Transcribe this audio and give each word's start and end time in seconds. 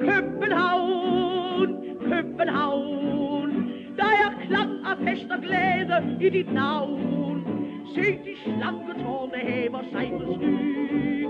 København, 0.00 1.68
København. 2.08 3.50
Der 3.96 4.04
er 4.24 4.46
klang 4.46 4.70
af 4.86 4.96
fest 5.04 5.30
og 5.30 5.42
glæde 5.42 6.16
i 6.20 6.28
dit 6.30 6.52
navn. 6.52 7.44
Se 7.94 8.02
de 8.02 8.34
slanke 8.44 9.02
tårne 9.02 9.38
hæver 9.38 9.82
sig 9.92 10.12
på 10.26 10.34
sky. 10.34 11.26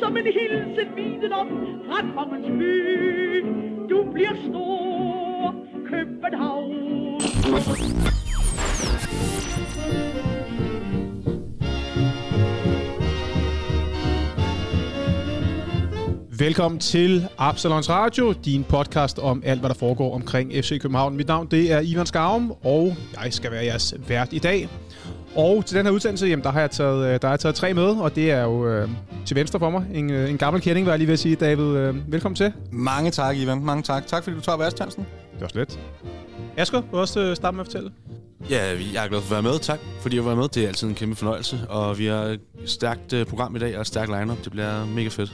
Som 0.00 0.16
en 0.16 0.24
hilsen 0.24 0.96
viden 0.96 1.32
om 1.32 1.48
fra 1.86 2.00
kongens 2.16 2.46
by. 2.58 3.44
Du 3.90 4.10
bliver 4.12 4.34
stor, 4.48 5.54
København. 5.90 7.20
Velkommen 16.38 16.80
til 16.80 17.28
Absalons 17.38 17.88
Radio, 17.90 18.32
din 18.44 18.64
podcast 18.64 19.18
om 19.18 19.42
alt, 19.44 19.60
hvad 19.60 19.70
der 19.70 19.74
foregår 19.74 20.14
omkring 20.14 20.52
FC 20.52 20.80
København. 20.80 21.16
Mit 21.16 21.28
navn 21.28 21.46
det 21.50 21.72
er 21.72 21.80
Ivan 21.80 22.06
Skarum, 22.06 22.52
og 22.64 22.96
jeg 23.24 23.32
skal 23.32 23.50
være 23.50 23.64
jeres 23.64 23.94
vært 24.08 24.28
i 24.32 24.38
dag. 24.38 24.68
Og 25.36 25.66
til 25.66 25.76
den 25.76 25.86
her 25.86 25.92
udsendelse, 25.92 26.26
jamen, 26.26 26.42
der, 26.42 26.50
har 26.50 26.60
jeg 26.60 26.70
taget, 26.70 27.06
øh, 27.06 27.20
der 27.20 27.26
har 27.28 27.32
jeg 27.32 27.40
taget 27.40 27.54
tre 27.54 27.74
med, 27.74 27.84
og 27.84 28.16
det 28.16 28.30
er 28.30 28.42
jo 28.42 28.68
øh, 28.68 28.88
til 29.26 29.36
venstre 29.36 29.58
for 29.58 29.70
mig. 29.70 29.86
En, 29.94 30.10
øh, 30.10 30.30
en 30.30 30.38
gammel 30.38 30.62
kending, 30.62 30.86
var 30.86 30.92
jeg 30.92 30.98
lige 30.98 31.06
ved 31.06 31.12
at 31.12 31.18
sige. 31.18 31.36
David, 31.36 31.64
øh, 31.64 32.12
velkommen 32.12 32.36
til. 32.36 32.52
Mange 32.72 33.10
tak, 33.10 33.36
Ivan. 33.36 33.64
Mange 33.64 33.82
tak. 33.82 34.06
Tak, 34.06 34.24
fordi 34.24 34.36
du 34.36 34.42
tager 34.42 34.58
værtschansen. 34.58 35.06
Det 35.32 35.40
var 35.40 35.48
slet. 35.48 35.78
Asger, 36.56 36.82
du 36.92 36.96
også 36.98 37.20
øh, 37.20 37.36
starte 37.36 37.56
med 37.56 37.64
at 37.64 37.66
fortælle? 37.66 37.90
Ja, 38.50 38.76
jeg 38.94 39.04
er 39.04 39.08
glad 39.08 39.20
for 39.20 39.36
at 39.36 39.44
være 39.44 39.52
med. 39.52 39.60
Tak, 39.60 39.78
fordi 40.00 40.16
jeg 40.16 40.24
var 40.24 40.34
med. 40.34 40.48
Det 40.48 40.64
er 40.64 40.68
altid 40.68 40.88
en 40.88 40.94
kæmpe 40.94 41.16
fornøjelse. 41.16 41.60
Og 41.68 41.98
vi 41.98 42.06
har 42.06 42.16
et 42.16 42.40
stærkt 42.66 43.12
uh, 43.12 43.24
program 43.24 43.56
i 43.56 43.58
dag 43.58 43.74
og 43.74 43.80
et 43.80 43.86
stærkt 43.86 44.10
lineup. 44.20 44.44
Det 44.44 44.52
bliver 44.52 44.86
mega 44.86 45.08
fedt. 45.08 45.32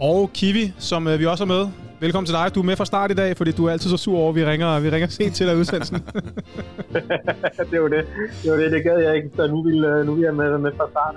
Og 0.00 0.30
Kiwi, 0.34 0.72
som 0.78 1.08
øh, 1.08 1.18
vi 1.18 1.26
også 1.26 1.44
er 1.44 1.48
med. 1.48 1.68
Velkommen 2.00 2.26
til 2.26 2.34
dig. 2.34 2.54
Du 2.54 2.60
er 2.60 2.64
med 2.64 2.76
fra 2.76 2.84
start 2.84 3.10
i 3.10 3.14
dag, 3.14 3.36
fordi 3.36 3.52
du 3.52 3.66
er 3.66 3.70
altid 3.72 3.90
så 3.90 3.96
sur 3.96 4.18
over, 4.18 4.28
at 4.28 4.34
vi 4.34 4.44
ringer, 4.44 4.80
vi 4.80 4.90
ringer 4.90 5.08
sent 5.08 5.34
til 5.34 5.46
dig 5.46 5.56
udsendelsen. 5.56 5.96
det 7.70 7.82
var 7.82 7.88
det. 7.88 8.06
Det 8.42 8.50
var 8.50 8.56
det, 8.56 8.72
det 8.72 8.82
gad 8.82 8.98
jeg 8.98 9.16
ikke, 9.16 9.28
så 9.36 9.46
nu 9.46 9.62
vil, 9.62 9.84
øh, 9.84 10.06
nu 10.06 10.14
vil 10.14 10.22
jeg 10.22 10.34
med, 10.34 10.58
med 10.58 10.70
fra 10.76 10.88
start. 10.90 11.14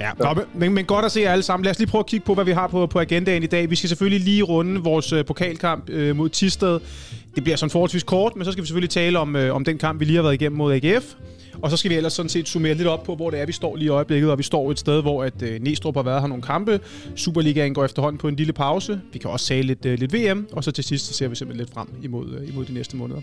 Ja, 0.00 0.10
Nå, 0.18 0.40
men, 0.54 0.74
men 0.74 0.84
godt 0.84 1.04
at 1.04 1.12
se 1.12 1.20
jer 1.20 1.32
alle 1.32 1.42
sammen. 1.42 1.64
Lad 1.64 1.70
os 1.70 1.78
lige 1.78 1.90
prøve 1.90 2.00
at 2.00 2.06
kigge 2.06 2.26
på, 2.26 2.34
hvad 2.34 2.44
vi 2.44 2.50
har 2.50 2.66
på, 2.66 2.86
på 2.86 3.00
agendaen 3.00 3.42
i 3.42 3.46
dag. 3.46 3.70
Vi 3.70 3.76
skal 3.76 3.88
selvfølgelig 3.88 4.20
lige 4.20 4.42
runde 4.42 4.80
vores 4.80 5.12
øh, 5.12 5.24
pokalkamp 5.24 5.90
øh, 5.90 6.16
mod 6.16 6.28
Tisted. 6.28 6.80
Det 7.36 7.44
bliver 7.44 7.56
sådan 7.56 7.70
forholdsvis 7.70 8.02
kort, 8.02 8.36
men 8.36 8.44
så 8.44 8.52
skal 8.52 8.62
vi 8.62 8.66
selvfølgelig 8.66 8.90
tale 8.90 9.18
om, 9.18 9.36
øh, 9.36 9.54
om 9.54 9.64
den 9.64 9.78
kamp, 9.78 10.00
vi 10.00 10.04
lige 10.04 10.16
har 10.16 10.22
været 10.22 10.34
igennem 10.34 10.58
mod 10.58 10.72
AGF. 10.74 11.14
Og 11.62 11.70
så 11.70 11.76
skal 11.76 11.90
vi 11.90 11.96
ellers 11.96 12.12
sådan 12.12 12.28
set 12.28 12.48
summere 12.48 12.74
lidt 12.74 12.88
op 12.88 13.02
på, 13.02 13.14
hvor 13.14 13.30
det 13.30 13.40
er, 13.40 13.46
vi 13.46 13.52
står 13.52 13.76
lige 13.76 13.86
i 13.86 13.88
øjeblikket. 13.88 14.30
Og 14.30 14.38
vi 14.38 14.42
står 14.42 14.70
et 14.70 14.78
sted, 14.78 15.02
hvor 15.02 15.24
at 15.24 15.42
øh, 15.42 15.62
Næstrup 15.62 15.94
har 15.94 16.02
været 16.02 16.20
her 16.20 16.28
nogle 16.28 16.42
kampe. 16.42 16.80
Superligaen 17.16 17.74
går 17.74 17.84
efterhånden 17.84 18.18
på 18.18 18.28
en 18.28 18.36
lille 18.36 18.52
pause. 18.52 19.00
Vi 19.12 19.18
kan 19.18 19.30
også 19.30 19.46
tale 19.46 19.62
lidt, 19.62 19.86
øh, 19.86 19.98
lidt 19.98 20.12
VM. 20.12 20.46
Og 20.52 20.64
så 20.64 20.70
til 20.70 20.84
sidst, 20.84 21.06
så 21.06 21.12
ser 21.14 21.28
vi 21.28 21.36
simpelthen 21.36 21.66
lidt 21.66 21.74
frem 21.74 21.88
imod, 22.02 22.38
øh, 22.40 22.48
imod 22.48 22.64
de 22.64 22.74
næste 22.74 22.96
måneder. 22.96 23.20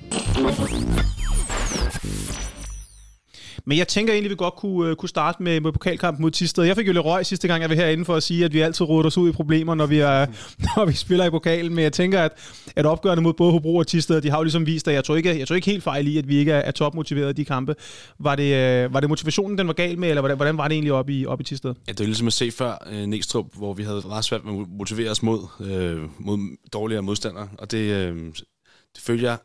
Men 3.66 3.78
jeg 3.78 3.88
tænker 3.88 4.14
egentlig, 4.14 4.30
at 4.30 4.32
vi 4.32 4.36
godt 4.36 4.56
kunne, 4.56 4.90
øh, 4.90 4.96
kunne 4.96 5.10
starte 5.10 5.44
med, 5.44 5.62
med 5.62 5.72
pokalkampen 5.72 6.22
mod 6.22 6.32
Tisted. 6.32 6.64
Jeg 6.64 6.76
fik 6.76 6.88
jo 6.88 6.94
lidt 6.94 7.06
røg 7.06 7.26
sidste 7.26 7.48
gang, 7.48 7.62
jeg 7.62 7.70
var 7.70 7.76
herinde 7.76 8.06
for 8.06 8.16
at 8.16 8.24
sige, 8.24 8.46
at 8.46 8.54
vi 8.54 8.60
altid 8.60 8.90
råder 8.90 9.08
os 9.08 9.18
ud 9.18 9.30
i 9.30 9.32
problemer, 9.32 9.76
når 9.76 9.86
vi, 9.86 10.00
er, 10.00 10.26
når 10.76 10.86
vi 10.86 10.94
spiller 10.94 11.26
i 11.26 11.30
pokalen. 11.30 11.76
Men 11.76 11.84
jeg 11.84 11.94
tænker, 11.94 12.22
at, 12.22 12.32
at 12.76 12.86
opgørende 12.86 13.24
mod 13.24 13.34
både 13.34 13.52
Hobro 13.52 13.76
og 13.76 13.88
Tisted, 13.88 14.22
de 14.22 14.30
har 14.30 14.38
jo 14.38 14.44
ligesom 14.44 14.66
vist, 14.66 14.88
at 14.88 14.94
jeg 14.94 15.04
tror 15.04 15.16
ikke, 15.16 15.40
jeg 15.40 15.48
tror 15.48 15.56
ikke 15.56 15.72
helt 15.72 15.84
fejl 15.84 16.08
i, 16.08 16.18
at 16.18 16.28
vi 16.28 16.38
ikke 16.38 16.52
er, 16.52 16.60
er 16.60 16.72
topmotiveret 16.72 17.30
i 17.30 17.34
de 17.34 17.46
kampe. 17.46 17.76
Var 18.20 18.36
det, 18.36 18.56
øh, 18.56 18.94
var 18.94 19.00
det 19.00 19.10
motivationen, 19.10 19.58
den 19.58 19.68
var 19.68 19.74
gal 19.74 20.00
med, 20.00 20.10
eller 20.10 20.22
hvordan, 20.22 20.38
hvordan 20.38 20.58
var 20.58 20.68
det 20.68 20.76
egentlig 20.76 20.94
oppe 20.94 21.14
i, 21.14 21.26
op 21.26 21.42
i 21.42 21.44
Tisted? 21.44 21.74
Ja, 21.88 21.92
det 21.92 22.00
er 22.00 22.06
ligesom 22.06 22.28
at 22.28 22.34
se 22.34 22.52
før 22.52 22.88
øh, 22.92 23.06
Næstrup, 23.06 23.46
hvor 23.56 23.74
vi 23.74 23.84
havde 23.84 24.00
ret 24.00 24.26
svært 24.26 24.46
med 24.46 24.62
at 24.62 24.68
motivere 24.78 25.10
os 25.12 25.24
mod, 25.24 25.40
øh, 25.62 26.02
mod 26.20 26.58
dårligere 26.74 27.02
modstandere. 27.02 27.50
Og 27.58 27.72
det, 27.72 27.78
øh, 27.78 28.16
det 28.96 29.04
følger 29.04 29.30
jeg 29.30 29.38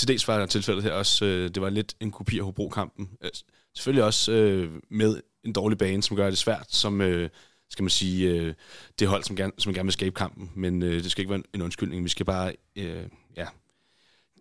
til 0.00 0.08
dels 0.08 0.28
var 0.28 0.46
tilfældet 0.46 0.84
her 0.84 0.92
også, 0.92 1.24
øh, 1.24 1.50
det 1.54 1.62
var 1.62 1.70
lidt 1.70 1.94
en 2.00 2.10
kopi 2.10 2.38
af 2.38 2.44
Hobro-kampen. 2.44 3.08
Øh, 3.24 3.30
selvfølgelig 3.74 4.04
også 4.04 4.32
øh, 4.32 4.70
med 4.90 5.20
en 5.44 5.52
dårlig 5.52 5.78
bane, 5.78 6.02
som 6.02 6.16
gør 6.16 6.30
det 6.30 6.38
svært, 6.38 6.66
som 6.68 7.00
øh, 7.00 7.30
skal 7.70 7.82
man 7.82 7.90
sige, 7.90 8.30
øh, 8.30 8.54
det 8.98 9.08
hold, 9.08 9.24
som 9.24 9.36
gerne, 9.36 9.52
som 9.58 9.74
gerne 9.74 9.86
vil 9.86 9.92
skabe 9.92 10.14
kampen. 10.14 10.50
Men 10.54 10.82
øh, 10.82 11.02
det 11.02 11.10
skal 11.10 11.22
ikke 11.22 11.30
være 11.30 11.42
en 11.54 11.62
undskyldning. 11.62 12.04
Vi 12.04 12.08
skal 12.08 12.26
bare, 12.26 12.52
øh, 12.76 13.02
ja, 13.36 13.46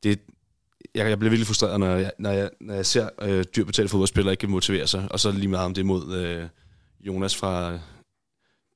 det, 0.03 0.19
jeg, 0.95 1.09
jeg 1.09 1.19
bliver 1.19 1.29
virkelig 1.29 1.47
frustreret, 1.47 1.79
når 1.79 1.95
jeg, 1.95 2.11
når 2.19 2.31
jeg, 2.31 2.49
når 2.61 2.73
jeg 2.73 2.85
ser 2.85 3.09
øh, 3.21 3.43
dyrbetalte 3.55 3.89
fodboldspillere 3.89 4.33
ikke 4.33 4.47
motivere 4.47 4.87
sig, 4.87 5.07
og 5.11 5.19
så 5.19 5.31
lige 5.31 5.47
meget 5.47 5.65
om 5.65 5.73
det 5.73 5.85
mod 5.85 6.15
øh, 6.15 6.47
Jonas 7.01 7.35
fra 7.35 7.79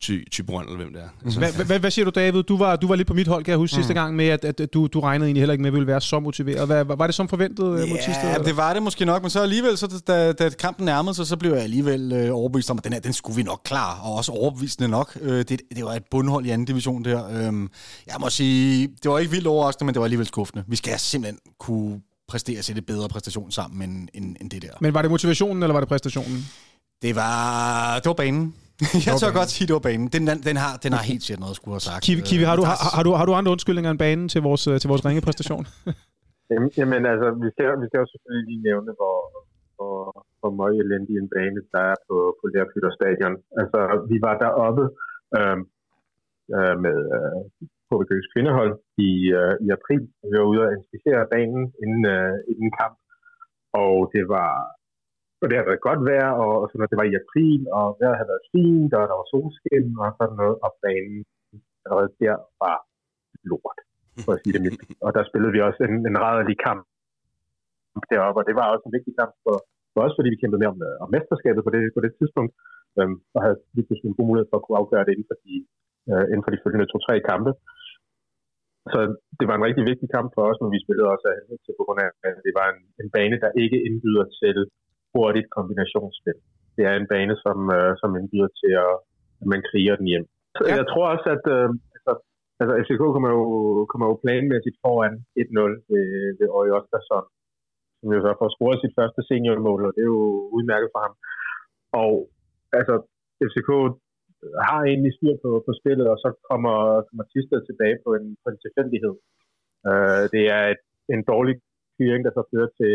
Ty, 0.04 0.20
Tybrøn, 0.32 0.66
eller 0.66 0.78
hvem 0.78 0.94
det 0.94 1.02
er. 1.02 1.08
Altså. 1.26 1.40
Hvad, 1.40 1.66
hvad, 1.66 1.80
hvad 1.80 1.92
siger 1.92 2.06
du, 2.06 2.12
David? 2.16 2.44
Du 2.44 2.58
var, 2.58 2.76
du 2.76 2.88
var 2.88 2.96
lidt 2.96 3.08
på 3.08 3.14
mit 3.14 3.28
hold, 3.28 3.44
kan 3.44 3.52
jeg 3.52 3.58
huske, 3.58 3.76
mm. 3.76 3.82
sidste 3.84 3.94
gang 3.94 4.16
med, 4.16 4.28
at, 4.28 4.46
at 4.46 4.74
du, 4.74 4.88
du 4.88 5.00
regnede 5.00 5.28
egentlig 5.28 5.42
heller 5.42 5.54
ikke 5.54 5.62
med, 5.62 5.70
at 5.70 5.74
vi 5.74 5.80
ville 5.80 5.88
være 5.88 6.02
så 6.02 6.20
motiveret. 6.20 6.68
Hvad, 6.68 6.86
var 6.86 7.06
det 7.08 7.16
som 7.16 7.28
forventet 7.28 7.74
øh, 7.74 7.80
ja, 7.80 7.86
mod 7.86 7.98
sidste? 8.06 8.28
Ja, 8.28 8.38
det 8.38 8.58
var 8.58 8.74
det 8.74 8.84
måske 8.84 9.06
nok, 9.06 9.22
men 9.22 9.30
så 9.30 9.42
alligevel, 9.42 9.78
så 9.78 10.02
da, 10.08 10.32
da 10.32 10.50
kampen 10.50 10.86
nærmede 10.86 11.16
sig, 11.16 11.28
så 11.28 11.38
blev 11.38 11.52
jeg 11.52 11.62
alligevel 11.62 12.12
øh, 12.12 12.36
overbevist 12.36 12.72
om, 12.72 12.78
at 12.78 12.84
den 12.84 12.94
her, 12.94 13.00
den 13.00 13.14
skulle 13.14 13.36
vi 13.36 13.44
nok 13.44 13.62
klar, 13.64 14.00
og 14.04 14.14
også 14.14 14.32
overbevisende 14.32 14.90
nok. 14.90 15.18
Øh, 15.22 15.38
det, 15.38 15.62
det 15.76 15.86
var 15.86 15.94
et 15.94 16.04
bundhold 16.12 16.46
i 16.46 16.50
anden 16.50 16.66
division 16.66 17.04
der. 17.06 17.28
Øh, 17.28 17.70
jeg 18.08 18.16
må 18.20 18.30
sige, 18.30 18.88
det 19.04 19.12
var 19.12 19.20
ikke 19.20 19.32
vildt 19.32 19.48
overraskende, 19.48 19.86
men 19.86 19.94
det 19.94 20.00
var 20.00 20.06
alligevel 20.06 20.28
skuffende. 20.28 20.64
Vi 20.68 20.76
skal 20.76 21.00
simpelthen 21.00 21.40
kunne 21.60 22.02
præstere 22.28 22.58
at 22.58 22.66
sætte 22.66 22.82
bedre 22.82 23.10
præstation 23.10 23.52
sammen 23.52 23.90
end, 23.90 24.08
end, 24.14 24.36
end 24.42 24.50
det 24.50 24.62
der. 24.62 24.70
Men 24.82 24.94
var 24.94 25.02
det 25.02 25.12
motivationen, 25.12 25.64
eller 25.64 25.74
var 25.74 25.80
det 25.80 25.90
præstationen? 25.90 26.46
Det 27.02 27.16
var, 27.16 27.96
det 27.96 28.06
var 28.06 28.14
banen. 28.14 28.54
jeg 29.08 29.14
tør 29.22 29.32
godt 29.40 29.52
sige, 29.56 29.66
det 29.70 29.76
var 29.80 29.86
banen. 29.90 30.06
Den, 30.16 30.24
den, 30.30 30.38
den, 30.50 30.58
har, 30.64 30.72
den 30.84 30.92
har 30.98 31.04
helt 31.12 31.24
shit 31.26 31.40
noget 31.44 31.54
at 31.56 31.60
skulle 31.60 31.76
have 31.78 31.88
sagt. 31.90 32.02
Kiwi, 32.06 32.22
Kiwi 32.30 32.44
har, 32.50 32.56
du, 32.60 32.66
har, 32.70 32.78
har, 32.98 33.04
du, 33.08 33.12
har 33.20 33.26
du 33.30 33.34
andre 33.40 33.52
undskyldninger 33.56 33.92
end 33.94 34.00
banen 34.06 34.26
til 34.34 34.42
vores, 34.48 34.64
til 34.82 34.88
vores 34.92 35.04
ringepræstation? 35.08 35.64
Jamen 36.80 37.04
altså, 37.14 37.28
vi 37.44 37.48
skal, 37.54 37.68
vi 37.82 37.86
skal 37.90 38.00
jo 38.04 38.08
selvfølgelig 38.14 38.46
lige 38.50 38.64
nævne, 38.70 38.92
hvor, 39.00 39.20
hvor, 39.78 39.98
hvor 40.40 40.52
meget 40.60 40.76
elendig 40.84 41.16
en 41.18 41.30
bane 41.36 41.62
der 41.74 41.84
er 41.92 41.98
på, 42.08 42.16
på 42.40 42.46
Lærfytter 42.54 42.92
Stadion. 42.98 43.36
Altså, 43.62 43.80
vi 44.12 44.18
var 44.26 44.36
deroppe 44.44 44.84
øh, 45.38 45.58
øh, 46.58 46.76
med 46.86 46.98
øh, 47.18 47.40
HBK's 47.90 48.28
kvindehold 48.34 48.74
i, 49.08 49.12
øh, 49.40 49.56
i 49.66 49.68
april. 49.78 50.04
Vi 50.30 50.36
var 50.40 50.48
ude 50.52 50.62
og 50.66 50.74
inspicere 50.78 51.32
banen 51.34 51.64
inden, 51.84 52.04
øh, 52.16 52.36
inden 52.52 52.72
kamp, 52.80 52.98
og 53.84 53.96
det 54.14 54.24
var 54.36 54.52
og 55.44 55.48
det 55.50 55.56
havde 55.58 55.72
været 55.72 55.88
godt 55.88 56.02
vejr, 56.10 56.30
og, 56.44 56.52
sådan 56.62 56.72
sådan, 56.72 56.92
det 56.92 57.02
var 57.02 57.08
i 57.12 57.20
april, 57.24 57.62
og 57.78 57.86
vejret 58.00 58.20
havde 58.20 58.32
været 58.34 58.48
fint, 58.54 58.92
og 58.98 59.04
der 59.10 59.18
var 59.20 59.28
solskin 59.32 59.88
og 60.04 60.10
sådan 60.20 60.38
noget, 60.42 60.56
og 60.66 60.72
banen 60.84 61.20
allerede 61.84 62.12
der 62.22 62.36
var 62.64 62.78
lort, 63.50 63.80
for 64.24 64.32
at 64.36 64.40
sige 64.42 64.54
det 64.56 64.64
mildt. 64.66 64.82
Og 65.06 65.10
der 65.16 65.24
spillede 65.30 65.54
vi 65.56 65.60
også 65.68 65.82
en, 65.88 65.96
en 66.10 66.18
rædderlig 66.24 66.58
kamp 66.68 66.84
deroppe, 68.12 68.40
og 68.42 68.46
det 68.50 68.56
var 68.60 68.68
også 68.74 68.86
en 68.88 68.96
vigtig 68.98 69.14
kamp 69.20 69.34
for, 69.46 69.56
for 69.94 70.00
os, 70.06 70.16
fordi 70.18 70.30
vi 70.34 70.40
kæmpede 70.42 70.62
med 70.62 70.70
om, 70.74 70.80
øh, 70.88 70.96
om 71.04 71.10
mesterskabet 71.16 71.62
på 71.64 71.72
det, 71.76 71.82
på 71.98 72.02
det 72.06 72.12
tidspunkt, 72.20 72.52
øhm, 73.00 73.18
og 73.36 73.40
havde 73.46 73.58
lige 73.76 73.86
pludselig 73.88 74.10
en 74.10 74.18
god 74.20 74.28
mulighed 74.30 74.48
for 74.50 74.58
at 74.58 74.64
kunne 74.66 74.82
afgøre 74.82 75.06
det 75.06 75.14
inden 75.14 75.30
for 75.32 75.38
de, 75.46 75.56
øh, 76.12 76.26
inden 76.32 76.46
for 76.46 76.52
de 76.54 76.62
følgende 76.64 76.90
to-tre 76.92 77.16
kampe. 77.32 77.52
Så 78.94 79.00
det 79.40 79.46
var 79.48 79.56
en 79.56 79.68
rigtig 79.68 79.84
vigtig 79.92 80.08
kamp 80.16 80.28
for 80.36 80.44
os, 80.50 80.60
men 80.62 80.70
vi 80.76 80.84
spillede 80.86 81.12
også 81.14 81.26
af 81.32 81.38
til 81.64 81.74
på 81.80 81.84
grund 81.86 82.00
af, 82.04 82.10
at 82.28 82.36
det 82.48 82.54
var 82.60 82.68
en, 82.74 82.82
en 83.02 83.10
bane, 83.16 83.38
der 83.44 83.52
ikke 83.64 83.80
indbyder 83.88 84.26
til 84.42 84.58
hurtigt 85.14 85.48
kombinationsspil. 85.58 86.40
Det 86.76 86.84
er 86.90 86.96
en 86.96 87.10
bane, 87.12 87.36
som, 87.46 87.58
øh, 87.78 87.92
som 88.02 88.10
indbyder 88.20 88.52
til, 88.62 88.72
at, 88.86 88.96
at 89.42 89.48
man 89.54 89.62
kriger 89.70 89.96
den 90.00 90.08
hjem. 90.12 90.26
Ja. 90.56 90.76
jeg 90.80 90.88
tror 90.92 91.06
også, 91.14 91.28
at 91.36 91.46
øh, 91.56 91.70
altså, 91.96 92.14
altså 92.62 92.74
FCK 92.84 93.04
kommer 93.16 93.30
jo, 93.38 93.42
kommer 93.92 94.08
jo 94.10 94.22
planmæssigt 94.24 94.78
foran 94.86 95.14
1-0 95.44 95.92
ved, 95.92 96.08
ved 96.40 96.48
Øje 96.60 96.76
Oskarsson, 96.78 97.26
som 98.00 98.08
jo 98.16 98.20
så 98.26 98.32
får 98.40 98.50
scoret 98.56 98.78
sit 98.80 98.98
første 99.00 99.22
seniormål, 99.30 99.82
og 99.88 99.92
det 99.96 100.02
er 100.04 100.12
jo 100.18 100.24
udmærket 100.58 100.90
for 100.94 101.02
ham. 101.06 101.16
Og 102.04 102.14
altså, 102.80 102.96
FCK 103.48 103.70
har 104.68 104.82
egentlig 104.92 105.14
styr 105.18 105.36
på, 105.44 105.50
på 105.68 105.72
spillet, 105.80 106.08
og 106.14 106.18
så 106.24 106.30
kommer, 106.50 106.76
kommer 107.08 107.26
Tisted 107.32 107.62
tilbage 107.66 107.98
på 108.06 108.10
en, 108.18 108.26
på 108.42 108.48
en 108.52 108.60
tilfældighed. 108.66 109.16
Uh, 109.90 110.24
det 110.34 110.44
er 110.58 110.64
et, 110.74 110.84
en 111.14 111.24
dårlig 111.32 111.56
fyring, 111.98 112.22
der 112.26 112.32
så 112.34 112.44
fører 112.52 112.72
til, 112.80 112.94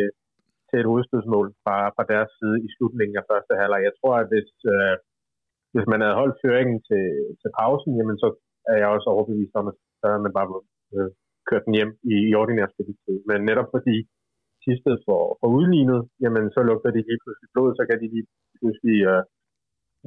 til 0.68 0.78
et 0.80 0.90
hovedstødsmål 0.90 1.46
fra, 1.64 1.76
fra 1.96 2.04
deres 2.12 2.30
side 2.38 2.56
i 2.66 2.68
slutningen 2.74 3.16
af 3.20 3.28
første 3.30 3.52
halvleg. 3.60 3.80
Jeg 3.88 3.94
tror, 3.98 4.14
at 4.22 4.28
hvis, 4.32 4.50
øh, 4.74 4.94
hvis 5.72 5.86
man 5.92 6.00
havde 6.02 6.18
holdt 6.20 6.40
føringen 6.44 6.78
til, 6.88 7.04
til 7.40 7.50
pausen, 7.58 7.92
jamen 7.98 8.16
så 8.22 8.28
er 8.70 8.76
jeg 8.80 8.88
også 8.96 9.08
overbevist 9.14 9.54
om, 9.60 9.66
at 9.70 9.76
så 10.00 10.04
havde 10.10 10.24
man 10.26 10.34
bare 10.38 10.48
øh, 10.94 11.10
kørt 11.48 11.64
den 11.66 11.74
hjem 11.78 11.92
i, 12.12 12.14
i 12.30 12.32
ordinær 12.40 12.66
spilletid. 12.74 13.16
Men 13.28 13.38
netop 13.50 13.68
fordi 13.76 13.96
sidste 14.66 14.90
for, 15.06 15.20
for 15.40 15.48
udlignet, 15.58 16.00
jamen 16.22 16.44
så 16.54 16.60
lugter 16.68 16.90
de 16.96 17.00
lige 17.08 17.22
pludselig 17.22 17.48
blod, 17.54 17.70
så 17.78 17.82
kan 17.88 17.98
de 18.02 18.06
lige 18.14 18.26
pludselig 18.58 18.98
øh, 19.12 19.22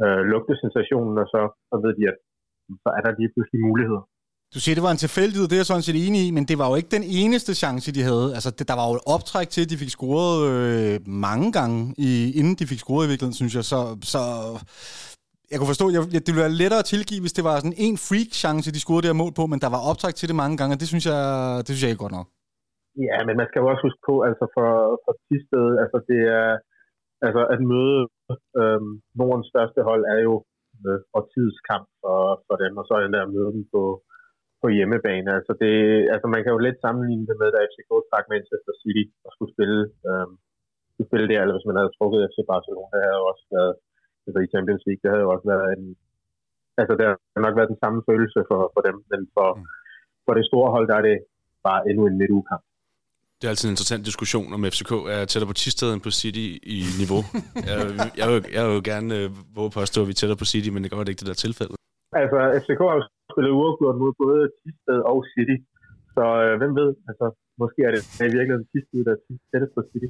øh, 0.04 0.22
lugte 0.32 0.54
sensationen, 0.64 1.16
og 1.24 1.28
så, 1.34 1.42
så 1.70 1.76
ved 1.84 1.94
de, 2.00 2.04
at 2.12 2.18
så 2.84 2.90
er 2.98 3.02
der 3.06 3.20
lige 3.20 3.32
pludselig 3.34 3.60
muligheder. 3.68 4.04
Du 4.54 4.60
siger, 4.60 4.76
det 4.78 4.88
var 4.88 4.94
en 4.94 5.06
tilfældighed, 5.06 5.46
det 5.48 5.56
er 5.56 5.64
jeg 5.64 5.72
sådan 5.72 5.88
set 5.88 6.00
enig 6.06 6.22
i, 6.28 6.32
men 6.38 6.46
det 6.50 6.58
var 6.62 6.68
jo 6.70 6.76
ikke 6.80 6.96
den 6.98 7.06
eneste 7.22 7.52
chance, 7.64 7.96
de 7.98 8.04
havde. 8.10 8.28
Altså, 8.38 8.50
det, 8.58 8.66
der 8.72 8.78
var 8.80 8.86
jo 8.90 8.96
et 9.00 9.08
optræk 9.16 9.50
til, 9.52 9.62
at 9.64 9.72
de 9.72 9.82
fik 9.84 9.92
scoret 9.98 10.36
øh, 10.52 10.96
mange 11.28 11.48
gange, 11.58 11.78
i, 12.08 12.10
inden 12.40 12.56
de 12.60 12.70
fik 12.72 12.82
scoret 12.84 13.04
i 13.06 13.10
virkeligheden, 13.12 13.40
synes 13.42 13.54
jeg. 13.58 13.66
Så, 13.72 13.80
så 14.14 14.22
jeg 15.52 15.58
kunne 15.58 15.74
forstå, 15.74 15.86
jeg, 15.96 16.02
det 16.26 16.32
ville 16.32 16.46
være 16.46 16.60
lettere 16.62 16.84
at 16.84 16.90
tilgive, 16.94 17.24
hvis 17.24 17.38
det 17.38 17.44
var 17.48 17.56
sådan 17.58 17.82
en 17.88 17.98
freak-chance, 18.08 18.76
de 18.76 18.84
scorede 18.84 19.06
der 19.08 19.22
mål 19.22 19.34
på, 19.40 19.44
men 19.52 19.60
der 19.64 19.72
var 19.76 19.88
optræk 19.90 20.16
til 20.18 20.30
det 20.30 20.42
mange 20.42 20.56
gange, 20.60 20.74
og 20.76 20.80
det 20.82 20.90
synes 20.92 21.06
jeg, 21.12 21.22
det 21.64 21.72
synes 21.72 21.84
jeg 21.84 21.92
ikke 21.92 22.06
godt 22.06 22.18
nok. 22.20 22.28
Ja, 23.08 23.18
men 23.28 23.36
man 23.40 23.48
skal 23.48 23.62
jo 23.62 23.68
også 23.72 23.84
huske 23.88 24.02
på, 24.10 24.16
altså 24.30 24.46
for, 24.56 24.70
for 25.04 25.14
Tisted, 25.26 25.68
altså 25.84 25.98
det 26.10 26.22
er, 26.42 26.50
altså 27.26 27.42
at 27.54 27.60
møde 27.72 28.00
øh, 28.60 28.82
Nordens 29.20 29.50
største 29.52 29.80
hold 29.90 30.04
er 30.14 30.20
jo 30.28 30.34
øh, 30.88 31.00
årtids 31.18 31.58
kamp 31.70 31.88
for, 32.02 32.20
for 32.48 32.56
dem, 32.64 32.74
og 32.80 32.84
så 32.88 32.94
er 32.96 33.02
der 33.16 33.22
at 33.24 33.34
møde 33.38 33.52
dem 33.58 33.66
på, 33.76 33.82
på 34.62 34.68
hjemmebane. 34.78 35.30
Altså, 35.38 35.54
det, 35.62 35.74
altså 36.14 36.28
man 36.34 36.42
kan 36.42 36.54
jo 36.56 36.60
lidt 36.66 36.80
sammenligne 36.86 37.28
det 37.30 37.38
med, 37.42 37.50
da 37.52 37.60
FCK 37.72 37.92
trak 38.10 38.26
Manchester 38.34 38.74
City 38.82 39.04
og 39.26 39.30
skulle 39.34 39.54
spille, 39.56 39.80
øhm, 40.10 40.34
skulle 40.94 41.10
spille 41.10 41.28
der, 41.32 41.40
eller 41.42 41.56
hvis 41.56 41.70
man 41.70 41.80
havde 41.80 41.96
trukket 41.98 42.28
FC 42.30 42.38
Barcelona, 42.52 42.94
det 42.98 43.06
havde 43.08 43.22
jo 43.24 43.28
også 43.34 43.46
været 43.58 43.74
altså 44.26 44.40
i 44.42 44.52
Champions 44.54 44.84
League, 44.88 45.02
det 45.04 45.12
havde 45.12 45.26
jo 45.26 45.32
også 45.36 45.48
været 45.54 45.68
en, 45.76 45.84
altså 46.82 46.94
det 47.00 47.06
har 47.08 47.44
nok 47.46 47.56
været 47.60 47.72
den 47.74 47.82
samme 47.84 48.00
følelse 48.10 48.40
for, 48.50 48.62
for 48.74 48.82
dem, 48.88 48.98
men 49.12 49.22
for, 49.36 49.48
mm. 49.58 49.66
for 50.26 50.34
det 50.38 50.46
store 50.50 50.70
hold, 50.76 50.86
der 50.92 50.98
er 51.00 51.06
det 51.10 51.18
bare 51.68 51.82
endnu 51.90 52.04
en 52.08 52.18
midtugekamp. 52.22 52.64
Det 53.38 53.48
er 53.48 53.54
altid 53.54 53.68
en 53.68 53.74
interessant 53.76 54.04
diskussion, 54.10 54.48
om 54.56 54.62
FCK 54.74 54.92
er 55.16 55.22
tættere 55.26 55.52
på 55.52 55.58
Tisted 55.62 55.90
end 55.94 56.02
på 56.08 56.12
City 56.22 56.48
i 56.76 56.78
niveau. 57.02 57.22
jeg, 57.70 57.76
jeg, 58.22 58.28
vil, 58.32 58.38
jeg 58.56 58.64
vil 58.66 58.74
jo 58.80 58.84
gerne 58.92 59.10
øh, 59.20 59.28
våge 59.58 59.72
påstå, 59.80 59.98
at 60.02 60.08
vi 60.08 60.14
er 60.16 60.20
tættere 60.22 60.42
på 60.42 60.50
City, 60.52 60.70
men 60.70 60.80
det 60.82 60.88
kan 60.90 61.00
godt 61.00 61.10
ikke 61.12 61.22
det 61.24 61.32
der 61.32 61.40
tilfælde. 61.46 61.74
Altså, 62.22 62.38
FCK 62.62 62.82
har 62.90 62.96
jo 63.00 63.04
spillet 63.34 63.52
uafgjort 63.60 63.98
mod 64.04 64.12
både 64.24 64.40
Tisted 64.60 65.00
og 65.12 65.20
City, 65.34 65.58
så 66.16 66.24
øh, 66.44 66.54
hvem 66.60 66.72
ved, 66.80 66.90
altså, 67.10 67.26
måske 67.64 67.80
er 67.88 67.92
det 67.96 68.02
i 68.28 68.32
virkeligheden 68.38 68.66
sidste 68.74 68.94
der 69.08 69.14
er 69.16 69.22
tættest 69.52 69.74
på 69.78 69.82
City. 69.90 70.10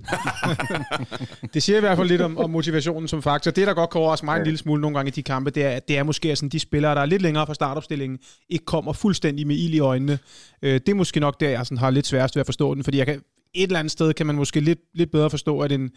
det 1.53 1.59
siger 1.63 1.77
i 1.77 1.83
hvert 1.85 1.97
fald 1.97 2.12
lidt 2.13 2.23
om, 2.27 2.33
om 2.44 2.50
motivationen 2.57 3.07
som 3.07 3.21
faktor. 3.21 3.51
Det, 3.51 3.68
der 3.68 3.73
godt 3.73 3.89
kan 3.89 4.01
overraske 4.01 4.25
mig 4.25 4.35
ja. 4.35 4.39
en 4.39 4.47
lille 4.50 4.57
smule 4.57 4.81
nogle 4.81 4.95
gange 4.97 5.09
i 5.09 5.18
de 5.19 5.23
kampe, 5.23 5.50
det 5.57 5.63
er, 5.65 5.79
det 5.88 5.97
er 5.97 6.03
måske 6.03 6.35
sådan, 6.35 6.50
de 6.50 6.59
spillere, 6.59 6.95
der 6.95 7.01
er 7.01 7.06
lidt 7.13 7.21
længere 7.21 7.45
fra 7.45 7.53
startopstillingen, 7.53 8.19
ikke 8.50 8.65
kommer 8.65 8.94
fuldstændig 8.94 9.47
med 9.47 9.56
ild 9.56 9.74
i 9.74 9.79
øjnene. 9.79 10.15
Øh, 10.63 10.74
det 10.83 10.89
er 10.89 10.95
måske 11.03 11.19
nok 11.19 11.39
der, 11.39 11.50
jeg 11.50 11.65
sådan 11.65 11.77
har 11.77 11.89
lidt 11.89 12.07
sværest 12.07 12.35
ved 12.35 12.41
at 12.41 12.45
forstå 12.51 12.75
den, 12.75 12.83
fordi 12.83 12.97
jeg 12.97 13.06
kan, 13.06 13.21
et 13.53 13.63
eller 13.63 13.79
andet 13.79 13.91
sted 13.91 14.13
kan 14.13 14.25
man 14.25 14.35
måske 14.35 14.59
lidt, 14.59 14.79
lidt 14.94 15.12
bedre 15.12 15.29
forstå, 15.29 15.59
at 15.59 15.71
en, 15.71 15.91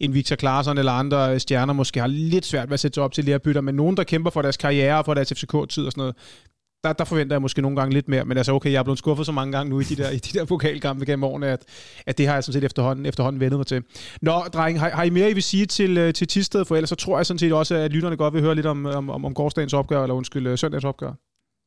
en 0.00 0.14
Victor 0.14 0.36
Claesson 0.36 0.78
eller 0.78 0.92
andre 0.92 1.40
stjerner 1.40 1.72
måske 1.72 2.00
har 2.00 2.06
lidt 2.06 2.46
svært 2.46 2.68
ved 2.68 2.74
at 2.74 2.80
sætte 2.80 2.94
sig 2.94 3.02
op 3.02 3.12
til 3.12 3.24
lærerbytter, 3.24 3.60
men 3.60 3.74
nogen, 3.74 3.96
der 3.96 4.04
kæmper 4.04 4.30
for 4.30 4.42
deres 4.42 4.56
karriere 4.56 4.98
og 4.98 5.04
for 5.04 5.14
deres 5.14 5.32
FCK-tid 5.32 5.86
og 5.86 5.92
sådan 5.92 6.00
noget, 6.00 6.16
der, 6.84 6.92
der 7.00 7.06
forventer 7.10 7.34
jeg 7.36 7.42
måske 7.46 7.64
nogle 7.66 7.78
gange 7.80 7.92
lidt 7.98 8.08
mere, 8.12 8.24
men 8.28 8.36
altså 8.40 8.52
okay, 8.58 8.70
jeg 8.72 8.80
er 8.82 8.88
blevet 8.88 9.02
skuffet 9.04 9.24
så 9.30 9.34
mange 9.38 9.52
gange 9.56 9.68
nu 9.72 9.76
i 9.84 9.86
de 9.90 9.96
der, 10.00 10.10
i 10.18 10.20
de 10.26 10.32
der 10.36 10.44
pokalkampe 10.52 11.04
gennem 11.08 11.24
årene, 11.30 11.46
at, 11.56 11.62
at 12.08 12.14
det 12.18 12.24
har 12.28 12.34
jeg 12.36 12.42
sådan 12.44 12.56
set 12.56 12.66
efterhånden, 12.70 13.04
efterhånden 13.10 13.40
vendet 13.44 13.58
mig 13.60 13.68
til. 13.72 13.80
Nå, 14.28 14.36
dreng, 14.56 14.74
har, 14.82 14.88
har 14.98 15.04
I 15.10 15.12
mere, 15.18 15.28
I 15.32 15.38
vil 15.38 15.50
sige 15.52 15.66
til, 15.78 15.92
øh, 16.02 16.08
til 16.18 16.26
Tisted, 16.32 16.62
for 16.64 16.74
ellers 16.76 16.92
så 16.94 16.98
tror 17.02 17.16
jeg 17.18 17.26
sådan 17.26 17.42
set 17.44 17.54
også, 17.60 17.72
at 17.84 17.92
lytterne 17.96 18.16
godt 18.22 18.34
vil 18.34 18.44
høre 18.46 18.58
lidt 18.58 18.70
om, 18.74 18.78
om, 18.98 19.04
om, 19.16 19.20
om 19.28 19.32
gårdsdagens 19.38 19.74
opgør, 19.80 20.00
eller 20.02 20.18
undskyld, 20.20 20.46
øh, 20.50 20.54
søndagens 20.62 20.90
opgør. 20.92 21.12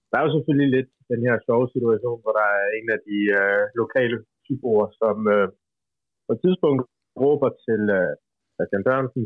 Der 0.09 0.17
er 0.17 0.23
jo 0.27 0.31
selvfølgelig 0.35 0.69
lidt 0.75 0.89
den 1.13 1.21
her 1.27 1.35
sjove 1.45 1.67
situation, 1.75 2.19
hvor 2.23 2.33
der 2.39 2.47
er 2.59 2.65
en 2.79 2.87
af 2.95 2.99
de 3.09 3.19
øh, 3.41 3.61
lokale 3.81 4.17
typer, 4.45 4.85
som 5.01 5.15
øh, 5.35 5.47
på 6.25 6.31
et 6.35 6.41
tidspunkt 6.45 6.81
råber 7.23 7.49
til 7.65 7.81
øh, 7.99 8.11
Christian 8.55 8.83
Dørnsen, 8.87 9.23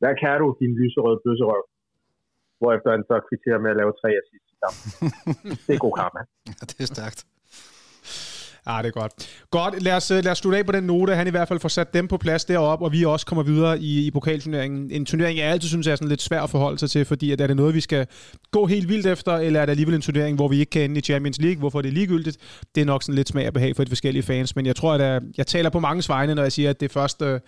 hvad 0.00 0.14
kan 0.22 0.36
du, 0.42 0.48
din 0.60 0.74
lyserøde 0.80 1.20
bøsserøv? 1.24 1.64
Hvorefter 2.60 2.90
han 2.96 3.04
så 3.10 3.16
kvitterer 3.28 3.60
med 3.64 3.70
at 3.72 3.80
lave 3.80 3.92
tre 4.00 4.10
assist 4.20 4.43
i 5.44 5.48
det 5.66 5.74
er 5.74 5.78
god 5.78 5.92
karma. 5.96 6.20
Ja, 6.46 6.66
det 6.66 6.80
er 6.80 6.86
stærkt. 6.86 7.24
Ah, 8.66 8.84
det 8.84 8.88
er 8.88 9.00
godt. 9.00 9.12
Godt, 9.50 9.82
lad 9.82 9.92
os, 9.92 10.10
øh, 10.10 10.24
lad 10.24 10.32
os 10.32 10.38
slutte 10.38 10.58
af 10.58 10.66
på 10.66 10.72
den 10.72 10.84
note. 10.84 11.14
Han 11.14 11.26
i 11.26 11.30
hvert 11.30 11.48
fald 11.48 11.60
får 11.60 11.68
sat 11.68 11.94
dem 11.94 12.08
på 12.08 12.16
plads 12.16 12.44
deroppe, 12.44 12.84
og 12.84 12.92
vi 12.92 13.04
også 13.04 13.26
kommer 13.26 13.42
videre 13.42 13.80
i, 13.80 14.06
i 14.06 14.10
pokalturneringen. 14.10 14.90
En 14.90 15.06
turnering, 15.06 15.38
jeg 15.38 15.46
altid 15.46 15.68
synes 15.68 15.86
er 15.86 15.96
sådan 15.96 16.08
lidt 16.08 16.22
svær 16.22 16.42
at 16.42 16.50
forholde 16.50 16.78
sig 16.78 16.90
til, 16.90 17.04
fordi 17.04 17.32
at 17.32 17.40
er 17.40 17.46
det 17.46 17.56
noget, 17.56 17.74
vi 17.74 17.80
skal 17.80 18.06
gå 18.50 18.66
helt 18.66 18.88
vildt 18.88 19.06
efter, 19.06 19.32
eller 19.32 19.60
er 19.60 19.66
det 19.66 19.70
alligevel 19.70 19.94
en 19.94 20.00
turnering, 20.00 20.36
hvor 20.36 20.48
vi 20.48 20.58
ikke 20.58 20.70
kan 20.70 20.82
ende 20.82 20.98
i 20.98 21.00
Champions 21.00 21.38
League? 21.38 21.58
Hvorfor 21.58 21.78
er 21.78 21.82
det 21.82 21.92
ligegyldigt? 21.92 22.36
Det 22.74 22.80
er 22.80 22.84
nok 22.84 23.02
sådan 23.02 23.14
lidt 23.14 23.28
smag 23.28 23.46
og 23.46 23.52
behag 23.52 23.76
for 23.76 23.84
de 23.84 23.90
forskellige 23.90 24.22
fans, 24.22 24.56
men 24.56 24.66
jeg 24.66 24.76
tror, 24.76 24.94
at 24.94 25.00
jeg, 25.00 25.20
jeg 25.36 25.46
taler 25.46 25.70
på 25.70 25.80
mange 25.80 26.04
vegne, 26.08 26.34
når 26.34 26.42
jeg 26.42 26.52
siger, 26.52 26.70
at 26.70 26.80
det 26.80 26.88
er 26.88 26.92
først, 26.92 27.22
øh, 27.22 27.40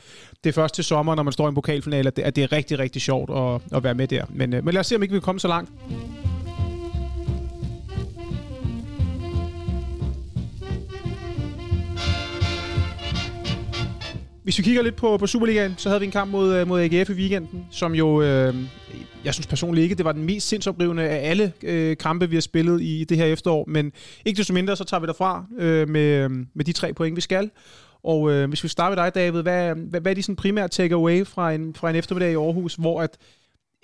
det 0.45 0.51
er 0.51 0.55
først 0.55 0.75
til 0.75 0.85
sommer, 0.85 1.15
når 1.15 1.23
man 1.23 1.33
står 1.33 1.47
i 1.47 1.49
en 1.49 1.55
pokalfinale, 1.55 2.09
at 2.09 2.17
det, 2.17 2.23
at 2.23 2.37
det 2.37 2.45
er 2.45 2.53
rigtig, 2.53 2.79
rigtig 2.79 3.03
sjovt 3.03 3.31
at, 3.31 3.77
at 3.77 3.85
være 3.85 3.95
med 3.95 4.09
der. 4.09 4.25
Men, 4.29 4.51
men 4.51 4.69
lad 4.75 4.81
os 4.81 4.87
se, 4.87 4.97
om 4.97 5.03
ikke 5.03 5.13
vi 5.13 5.19
kan 5.19 5.25
komme 5.25 5.41
så 5.41 5.49
langt. 5.49 5.71
Hvis 14.47 14.59
vi 14.59 14.63
kigger 14.63 14.83
lidt 14.83 14.97
på, 14.97 15.17
på 15.17 15.27
Superligaen, 15.27 15.75
så 15.77 15.89
havde 15.89 16.01
vi 16.01 16.07
en 16.07 16.13
kamp 16.13 16.31
mod, 16.31 16.55
øh, 16.55 16.69
mod 16.69 16.81
AGF 16.81 17.11
i 17.11 17.13
weekenden, 17.13 17.67
som 17.71 17.95
jo, 17.95 18.23
øh, 18.23 18.55
jeg 19.25 19.35
synes 19.35 19.47
personligt 19.47 19.83
ikke, 19.83 19.95
det 19.95 20.05
var 20.05 20.13
den 20.13 20.25
mest 20.25 20.49
sindsoprivende 20.49 21.03
af 21.03 21.31
alle 21.31 21.53
øh, 21.63 21.97
kampe, 21.97 22.31
vi 22.31 22.37
har 22.37 22.41
spillet 22.41 22.83
i 22.83 23.05
det 23.05 23.17
her 23.17 23.25
efterår. 23.25 23.65
Men 23.69 23.93
ikke 24.25 24.39
desto 24.39 24.55
mindre, 24.55 24.77
så 24.77 24.85
tager 24.85 25.01
vi 25.01 25.07
derfra 25.07 25.45
øh, 25.59 25.89
med, 25.89 26.29
med 26.29 26.65
de 26.65 26.73
tre 26.73 26.93
point, 26.93 27.17
vi 27.17 27.21
skal. 27.21 27.51
Og 28.05 28.33
øh, 28.33 28.49
hvis 28.49 28.65
vi 28.65 28.69
starter 28.69 28.97
med 28.97 29.05
dig, 29.05 29.15
David, 29.15 29.43
hvad, 29.43 29.75
hvad, 29.75 30.01
hvad 30.01 30.13
er 30.13 30.15
de 30.15 30.23
sådan 30.23 30.37
primære 30.37 30.69
takeaway 30.69 31.27
fra 31.27 31.53
en, 31.53 31.75
fra 31.75 31.91
en 31.91 31.97
eftermiddag 31.97 32.33
i 32.33 32.37
Aarhus, 32.37 32.75
hvor 32.75 33.03
at 33.03 33.17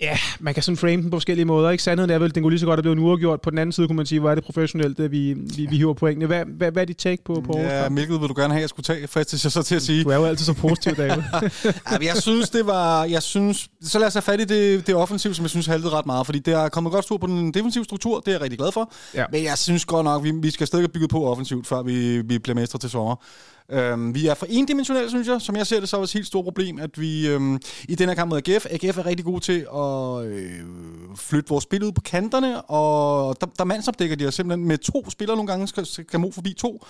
Ja, 0.01 0.17
man 0.39 0.53
kan 0.53 0.63
sådan 0.63 0.77
frame 0.77 1.01
den 1.01 1.09
på 1.09 1.15
forskellige 1.15 1.45
måder. 1.45 1.69
Ikke? 1.69 1.83
Sandheden 1.83 2.11
er 2.11 2.19
vel, 2.19 2.35
den 2.35 2.43
kunne 2.43 2.51
lige 2.51 2.59
så 2.59 2.65
godt 2.65 2.77
have 2.77 2.81
blevet 2.81 2.99
uafgjort. 2.99 3.41
På 3.41 3.49
den 3.49 3.57
anden 3.57 3.73
side 3.73 3.87
kunne 3.87 3.95
man 3.95 4.05
sige, 4.05 4.19
hvor 4.19 4.31
er 4.31 4.35
det 4.35 4.43
professionelt, 4.43 4.99
at 4.99 5.11
vi, 5.11 5.33
vi, 5.33 5.65
vi 5.69 5.77
hiver 5.77 5.93
pointene. 5.93 6.25
Hvad, 6.25 6.45
hvad, 6.45 6.71
hvad 6.71 6.81
er 6.81 6.85
dit 6.85 6.97
take 6.97 7.23
på, 7.23 7.43
på 7.45 7.59
Ja, 7.59 7.89
hvilket 7.89 8.21
vil 8.21 8.29
du 8.29 8.33
gerne 8.37 8.53
have, 8.53 8.61
jeg 8.61 8.69
skulle 8.69 8.83
tage, 8.83 9.07
fristes 9.07 9.43
jeg 9.43 9.51
så 9.51 9.63
til 9.63 9.75
at 9.75 9.81
sige. 9.81 10.03
Du 10.03 10.09
er 10.09 10.15
jo 10.15 10.25
altid 10.25 10.45
så 10.45 10.53
positiv, 10.53 10.95
David. 10.95 11.23
ja, 11.91 11.97
jeg 12.01 12.17
synes, 12.17 12.49
det 12.49 12.65
var... 12.65 13.03
Jeg 13.03 13.23
synes, 13.23 13.69
så 13.81 13.99
lad 13.99 14.07
os 14.07 14.13
have 14.13 14.21
fat 14.21 14.41
i 14.41 14.45
det, 14.45 14.87
det 14.87 14.95
offensiv, 14.95 15.33
som 15.33 15.43
jeg 15.43 15.49
synes 15.49 15.65
haltede 15.65 15.91
ret 15.91 16.05
meget. 16.05 16.25
Fordi 16.25 16.39
det 16.39 16.53
er 16.53 16.69
kommet 16.69 16.93
godt 16.93 17.05
stor 17.05 17.17
på 17.17 17.27
den 17.27 17.53
defensive 17.53 17.83
struktur. 17.83 18.19
Det 18.19 18.27
er 18.27 18.31
jeg 18.31 18.41
rigtig 18.41 18.59
glad 18.59 18.71
for. 18.71 18.93
Ja. 19.15 19.25
Men 19.31 19.43
jeg 19.43 19.57
synes 19.57 19.85
godt 19.85 20.03
nok, 20.03 20.23
vi, 20.23 20.31
vi 20.41 20.51
skal 20.51 20.67
stadig 20.67 20.91
bygge 20.91 21.07
på 21.07 21.25
offensivt, 21.25 21.67
før 21.67 21.81
vi, 21.81 22.21
vi 22.21 22.39
bliver 22.39 22.55
mestre 22.55 22.79
til 22.79 22.89
sommer. 22.89 23.15
Øhm, 23.73 24.15
vi 24.15 24.27
er 24.27 24.33
for 24.33 24.45
endimensionelle, 24.49 25.09
synes 25.09 25.27
jeg. 25.27 25.41
Som 25.41 25.55
jeg 25.55 25.67
ser 25.67 25.79
det, 25.79 25.89
så 25.89 25.97
er 25.97 26.01
det 26.01 26.07
et 26.09 26.13
helt 26.13 26.27
stort 26.27 26.43
problem, 26.43 26.79
at 26.79 26.99
vi 27.01 27.27
øhm, 27.27 27.59
i 27.89 27.95
den 27.95 28.09
her 28.09 28.15
kamp 28.15 28.29
mod 28.29 28.37
AGF, 28.47 28.65
AGF 28.69 28.97
er 28.97 29.05
rigtig 29.05 29.25
god 29.25 29.39
til 29.39 29.67
at 29.75 30.25
øh, 30.31 30.59
flytte 31.15 31.49
vores 31.49 31.63
spil 31.63 31.83
ud 31.83 31.91
på 31.91 32.01
kanterne, 32.01 32.61
og 32.61 33.35
der, 33.41 33.47
der 33.57 33.63
mandsopdækker 33.63 34.15
de 34.15 34.27
os 34.27 34.35
simpelthen 34.35 34.67
med 34.67 34.77
to 34.77 35.09
spillere 35.09 35.37
nogle 35.37 35.47
gange, 35.47 35.67
skal, 35.67 35.85
skal 35.85 36.19
mod 36.19 36.31
forbi 36.31 36.53
to. 36.53 36.85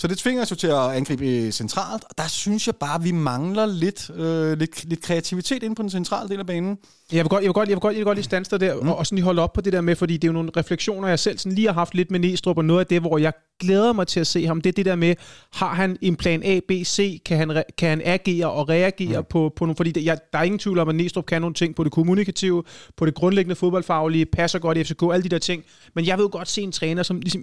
Så 0.00 0.06
det 0.06 0.18
tvinger 0.18 0.42
os 0.42 0.50
jo 0.50 0.56
til 0.56 0.66
at 0.66 0.96
angribe 0.96 1.52
centralt, 1.52 2.04
og 2.04 2.18
der 2.18 2.28
synes 2.28 2.66
jeg 2.66 2.76
bare, 2.76 2.94
at 2.94 3.04
vi 3.04 3.12
mangler 3.12 3.66
lidt, 3.66 4.10
øh, 4.10 4.58
lidt, 4.58 4.84
lidt 4.84 5.02
kreativitet 5.02 5.62
inde 5.62 5.74
på 5.74 5.82
den 5.82 5.90
centrale 5.90 6.28
del 6.28 6.38
af 6.38 6.46
banen. 6.46 6.78
Jeg 7.12 7.24
vil 7.24 7.28
godt, 7.28 7.42
jeg 7.42 7.48
vil 7.48 7.54
godt, 7.54 7.68
jeg 7.68 7.76
vil 7.76 7.80
godt, 7.80 7.92
jeg 7.92 7.98
vil 7.98 8.04
godt 8.04 8.16
lige 8.16 8.24
stanse 8.24 8.58
der, 8.58 8.74
mm. 8.74 8.88
og, 8.88 8.96
og 8.96 9.06
sådan 9.06 9.16
lige 9.16 9.24
holde 9.24 9.42
op 9.42 9.52
på 9.52 9.60
det 9.60 9.72
der 9.72 9.80
med, 9.80 9.96
fordi 9.96 10.14
det 10.16 10.24
er 10.24 10.28
jo 10.28 10.32
nogle 10.32 10.50
refleksioner, 10.56 11.08
jeg 11.08 11.18
selv 11.18 11.38
sådan 11.38 11.54
lige 11.54 11.66
har 11.66 11.74
haft 11.74 11.94
lidt 11.94 12.10
med 12.10 12.20
Næstrup, 12.20 12.56
og 12.56 12.64
noget 12.64 12.80
af 12.80 12.86
det, 12.86 13.00
hvor 13.00 13.18
jeg 13.18 13.32
glæder 13.60 13.92
mig 13.92 14.06
til 14.06 14.20
at 14.20 14.26
se 14.26 14.46
ham, 14.46 14.60
det 14.60 14.68
er 14.70 14.72
det 14.72 14.84
der 14.84 14.96
med, 14.96 15.14
har 15.52 15.74
han 15.74 15.96
en 16.00 16.16
plan 16.16 16.42
A, 16.44 16.60
B, 16.68 16.70
C, 16.84 17.22
kan 17.22 17.36
han, 17.36 17.62
kan 17.78 17.88
han 17.88 18.02
agere 18.04 18.50
og 18.50 18.68
reagere 18.68 19.20
mm. 19.20 19.26
på, 19.30 19.52
på 19.56 19.64
nogle, 19.64 19.76
fordi 19.76 19.92
det, 19.92 20.04
jeg, 20.04 20.18
der 20.32 20.38
er 20.38 20.42
ingen 20.42 20.58
tvivl 20.58 20.78
om, 20.78 20.88
at 20.88 20.94
Næstrup 20.94 21.26
kan 21.26 21.40
nogle 21.40 21.54
ting 21.54 21.74
på 21.74 21.84
det 21.84 21.92
kommunikative, 21.92 22.62
på 22.96 23.06
det 23.06 23.14
grundlæggende 23.14 23.56
fodboldfaglige, 23.56 24.26
passer 24.26 24.58
godt 24.58 24.78
i 24.78 24.84
FCK, 24.84 25.02
alle 25.02 25.22
de 25.22 25.28
der 25.28 25.38
ting, 25.38 25.64
men 25.94 26.06
jeg 26.06 26.18
vil 26.18 26.22
jo 26.22 26.28
godt 26.32 26.48
se 26.48 26.62
en 26.62 26.72
træner, 26.72 27.02
som 27.02 27.20
ligesom 27.20 27.42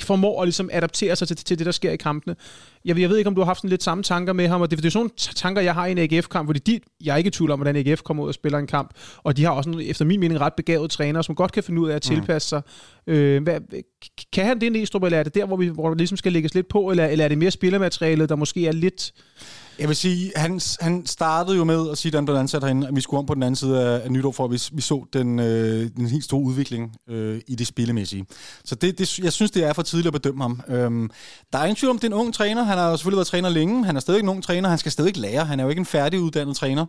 formår 0.00 0.42
at 0.42 0.46
ligesom 0.46 0.68
adaptere 0.72 1.16
sig 1.16 1.28
til, 1.28 1.36
til 1.36 1.58
det, 1.58 1.66
der 1.66 1.72
sker 1.72 1.90
i 1.90 1.96
kampene. 1.96 2.36
Jeg, 2.84 2.98
jeg 2.98 3.10
ved 3.10 3.18
ikke, 3.18 3.28
om 3.28 3.34
du 3.34 3.40
har 3.40 3.46
haft 3.46 3.58
sådan 3.58 3.70
lidt 3.70 3.82
samme 3.82 4.04
tanker 4.04 4.32
med 4.32 4.48
ham, 4.48 4.60
og 4.60 4.70
det, 4.70 4.78
det 4.78 4.86
er 4.86 4.90
sådan 4.90 5.10
tanker, 5.16 5.62
jeg 5.62 5.74
har 5.74 5.86
i 5.86 5.92
en 5.92 5.98
AGF-kamp, 5.98 6.48
fordi 6.48 6.60
de, 6.60 6.80
jeg 7.04 7.12
er 7.12 7.16
ikke 7.16 7.28
i 7.28 7.30
tvivl 7.30 7.50
om, 7.50 7.58
hvordan 7.58 7.76
AGF 7.76 8.02
kommer 8.02 8.22
ud 8.22 8.28
og 8.28 8.34
spiller 8.34 8.58
en 8.58 8.66
kamp, 8.66 8.90
og 9.16 9.36
de 9.36 9.44
har 9.44 9.50
også, 9.50 9.84
efter 9.84 10.04
min 10.04 10.20
mening, 10.20 10.40
ret 10.40 10.54
begavede 10.54 10.88
trænere, 10.88 11.24
som 11.24 11.34
godt 11.34 11.52
kan 11.52 11.62
finde 11.62 11.80
ud 11.80 11.88
af 11.88 11.96
at 11.96 12.10
mm. 12.10 12.16
tilpasse 12.16 12.48
sig. 12.48 12.62
Øh, 13.06 13.42
hvad, 13.42 13.60
kan 14.32 14.46
han 14.46 14.60
det, 14.60 14.72
Næstrup, 14.72 15.02
eller 15.02 15.18
er 15.18 15.22
det 15.22 15.34
der, 15.34 15.46
hvor, 15.46 15.56
vi, 15.56 15.66
hvor 15.66 15.94
ligesom 15.94 16.16
skal 16.16 16.32
lægges 16.32 16.54
lidt 16.54 16.68
på, 16.68 16.90
eller, 16.90 17.06
eller 17.06 17.24
er 17.24 17.28
det 17.28 17.38
mere 17.38 17.50
spillermaterialet, 17.50 18.28
der 18.28 18.36
måske 18.36 18.66
er 18.66 18.72
lidt 18.72 19.12
jeg 19.82 19.88
vil 19.88 19.96
sige, 19.96 20.32
han, 20.36 20.60
han 20.80 21.06
startede 21.06 21.56
jo 21.56 21.64
med 21.64 21.90
at 21.90 21.98
sige, 21.98 22.10
at 22.10 22.14
han 22.14 22.24
blev 22.24 22.36
ansat 22.36 22.62
herinde, 22.62 22.88
at 22.88 22.96
vi 22.96 23.00
skulle 23.00 23.18
om 23.18 23.26
på 23.26 23.34
den 23.34 23.42
anden 23.42 23.56
side 23.56 23.82
af, 23.82 24.04
af 24.04 24.12
nytår, 24.12 24.32
for 24.32 24.44
at 24.44 24.50
vi, 24.50 24.62
vi 24.72 24.80
så 24.80 25.04
den, 25.12 25.38
øh, 25.38 25.90
den 25.96 26.06
helt 26.06 26.24
store 26.24 26.42
udvikling 26.42 26.96
øh, 27.08 27.40
i 27.48 27.54
det 27.54 27.66
spillemæssige. 27.66 28.26
Så 28.64 28.74
det, 28.74 28.98
det, 28.98 29.18
jeg 29.18 29.32
synes, 29.32 29.50
det 29.50 29.64
er 29.64 29.72
for 29.72 29.82
tidligt 29.82 30.06
at 30.06 30.22
bedømme 30.22 30.44
ham. 30.44 30.60
Øhm, 30.68 31.10
der 31.52 31.58
er 31.58 31.64
ingen 31.64 31.76
tvivl 31.76 31.90
om, 31.90 31.98
det 31.98 32.04
er 32.04 32.08
en 32.08 32.20
ung 32.20 32.34
træner. 32.34 32.62
Han 32.62 32.78
har 32.78 32.90
jo 32.90 32.96
selvfølgelig 32.96 33.16
været 33.16 33.26
træner 33.26 33.48
længe. 33.48 33.84
Han 33.84 33.96
er 33.96 34.00
stadig 34.00 34.20
en 34.20 34.28
ung 34.28 34.42
træner. 34.42 34.68
Han 34.68 34.78
skal 34.78 34.92
stadig 34.92 35.16
lære. 35.16 35.44
Han 35.44 35.60
er 35.60 35.64
jo 35.64 35.70
ikke 35.70 35.80
en 35.80 35.86
færdiguddannet 35.86 36.56
træner. 36.56 36.86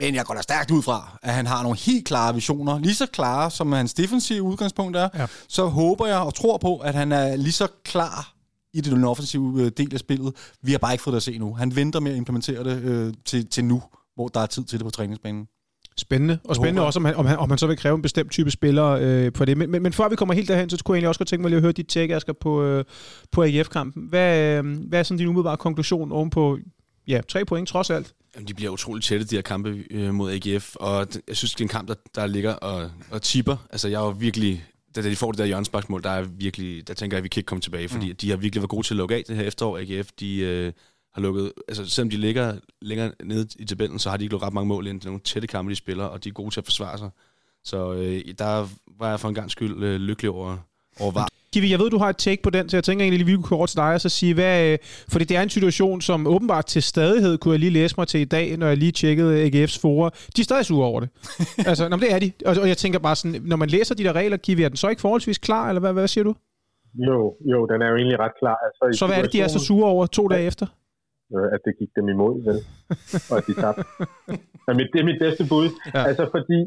Men 0.00 0.14
jeg 0.14 0.24
går 0.24 0.34
da 0.34 0.42
stærkt 0.42 0.70
ud 0.70 0.82
fra, 0.82 1.18
at 1.22 1.34
han 1.34 1.46
har 1.46 1.62
nogle 1.62 1.78
helt 1.78 2.06
klare 2.06 2.34
visioner. 2.34 2.78
Lige 2.78 2.94
så 2.94 3.06
klare, 3.06 3.50
som 3.50 3.72
hans 3.72 3.94
defensive 3.94 4.42
udgangspunkt 4.42 4.96
er. 4.96 5.08
Ja. 5.14 5.26
Så 5.48 5.66
håber 5.66 6.06
jeg 6.06 6.18
og 6.18 6.34
tror 6.34 6.58
på, 6.58 6.76
at 6.76 6.94
han 6.94 7.12
er 7.12 7.36
lige 7.36 7.52
så 7.52 7.66
klar 7.84 8.32
i 8.74 8.80
den 8.80 9.04
offensive 9.04 9.62
øh, 9.62 9.70
del 9.76 9.94
af 9.94 10.00
spillet. 10.00 10.34
Vi 10.62 10.70
har 10.72 10.78
bare 10.78 10.92
ikke 10.92 11.04
fået 11.04 11.12
det 11.12 11.16
at 11.16 11.22
se 11.22 11.38
nu. 11.38 11.54
Han 11.54 11.76
venter 11.76 12.00
med 12.00 12.10
at 12.10 12.16
implementere 12.16 12.64
det 12.64 12.82
øh, 12.82 13.14
til, 13.24 13.46
til 13.46 13.64
nu, 13.64 13.82
hvor 14.14 14.28
der 14.28 14.40
er 14.40 14.46
tid 14.46 14.64
til 14.64 14.78
det 14.78 14.84
på 14.84 14.90
træningsbanen. 14.90 15.48
Spændende. 15.96 16.38
Og 16.44 16.56
spændende 16.56 16.86
også, 16.86 16.98
om 16.98 17.04
han, 17.04 17.14
om, 17.14 17.26
han, 17.26 17.38
om 17.38 17.50
han 17.50 17.58
så 17.58 17.66
vil 17.66 17.76
kræve 17.76 17.94
en 17.94 18.02
bestemt 18.02 18.30
type 18.30 18.50
spiller 18.50 18.86
øh, 19.00 19.32
på 19.32 19.44
det. 19.44 19.56
Men, 19.56 19.70
men, 19.70 19.82
men 19.82 19.92
før 19.92 20.08
vi 20.08 20.16
kommer 20.16 20.34
helt 20.34 20.48
derhen, 20.48 20.70
så 20.70 20.84
kunne 20.84 20.94
jeg 20.94 20.98
egentlig 20.98 21.08
også 21.08 21.18
godt 21.18 21.28
tænke 21.28 21.42
mig 21.42 21.48
lige 21.48 21.56
at 21.56 21.62
høre 21.62 21.72
dit 21.72 21.86
tjek, 21.86 22.10
Asger, 22.10 22.32
på, 22.32 22.62
øh, 22.62 22.84
på 23.32 23.42
AGF-kampen. 23.42 24.06
Hvad, 24.08 24.58
øh, 24.58 24.88
hvad 24.88 24.98
er 24.98 25.02
sådan 25.02 25.18
din 25.18 25.26
umiddelbare 25.26 25.56
konklusion 25.56 26.12
ovenpå 26.12 26.58
ja, 27.08 27.20
tre 27.28 27.44
point 27.44 27.68
trods 27.68 27.90
alt. 27.90 28.14
Jamen, 28.34 28.48
de 28.48 28.54
bliver 28.54 28.70
utroligt 28.70 29.06
tætte, 29.06 29.26
de 29.26 29.34
her 29.34 29.42
kampe 29.42 29.84
øh, 29.90 30.14
mod 30.14 30.32
AGF, 30.32 30.76
og 30.76 31.06
jeg 31.28 31.36
synes, 31.36 31.54
det 31.54 31.60
er 31.60 31.64
en 31.64 31.68
kamp, 31.68 31.88
der, 31.88 31.94
der 32.14 32.26
ligger 32.26 32.52
og, 32.52 32.90
og 33.10 33.22
tipper. 33.22 33.56
Altså, 33.70 33.88
jeg 33.88 34.00
var 34.00 34.10
virkelig... 34.10 34.64
Da 34.94 35.02
de 35.02 35.16
får 35.16 35.32
det 35.32 35.38
der 35.38 35.44
hjørnsbaksmål, 35.44 36.02
der, 36.02 36.10
er 36.10 36.22
virkelig, 36.22 36.88
der 36.88 36.94
tænker 36.94 37.16
jeg, 37.16 37.18
at 37.18 37.24
vi 37.24 37.28
kan 37.28 37.40
ikke 37.40 37.46
komme 37.46 37.62
tilbage, 37.62 37.88
fordi 37.88 38.08
mm. 38.08 38.16
de 38.16 38.30
har 38.30 38.36
virkelig 38.36 38.62
været 38.62 38.70
gode 38.70 38.86
til 38.86 38.94
at 38.94 38.98
lukke 38.98 39.14
af 39.14 39.24
det 39.26 39.36
her 39.36 39.44
efterår. 39.44 39.78
AGF, 39.78 40.08
de 40.20 40.38
øh, 40.38 40.72
har 41.14 41.22
lukket... 41.22 41.52
Altså, 41.68 41.86
selvom 41.86 42.10
de 42.10 42.16
ligger 42.16 42.58
længere 42.82 43.12
nede 43.24 43.48
i 43.56 43.64
tabellen, 43.64 43.98
så 43.98 44.10
har 44.10 44.16
de 44.16 44.24
ikke 44.24 44.32
lukket 44.32 44.46
ret 44.46 44.54
mange 44.54 44.68
mål 44.68 44.86
ind. 44.86 45.00
Det 45.00 45.06
er 45.06 45.10
nogle 45.10 45.20
tætte 45.20 45.48
kampe, 45.48 45.70
de 45.70 45.76
spiller, 45.76 46.04
og 46.04 46.24
de 46.24 46.28
er 46.28 46.32
gode 46.32 46.50
til 46.50 46.60
at 46.60 46.64
forsvare 46.64 46.98
sig. 46.98 47.10
Så 47.64 47.92
øh, 47.92 48.34
der 48.38 48.68
var 48.98 49.10
jeg 49.10 49.20
for 49.20 49.28
en 49.28 49.34
gang 49.34 49.50
skyld 49.50 49.82
øh, 49.82 50.00
lykkelig 50.00 50.30
over, 50.30 50.58
over 51.00 51.12
var. 51.12 51.28
Kiwi, 51.52 51.70
jeg 51.70 51.78
ved, 51.78 51.90
du 51.90 51.98
har 51.98 52.08
et 52.08 52.16
take 52.16 52.42
på 52.42 52.50
den, 52.50 52.68
så 52.68 52.76
jeg 52.76 52.84
tænker 52.84 53.02
egentlig, 53.04 53.20
at 53.20 53.26
vi 53.26 53.34
kunne 53.34 53.52
kort 53.56 53.68
til 53.68 53.76
dig 53.76 53.94
og 53.94 54.00
så 54.00 54.08
sige, 54.08 54.34
hvad, 54.34 54.72
øh, 54.72 54.78
fordi 55.12 55.24
det 55.24 55.36
er 55.36 55.42
en 55.42 55.54
situation, 55.58 56.00
som 56.00 56.26
åbenbart 56.26 56.66
til 56.66 56.82
stadighed, 56.82 57.38
kunne 57.38 57.52
jeg 57.52 57.60
lige 57.60 57.76
læse 57.80 57.94
mig 57.98 58.06
til 58.08 58.20
i 58.20 58.30
dag, 58.36 58.56
når 58.56 58.66
jeg 58.66 58.76
lige 58.76 58.92
tjekkede 58.92 59.30
AGF's 59.46 59.78
forer. 59.84 60.10
De 60.36 60.40
er 60.42 60.48
stadig 60.50 60.66
sure 60.66 60.86
over 60.86 61.00
det. 61.00 61.08
altså, 61.70 61.88
nå, 61.88 61.96
det 61.96 62.12
er 62.14 62.18
de. 62.24 62.28
Og, 62.48 62.54
og 62.62 62.68
jeg 62.72 62.76
tænker 62.76 62.98
bare 62.98 63.16
sådan, 63.16 63.42
når 63.52 63.56
man 63.56 63.68
læser 63.68 63.94
de 63.94 64.04
der 64.04 64.12
regler, 64.12 64.36
Kiwi, 64.36 64.62
er 64.62 64.68
den 64.68 64.76
så 64.76 64.88
ikke 64.88 65.02
forholdsvis 65.06 65.38
klar, 65.38 65.68
eller 65.68 65.80
hvad, 65.80 65.92
hvad 65.92 66.08
siger 66.08 66.24
du? 66.24 66.34
Jo, 67.08 67.18
jo, 67.52 67.58
den 67.70 67.78
er 67.82 67.88
jo 67.92 67.96
egentlig 68.00 68.18
ret 68.24 68.36
klar. 68.42 68.58
Altså, 68.66 68.98
så 68.98 69.06
hvad 69.06 69.16
er 69.18 69.22
det, 69.22 69.32
de 69.32 69.40
er 69.40 69.48
så 69.48 69.60
sure 69.68 69.88
over 69.94 70.06
to 70.06 70.28
dage 70.28 70.46
efter? 70.50 70.66
Øh, 71.34 71.48
at 71.54 71.60
det 71.66 71.72
gik 71.80 71.90
dem 71.98 72.06
imod, 72.14 72.34
vel? 72.48 72.58
og 73.30 73.34
at 73.40 73.44
de 73.48 73.54
tabte. 73.62 73.82
det 74.92 74.98
er 75.02 75.08
mit 75.10 75.20
bedste 75.24 75.42
bud. 75.52 75.68
Ja. 75.94 76.02
Altså, 76.08 76.24
fordi 76.36 76.58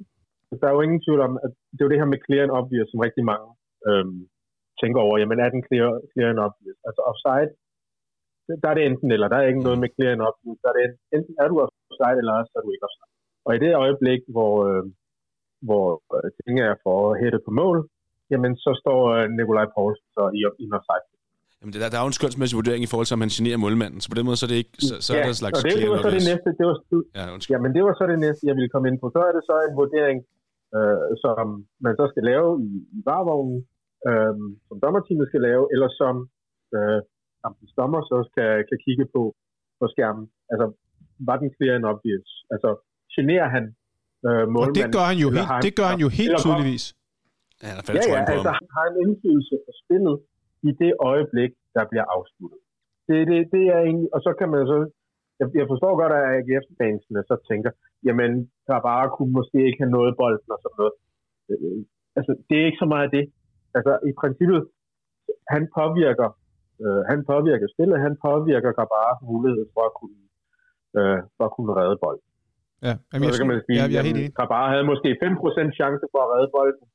der 0.59 0.67
er 0.67 0.75
jo 0.77 0.81
ingen 0.87 1.01
tvivl 1.05 1.21
om, 1.27 1.33
at 1.45 1.51
det 1.73 1.79
er 1.81 1.85
jo 1.87 1.93
det 1.93 2.01
her 2.01 2.11
med 2.13 2.19
clear 2.25 2.43
and 2.45 2.53
obvious, 2.59 2.87
som 2.91 2.99
rigtig 3.07 3.23
mange 3.31 3.47
øhm, 3.89 4.19
tænker 4.81 4.99
over, 5.05 5.15
jamen 5.21 5.39
er 5.45 5.49
den 5.55 5.61
clear, 5.67 5.87
clear 6.11 6.29
and 6.33 6.41
obvious? 6.47 6.79
Altså 6.87 7.01
offside, 7.09 7.51
der 8.61 8.69
er 8.69 8.75
det 8.77 8.85
enten 8.89 9.09
eller, 9.15 9.27
der 9.31 9.37
er 9.37 9.47
ikke 9.51 9.65
noget 9.67 9.79
med 9.83 9.89
clear 9.95 10.11
and 10.15 10.25
obvious, 10.29 10.59
der 10.63 10.69
er 10.71 10.75
det 10.79 10.85
enten 11.17 11.33
er 11.41 11.47
du 11.51 11.55
offside, 11.65 12.17
eller 12.21 12.33
også 12.39 12.53
er 12.57 12.63
du 12.65 12.69
ikke 12.73 12.85
offside. 12.87 13.11
Og 13.45 13.51
i 13.55 13.59
det 13.63 13.71
øjeblik, 13.83 14.21
hvor, 14.35 14.53
øh, 14.69 14.83
hvor 15.67 15.85
øh, 16.15 16.27
tingene 16.37 16.63
er 16.71 16.77
for 16.85 16.99
hætte 17.21 17.39
på 17.47 17.51
mål, 17.61 17.77
jamen 18.31 18.53
så 18.63 18.71
står 18.81 18.99
øh, 19.15 19.25
Nikolaj 19.37 19.67
Poulsen 19.75 20.07
så 20.17 20.23
i, 20.37 20.39
i 20.63 20.65
offside. 20.77 21.05
Jamen, 21.59 21.73
det 21.73 21.81
der, 21.81 21.89
der 21.93 21.99
er 21.99 22.05
jo 22.05 22.11
en 22.13 22.19
skønsmæssig 22.19 22.55
vurdering 22.59 22.81
i 22.83 22.89
forhold 22.91 23.07
til, 23.07 23.17
om 23.17 23.23
han 23.25 23.33
generer 23.37 23.59
målmanden, 23.65 23.99
så 24.01 24.07
på 24.11 24.17
den 24.19 24.25
måde 24.27 24.37
så 24.39 24.45
er 24.47 24.51
det 24.53 24.59
ikke, 24.63 24.75
så, 24.87 24.93
så 25.05 25.11
ja, 25.13 25.19
er 25.19 25.25
der 25.29 25.35
slags 25.41 25.55
og 25.57 25.63
det, 25.65 25.77
det 25.83 25.89
var 25.93 25.99
så 26.07 26.11
det 26.17 26.25
næste, 26.31 26.49
det 26.59 26.65
var, 26.69 26.75
ja, 27.19 27.25
ja, 27.53 27.57
men 27.63 27.71
det 27.75 27.81
var 27.87 27.93
så 27.99 28.05
det 28.13 28.19
næste, 28.25 28.41
jeg 28.49 28.55
ville 28.57 28.71
komme 28.73 28.87
ind 28.89 28.97
på. 29.01 29.05
Så 29.15 29.19
er 29.27 29.31
det 29.37 29.43
så 29.49 29.55
en 29.67 29.75
vurdering, 29.81 30.17
øh, 30.77 31.07
som 31.23 31.43
man 31.85 31.93
så 31.99 32.05
skal 32.11 32.23
lave 32.31 32.49
i, 32.67 32.71
i 32.97 32.99
varvognen, 33.09 33.59
øh, 34.09 34.33
som 34.67 34.77
dommerteamet 34.83 35.27
skal 35.29 35.41
lave, 35.49 35.63
eller 35.73 35.89
som 36.01 36.15
øh, 36.75 36.99
kampens 37.41 37.73
dommer 37.79 38.01
så 38.11 38.17
skal, 38.29 38.49
kan 38.69 38.79
kigge 38.85 39.05
på 39.15 39.23
på 39.79 39.85
skærmen. 39.93 40.25
Altså, 40.51 40.65
var 41.27 41.35
den 41.41 41.49
clear 41.55 41.73
and 41.77 41.85
obvious? 41.91 42.29
Altså, 42.53 42.69
generer 43.15 43.49
han 43.55 43.63
øh, 44.27 44.43
målmanden? 44.53 44.69
Og 44.69 44.75
det 44.79 44.85
gør 44.95 45.05
han 45.11 45.19
jo 45.25 45.29
helt, 45.35 45.49
han, 45.51 45.61
det 45.67 45.73
gør 45.79 45.87
han 45.93 45.99
jo 46.05 46.09
helt 46.19 46.35
tydeligvis. 46.43 46.85
Ja, 47.63 47.71
ja, 47.99 48.03
ja 48.13 48.19
altså, 48.33 48.51
han 48.61 48.69
har 48.77 48.85
en 48.91 48.97
indflydelse 49.03 49.55
på 49.65 49.71
spillet 49.81 50.15
i 50.69 50.71
det 50.81 50.91
øjeblik, 51.11 51.51
der 51.75 51.83
bliver 51.91 52.05
afsluttet. 52.15 52.59
Det, 53.07 53.19
det, 53.29 53.39
det 53.55 53.63
er 53.75 53.81
egentlig, 53.87 54.09
og 54.15 54.19
så 54.25 54.31
kan 54.39 54.47
man 54.53 54.61
så, 54.71 54.77
jeg, 55.39 55.47
jeg 55.61 55.67
forstår 55.73 55.93
godt, 56.01 56.13
at 56.19 56.23
AGF-fansene 56.35 57.21
så 57.29 57.35
tænker, 57.49 57.71
jamen, 58.07 58.31
der 58.67 58.87
bare 58.89 59.05
kunne 59.15 59.33
måske 59.39 59.59
ikke 59.67 59.81
have 59.83 59.95
nået 59.97 60.13
bolden 60.21 60.49
og 60.55 60.59
sådan 60.63 60.77
noget. 60.81 60.95
Øh, 61.51 61.79
altså, 62.17 62.31
det 62.47 62.55
er 62.57 62.65
ikke 62.69 62.83
så 62.83 62.89
meget 62.95 63.09
det 63.17 63.25
altså 63.77 63.93
i 64.09 64.11
princippet, 64.21 64.61
han 65.53 65.63
påvirker, 65.77 66.29
øh, 66.83 67.01
han 67.11 67.19
påvirker 67.31 67.67
spillet, 67.73 67.97
han 68.07 68.15
påvirker 68.27 68.71
bare 68.97 69.13
mulighed 69.31 69.65
for 69.73 69.83
at 69.89 69.93
kunne, 69.99 70.21
øh, 70.97 71.19
for 71.37 71.43
at 71.49 71.53
kunne 71.55 71.71
redde 71.79 71.97
bolden. 72.05 72.27
Ja, 72.87 72.93
jamen, 73.11 73.25
så 73.33 73.39
kan 73.41 73.51
man 73.53 73.61
sige, 73.67 73.77
ja, 73.79 73.85
jeg 73.91 73.99
er 74.01 74.07
helt 74.09 74.19
enig. 74.21 74.35
Krabar 74.39 74.65
havde 74.73 74.85
måske 74.91 75.09
5% 75.23 75.79
chance 75.79 76.05
for 76.11 76.19
at 76.25 76.29
redde 76.33 76.49
bolden, 76.57 76.85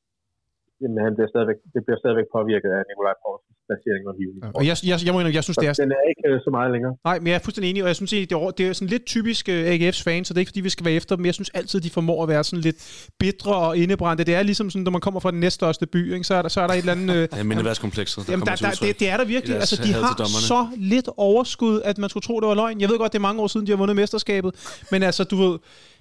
jamen, 0.83 0.99
han 1.07 1.13
bliver 1.17 1.31
stadigvæk, 1.35 1.59
det 1.75 1.81
bliver 1.87 1.99
stadigvæk 2.03 2.29
påvirket 2.37 2.71
af 2.77 2.83
Nikolaj 2.91 3.17
Poulsens 3.23 3.59
placering 3.69 4.05
og 4.11 4.15
hivning. 4.21 4.41
Ja, 4.45 4.51
og 4.59 4.63
jeg, 4.69 4.75
jeg, 4.91 4.97
jeg, 5.07 5.13
må 5.15 5.19
jeg 5.39 5.45
synes, 5.47 5.57
så 5.59 5.63
det 5.63 5.69
er... 5.71 5.75
Den 5.85 5.93
er 5.99 6.03
ikke 6.11 6.25
øh, 6.31 6.37
så 6.47 6.51
meget 6.57 6.71
længere. 6.75 6.93
Nej, 7.09 7.17
men 7.21 7.27
jeg 7.31 7.37
er 7.39 7.45
fuldstændig 7.47 7.71
enig, 7.71 7.81
og 7.85 7.89
jeg 7.93 7.99
synes, 8.01 8.11
det 8.11 8.33
er, 8.33 8.51
det 8.59 8.65
er 8.69 8.73
sådan 8.79 8.93
lidt 8.95 9.05
typisk 9.15 9.43
øh, 9.55 9.61
AGF's 9.73 10.03
fans, 10.09 10.25
så 10.27 10.31
det 10.33 10.39
er 10.39 10.43
ikke, 10.45 10.53
fordi 10.55 10.63
vi 10.69 10.73
skal 10.77 10.85
være 10.89 10.97
efter 11.01 11.13
dem, 11.17 11.25
jeg 11.31 11.37
synes 11.39 11.51
altid, 11.59 11.79
de 11.87 11.91
formår 11.97 12.19
at 12.25 12.29
være 12.35 12.45
sådan 12.49 12.63
lidt 12.69 12.79
bitre 13.21 13.57
og 13.67 13.73
indebrændte. 13.83 14.23
Det 14.29 14.35
er 14.41 14.43
ligesom 14.51 14.67
sådan, 14.71 14.85
når 14.89 14.95
man 14.97 15.03
kommer 15.07 15.21
fra 15.25 15.31
den 15.35 15.41
næststørste 15.45 15.87
by, 15.95 16.01
ikke, 16.15 16.25
så, 16.31 16.35
er 16.35 16.43
der, 16.43 16.49
så 16.57 16.61
er 16.63 16.67
der 16.67 16.75
et 16.75 16.79
eller 16.79 16.93
andet... 16.97 17.09
Uh, 17.33 17.39
ja, 17.39 17.43
mindeværdskomplekset, 17.51 18.27
der, 18.27 18.33
jamen, 18.33 18.47
der, 18.47 18.57
der, 18.57 18.71
det, 18.71 19.01
det, 19.01 19.09
er 19.13 19.17
der 19.17 19.25
virkelig. 19.25 19.57
Altså, 19.57 19.77
de 19.87 19.93
har 19.93 20.13
så 20.53 20.67
lidt 20.77 21.09
overskud, 21.17 21.81
at 21.85 21.99
man 21.99 22.09
skulle 22.11 22.27
tro, 22.29 22.41
det 22.41 22.49
var 22.49 22.55
løgn. 22.55 22.81
Jeg 22.81 22.89
ved 22.89 22.99
godt, 22.99 23.13
det 23.13 23.19
er 23.19 23.23
mange 23.23 23.43
år 23.43 23.47
siden, 23.47 23.67
de 23.67 23.73
har 23.73 23.77
vundet 23.77 23.97
mesterskabet, 23.97 24.83
men 24.93 25.03
altså, 25.03 25.25
du 25.25 25.37
ved, 25.37 25.59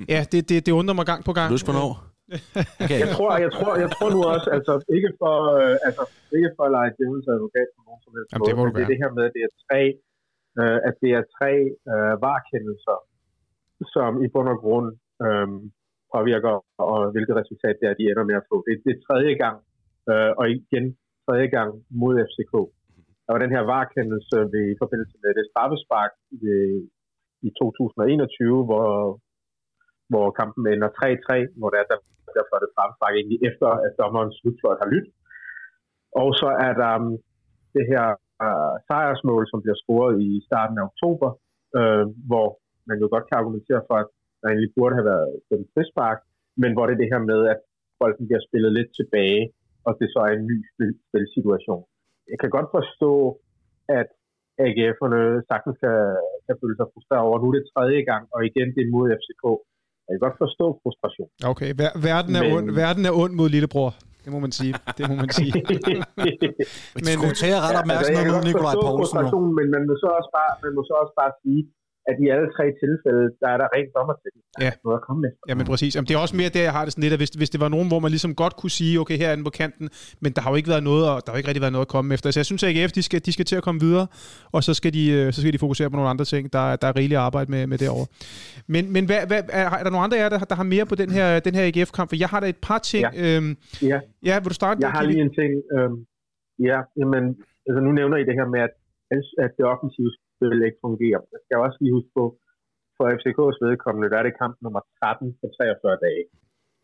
ja, 0.10 0.26
det, 0.32 0.50
det, 0.50 0.66
det 0.66 0.72
undrer 0.72 0.96
mig 0.96 1.06
gang 1.06 1.24
på 1.24 1.34
gang. 1.34 1.52
Løs 1.52 1.64
på 1.64 1.72
år. 1.72 2.09
Okay. 2.84 3.00
Jeg, 3.04 3.10
tror, 3.16 3.32
jeg, 3.46 3.52
tror, 3.58 3.72
jeg 3.84 3.90
tror 3.96 4.10
nu 4.16 4.20
også, 4.34 4.48
altså 4.58 4.74
ikke 4.98 5.12
for, 5.22 5.36
øh, 5.58 5.76
altså, 5.88 6.04
ikke 6.38 6.52
for 6.56 6.64
at 6.68 6.74
lege 6.78 6.92
djævelens 6.96 7.30
advokat 7.36 7.68
på 7.76 7.80
nogen 7.88 8.02
som 8.06 8.12
helst 8.16 8.30
Jamen, 8.32 8.46
det, 8.48 8.56
måde, 8.60 8.72
det 8.76 8.84
er 8.86 8.92
det 8.94 9.02
her 9.04 9.12
med, 9.18 9.24
at 9.30 9.34
det 9.38 9.44
er 9.48 9.54
tre, 9.66 9.82
øh, 10.60 10.80
at 10.90 10.96
det 11.04 11.12
er 11.20 11.24
tre 11.38 11.54
øh, 11.92 12.14
varkendelser, 12.28 12.98
som 13.94 14.12
i 14.26 14.28
bund 14.34 14.50
og 14.54 14.60
grund 14.64 14.88
øh, 15.26 15.48
påvirker, 16.14 16.56
og 16.88 17.00
hvilket 17.14 17.36
resultat 17.42 17.76
det 17.80 17.86
er, 17.90 17.96
de 18.00 18.10
ender 18.12 18.26
med 18.30 18.38
at 18.42 18.48
få. 18.52 18.58
Det, 18.68 18.74
det 18.86 18.92
er 18.94 19.06
tredje 19.08 19.34
gang, 19.44 19.58
øh, 20.12 20.32
og 20.40 20.46
igen 20.58 20.86
tredje 21.26 21.48
gang 21.58 21.72
mod 22.02 22.14
FCK. 22.30 22.54
Der 23.24 23.32
var 23.34 23.42
den 23.46 23.56
her 23.56 23.64
varkendelse 23.78 24.36
ved, 24.54 24.66
i 24.74 24.80
forbindelse 24.82 25.16
med 25.24 25.32
det 25.38 25.46
straffespark 25.52 26.14
ved, 26.44 26.64
i 27.48 27.50
2021, 27.62 28.66
hvor, 28.70 28.88
hvor 30.12 30.28
kampen 30.40 30.64
ender 30.74 30.90
3-3, 31.00 31.60
hvor 31.60 31.70
der, 31.76 31.84
der 31.92 31.98
der 32.38 32.44
får 32.50 32.60
det 32.64 32.74
fremspark 32.76 33.14
egentlig 33.16 33.40
efter, 33.50 33.70
at 33.86 33.92
dommerens 34.00 34.36
slutfløjt 34.40 34.82
har 34.84 34.90
lyttet. 34.94 35.14
Og 36.22 36.30
så 36.42 36.50
er 36.68 36.74
der 36.82 36.92
um, 37.00 37.10
det 37.76 37.86
her 37.92 38.06
uh, 38.46 38.76
sejrsmål, 38.88 39.44
som 39.52 39.60
bliver 39.64 39.80
scoret 39.84 40.16
i 40.28 40.32
starten 40.48 40.76
af 40.80 40.88
oktober, 40.92 41.30
øh, 41.78 42.06
hvor 42.30 42.48
man 42.90 42.98
jo 43.02 43.08
godt 43.14 43.26
kan 43.28 43.40
argumentere 43.42 43.82
for, 43.88 43.96
at 44.04 44.10
der 44.40 44.48
egentlig 44.50 44.72
burde 44.78 44.96
have 44.98 45.10
været 45.14 45.30
en 45.52 45.72
frispark, 45.74 46.18
men 46.62 46.72
hvor 46.74 46.86
det 46.86 46.94
er 46.94 47.02
det 47.02 47.14
her 47.14 47.24
med, 47.32 47.40
at 47.54 47.60
bolden 48.00 48.26
bliver 48.28 48.44
spillet 48.48 48.72
lidt 48.78 48.92
tilbage, 49.00 49.44
og 49.88 49.92
det 50.00 50.08
så 50.14 50.20
er 50.28 50.32
en 50.34 50.46
ny 50.52 50.58
spil- 50.72 51.00
spilsituation. 51.08 51.84
Jeg 52.32 52.38
kan 52.42 52.50
godt 52.58 52.70
forstå, 52.78 53.14
at 54.00 54.10
AGF'erne 54.66 55.22
sagtens 55.52 55.78
kan, 55.84 55.96
kan 56.46 56.56
føle 56.62 56.78
sig 56.78 56.88
frustreret 56.94 57.26
over. 57.28 57.38
Nu 57.38 57.48
er 57.50 57.56
det 57.58 57.72
tredje 57.74 58.02
gang, 58.12 58.24
og 58.36 58.40
igen 58.50 58.70
det 58.76 58.82
er 58.84 58.94
mod 58.96 59.08
FCK. 59.20 59.44
Jeg 60.10 60.16
kan 60.16 60.24
godt 60.28 60.38
forstå 60.46 60.66
frustration. 60.84 61.28
Okay, 61.52 61.70
Ver- 61.80 61.98
verden, 62.10 62.34
er 62.40 62.44
men... 62.44 62.52
ond, 62.58 62.68
verden 62.84 63.04
er 63.10 63.14
ond 63.24 63.34
mod 63.40 63.50
lillebror. 63.56 63.92
Det 64.24 64.30
må 64.36 64.40
man 64.46 64.54
sige. 64.60 64.74
Det 64.98 65.04
må 65.10 65.16
man 65.24 65.32
sige. 65.40 65.52
men 67.06 67.14
skulle 67.18 67.38
tage 67.44 67.58
ret 67.66 67.76
opmærksomhed 67.82 68.24
altså, 68.26 68.36
mod 68.36 68.44
Nikolaj 68.50 68.76
Poulsen. 68.84 69.20
Men 69.60 69.68
man 69.76 69.82
må, 69.90 69.94
så 70.04 70.08
også 70.20 70.32
bare, 70.40 70.52
man 70.66 70.72
må 70.78 70.82
så 70.90 70.94
også 71.02 71.14
bare 71.22 71.32
sige, 71.42 71.60
at 72.10 72.16
i 72.24 72.26
alle 72.34 72.48
tre 72.56 72.66
tilfælde, 72.84 73.24
der 73.42 73.50
er 73.54 73.58
der 73.62 73.68
rent 73.76 73.92
dommer 73.98 74.16
til. 74.22 74.32
Der 74.36 74.66
ja. 74.66 74.72
noget 74.86 74.98
at 75.00 75.04
komme 75.08 75.20
med. 75.26 75.32
Ja, 75.50 75.54
men 75.60 75.66
præcis. 75.72 75.92
Jamen, 75.96 76.08
det 76.08 76.14
er 76.18 76.22
også 76.26 76.38
mere 76.42 76.50
det, 76.56 76.62
jeg 76.70 76.76
har 76.78 76.84
det 76.86 76.92
sådan 76.94 77.06
lidt, 77.06 77.16
at 77.18 77.20
hvis, 77.24 77.32
hvis 77.42 77.52
det 77.54 77.60
var 77.66 77.70
nogen, 77.76 77.88
hvor 77.92 78.00
man 78.06 78.12
ligesom 78.16 78.32
godt 78.44 78.56
kunne 78.60 78.76
sige, 78.80 78.94
okay, 79.04 79.18
her 79.22 79.30
er 79.32 79.36
den 79.40 79.46
på 79.50 79.54
kanten, 79.62 79.86
men 80.24 80.30
der 80.36 80.42
har 80.44 80.50
jo 80.52 80.58
ikke 80.60 80.72
været 80.74 80.86
noget, 80.92 81.04
og 81.12 81.16
der 81.22 81.28
har 81.30 81.36
jo 81.36 81.40
ikke 81.42 81.50
rigtig 81.52 81.64
været 81.66 81.76
noget 81.78 81.88
at 81.88 81.94
komme 81.96 82.08
efter. 82.16 82.26
Så 82.32 82.40
jeg 82.42 82.48
synes, 82.50 82.64
at 82.64 82.70
AGF, 82.72 82.92
de 82.98 83.04
skal, 83.08 83.20
de 83.28 83.32
skal 83.36 83.46
til 83.52 83.58
at 83.62 83.64
komme 83.68 83.80
videre, 83.88 84.08
og 84.56 84.62
så 84.68 84.72
skal 84.80 84.92
de, 84.98 85.04
øh, 85.18 85.26
så 85.34 85.38
skal 85.42 85.54
de 85.56 85.64
fokusere 85.66 85.90
på 85.92 85.98
nogle 86.00 86.12
andre 86.14 86.26
ting. 86.34 86.44
Der, 86.58 86.64
der 86.82 86.88
er 86.92 86.96
rigeligt 87.00 87.20
arbejde 87.28 87.50
med, 87.54 87.62
med 87.72 87.78
derovre. 87.84 88.08
Men, 88.74 88.84
men 88.96 89.04
hvad, 89.10 89.22
hvad, 89.30 89.42
er, 89.60 89.66
er 89.80 89.84
der 89.86 89.92
nogle 89.94 90.06
andre 90.06 90.18
af 90.18 90.22
jer, 90.24 90.30
der, 90.30 90.40
der 90.52 90.58
har 90.62 90.68
mere 90.76 90.86
på 90.92 90.96
den 91.02 91.10
her, 91.18 91.28
den 91.48 91.54
her 91.58 91.64
AGF-kamp? 91.70 92.08
For 92.10 92.18
jeg 92.24 92.30
har 92.34 92.40
da 92.44 92.48
et 92.56 92.62
par 92.70 92.80
ting. 92.92 93.04
Ja, 93.06 93.12
øhm, 93.26 93.52
ja. 93.92 94.00
ja 94.30 94.34
vil 94.42 94.50
du 94.54 94.58
starte? 94.62 94.78
Jeg 94.86 94.92
har 94.98 95.04
lige 95.12 95.22
en 95.28 95.34
ting. 95.40 95.52
Øhm, 95.76 95.98
ja, 96.70 96.80
jamen, 97.00 97.24
altså 97.68 97.80
nu 97.86 97.92
nævner 98.00 98.18
I 98.22 98.26
det 98.30 98.36
her 98.40 98.48
med, 98.56 98.62
at, 98.68 98.74
at 99.44 99.52
det 99.58 99.66
offensive 99.74 100.12
spil 100.40 100.68
ikke 100.68 100.82
fungerer. 100.88 101.22
Jeg 101.34 101.42
skal 101.46 101.58
også 101.66 101.78
lige 101.82 101.96
huske 101.98 102.12
på, 102.20 102.26
for 102.96 103.06
FCK's 103.18 103.58
vedkommende, 103.68 104.12
der 104.12 104.18
er 104.20 104.26
det 104.28 104.36
kamp 104.42 104.56
nummer 104.66 104.82
13 105.00 105.38
på 105.42 105.46
43 105.58 105.98
dage. 106.08 106.24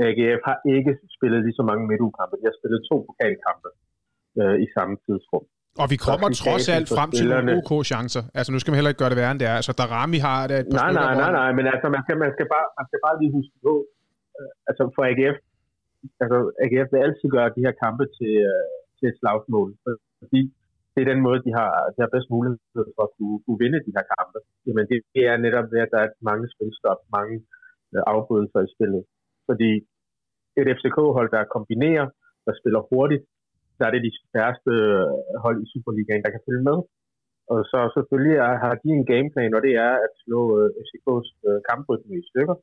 AGF 0.08 0.42
har 0.50 0.58
ikke 0.76 0.94
spillet 1.16 1.40
lige 1.46 1.58
så 1.60 1.64
mange 1.70 1.84
midtugkampe. 1.90 2.34
De 2.42 2.46
har 2.50 2.56
spillet 2.60 2.80
to 2.90 2.96
pokalkampe 3.08 3.70
øh, 4.40 4.56
i 4.66 4.68
samme 4.76 4.94
tidsrum. 5.06 5.46
Og 5.82 5.88
vi 5.94 5.98
kommer 6.08 6.28
trods 6.44 6.66
alt 6.76 6.88
frem 6.98 7.10
til 7.18 7.28
nogle 7.34 7.52
OK 7.60 7.72
chancer. 7.92 8.24
Altså 8.38 8.50
nu 8.52 8.58
skal 8.60 8.70
man 8.72 8.78
heller 8.80 8.94
ikke 8.94 9.02
gøre 9.04 9.14
det 9.14 9.20
værre 9.22 9.34
end 9.34 9.42
det 9.44 9.48
er. 9.52 9.58
Altså 9.62 9.74
Darami 9.80 10.20
har 10.28 10.40
det 10.50 10.58
et 10.62 10.68
par 10.72 10.78
Nej, 10.82 10.92
nej, 11.02 11.14
nej, 11.24 11.32
nej, 11.42 11.50
men 11.58 11.66
altså 11.74 11.88
man 11.96 12.02
skal, 12.06 12.16
man 12.26 12.32
skal, 12.36 12.48
bare, 12.54 12.68
man 12.80 12.86
skal 12.90 13.00
bare 13.06 13.16
lige 13.22 13.32
huske 13.38 13.56
på, 13.66 13.74
øh, 14.38 14.52
altså 14.70 14.84
for 14.96 15.04
AGF, 15.12 15.38
altså 16.24 16.38
AGF 16.64 16.88
vil 16.94 17.02
altid 17.08 17.28
gøre 17.36 17.50
de 17.56 17.62
her 17.66 17.76
kampe 17.84 18.04
til, 18.18 18.34
øh, 18.52 18.74
til 18.98 19.06
et 19.12 19.18
slagsmål. 19.22 19.70
Fordi 20.22 20.42
det 20.96 21.02
er 21.02 21.12
den 21.14 21.26
måde, 21.28 21.40
de 21.48 21.52
har, 21.60 21.72
de 21.94 22.00
har 22.04 22.12
bedst 22.16 22.30
mulighed 22.36 22.88
for 22.96 23.04
at 23.08 23.14
kunne, 23.16 23.38
kunne 23.44 23.62
vinde 23.64 23.86
de 23.86 23.96
her 23.98 24.06
kampe. 24.16 24.40
Jamen 24.66 24.86
det, 24.90 24.98
det 25.16 25.24
er 25.32 25.38
netop 25.46 25.68
ved, 25.72 25.80
at 25.86 25.94
der 25.94 26.02
er 26.06 26.10
mange 26.30 26.46
spilstop, 26.54 27.00
mange 27.18 27.36
øh, 27.94 28.04
afbrydelser 28.14 28.60
i 28.64 28.74
spillet. 28.76 29.04
Fordi 29.48 29.72
et 30.60 30.68
FCK-hold, 30.78 31.30
der 31.36 31.52
kombinerer, 31.56 32.08
der 32.46 32.54
spiller 32.60 32.82
hurtigt, 32.92 33.24
der 33.78 33.86
er 33.86 33.94
det 33.94 34.06
de 34.08 34.14
færreste 34.34 34.72
øh, 34.90 35.08
hold 35.44 35.58
i 35.64 35.70
Superligaen, 35.72 36.24
der 36.26 36.34
kan 36.34 36.46
følge 36.48 36.68
med. 36.70 36.78
Og 37.52 37.60
så 37.72 37.80
selvfølgelig 37.96 38.36
er, 38.46 38.54
har 38.64 38.74
de 38.82 38.90
en 39.00 39.06
gameplan, 39.12 39.56
og 39.58 39.62
det 39.68 39.74
er 39.88 39.94
at 40.06 40.14
slå 40.24 40.42
øh, 40.60 40.70
FCK's 40.86 41.30
øh, 41.48 41.60
kamprytme 41.70 42.14
i 42.22 42.28
stykker. 42.32 42.56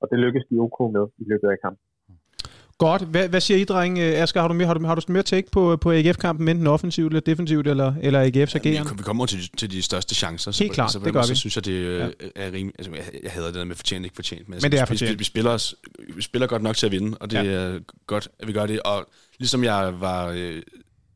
Og 0.00 0.04
det 0.10 0.18
lykkes 0.24 0.44
de 0.50 0.54
OK 0.64 0.78
med 0.96 1.04
i 1.22 1.24
løbet 1.30 1.48
af 1.54 1.58
kampen. 1.64 1.86
Godt. 2.78 3.02
Hvad, 3.02 3.28
hvad 3.28 3.40
siger 3.40 3.58
I, 3.58 3.64
dreng? 3.64 3.98
Øh, 3.98 4.22
Asger, 4.22 4.40
har 4.40 4.48
du 4.48 4.54
mere, 4.54 4.66
har 4.66 4.74
du, 4.74 4.86
har 4.86 4.94
du 4.94 5.02
mere 5.08 5.22
take 5.22 5.50
på, 5.52 5.76
på 5.76 5.92
AGF-kampen, 5.92 6.48
enten 6.48 6.66
offensivt 6.66 7.12
eller 7.12 7.20
defensivt, 7.20 7.66
eller, 7.68 7.94
eller 8.02 8.20
AGF's 8.24 8.54
ageren? 8.56 8.86
vi, 8.90 8.96
vi 8.96 9.02
kommer 9.02 9.26
til, 9.26 9.50
til 9.56 9.70
de 9.70 9.82
største 9.82 10.14
chancer. 10.14 10.56
Helt 10.58 10.70
på- 10.70 10.74
klart, 10.74 10.92
så 10.92 10.98
det 10.98 11.12
gør 11.12 11.20
vi. 11.20 11.26
Så 11.26 11.34
synes 11.34 11.56
jeg, 11.56 11.64
det 11.64 11.84
Ja. 11.98 12.04
ja. 12.04 12.10
er 12.36 12.46
rimelig... 12.52 12.72
Altså, 12.78 12.92
jeg, 12.94 13.02
jeg 13.22 13.30
hader 13.32 13.46
det 13.46 13.54
der 13.54 13.64
med 13.64 13.76
fortjent, 13.76 14.04
ikke 14.04 14.14
fortjent. 14.16 14.48
Men, 14.48 14.54
altså, 14.54 14.64
Men 14.64 14.72
det 14.72 14.80
er 14.80 14.84
vi, 14.84 14.90
vi, 14.92 14.98
fortjent. 14.98 15.18
vi, 15.18 15.24
spiller 15.24 15.50
os, 15.50 15.74
vi 16.16 16.22
spiller 16.22 16.46
godt 16.46 16.62
nok 16.62 16.76
til 16.76 16.86
at 16.86 16.92
vinde, 16.92 17.16
og 17.20 17.30
det 17.30 17.36
Ja. 17.36 17.44
er 17.44 17.78
godt, 18.06 18.28
at 18.38 18.48
vi 18.48 18.52
gør 18.52 18.66
det. 18.66 18.80
Og 18.80 19.06
ligesom 19.38 19.64
jeg 19.64 19.92
var 20.00 20.26
øh, 20.36 20.62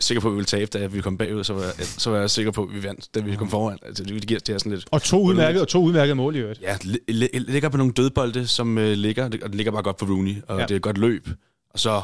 sikker 0.00 0.20
på, 0.20 0.28
at 0.28 0.32
vi 0.32 0.36
ville 0.36 0.46
tabe, 0.46 0.78
da 0.78 0.86
vi 0.86 1.00
kom 1.00 1.18
bagud, 1.18 1.44
så 1.44 1.52
var, 1.54 1.62
jeg, 1.62 1.72
så 1.86 2.10
var 2.10 2.18
jeg 2.18 2.30
sikker 2.30 2.52
på, 2.52 2.62
at 2.62 2.74
vi 2.74 2.82
vandt, 2.82 3.08
da 3.14 3.20
vi 3.20 3.36
kom 3.36 3.50
foran. 3.50 3.78
Altså, 3.86 4.04
det, 4.04 4.26
giver 4.26 4.40
det 4.40 4.60
sådan 4.60 4.72
lidt... 4.72 4.86
Og 4.90 5.02
to 5.02 5.22
udmærkede, 5.22 5.62
og 5.62 5.68
to 5.68 5.82
udmærkede 5.82 6.14
mål 6.14 6.36
i 6.36 6.38
øvrigt. 6.38 6.60
Ja, 6.62 6.74
li- 6.74 7.10
li- 7.10 7.38
ligger 7.52 7.68
på 7.68 7.76
nogle 7.76 7.92
dødbolde, 7.92 8.46
som 8.46 8.78
øh, 8.78 8.92
ligger, 8.92 9.24
og 9.24 9.32
det 9.32 9.54
ligger 9.54 9.72
bare 9.72 9.82
godt 9.82 9.96
på 9.96 10.04
Rooney, 10.06 10.34
og 10.48 10.58
ja. 10.58 10.62
det 10.66 10.70
er 10.70 10.76
et 10.76 10.82
godt 10.82 10.98
løb. 10.98 11.28
Og 11.74 11.78
så, 11.78 12.02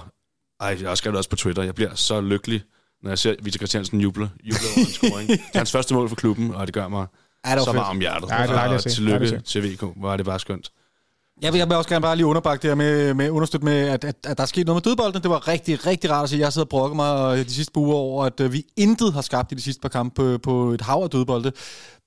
ej, 0.60 0.68
jeg 0.68 0.78
har 0.78 0.88
også 0.90 1.00
skrevet 1.00 1.12
det 1.14 1.18
også 1.18 1.30
på 1.30 1.36
Twitter, 1.36 1.62
jeg 1.62 1.74
bliver 1.74 1.94
så 1.94 2.20
lykkelig, 2.20 2.62
når 3.02 3.10
jeg 3.10 3.18
ser 3.18 3.34
Victor 3.42 3.58
Christiansen 3.58 4.00
juble, 4.00 4.30
juble 4.44 4.58
over 4.76 4.86
en 4.86 4.92
scoring. 4.92 5.28
Det 5.28 5.40
er 5.54 5.58
hans 5.58 5.72
første 5.72 5.94
mål 5.94 6.08
for 6.08 6.16
klubben, 6.16 6.54
og 6.54 6.66
det 6.66 6.74
gør 6.74 6.88
mig 6.88 7.06
Ja, 7.46 7.54
det 7.54 7.60
så 7.60 7.66
fedt. 7.66 7.76
varm 7.76 7.90
om 7.96 8.00
hjertet. 8.00 8.30
Ja, 8.30 8.42
det 8.42 8.50
er 8.50 8.74
og 8.74 8.82
tillykke 8.82 9.40
til 9.40 9.72
VK, 9.74 9.80
hvor 9.96 10.12
er 10.12 10.16
det 10.16 10.26
bare 10.26 10.38
skønt. 10.38 10.70
Jeg 11.42 11.52
vil, 11.52 11.58
jeg 11.58 11.68
vil 11.68 11.76
også 11.76 11.88
gerne 11.88 12.02
bare 12.02 12.16
lige 12.16 12.26
underbakke 12.26 12.62
det 12.62 12.70
her 12.70 12.74
med, 12.74 13.14
med 13.14 13.30
understøtte 13.30 13.64
med, 13.64 13.88
at, 13.88 14.04
at, 14.04 14.16
at 14.26 14.36
der 14.36 14.42
er 14.42 14.46
sket 14.46 14.66
noget 14.66 14.76
med 14.76 14.90
dødbolden. 14.90 15.22
Det 15.22 15.30
var 15.30 15.48
rigtig, 15.48 15.86
rigtig 15.86 16.10
rart 16.10 16.22
at 16.24 16.30
se. 16.30 16.36
Jeg 16.36 16.52
sidder 16.52 16.64
og 16.64 16.68
brokker 16.68 16.96
mig 16.96 17.38
øh, 17.38 17.44
de 17.44 17.50
sidste 17.50 17.72
par 17.72 17.80
uger 17.80 17.96
over, 17.96 18.24
at 18.24 18.40
øh, 18.40 18.52
vi 18.52 18.64
intet 18.76 19.12
har 19.12 19.20
skabt 19.20 19.52
i 19.52 19.54
de 19.54 19.62
sidste 19.62 19.80
par 19.80 19.88
kampe 19.88 20.38
på, 20.38 20.38
på 20.38 20.70
et 20.70 20.80
hav 20.80 21.02
af 21.02 21.10
dødbolde. 21.10 21.52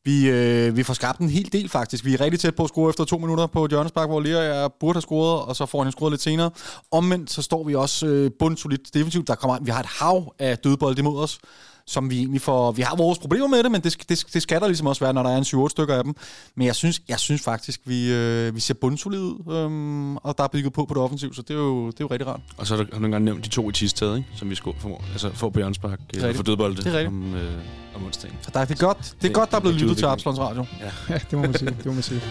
Vi, 0.05 0.29
øh, 0.29 0.77
vi 0.77 0.83
får 0.83 0.93
skabt 0.93 1.19
en 1.19 1.29
hel 1.29 1.53
del 1.53 1.69
faktisk. 1.69 2.05
Vi 2.05 2.13
er 2.13 2.21
rigtig 2.21 2.39
tæt 2.39 2.55
på 2.55 2.63
at 2.63 2.69
score 2.69 2.89
efter 2.89 3.03
to 3.03 3.17
minutter 3.17 3.47
på 3.47 3.67
Jørgenspark, 3.71 4.09
hvor 4.09 4.19
Lea 4.19 4.41
jeg 4.41 4.69
burde 4.79 4.95
have 4.95 5.01
scoret, 5.01 5.41
og 5.41 5.55
så 5.55 5.65
får 5.65 5.83
han 5.83 5.91
scoret 5.91 6.11
lidt 6.11 6.21
senere. 6.21 6.51
Omvendt 6.91 7.31
så 7.31 7.41
står 7.41 7.63
vi 7.63 7.75
også 7.75 8.07
øh, 8.07 8.31
bundsolidt 8.39 8.93
defensivt. 8.93 9.27
Der 9.27 9.35
kommer, 9.35 9.57
vi 9.61 9.71
har 9.71 9.79
et 9.79 9.85
hav 9.85 10.33
af 10.39 10.57
dødbolde 10.57 10.99
imod 10.99 11.23
os 11.23 11.39
som 11.87 12.09
vi 12.09 12.17
egentlig 12.17 12.41
får... 12.41 12.71
Vi 12.71 12.81
har 12.81 12.95
vores 12.95 13.19
problemer 13.19 13.47
med 13.47 13.63
det, 13.63 13.71
men 13.71 13.81
det, 13.81 14.09
det, 14.09 14.25
det 14.33 14.41
skal 14.41 14.61
der 14.61 14.67
ligesom 14.67 14.87
også 14.87 15.03
være, 15.03 15.13
når 15.13 15.23
der 15.23 15.29
er 15.29 15.37
en 15.37 15.65
7-8 15.65 15.69
stykker 15.69 15.95
af 15.95 16.03
dem. 16.03 16.15
Men 16.55 16.67
jeg 16.67 16.75
synes, 16.75 17.01
jeg 17.09 17.19
synes 17.19 17.41
faktisk, 17.41 17.81
vi, 17.85 18.11
øh, 18.11 18.55
vi 18.55 18.59
ser 18.59 18.73
bundsolide 18.73 19.23
ud, 19.23 19.53
øhm, 19.55 20.17
og 20.17 20.37
der 20.37 20.43
er 20.43 20.47
bygget 20.47 20.73
på 20.73 20.85
på 20.85 20.93
det 20.93 21.03
offensiv, 21.03 21.33
så 21.33 21.41
det 21.41 21.49
er 21.49 21.59
jo, 21.59 21.87
det 21.87 21.93
er 21.93 21.97
jo 22.01 22.07
rigtig 22.07 22.27
rart. 22.27 22.39
Og 22.57 22.67
så 22.67 22.75
har 22.75 22.83
du 22.83 22.89
du 22.99 23.05
engang 23.05 23.23
nævnt 23.23 23.43
de 23.45 23.49
to 23.49 23.69
i 23.69 23.73
Tisted, 23.73 24.15
ikke? 24.15 24.27
som 24.35 24.49
vi 24.49 24.55
skulle 24.55 24.79
få, 24.79 25.01
altså, 25.11 25.31
få 25.33 25.49
på 25.49 25.59
Jørgenspark 25.59 25.99
øh, 26.23 26.35
for 26.35 26.43
dødbolde 26.43 26.75
Det 26.77 26.85
er 26.87 26.91
rigtigt. 26.93 27.07
om, 27.07 27.35
øh, 27.35 27.51
om 27.95 28.05
onsdagen. 28.05 28.35
Så 28.41 28.51
der, 28.53 28.65
det 28.65 28.81
er 28.81 28.85
godt, 28.85 29.15
det 29.21 29.29
er 29.29 29.33
godt 29.33 29.51
der 29.51 29.57
er 29.57 29.61
blevet 29.61 29.81
lyttet 29.81 29.97
til. 29.97 30.05
Absalons 30.05 30.39
Radio. 30.39 30.65
Ja, 31.09 31.13
det 31.13 31.33
må 31.33 31.41
man 31.41 31.53
sige. 31.53 31.69
Det 31.69 31.85
må 31.85 31.93
man 31.93 32.03
sige. 32.03 32.21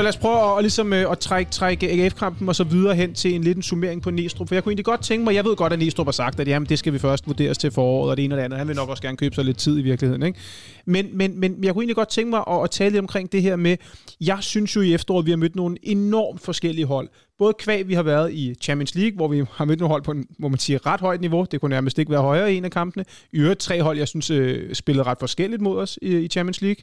Så 0.00 0.04
lad 0.04 0.08
os 0.08 0.16
prøve 0.16 0.56
at, 0.58 0.62
ligesom, 0.62 0.92
øh, 0.92 1.10
at 1.10 1.18
trække, 1.18 1.50
trække 1.50 1.90
AGF-kampen 1.90 2.48
og 2.48 2.56
så 2.56 2.64
videre 2.64 2.94
hen 2.94 3.14
til 3.14 3.34
en 3.34 3.44
liten 3.44 3.62
summering 3.62 4.02
på 4.02 4.10
Næstrup. 4.10 4.48
For 4.48 4.54
jeg 4.54 4.64
kunne 4.64 4.70
egentlig 4.70 4.84
godt 4.84 5.02
tænke 5.02 5.24
mig, 5.24 5.34
jeg 5.34 5.44
ved 5.44 5.56
godt, 5.56 5.72
at 5.72 5.78
Næstrup 5.78 6.06
har 6.06 6.12
sagt, 6.12 6.40
at 6.40 6.48
jamen, 6.48 6.68
det 6.68 6.78
skal 6.78 6.92
vi 6.92 6.98
først 6.98 7.26
vurderes 7.26 7.58
til 7.58 7.70
foråret 7.70 8.10
og 8.10 8.16
det 8.16 8.24
ene 8.24 8.34
og 8.34 8.38
det 8.38 8.44
andet. 8.44 8.58
Han 8.58 8.68
vil 8.68 8.76
nok 8.76 8.88
også 8.88 9.02
gerne 9.02 9.16
købe 9.16 9.34
sig 9.34 9.44
lidt 9.44 9.58
tid 9.58 9.78
i 9.78 9.82
virkeligheden. 9.82 10.22
Ikke? 10.22 10.38
Men, 10.84 11.06
men, 11.12 11.40
men 11.40 11.64
jeg 11.64 11.72
kunne 11.72 11.82
egentlig 11.82 11.96
godt 11.96 12.08
tænke 12.08 12.30
mig 12.30 12.44
at, 12.50 12.62
at 12.64 12.70
tale 12.70 12.90
lidt 12.90 13.00
omkring 13.00 13.32
det 13.32 13.42
her 13.42 13.56
med, 13.56 13.76
jeg 14.20 14.38
synes 14.40 14.76
jo 14.76 14.80
i 14.80 14.94
efteråret, 14.94 15.26
vi 15.26 15.30
har 15.30 15.36
mødt 15.36 15.56
nogle 15.56 15.76
enormt 15.82 16.40
forskellige 16.40 16.86
hold. 16.86 17.08
Både 17.38 17.54
kvæg, 17.58 17.88
vi 17.88 17.94
har 17.94 18.02
været 18.02 18.32
i 18.32 18.54
Champions 18.62 18.94
League, 18.94 19.16
hvor 19.16 19.28
vi 19.28 19.44
har 19.52 19.64
mødt 19.64 19.78
nogle 19.78 19.92
hold 19.92 20.02
på 20.02 20.10
en, 20.10 20.26
må 20.38 20.48
man 20.48 20.58
sige, 20.58 20.78
ret 20.86 21.00
højt 21.00 21.20
niveau. 21.20 21.46
Det 21.50 21.60
kunne 21.60 21.70
nærmest 21.70 21.98
ikke 21.98 22.10
være 22.10 22.22
højere 22.22 22.54
i 22.54 22.56
en 22.56 22.64
af 22.64 22.70
kampene. 22.70 23.04
I 23.32 23.38
øvrigt 23.38 23.60
tre 23.60 23.82
hold, 23.82 23.98
jeg 23.98 24.08
synes, 24.08 24.30
øh, 24.30 24.74
spillede 24.74 25.06
ret 25.06 25.18
forskelligt 25.20 25.62
mod 25.62 25.78
os 25.78 25.98
i, 26.02 26.18
i 26.18 26.28
Champions 26.28 26.60
League. 26.62 26.82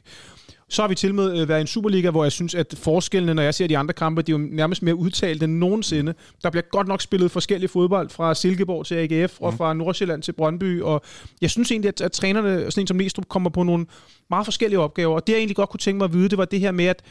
Så 0.68 0.82
har 0.82 0.88
vi 0.88 0.94
til 0.94 1.14
med 1.14 1.40
øh, 1.40 1.48
været 1.48 1.58
i 1.58 1.60
en 1.60 1.66
Superliga, 1.66 2.10
hvor 2.10 2.24
jeg 2.24 2.32
synes, 2.32 2.54
at 2.54 2.74
forskellene, 2.78 3.34
når 3.34 3.42
jeg 3.42 3.54
ser 3.54 3.66
de 3.66 3.78
andre 3.78 3.94
kampe, 3.94 4.22
de 4.22 4.32
er 4.32 4.38
jo 4.38 4.46
nærmest 4.50 4.82
mere 4.82 4.94
udtalt 4.94 5.42
end 5.42 5.52
nogensinde. 5.52 6.14
Der 6.42 6.50
bliver 6.50 6.62
godt 6.70 6.88
nok 6.88 7.02
spillet 7.02 7.30
forskellig 7.30 7.70
fodbold 7.70 8.10
fra 8.10 8.34
Silkeborg 8.34 8.86
til 8.86 8.94
AGF 8.94 9.40
og 9.40 9.54
fra 9.54 9.74
Nordsjælland 9.74 10.22
til 10.22 10.32
Brøndby. 10.32 10.82
Og 10.82 11.02
jeg 11.40 11.50
synes 11.50 11.70
egentlig, 11.70 11.88
at, 11.88 12.00
at 12.00 12.12
trænerne, 12.12 12.70
sådan 12.70 12.82
en 12.82 12.86
som 12.86 12.96
Næstrup, 12.96 13.28
kommer 13.28 13.50
på 13.50 13.62
nogle 13.62 13.86
meget 14.30 14.46
forskellige 14.46 14.80
opgaver. 14.80 15.14
Og 15.14 15.26
det 15.26 15.32
jeg 15.32 15.38
egentlig 15.38 15.56
godt 15.56 15.70
kunne 15.70 15.80
tænke 15.80 15.98
mig 15.98 16.04
at 16.04 16.12
vide, 16.12 16.28
det 16.28 16.38
var 16.38 16.44
det 16.44 16.60
her 16.60 16.72
med, 16.72 16.84
at 16.84 17.02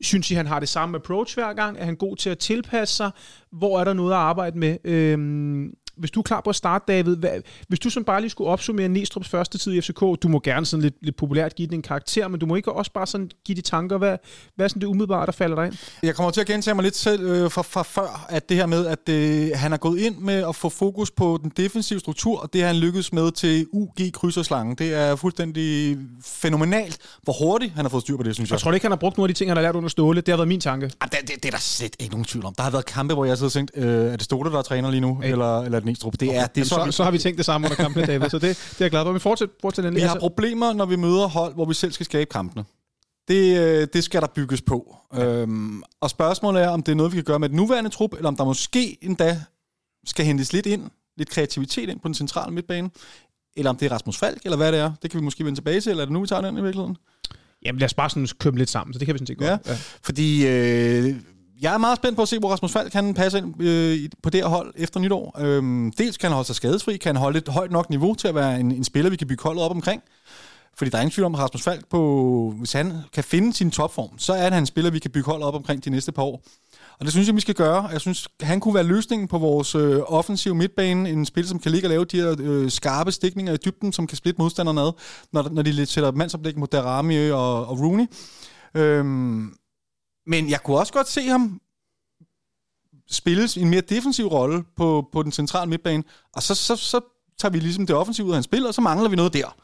Synes 0.00 0.30
I, 0.30 0.34
han 0.34 0.46
har 0.46 0.60
det 0.60 0.68
samme 0.68 0.96
approach 0.96 1.34
hver 1.34 1.52
gang? 1.52 1.78
Er 1.78 1.84
han 1.84 1.96
god 1.96 2.16
til 2.16 2.30
at 2.30 2.38
tilpasse 2.38 2.96
sig? 2.96 3.10
Hvor 3.52 3.80
er 3.80 3.84
der 3.84 3.92
noget 3.92 4.12
at 4.12 4.18
arbejde 4.18 4.58
med? 4.58 4.76
Øhm, 4.84 5.74
hvis 5.98 6.10
du 6.10 6.20
er 6.20 6.22
klar 6.22 6.40
på 6.40 6.50
at 6.50 6.56
starte, 6.56 6.84
David, 6.88 7.16
hvad, 7.16 7.30
hvis 7.68 7.78
du 7.80 7.90
sådan 7.90 8.04
bare 8.04 8.20
lige 8.20 8.30
skulle 8.30 8.50
opsummere 8.50 8.86
Næstrup's 8.88 9.28
første 9.28 9.58
tid 9.58 9.72
i 9.72 9.80
FCK, 9.80 10.00
du 10.00 10.28
må 10.28 10.40
gerne 10.40 10.66
sådan 10.66 10.82
lidt, 10.82 10.94
lidt 11.02 11.16
populært 11.16 11.54
give 11.54 11.68
den 11.68 11.74
en 11.74 11.82
karakter, 11.82 12.28
men 12.28 12.40
du 12.40 12.46
må 12.46 12.56
ikke 12.56 12.72
også 12.72 12.92
bare 12.92 13.06
sådan 13.06 13.30
give 13.44 13.56
de 13.56 13.60
tanker, 13.60 13.98
hvad, 13.98 14.16
hvad 14.56 14.66
er 14.66 14.68
sådan 14.68 14.80
det 14.80 14.86
umiddelbare, 14.86 15.26
der 15.26 15.32
falder 15.32 15.56
dig 15.56 15.66
ind? 15.66 15.76
Jeg 16.02 16.14
kommer 16.14 16.30
til 16.30 16.40
at 16.40 16.46
gentage 16.46 16.74
mig 16.74 16.82
lidt 16.82 16.96
selv 16.96 17.22
øh, 17.26 17.50
fra, 17.50 17.62
fra 17.62 17.82
før, 17.82 18.26
at 18.28 18.48
det 18.48 18.56
her 18.56 18.66
med, 18.66 18.86
at 18.86 19.08
øh, 19.08 19.50
han 19.54 19.70
har 19.70 19.78
gået 19.78 19.98
ind 20.00 20.16
med 20.18 20.48
at 20.48 20.56
få 20.56 20.68
fokus 20.68 21.10
på 21.10 21.38
den 21.42 21.52
defensive 21.56 22.00
struktur, 22.00 22.40
og 22.40 22.52
det 22.52 22.60
har 22.60 22.68
han 22.68 22.76
lykkedes 22.76 23.12
med 23.12 23.30
til 23.32 23.66
UG 23.72 23.96
krydserslangen. 24.12 24.74
Det 24.76 24.94
er 24.94 25.16
fuldstændig 25.16 25.98
fænomenalt, 26.24 26.98
hvor 27.22 27.32
hurtigt 27.32 27.72
han 27.72 27.84
har 27.84 27.88
fået 27.90 28.02
styr 28.02 28.16
på 28.16 28.22
det, 28.22 28.34
synes 28.34 28.50
jeg. 28.50 28.54
Jeg 28.54 28.60
tror 28.60 28.72
ikke, 28.72 28.84
han 28.84 28.92
har 28.92 28.96
brugt 28.96 29.16
nogle 29.16 29.30
af 29.30 29.34
de 29.34 29.38
ting, 29.38 29.50
han 29.50 29.56
har 29.56 29.62
lært 29.62 29.76
under 29.76 29.88
Ståle. 29.88 30.20
Det 30.20 30.28
har 30.28 30.36
været 30.36 30.48
min 30.48 30.60
tanke. 30.60 30.90
Ah, 31.00 31.08
det, 31.10 31.18
det, 31.20 31.30
det 31.34 31.44
er 31.44 31.50
der 31.50 31.58
slet 31.58 31.96
ikke 31.98 32.12
nogen 32.14 32.24
tvivl 32.24 32.44
om. 32.46 32.54
Der 32.54 32.62
har 32.62 32.70
været 32.70 32.86
kampe, 32.86 33.14
hvor 33.14 33.24
jeg 33.24 33.30
har 33.30 33.36
siddet 33.36 33.48
og 33.48 33.52
tænkt, 33.52 33.70
øh, 33.74 34.12
er 34.12 34.16
det 34.16 34.22
Ståle, 34.22 34.50
der 34.50 34.58
er 34.58 34.62
træner 34.62 34.90
lige 34.90 35.00
nu, 35.00 35.18
Hey. 35.22 35.30
eller, 35.32 35.60
eller 35.62 35.80
er 35.80 35.82
Næstrup? 35.88 36.20
Det 36.20 36.36
er, 36.36 36.46
det 36.46 36.60
er 36.60 36.64
så, 36.64 36.82
så, 36.84 36.92
så 36.92 37.04
har 37.04 37.10
vi 37.10 37.18
tænkt 37.18 37.36
det 37.38 37.46
samme 37.46 37.66
under 37.66 37.76
kampen, 37.76 38.06
David, 38.06 38.28
så 38.30 38.38
det, 38.38 38.42
det 38.42 38.80
er 38.80 38.84
jeg 38.84 38.90
glad 38.90 39.04
for. 39.04 39.12
Men 39.12 39.20
fortsæt, 39.20 39.48
fortsæt 39.60 39.84
den. 39.84 39.94
Vi 39.94 40.00
har 40.00 40.18
problemer, 40.18 40.72
når 40.72 40.86
vi 40.86 40.96
møder 40.96 41.26
hold, 41.28 41.54
hvor 41.54 41.64
vi 41.64 41.74
selv 41.74 41.92
skal 41.92 42.06
skabe 42.06 42.30
kampene. 42.30 42.64
Det, 43.28 43.58
øh, 43.58 43.88
det 43.92 44.04
skal 44.04 44.20
der 44.20 44.26
bygges 44.26 44.62
på. 44.62 44.96
Øhm, 45.14 45.82
og 46.00 46.10
spørgsmålet 46.10 46.62
er, 46.62 46.68
om 46.68 46.82
det 46.82 46.92
er 46.92 46.96
noget, 46.96 47.12
vi 47.12 47.16
kan 47.16 47.24
gøre 47.24 47.38
med 47.38 47.48
den 47.48 47.56
nuværende 47.56 47.90
trup, 47.90 48.12
eller 48.14 48.28
om 48.28 48.36
der 48.36 48.44
måske 48.44 49.04
endda 49.04 49.40
skal 50.06 50.24
hentes 50.24 50.52
lidt 50.52 50.66
ind, 50.66 50.90
lidt 51.16 51.28
kreativitet 51.28 51.88
ind 51.88 52.00
på 52.00 52.08
den 52.08 52.14
centrale 52.14 52.54
midtbane, 52.54 52.90
eller 53.56 53.70
om 53.70 53.76
det 53.76 53.86
er 53.86 53.92
Rasmus 53.92 54.18
Falk, 54.18 54.42
eller 54.44 54.56
hvad 54.56 54.72
det 54.72 54.80
er. 54.80 54.92
Det 55.02 55.10
kan 55.10 55.20
vi 55.20 55.24
måske 55.24 55.44
vende 55.44 55.58
tilbage 55.58 55.80
til, 55.80 55.90
eller 55.90 56.02
er 56.02 56.06
det 56.06 56.12
nu, 56.12 56.20
vi 56.20 56.26
tager 56.26 56.42
den 56.42 56.58
i 56.58 56.62
virkeligheden? 56.62 56.96
Jamen 57.64 57.78
lad 57.78 57.86
os 57.86 57.94
bare 57.94 58.10
sådan 58.10 58.28
købe 58.38 58.58
lidt 58.58 58.70
sammen, 58.70 58.94
så 58.94 58.98
det 58.98 59.06
kan 59.06 59.14
vi 59.14 59.18
sådan 59.18 59.26
set 59.26 59.38
godt. 59.38 59.68
Ja. 59.68 59.78
Fordi 60.02 60.46
øh, 60.46 61.16
jeg 61.60 61.74
er 61.74 61.78
meget 61.78 61.96
spændt 61.96 62.16
på 62.16 62.22
at 62.22 62.28
se, 62.28 62.38
hvor 62.38 62.48
Rasmus 62.48 62.72
Falk 62.72 62.92
kan 62.92 63.14
passe 63.14 63.38
ind 63.38 63.62
øh, 63.62 64.08
på 64.22 64.30
det 64.30 64.40
her 64.40 64.48
hold 64.48 64.74
efter 64.76 65.00
nytår. 65.00 65.36
Øhm, 65.40 65.92
dels 65.92 66.16
kan 66.16 66.28
han 66.28 66.34
holde 66.34 66.46
sig 66.46 66.56
skadesfri, 66.56 66.96
kan 66.96 67.14
han 67.14 67.22
holde 67.22 67.38
et 67.38 67.48
højt 67.48 67.70
nok 67.70 67.90
niveau 67.90 68.14
til 68.14 68.28
at 68.28 68.34
være 68.34 68.60
en, 68.60 68.72
en 68.72 68.84
spiller, 68.84 69.10
vi 69.10 69.16
kan 69.16 69.28
bygge 69.28 69.42
holdet 69.42 69.62
op 69.64 69.70
omkring. 69.70 70.02
Fordi 70.78 70.90
der 70.90 70.96
er 70.96 71.02
ingen 71.02 71.12
tvivl 71.12 71.26
om, 71.26 71.34
at 71.34 71.40
Rasmus 71.40 71.62
Falk, 71.62 71.88
på, 71.90 72.54
hvis 72.58 72.72
han 72.72 72.92
kan 73.12 73.24
finde 73.24 73.54
sin 73.54 73.70
topform, 73.70 74.18
så 74.18 74.32
er 74.32 74.50
han 74.50 74.54
en 74.54 74.66
spiller, 74.66 74.90
vi 74.90 74.98
kan 74.98 75.10
bygge 75.10 75.30
holdet 75.30 75.46
op 75.46 75.54
omkring 75.54 75.84
de 75.84 75.90
næste 75.90 76.12
par 76.12 76.22
år. 76.22 76.42
Og 76.98 77.04
det 77.04 77.12
synes 77.12 77.26
jeg, 77.26 77.36
vi 77.36 77.40
skal 77.40 77.54
gøre. 77.54 77.86
Jeg 77.86 78.00
synes, 78.00 78.28
han 78.40 78.60
kunne 78.60 78.74
være 78.74 78.84
løsningen 78.84 79.28
på 79.28 79.38
vores 79.38 79.74
øh, 79.74 80.00
offensive 80.06 80.54
midtbane. 80.54 81.10
En 81.10 81.26
spiller, 81.26 81.48
som 81.48 81.58
kan 81.58 81.72
ligge 81.72 81.86
og 81.86 81.90
lave 81.90 82.04
de 82.04 82.16
her 82.16 82.36
øh, 82.38 82.70
skarpe 82.70 83.12
stikninger 83.12 83.52
i 83.52 83.56
dybden, 83.56 83.92
som 83.92 84.06
kan 84.06 84.16
splitte 84.16 84.38
modstanderne 84.38 84.80
ad, 84.80 84.92
når, 85.32 85.48
når 85.52 85.62
de 85.62 85.86
sætter 85.86 86.12
mandsoplæg 86.12 86.58
mod 86.58 86.68
Darami 86.68 87.30
og, 87.30 87.66
og 87.66 87.80
Rooney. 87.80 88.06
Øhm, 88.74 89.52
men 90.28 90.50
jeg 90.50 90.62
kunne 90.62 90.78
også 90.78 90.92
godt 90.92 91.08
se 91.08 91.28
ham 91.28 91.60
spille 93.10 93.48
en 93.56 93.70
mere 93.70 93.80
defensiv 93.80 94.26
rolle 94.26 94.64
på, 94.76 95.08
på 95.12 95.22
den 95.22 95.32
centrale 95.32 95.70
midtbane, 95.70 96.04
og 96.32 96.42
så, 96.42 96.54
så, 96.54 96.76
så 96.76 97.00
tager 97.38 97.52
vi 97.52 97.58
ligesom 97.58 97.86
det 97.86 97.96
offensive 97.96 98.26
ud 98.26 98.30
af 98.30 98.36
hans 98.36 98.44
spil, 98.44 98.66
og 98.66 98.74
så 98.74 98.80
mangler 98.80 99.08
vi 99.08 99.16
noget 99.16 99.32
der. 99.32 99.56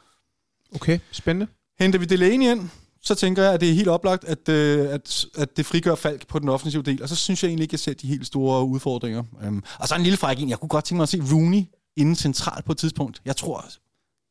Okay, 0.74 0.98
spændende. 1.12 1.52
Henter 1.78 1.98
vi 1.98 2.04
Delaney 2.04 2.50
ind, 2.50 2.70
så 3.02 3.14
tænker 3.14 3.42
jeg, 3.42 3.54
at 3.54 3.60
det 3.60 3.70
er 3.70 3.74
helt 3.74 3.88
oplagt, 3.88 4.24
at, 4.24 4.48
øh, 4.48 4.90
at, 4.90 5.26
at 5.34 5.56
det 5.56 5.66
frigør 5.66 5.94
Falk 5.94 6.26
på 6.26 6.38
den 6.38 6.48
offensive 6.48 6.82
del, 6.82 7.02
og 7.02 7.08
så 7.08 7.16
synes 7.16 7.42
jeg 7.42 7.48
egentlig 7.48 7.62
ikke, 7.62 7.70
at 7.70 7.72
jeg 7.72 7.80
ser 7.80 7.94
de 7.94 8.06
helt 8.06 8.26
store 8.26 8.64
udfordringer. 8.64 9.22
Um, 9.46 9.64
og 9.78 9.88
så 9.88 9.94
en 9.94 10.02
lille 10.02 10.16
fræk 10.16 10.40
ind. 10.40 10.48
Jeg 10.48 10.60
kunne 10.60 10.68
godt 10.68 10.84
tænke 10.84 10.96
mig 10.96 11.02
at 11.02 11.08
se 11.08 11.22
Rooney 11.32 11.62
inden 11.96 12.16
centralt 12.16 12.64
på 12.64 12.72
et 12.72 12.78
tidspunkt. 12.78 13.22
Jeg 13.24 13.36
tror, 13.36 13.64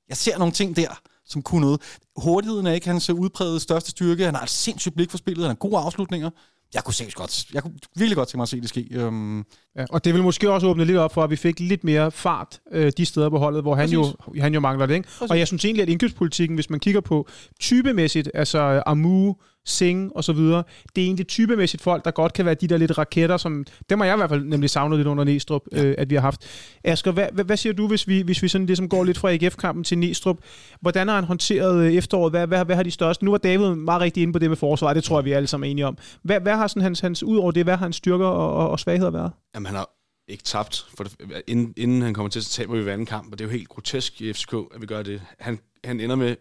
jeg 0.10 0.18
ser 0.18 0.38
nogle 0.38 0.54
ting 0.54 0.76
der, 0.76 1.00
som 1.26 1.42
kunne 1.42 1.62
noget. 1.62 1.82
Hurtigheden 2.18 2.68
er 2.68 2.74
ikke 2.74 2.88
hans 2.88 3.10
udprægede 3.10 3.60
største 3.60 3.92
styrke. 3.92 4.26
Han 4.26 4.36
har 4.36 4.44
et 4.44 4.50
sindssygt 4.50 4.96
blik 4.96 5.12
for 5.12 5.18
spillet, 5.18 5.44
han 5.44 5.50
har 5.50 5.56
gode 5.56 5.78
afslutninger. 5.78 6.30
Jeg 6.74 6.84
kunne, 6.84 6.94
seriøst 6.94 7.16
godt, 7.16 7.54
jeg 7.54 7.64
kunne 7.64 7.74
virkelig 7.96 8.16
godt 8.16 8.28
tænke 8.28 8.38
mig 8.38 8.44
at 8.44 8.50
se 8.50 8.62
det 8.62 8.70
ske. 8.70 9.08
Um, 9.08 9.46
Ja, 9.76 9.86
og 9.90 10.06
det 10.06 10.14
vil 10.14 10.24
måske 10.24 10.52
også 10.52 10.68
åbne 10.68 10.86
lidt 10.86 10.98
op 10.98 11.14
for, 11.14 11.24
at 11.24 11.30
vi 11.30 11.36
fik 11.36 11.60
lidt 11.60 11.84
mere 11.84 12.12
fart 12.12 12.60
øh, 12.72 12.92
de 12.98 13.06
steder 13.06 13.30
på 13.30 13.38
holdet, 13.38 13.62
hvor 13.62 13.76
han 13.76 13.90
jo, 13.90 14.06
han 14.42 14.54
jo 14.54 14.60
mangler 14.60 14.86
det. 14.86 14.96
Ikke? 14.96 15.10
Og 15.30 15.40
jeg 15.40 15.48
synes 15.48 15.66
egentlig, 15.66 15.82
at 15.82 15.90
indkøbspolitikken, 15.90 16.56
hvis 16.56 16.70
man 16.70 16.80
kigger 16.80 17.02
på 17.02 17.28
typemæssigt, 17.60 18.30
altså 18.34 18.84
Amu, 18.86 19.34
Singh 19.66 20.12
og 20.16 20.24
så 20.24 20.34
videre. 20.34 20.64
Det 20.96 21.02
er 21.02 21.06
egentlig 21.06 21.28
typemæssigt 21.28 21.84
folk, 21.84 22.06
der 22.06 22.12
godt 22.12 22.34
kan 22.34 22.46
være 22.46 22.56
de 22.56 22.68
der 22.68 22.78
lidt 22.78 22.98
raketter, 22.98 23.38
som 23.38 23.66
dem 23.90 24.00
har 24.00 24.06
jeg 24.06 24.16
i 24.16 24.18
hvert 24.18 24.30
fald 24.30 24.44
nemlig 24.44 24.70
savnet 24.70 25.00
lidt 25.00 25.08
under 25.08 25.24
Næstrup, 25.24 25.62
ja. 25.72 25.84
øh, 25.84 25.96
at 25.98 26.10
vi 26.10 26.16
har 26.16 26.22
haft. 26.22 26.42
Asger, 26.84 27.12
hvad, 27.12 27.28
hvad, 27.34 27.46
hvad 27.46 27.58
siger 27.58 27.74
du, 27.74 27.88
hvis 27.88 28.08
vi, 28.08 28.22
hvis 28.22 28.44
vi 28.44 28.48
sådan 28.48 28.68
ligesom 28.68 28.90
går 28.90 29.04
lidt 29.04 29.18
fra 29.18 29.32
AGF-kampen 29.32 29.84
til 29.84 29.98
Næstrup? 29.98 30.38
Hvordan 30.82 31.08
har 31.08 31.16
han 31.16 31.24
håndteret 31.24 31.86
øh, 31.86 31.94
efteråret? 31.94 32.32
Hvad, 32.32 32.48
hvad, 32.48 32.66
hvad 32.66 32.76
har 32.76 32.84
de 32.84 32.92
største? 32.92 33.26
Nu 33.26 33.32
var 33.32 33.38
David 33.38 33.76
meget 33.76 34.02
rigtig 34.02 34.24
inde 34.24 34.34
på 34.34 34.40
det 34.40 34.50
med 34.50 34.58
forsvar, 34.58 34.94
det 34.94 35.04
tror 35.04 35.20
jeg, 35.20 35.26
vi 35.26 35.32
er 35.32 35.38
alle 35.38 35.48
sammen 35.48 35.72
enige 35.72 35.88
om. 35.88 35.98
Hvad, 36.24 36.40
hvad 36.40 36.56
har 36.56 36.68
sådan 36.68 36.82
hans, 36.82 37.00
hans 37.00 37.24
ud 37.24 37.38
over 37.38 37.52
det, 37.52 37.64
hvad 37.64 37.78
har 37.78 37.86
hans 37.86 37.96
styrker 37.96 38.26
og, 38.26 38.54
og, 38.54 38.70
og 38.70 38.80
svagheder 38.80 39.12
været? 39.12 39.32
Jamen, 39.56 39.66
han 39.66 39.76
har 39.76 39.90
ikke 40.28 40.44
tabt. 40.44 40.86
For 40.98 41.04
det, 41.04 41.16
inden, 41.48 41.74
inden 41.78 42.02
han 42.02 42.14
kommer 42.14 42.30
til, 42.30 42.44
så 42.44 42.50
taber 42.50 42.76
vi 42.76 42.84
hver 42.84 42.94
anden 42.94 43.06
kamp, 43.06 43.32
og 43.32 43.40
det 43.40 43.46
er 43.46 43.48
jo 43.48 43.52
helt 43.52 43.70
grotesk 43.70 44.22
i 44.22 44.34
FCK, 44.34 44.54
at 44.76 44.82
vi 44.82 44.86
gør 44.86 45.04
det. 45.04 45.22
Han, 45.40 45.60
han 45.84 46.00
ender 46.00 46.16
med 46.16 46.36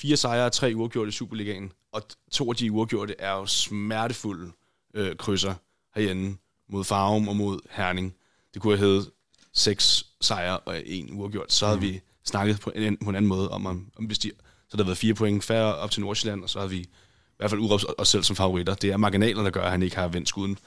fire 0.00 0.16
sejre 0.16 0.46
og 0.46 0.52
tre 0.52 0.72
uafgjorte 0.76 1.08
i 1.08 1.12
Superligaen, 1.12 1.72
og 1.92 2.02
to 2.30 2.50
af 2.50 2.56
de 2.56 2.72
uafgjorte 2.72 3.14
er 3.18 3.32
jo 3.32 3.46
smertefulde 3.46 4.52
øh, 4.94 5.16
krydser 5.16 5.54
herhjemme 5.94 6.36
mod 6.68 6.84
Farum 6.84 7.28
og 7.28 7.36
mod 7.36 7.60
Herning. 7.70 8.14
Det 8.54 8.62
kunne 8.62 8.76
have 8.76 8.86
heddet 8.86 9.10
seks 9.52 10.06
sejre 10.20 10.58
og 10.58 10.82
en 10.86 11.20
uafgjort. 11.20 11.52
Så 11.52 11.66
havde 11.66 11.78
mm. 11.78 11.82
vi 11.82 12.00
snakket 12.24 12.60
på 12.60 12.72
en, 12.74 12.96
på 12.96 13.10
en 13.10 13.16
anden 13.16 13.28
måde 13.28 13.50
om, 13.50 13.66
om, 13.66 13.90
om 13.96 14.04
hvis 14.04 14.18
de, 14.18 14.30
så 14.68 14.76
der 14.76 14.76
havde 14.76 14.86
været 14.86 14.98
fire 14.98 15.14
point 15.14 15.44
færre 15.44 15.74
op 15.74 15.90
til 15.90 16.02
Nordsjælland, 16.02 16.42
og 16.42 16.50
så 16.50 16.58
havde 16.58 16.70
vi 16.70 16.78
i 16.78 17.36
hvert 17.36 17.50
fald 17.50 17.60
udråbt 17.60 17.84
os 17.98 18.08
selv 18.08 18.22
som 18.22 18.36
favoritter. 18.36 18.74
Det 18.74 18.90
er 18.90 18.96
marginaler, 18.96 19.42
der 19.42 19.50
gør, 19.50 19.62
at 19.62 19.70
han 19.70 19.82
ikke 19.82 19.96
har 19.96 20.08
vendt 20.08 20.28
skuden 20.28 20.58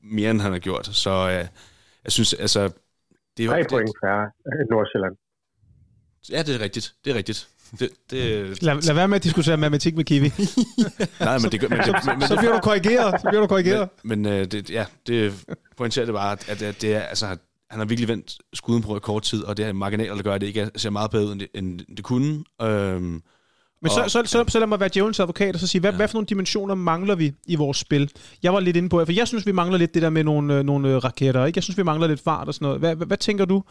mere, 0.00 0.30
end 0.30 0.40
han 0.40 0.52
har 0.52 0.58
gjort. 0.58 0.86
Så 0.86 1.10
øh, 1.10 1.46
jeg 2.04 2.12
synes, 2.12 2.34
altså... 2.34 2.70
Det 3.36 3.42
er 3.42 3.46
jo, 3.46 3.50
Tre 3.50 3.64
point 3.70 3.90
færre 4.04 4.30
Nordsjælland. 4.70 5.16
Ja, 6.30 6.42
det 6.42 6.54
er 6.54 6.60
rigtigt. 6.60 6.94
Det 7.04 7.10
er 7.10 7.14
rigtigt. 7.14 7.48
Det, 7.80 7.88
det... 8.10 8.62
Lad, 8.62 8.82
lad 8.82 8.94
være 8.94 9.08
med 9.08 9.16
at 9.16 9.24
diskutere 9.24 9.56
matematik 9.56 9.96
med 9.96 10.04
Kiwi. 10.04 10.26
Nej, 11.20 11.38
men 11.38 11.52
det 11.52 11.60
gør... 11.60 11.68
Men 11.68 11.78
det, 11.78 11.94
men, 12.06 12.18
men, 12.18 12.28
så 12.28 12.36
bliver 12.36 12.52
du 12.52 12.58
korrigeret. 12.58 13.20
Så 13.20 13.28
bliver 13.28 13.40
du 13.40 13.46
korrigeret. 13.46 13.88
Men, 14.02 14.22
men 14.22 14.40
uh, 14.40 14.44
det, 14.46 14.70
ja, 14.70 14.84
det 15.06 15.46
pointerer 15.76 16.06
det 16.06 16.14
bare, 16.14 16.32
at, 16.48 16.62
at 16.62 16.82
det 16.82 16.94
er, 16.94 17.00
altså, 17.00 17.26
han 17.70 17.78
har 17.78 17.84
virkelig 17.84 18.08
vendt 18.08 18.38
skuden 18.54 18.82
på 18.82 18.98
kort 18.98 19.22
tid, 19.22 19.44
og 19.44 19.56
det 19.56 19.64
er 19.64 19.72
marginaler, 19.72 20.14
der 20.14 20.22
gør, 20.22 20.34
at 20.34 20.40
det 20.40 20.46
ikke 20.46 20.70
ser 20.76 20.90
meget 20.90 21.10
bedre 21.10 21.26
ud, 21.26 21.32
end 21.32 21.40
det, 21.40 21.48
end 21.54 21.80
det 21.96 22.04
kunne. 22.04 22.44
Øhm, 22.62 23.22
men 23.82 23.90
så, 23.90 24.04
så, 24.08 24.22
så, 24.24 24.44
så 24.48 24.58
lad 24.58 24.66
mig 24.66 24.80
være 24.80 24.90
djævelens 24.94 25.20
advokat 25.20 25.54
og 25.54 25.60
så 25.60 25.66
sige, 25.66 25.80
hvad, 25.80 25.90
ja. 25.90 25.96
hvad 25.96 26.08
for 26.08 26.14
nogle 26.14 26.26
dimensioner 26.26 26.74
mangler 26.74 27.14
vi 27.14 27.32
i 27.46 27.54
vores 27.54 27.78
spil? 27.78 28.10
Jeg 28.42 28.52
var 28.52 28.60
lidt 28.60 28.76
inde 28.76 28.88
på, 28.88 29.04
for 29.04 29.12
jeg 29.12 29.28
synes, 29.28 29.46
vi 29.46 29.52
mangler 29.52 29.78
lidt 29.78 29.94
det 29.94 30.02
der 30.02 30.10
med 30.10 30.24
nogle, 30.24 30.54
øh, 30.54 30.64
nogle 30.64 30.88
øh, 30.88 30.96
raketter. 30.96 31.44
Ikke? 31.44 31.56
Jeg 31.56 31.62
synes, 31.62 31.78
vi 31.78 31.82
mangler 31.82 32.06
lidt 32.06 32.20
fart 32.20 32.48
og 32.48 32.54
sådan 32.54 32.66
noget. 32.66 32.80
Hvad, 32.80 32.94
hvad, 32.94 33.06
hvad 33.06 33.16
tænker 33.16 33.44
du? 33.44 33.62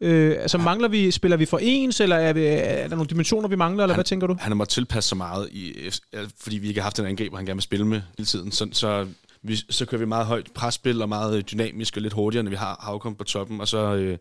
Øh, 0.00 0.36
altså 0.40 0.58
ja. 0.58 0.64
mangler 0.64 0.88
vi, 0.88 1.10
spiller 1.10 1.36
vi 1.36 1.46
for 1.46 1.58
ens, 1.62 2.00
eller 2.00 2.16
er, 2.16 2.32
vi, 2.32 2.46
er 2.46 2.88
der 2.88 2.96
nogle 2.96 3.08
dimensioner, 3.08 3.48
vi 3.48 3.56
mangler, 3.56 3.84
eller 3.84 3.94
han, 3.94 3.98
hvad 3.98 4.04
tænker 4.04 4.26
du? 4.26 4.36
Han 4.40 4.50
har 4.50 4.54
måttet 4.56 4.72
tilpasse 4.72 5.08
sig 5.08 5.18
meget, 5.18 5.48
i, 5.52 5.90
fordi 6.36 6.58
vi 6.58 6.68
ikke 6.68 6.80
har 6.80 6.84
haft 6.84 6.98
en 6.98 7.06
angriber, 7.06 7.36
han 7.36 7.46
gerne 7.46 7.56
vil 7.56 7.62
spille 7.62 7.86
med 7.86 8.02
hele 8.18 8.26
tiden. 8.26 8.52
Så, 8.52 8.68
så, 8.72 9.06
vi, 9.42 9.56
så 9.56 9.86
kører 9.86 9.98
vi 9.98 10.06
meget 10.06 10.26
højt 10.26 10.50
presspil 10.54 11.02
og 11.02 11.08
meget 11.08 11.50
dynamisk 11.50 11.96
og 11.96 12.02
lidt 12.02 12.12
hurtigere, 12.12 12.42
når 12.42 12.50
vi 12.50 12.56
har 12.56 12.76
Havkom 12.80 13.14
på 13.14 13.24
toppen, 13.24 13.60
og 13.60 13.68
så, 13.68 13.94
øh, 13.94 14.18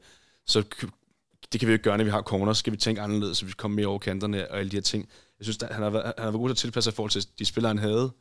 så 0.48 0.63
det 1.52 1.60
kan 1.60 1.68
vi 1.68 1.72
jo 1.72 1.74
ikke 1.74 1.84
gøre, 1.84 1.98
når 1.98 2.04
vi 2.04 2.10
har 2.10 2.22
corner, 2.22 2.54
så 2.54 2.60
skal 2.60 2.74
vi 2.74 2.78
tænke 2.78 3.02
anderledes, 3.02 3.38
så 3.38 3.46
vi 3.46 3.52
kommer 3.58 3.76
mere 3.76 3.88
over 3.88 4.00
kanterne 4.00 4.52
og 4.52 4.60
alle 4.60 4.72
de 4.72 4.76
her 4.76 4.82
ting. 4.82 5.10
Jeg 5.39 5.46
synes, 5.46 5.58
at 5.63 5.74
han 5.76 5.84
har 5.84 5.89
været, 5.89 6.06
han 6.06 6.13
har 6.18 6.24
været 6.24 6.34
god 6.34 6.50
til 6.50 6.54
at 6.54 6.58
tilpasse 6.58 6.86
sig 6.86 6.94
i 6.94 6.96
forhold 6.96 7.12
til 7.12 7.26
de 7.39 7.46
spillere, 7.46 7.70
han 7.70 7.80
havde. 7.80 8.12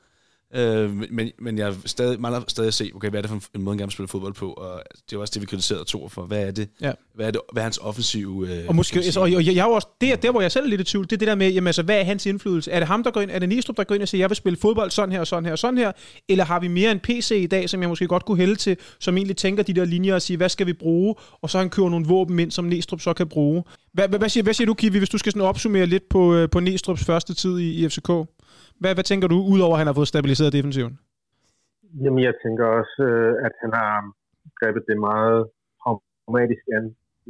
Øh, 0.54 0.90
men, 1.10 1.30
men 1.38 1.58
jeg 1.58 1.74
stadig, 1.84 2.20
mangler 2.20 2.42
stadig 2.48 2.68
at 2.68 2.74
se, 2.74 2.90
okay, 2.94 3.10
hvad 3.10 3.18
er 3.18 3.22
det 3.22 3.30
for 3.30 3.50
en 3.54 3.62
måde, 3.62 3.74
han 3.74 3.78
gerne 3.78 3.92
spille 3.92 4.08
fodbold 4.08 4.34
på, 4.34 4.52
og 4.52 4.82
det 5.10 5.16
er 5.16 5.20
også 5.20 5.32
det, 5.34 5.42
vi 5.42 5.46
kritiserede 5.46 5.84
to 5.84 6.08
for. 6.08 6.22
Hvad 6.22 6.46
er 6.46 6.50
det? 6.50 6.68
Ja. 6.80 6.92
Hvad 7.14 7.26
er 7.26 7.30
det? 7.30 7.40
Hvad 7.52 7.62
er 7.62 7.64
hans 7.64 7.78
offensive... 7.78 8.48
Øh, 8.48 8.68
og 8.68 8.74
måske, 8.74 8.98
altså, 8.98 9.20
og 9.20 9.32
jeg, 9.32 9.46
jeg, 9.46 9.56
er 9.56 9.64
også, 9.64 9.88
det 10.00 10.12
er 10.12 10.16
der, 10.16 10.30
hvor 10.30 10.40
jeg 10.40 10.52
selv 10.52 10.64
er 10.64 10.68
lidt 10.68 10.80
i 10.80 10.84
tvivl, 10.84 11.04
det 11.04 11.12
er 11.12 11.16
det 11.16 11.28
der 11.28 11.34
med, 11.34 11.52
jamen, 11.52 11.66
altså, 11.66 11.82
hvad 11.82 12.00
er 12.00 12.04
hans 12.04 12.26
indflydelse? 12.26 12.70
Er 12.70 12.78
det 12.78 12.88
ham, 12.88 13.02
der 13.02 13.10
går 13.10 13.20
ind, 13.20 13.30
er 13.30 13.38
det 13.38 13.48
Nistrup, 13.48 13.76
der 13.76 13.84
går 13.84 13.94
ind 13.94 14.02
og 14.02 14.08
siger, 14.08 14.22
jeg 14.22 14.30
vil 14.30 14.36
spille 14.36 14.56
fodbold 14.56 14.90
sådan 14.90 15.12
her, 15.12 15.20
og 15.20 15.26
sådan 15.26 15.44
her, 15.44 15.52
og 15.52 15.58
sådan 15.58 15.78
her, 15.78 15.92
eller 16.28 16.44
har 16.44 16.60
vi 16.60 16.68
mere 16.68 16.92
en 16.92 17.00
PC 17.00 17.30
i 17.30 17.46
dag, 17.46 17.70
som 17.70 17.80
jeg 17.80 17.88
måske 17.88 18.06
godt 18.06 18.24
kunne 18.24 18.38
hælde 18.38 18.56
til, 18.56 18.76
som 19.00 19.16
egentlig 19.16 19.36
tænker 19.36 19.62
de 19.62 19.72
der 19.72 19.84
linjer 19.84 20.14
og 20.14 20.22
siger, 20.22 20.36
hvad 20.36 20.48
skal 20.48 20.66
vi 20.66 20.72
bruge? 20.72 21.14
Og 21.42 21.50
så 21.50 21.58
han 21.58 21.70
kører 21.70 21.88
nogle 21.88 22.06
våben 22.06 22.38
ind, 22.38 22.50
som 22.50 22.64
Nistrup 22.64 23.00
så 23.00 23.12
kan 23.12 23.28
bruge. 23.28 23.64
Hvad, 23.92 24.08
hvad, 24.08 24.18
hvad, 24.18 24.28
siger, 24.28 24.44
hvad 24.44 24.54
siger 24.54 24.66
du, 24.66 24.74
Kiwi, 24.74 24.98
hvis 24.98 25.08
du 25.08 25.18
skal 25.18 25.32
sådan 25.32 25.48
opsummere 25.48 25.86
lidt 25.86 26.08
på, 26.08 26.34
øh, 26.34 26.50
på 26.50 26.60
Nistrups 26.60 27.04
første 27.04 27.34
tid 27.34 27.58
i, 27.58 27.84
i 27.84 27.88
FCK? 27.88 28.10
Hvad, 28.80 28.92
hvad 28.96 29.06
tænker 29.10 29.28
du, 29.28 29.38
udover 29.52 29.74
at 29.74 29.80
han 29.80 29.88
har 29.90 29.98
fået 29.98 30.12
stabiliseret 30.12 30.56
defensiven? 30.58 30.94
Jamen, 32.02 32.22
jeg 32.28 32.34
tænker 32.42 32.64
også, 32.80 32.96
øh, 33.10 33.32
at 33.46 33.54
han 33.62 33.70
har 33.78 33.92
grebet 34.58 34.82
det 34.88 34.98
meget 35.10 35.40
pragmatisk 35.82 36.64
an 36.78 36.84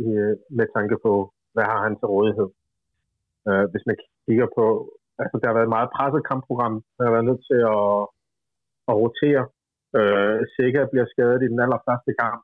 øh, 0.04 0.34
med 0.58 0.66
tanke 0.76 0.96
på, 1.04 1.12
hvad 1.54 1.66
har 1.72 1.78
han 1.84 1.94
til 1.94 2.06
rådighed. 2.14 2.48
Øh, 3.48 3.64
hvis 3.72 3.84
man 3.88 3.96
kigger 4.26 4.48
på, 4.58 4.66
altså 5.22 5.34
der 5.40 5.46
har 5.48 5.56
været 5.58 5.68
et 5.68 5.76
meget 5.76 5.90
presset 5.96 6.22
kampprogram, 6.30 6.74
der 6.96 7.02
har 7.04 7.12
været 7.16 7.28
nødt 7.30 7.42
til 7.50 7.60
at, 7.76 7.96
at 8.90 8.94
rotere. 9.02 9.42
Øh, 9.98 10.38
Sikker 10.56 10.82
bliver 10.92 11.06
skadet 11.12 11.40
i 11.42 11.50
den 11.52 11.60
allerførste 11.64 12.12
kamp, 12.22 12.40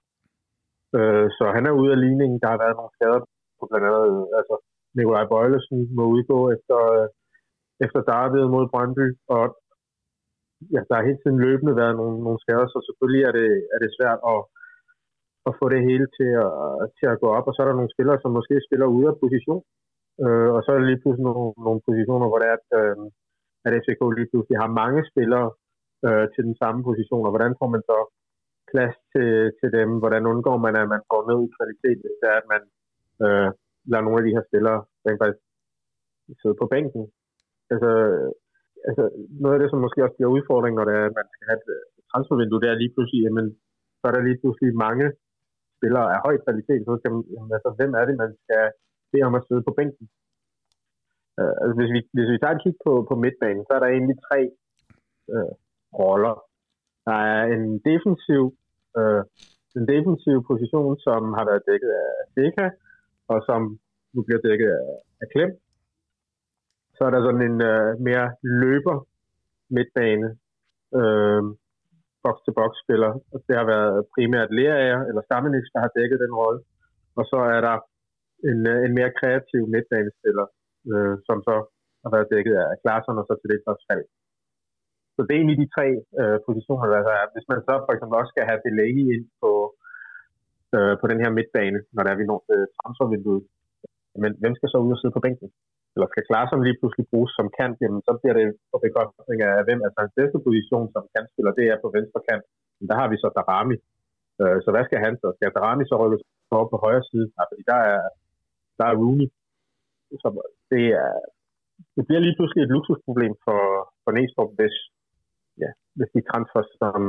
øh, 0.97 1.27
så 1.37 1.45
han 1.57 1.65
er 1.67 1.79
ude 1.81 1.93
af 1.95 2.01
ligningen. 2.05 2.39
Der 2.43 2.49
har 2.53 2.61
været 2.65 2.77
nogle 2.79 2.95
skader 2.97 3.21
på 3.59 3.65
blandt 3.71 3.87
andet, 3.89 4.29
altså 4.39 4.55
Nikolaj 4.97 5.27
Bøjlesen 5.33 5.79
må 5.97 6.05
udgå 6.15 6.39
efter, 6.57 6.79
efter 7.85 8.01
derbyet 8.11 8.49
mod 8.55 8.65
Brøndby, 8.73 9.07
og 9.35 9.45
ja, 10.75 10.81
der 10.89 10.95
har 10.97 11.09
hele 11.09 11.21
tiden 11.23 11.39
løbende 11.47 11.77
været 11.81 11.95
nogle, 12.01 12.17
nogle 12.27 12.41
skader, 12.45 12.67
så 12.67 12.79
selvfølgelig 12.89 13.23
er 13.29 13.33
det, 13.41 13.51
er 13.75 13.79
det 13.85 13.91
svært 13.99 14.21
at, 14.33 14.41
at 15.49 15.53
få 15.61 15.65
det 15.75 15.81
hele 15.89 16.07
til 16.19 16.31
at, 16.47 16.53
til 16.99 17.07
at 17.13 17.21
gå 17.23 17.29
op. 17.37 17.47
Og 17.49 17.53
så 17.55 17.59
er 17.63 17.69
der 17.69 17.79
nogle 17.79 17.95
spillere, 17.95 18.19
som 18.21 18.31
måske 18.39 18.55
spiller 18.67 18.87
ude 18.97 19.09
af 19.13 19.21
position. 19.25 19.63
Øh, 20.25 20.51
og 20.57 20.61
så 20.63 20.69
er 20.71 20.77
der 20.79 20.87
lige 20.91 21.03
pludselig 21.03 21.27
nogle, 21.29 21.53
nogle 21.67 21.81
positioner, 21.89 22.27
hvor 22.29 22.39
det 22.41 22.49
er, 22.53 22.57
at, 22.61 22.69
øh, 22.81 22.97
at 23.65 23.75
FCK 23.83 24.01
lige 24.19 24.31
pludselig 24.31 24.57
har 24.63 24.79
mange 24.83 25.01
spillere 25.11 25.49
øh, 26.07 26.27
til 26.35 26.43
den 26.49 26.57
samme 26.63 26.81
position. 26.89 27.27
Og 27.27 27.33
hvordan 27.33 27.55
får 27.61 27.69
man 27.75 27.83
så 27.91 27.99
plads 28.71 28.97
til, 29.13 29.31
til 29.59 29.69
dem? 29.79 29.89
Hvordan 30.03 30.25
undgår 30.33 30.57
man, 30.67 30.75
at 30.83 30.89
man 30.95 31.03
går 31.13 31.23
ned 31.31 31.39
i 31.47 31.55
kvalitet, 31.57 31.99
hvis 32.03 32.17
det 32.21 32.29
er, 32.33 32.39
at 32.43 32.49
man 32.55 32.63
øh, 33.25 33.49
lader 33.91 34.05
nogle 34.05 34.21
af 34.21 34.25
de 34.27 34.35
her 34.37 34.45
spillere 34.49 34.79
rent 35.05 35.21
faktisk 35.23 35.43
sidde 36.41 36.57
på 36.61 36.67
bænken? 36.75 37.03
Altså, 37.75 37.93
altså, 38.89 39.05
noget 39.43 39.55
af 39.57 39.61
det, 39.61 39.71
som 39.71 39.85
måske 39.85 40.05
også 40.05 40.17
bliver 40.17 40.35
udfordring, 40.37 40.75
når 40.77 40.87
det 40.89 40.95
er, 41.01 41.07
at 41.11 41.17
man 41.21 41.27
skal 41.33 41.47
have 41.51 41.63
øh, 41.75 41.83
et 41.99 42.05
transfervindue, 42.11 42.63
det 42.63 42.69
er 42.71 42.83
lige 42.83 42.95
pludselig, 42.95 43.21
jamen, 43.27 43.47
så 43.99 44.05
er 44.09 44.13
der 44.15 44.23
lige 44.29 44.41
pludselig 44.43 44.71
mange 44.87 45.07
spillere 45.77 46.09
af 46.15 46.19
høj 46.27 46.35
kvalitet, 46.45 46.81
så 46.89 46.93
skal 46.99 47.11
man, 47.15 47.23
jamen, 47.35 47.51
altså, 47.57 47.71
hvem 47.79 47.93
er 48.01 48.05
det, 48.09 48.17
man 48.25 48.33
skal 48.43 48.65
bede 49.11 49.27
om 49.29 49.39
at 49.39 49.47
sidde 49.49 49.63
på 49.67 49.73
bænken? 49.79 50.07
Uh, 51.41 51.55
altså, 51.61 51.75
hvis, 51.79 51.91
vi, 51.95 52.01
hvis 52.17 52.29
vi 52.33 52.39
tager 52.39 52.55
et 52.57 52.63
kig 52.65 52.75
på, 52.87 52.93
på 53.09 53.15
midtbanen, 53.23 53.63
så 53.65 53.73
er 53.75 53.81
der 53.83 53.91
egentlig 53.91 54.19
tre 54.29 54.41
uh, 55.35 55.53
roller. 56.01 56.37
Der 57.09 57.19
er 57.35 57.43
en 57.57 57.65
defensiv, 57.91 58.43
uh, 58.99 59.23
en 59.79 59.87
defensiv 59.95 60.37
position, 60.51 60.93
som 61.07 61.21
har 61.37 61.45
været 61.51 61.67
dækket 61.69 61.93
af 62.05 62.13
Deka, 62.37 62.67
og 63.33 63.39
som 63.49 63.61
nu 64.15 64.21
bliver 64.27 64.41
dækket 64.49 64.71
af, 64.81 64.89
af 65.23 65.27
Klem. 65.33 65.51
Så 66.97 67.01
er 67.07 67.11
der 67.13 67.21
sådan 67.27 67.47
en 67.51 67.59
øh, 67.73 67.89
mere 68.09 68.27
løber 68.63 68.97
midtbane, 69.77 70.29
øh, 70.99 71.43
box-to-box 72.25 72.71
spiller. 72.85 73.13
Og 73.33 73.39
det 73.47 73.55
har 73.61 73.67
været 73.75 73.97
primært 74.15 74.51
Lerager 74.59 75.01
eller 75.09 75.23
Stammenix, 75.29 75.65
der 75.75 75.81
har 75.85 75.93
dækket 75.99 76.19
den 76.25 76.35
rolle. 76.41 76.61
Og 77.19 77.25
så 77.31 77.39
er 77.55 77.61
der 77.69 77.77
en, 78.51 78.61
øh, 78.73 78.79
en 78.87 78.93
mere 78.99 79.13
kreativ 79.21 79.63
midtbanespiller, 79.75 80.47
øh, 80.93 81.15
som 81.29 81.39
så 81.49 81.55
har 82.03 82.11
været 82.15 82.31
dækket 82.35 82.55
af 82.63 82.77
Klaarsson 82.83 83.21
og 83.21 83.27
så 83.29 83.35
til 83.37 83.51
det 83.51 83.61
også 83.73 83.85
fald. 83.91 84.05
Så 85.15 85.21
det 85.23 85.33
er 85.33 85.41
egentlig 85.41 85.61
de 85.63 85.73
tre 85.77 85.87
øh, 86.21 86.39
positioner, 86.47 86.87
der 86.93 87.01
er. 87.19 87.25
Hvis 87.35 87.47
man 87.51 87.61
så 87.69 87.75
for 87.85 87.93
eksempel 87.95 88.17
også 88.21 88.33
skal 88.35 88.49
have 88.51 88.65
delay 88.67 88.93
ind 89.15 89.27
på, 89.43 89.51
øh, 90.77 90.95
på 91.01 91.07
den 91.11 91.19
her 91.23 91.31
midtbane, 91.39 91.79
når 91.95 92.03
der 92.03 92.11
er 92.13 92.19
vi 92.21 92.27
når 92.31 92.41
øh, 92.55 92.67
transfervinduet, 92.77 93.45
men 94.23 94.33
hvem 94.41 94.55
skal 94.57 94.69
så 94.71 94.79
ud 94.87 94.95
og 94.95 94.99
sidde 95.01 95.17
på 95.17 95.25
bænken? 95.27 95.49
Eller 95.95 96.09
skal 96.09 96.27
Klaarsson 96.29 96.67
lige 96.67 96.79
pludselig 96.81 97.07
bruges 97.11 97.33
som 97.39 97.49
kant, 97.59 97.77
jamen 97.83 98.03
så 98.07 98.13
bliver 98.21 98.37
det 98.39 98.47
på 98.71 98.77
bekostning 98.85 99.39
af 99.49 99.65
hvem. 99.67 99.81
Altså 99.87 99.99
hans 100.03 100.15
bedste 100.21 100.39
position 100.47 100.87
som 100.95 101.05
kantspiller, 101.15 101.53
det 101.59 101.67
er 101.73 101.83
på 101.85 101.89
venstre 101.97 102.21
kant. 102.29 102.45
Men 102.79 102.87
der 102.91 102.97
har 103.01 103.09
vi 103.13 103.17
så 103.23 103.29
Darami. 103.37 103.77
Øh, 104.43 104.59
så 104.65 104.69
hvad 104.75 104.85
skal 104.87 105.01
han 105.07 105.15
så? 105.23 105.29
Skal 105.37 105.55
Darami 105.57 105.85
så 105.87 105.95
rykkes 106.03 106.23
over 106.59 106.69
på 106.73 106.79
højre 106.85 107.05
side? 107.11 107.27
Nej, 107.37 107.47
fordi 107.51 107.63
der 107.73 107.81
er, 107.93 108.03
der 108.79 108.85
er 108.91 108.99
Rooney. 109.01 109.29
Så 110.23 110.29
det, 110.73 110.85
er, 111.03 111.15
det 111.97 112.03
bliver 112.07 112.23
lige 112.25 112.37
pludselig 112.39 112.63
et 112.63 112.75
luksusproblem 112.77 113.33
for, 113.45 113.61
for 114.03 114.11
Næstrup, 114.17 114.51
hvis, 114.59 114.77
ja, 115.63 115.71
hvis 115.97 116.11
de 116.15 116.23
transfer, 116.31 116.63
som 116.81 117.01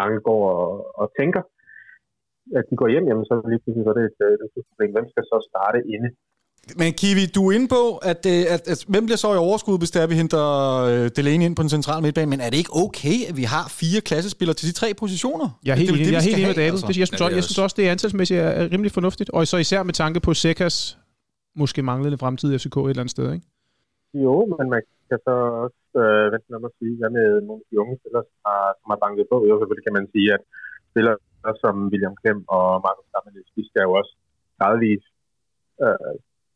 mange 0.00 0.18
går 0.28 0.42
og, 0.56 0.68
og 1.00 1.06
tænker, 1.18 1.42
at 2.58 2.64
de 2.70 2.76
går 2.80 2.88
hjem, 2.92 3.06
jamen 3.08 3.26
så 3.30 3.34
lige 3.50 3.62
pludselig 3.62 3.84
så 3.84 3.90
er 3.92 3.98
det 3.98 4.06
et, 4.10 4.18
øh, 4.26 4.32
et 4.34 4.40
luksusproblem. 4.42 4.92
Hvem 4.94 5.08
skal 5.12 5.24
så 5.32 5.38
starte 5.50 5.80
inde? 5.94 6.10
Men 6.80 6.88
Kiwi, 7.00 7.24
du 7.36 7.40
er 7.48 7.52
inde 7.56 7.68
på, 7.76 7.82
at, 8.10 8.20
øh, 8.32 8.54
at, 8.54 8.60
at, 8.60 8.68
at 8.72 8.78
hvem 8.92 9.04
bliver 9.06 9.20
så 9.24 9.28
i 9.38 9.40
overskud, 9.48 9.78
hvis 9.82 9.90
det 9.94 10.00
er, 10.02 10.06
vi 10.12 10.16
henter 10.22 10.44
uh, 10.84 11.06
Delaney 11.16 11.44
ind 11.48 11.56
på 11.56 11.62
den 11.66 11.72
centrale 11.76 12.02
midtbane, 12.04 12.30
men 12.34 12.40
er 12.44 12.50
det 12.50 12.58
ikke 12.62 12.74
okay, 12.84 13.16
at 13.28 13.34
vi 13.40 13.44
har 13.54 13.64
fire 13.80 14.00
klassespillere 14.08 14.56
til 14.58 14.66
de 14.70 14.74
tre 14.80 14.88
positioner? 15.02 15.48
Jeg 15.66 15.72
er 15.72 15.80
helt 15.82 15.90
enig, 15.90 16.12
jeg 16.12 16.20
er 16.22 16.28
helt 16.28 16.36
enig 16.36 16.50
med 16.52 16.60
David. 16.62 16.78
Altså. 16.86 17.00
Jeg, 17.02 17.06
synes, 17.08 17.20
ja, 17.20 17.26
jeg 17.38 17.44
synes 17.48 17.60
også, 17.64 17.74
det 17.78 17.84
er 17.86 17.90
antalsmæssigt 17.96 18.40
er 18.40 18.72
rimelig 18.72 18.92
fornuftigt, 18.98 19.28
og 19.30 19.40
så 19.52 19.56
især 19.64 19.80
med 19.88 19.94
tanke 20.02 20.18
på 20.26 20.30
Sekas 20.42 20.76
måske 21.62 21.80
manglende 21.90 22.18
fremtid 22.18 22.48
i 22.54 22.58
FCK 22.58 22.76
et 22.76 22.82
eller 22.82 23.02
andet 23.02 23.16
sted, 23.16 23.26
ikke? 23.36 23.46
Jo, 24.24 24.34
men 24.58 24.66
man, 24.74 24.82
skal 25.06 25.18
så 25.28 25.34
også 25.64 25.82
øh, 26.02 26.26
vente 26.32 26.58
om 26.58 26.68
at 26.68 26.76
sige, 26.78 26.94
hvad 27.00 27.10
med 27.18 27.28
nogle 27.48 27.62
af 27.64 27.68
de 27.70 27.80
unge 27.82 27.94
spillere, 28.00 28.24
som 28.28 28.38
har, 28.48 28.64
som 28.80 28.88
har 28.92 29.00
banket 29.04 29.26
på. 29.32 29.36
Jo, 29.48 29.54
selvfølgelig 29.54 29.86
kan 29.86 29.98
man 29.98 30.06
sige, 30.14 30.28
at 30.36 30.42
spillere 30.90 31.16
som 31.64 31.74
William 31.92 32.16
Klem 32.20 32.40
og 32.56 32.66
Markus 32.86 33.06
Stammelis, 33.10 33.54
de 33.56 33.62
skal 33.68 33.82
jo 33.86 33.92
også 34.00 34.12
gradvist 34.58 35.08
øh, 35.84 36.14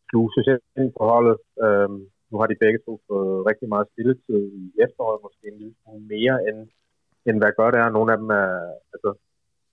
sluse 0.09 0.41
sig 0.47 0.59
ind 0.81 0.91
på 0.99 1.03
holdet. 1.13 1.39
Øh, 1.65 1.91
nu 2.31 2.35
har 2.41 2.49
de 2.49 2.63
begge 2.65 2.81
to 2.87 2.93
fået 3.09 3.47
rigtig 3.51 3.69
meget 3.75 3.91
spilletid 3.93 4.41
i 4.61 4.65
efteråret, 4.85 5.25
måske 5.27 5.45
en 5.49 5.59
lille 5.61 5.77
smule 5.81 6.05
mere, 6.15 6.37
end, 6.49 6.59
end 7.29 7.37
hvad 7.41 7.53
godt 7.61 7.75
er. 7.83 7.89
Nogle 7.97 8.11
af 8.13 8.19
dem 8.23 8.31
er, 8.43 8.51
altså, 8.95 9.11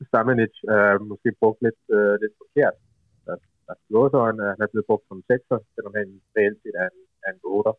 Stamenic 0.08 0.56
er 0.78 0.90
måske 1.12 1.30
brugt 1.42 1.60
lidt, 1.66 1.82
øh, 1.98 2.16
lidt 2.24 2.36
forkert. 2.42 2.76
Altså, 3.32 3.48
han 4.52 4.62
er 4.66 4.72
blevet 4.72 4.90
brugt 4.90 5.06
som 5.08 5.24
sekser, 5.32 5.58
selvom 5.74 5.94
han 6.00 6.08
reelt 6.36 6.60
set 6.62 6.76
er 6.84 6.88
en, 6.94 7.02
er 7.26 7.32
en 7.36 7.42
8. 7.44 7.72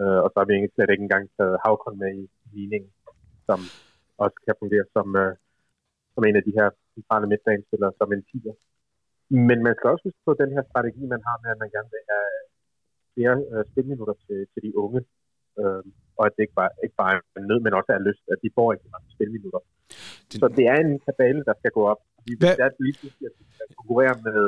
Øh, 0.00 0.20
og 0.24 0.28
så 0.30 0.36
har 0.38 0.46
vi 0.46 0.52
egentlig 0.52 0.74
slet 0.74 0.90
ikke 0.90 1.06
engang 1.08 1.26
taget 1.36 1.60
Havkon 1.64 1.98
med 2.02 2.10
i 2.22 2.24
ligningen, 2.54 2.92
som 3.46 3.58
også 4.24 4.36
kan 4.44 4.60
fungere 4.62 4.86
som, 4.96 5.06
øh, 5.22 5.32
som 6.14 6.22
en 6.28 6.36
af 6.40 6.44
de 6.48 6.56
her 6.58 6.68
centrale 6.94 7.26
midtbanespillere, 7.30 7.92
som 7.98 8.12
en 8.12 8.24
10'er. 8.30 8.56
Men 9.30 9.58
man 9.66 9.74
skal 9.76 9.90
også 9.90 10.04
huske 10.08 10.22
på 10.28 10.34
den 10.42 10.50
her 10.56 10.64
strategi, 10.70 11.02
man 11.14 11.22
har 11.28 11.36
med, 11.42 11.50
at 11.54 11.60
man 11.62 11.70
gerne 11.74 11.90
vil 11.94 12.04
have 12.12 12.28
flere 13.14 13.36
øh, 13.52 13.64
spilminutter 13.70 14.16
til, 14.24 14.38
til 14.52 14.60
de 14.66 14.72
unge. 14.84 15.00
Øh, 15.60 15.82
og 16.18 16.22
at 16.26 16.32
det 16.36 16.42
ikke 16.46 16.58
bare, 16.60 16.72
ikke 16.84 16.98
bare 17.02 17.14
er 17.36 17.42
nød, 17.48 17.60
men 17.64 17.78
også 17.78 17.90
er 17.92 18.06
lyst, 18.08 18.24
at 18.32 18.38
de 18.44 18.50
får 18.58 18.68
ikke 18.72 18.88
mange 18.94 19.08
spilminutter. 19.14 19.62
Det... 20.30 20.38
Så 20.40 20.46
det 20.58 20.64
er 20.72 20.78
en 20.86 20.94
kabale, 21.06 21.40
der 21.48 21.54
skal 21.60 21.72
gå 21.78 21.82
op. 21.92 22.00
Vi 22.26 22.32
Hvad? 22.40 22.54
er 22.64 22.70
lige 22.86 22.98
pludselig, 23.00 23.26
at 23.30 23.36
vi 23.38 23.44
skal 23.54 23.66
konkurrere 23.78 24.14
med, 24.26 24.40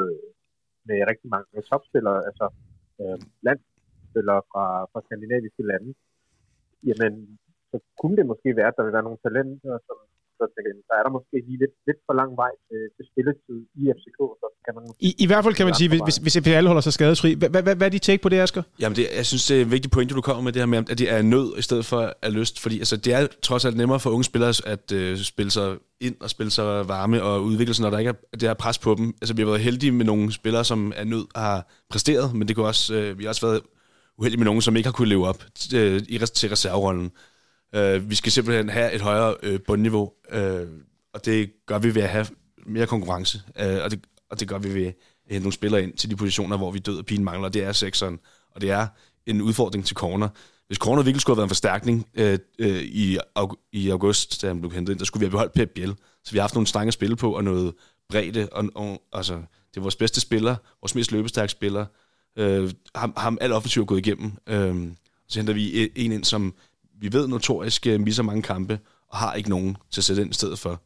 med 0.89 0.97
rigtig 1.11 1.29
mange 1.35 1.49
topspillere, 1.71 2.21
altså 2.29 2.47
øh, 3.01 3.19
landsspillere 3.47 4.43
fra, 4.51 4.65
fra 4.91 5.01
skandinaviske 5.07 5.63
lande. 5.71 5.91
Jamen, 6.89 7.13
så 7.71 7.77
kunne 8.01 8.17
det 8.19 8.27
måske 8.33 8.57
være, 8.59 8.71
at 8.71 8.77
der 8.77 8.85
vil 8.85 8.97
være 8.97 9.09
nogle 9.09 9.25
talenter, 9.27 9.79
som 9.87 9.97
så, 10.39 10.45
så 10.89 10.93
er 10.99 11.03
der 11.07 11.13
måske 11.19 11.35
lige 11.49 11.59
lidt, 11.65 11.75
lidt 11.89 12.01
for 12.07 12.15
lang 12.21 12.31
vej 12.43 12.53
til, 12.69 12.81
til 12.97 13.05
spilletid 13.11 13.59
i 13.81 13.83
FCK. 13.97 14.21
Så 14.41 14.47
kan 14.65 14.73
man 14.77 14.83
I, 15.09 15.11
I 15.25 15.27
hvert 15.27 15.43
fald 15.45 15.55
kan 15.59 15.67
man 15.69 15.75
sige, 15.81 15.89
hvis, 16.07 16.17
hvis 16.25 16.39
FPL 16.43 16.67
holder 16.71 16.85
sig 16.87 16.93
skadesfri. 16.99 17.31
Hvad, 17.41 17.51
hvad, 17.51 17.63
hvad 17.79 17.87
er 17.89 17.95
dit 17.97 18.03
take 18.09 18.23
på 18.23 18.29
det, 18.29 18.39
Asger? 18.45 18.63
Jamen, 18.81 18.97
det, 18.97 19.05
jeg 19.21 19.27
synes, 19.27 19.47
det 19.47 19.57
er 19.59 19.65
en 19.65 19.71
vigtig 19.77 19.91
pointe, 19.91 20.15
du 20.15 20.21
kommer 20.29 20.43
med 20.43 20.53
det 20.53 20.61
her 20.63 20.67
med, 20.67 20.79
at 20.79 20.99
det 21.03 21.09
er 21.17 21.23
nød 21.23 21.49
i 21.61 21.63
stedet 21.69 21.85
for 21.91 22.01
er 22.27 22.31
lyst. 22.39 22.55
Fordi 22.65 22.77
altså, 22.79 22.97
det 22.97 23.11
er 23.15 23.27
trods 23.49 23.65
alt 23.65 23.77
nemmere 23.77 24.01
for 24.01 24.11
unge 24.11 24.25
spillere 24.25 24.53
at 24.75 24.93
øh, 24.93 25.17
spille 25.33 25.51
sig 25.51 25.69
ind 26.01 26.17
og 26.21 26.31
spille 26.31 26.51
sig 26.51 26.89
varme 26.89 27.23
og 27.23 27.43
udvikle 27.43 27.75
sig, 27.75 27.83
når 27.83 27.91
der 27.91 27.99
ikke 27.99 28.15
er 28.33 28.37
det 28.41 28.49
her 28.49 28.55
pres 28.55 28.79
på 28.79 28.95
dem. 28.95 29.07
Altså, 29.21 29.35
vi 29.35 29.43
har 29.43 29.47
været 29.47 29.61
heldige 29.61 29.93
med 29.93 30.05
nogle 30.05 30.33
spillere, 30.33 30.65
som 30.65 30.93
er 30.97 31.05
nød 31.05 31.27
har 31.37 31.67
præsteret, 31.91 32.35
men 32.35 32.49
det 32.49 32.57
kunne 32.57 32.67
også, 32.67 32.95
øh, 32.95 33.19
vi 33.19 33.25
har 33.25 33.29
også 33.29 33.47
været 33.47 33.61
uheldige 34.19 34.39
med 34.39 34.45
nogen, 34.45 34.63
som 34.63 34.77
ikke 34.77 34.87
har 34.87 34.93
kunne 34.93 35.09
leve 35.09 35.27
op 35.27 35.45
til, 35.55 35.79
øh, 35.79 36.27
til 36.27 36.49
reserverollen. 36.49 37.11
Øh, 37.75 38.11
vi 38.11 38.15
skal 38.15 38.33
simpelthen 38.33 38.69
have 38.69 38.93
et 38.93 39.01
højere 39.01 39.37
øh, 39.43 39.61
bundniveau, 39.67 40.13
øh, 40.31 40.67
og 41.15 41.25
det 41.25 41.51
gør 41.67 41.79
vi 41.79 41.95
ved 41.95 42.03
at 42.03 42.09
have 42.09 42.27
mere 42.67 42.87
konkurrence, 42.87 43.43
øh, 43.61 43.79
og, 43.85 43.91
det, 43.91 44.01
og 44.31 44.41
det 44.41 44.49
gør 44.49 44.59
vi 44.59 44.75
ved 44.75 44.87
at 44.87 44.95
hente 45.31 45.43
nogle 45.45 45.53
spillere 45.53 45.83
ind 45.83 45.93
til 45.93 46.11
de 46.11 46.17
positioner, 46.17 46.57
hvor 46.57 46.71
vi 46.71 46.79
død 46.79 46.99
og 46.99 47.07
pin 47.07 47.25
mangler, 47.25 47.49
det 47.49 47.65
er 47.65 47.73
sekseren, 47.73 48.19
og 48.55 48.61
det 48.61 48.71
er 48.71 48.87
en 49.27 49.43
udfordring 49.43 49.85
til 49.85 49.97
corner. 49.97 50.29
Hvis 50.67 50.79
corner 50.79 51.03
virkelig 51.03 51.21
skulle 51.21 51.35
have 51.35 51.39
været 51.39 51.47
en 51.47 51.51
forstærkning 51.51 52.09
øh, 52.15 52.39
øh, 52.59 52.83
i, 52.83 53.19
i 53.73 53.91
august, 53.91 54.43
da 54.43 54.47
han 54.47 54.61
blev 54.61 54.73
hentet 54.73 54.93
ind, 54.93 54.99
der 54.99 55.05
skulle 55.05 55.21
vi 55.21 55.25
have 55.25 55.31
beholdt 55.31 55.53
Pep 55.53 55.71
Biel. 55.75 55.95
Så 56.25 56.33
vi 56.33 56.39
har 56.39 56.43
haft 56.43 56.55
nogle 56.55 56.67
stange 56.67 56.93
spil 56.93 57.17
på, 57.17 57.37
og 57.37 57.45
noget 57.45 57.75
bredde, 58.09 58.49
og, 58.53 58.65
og, 58.75 59.03
altså, 59.13 59.35
det 59.35 59.77
er 59.77 59.81
vores 59.81 59.97
bedste 59.97 60.21
spiller, 60.21 60.57
vores 60.83 60.95
mest 60.95 61.13
løbestærke 61.13 61.51
spiller. 61.51 61.87
Øh, 62.37 62.71
ham, 62.95 63.13
ham 63.17 63.39
alt 63.41 63.53
offensivt 63.53 63.87
gået 63.87 63.99
igennem. 63.99 64.33
Øh, 64.47 64.89
så 65.29 65.39
henter 65.39 65.53
vi 65.53 65.91
en 65.97 66.13
ind, 66.13 66.25
som 66.25 66.55
vi 67.01 67.13
ved 67.13 67.29
notorisk 67.29 67.87
uh, 67.89 68.01
misser 68.01 68.23
mange 68.23 68.43
kampe, 68.43 68.79
og 69.09 69.19
har 69.19 69.35
ikke 69.35 69.51
nogen 69.51 69.77
til 69.91 70.01
at 70.01 70.05
sætte 70.05 70.23
ind 70.23 70.31
i 70.31 70.35
stedet 70.35 70.59
for. 70.59 70.83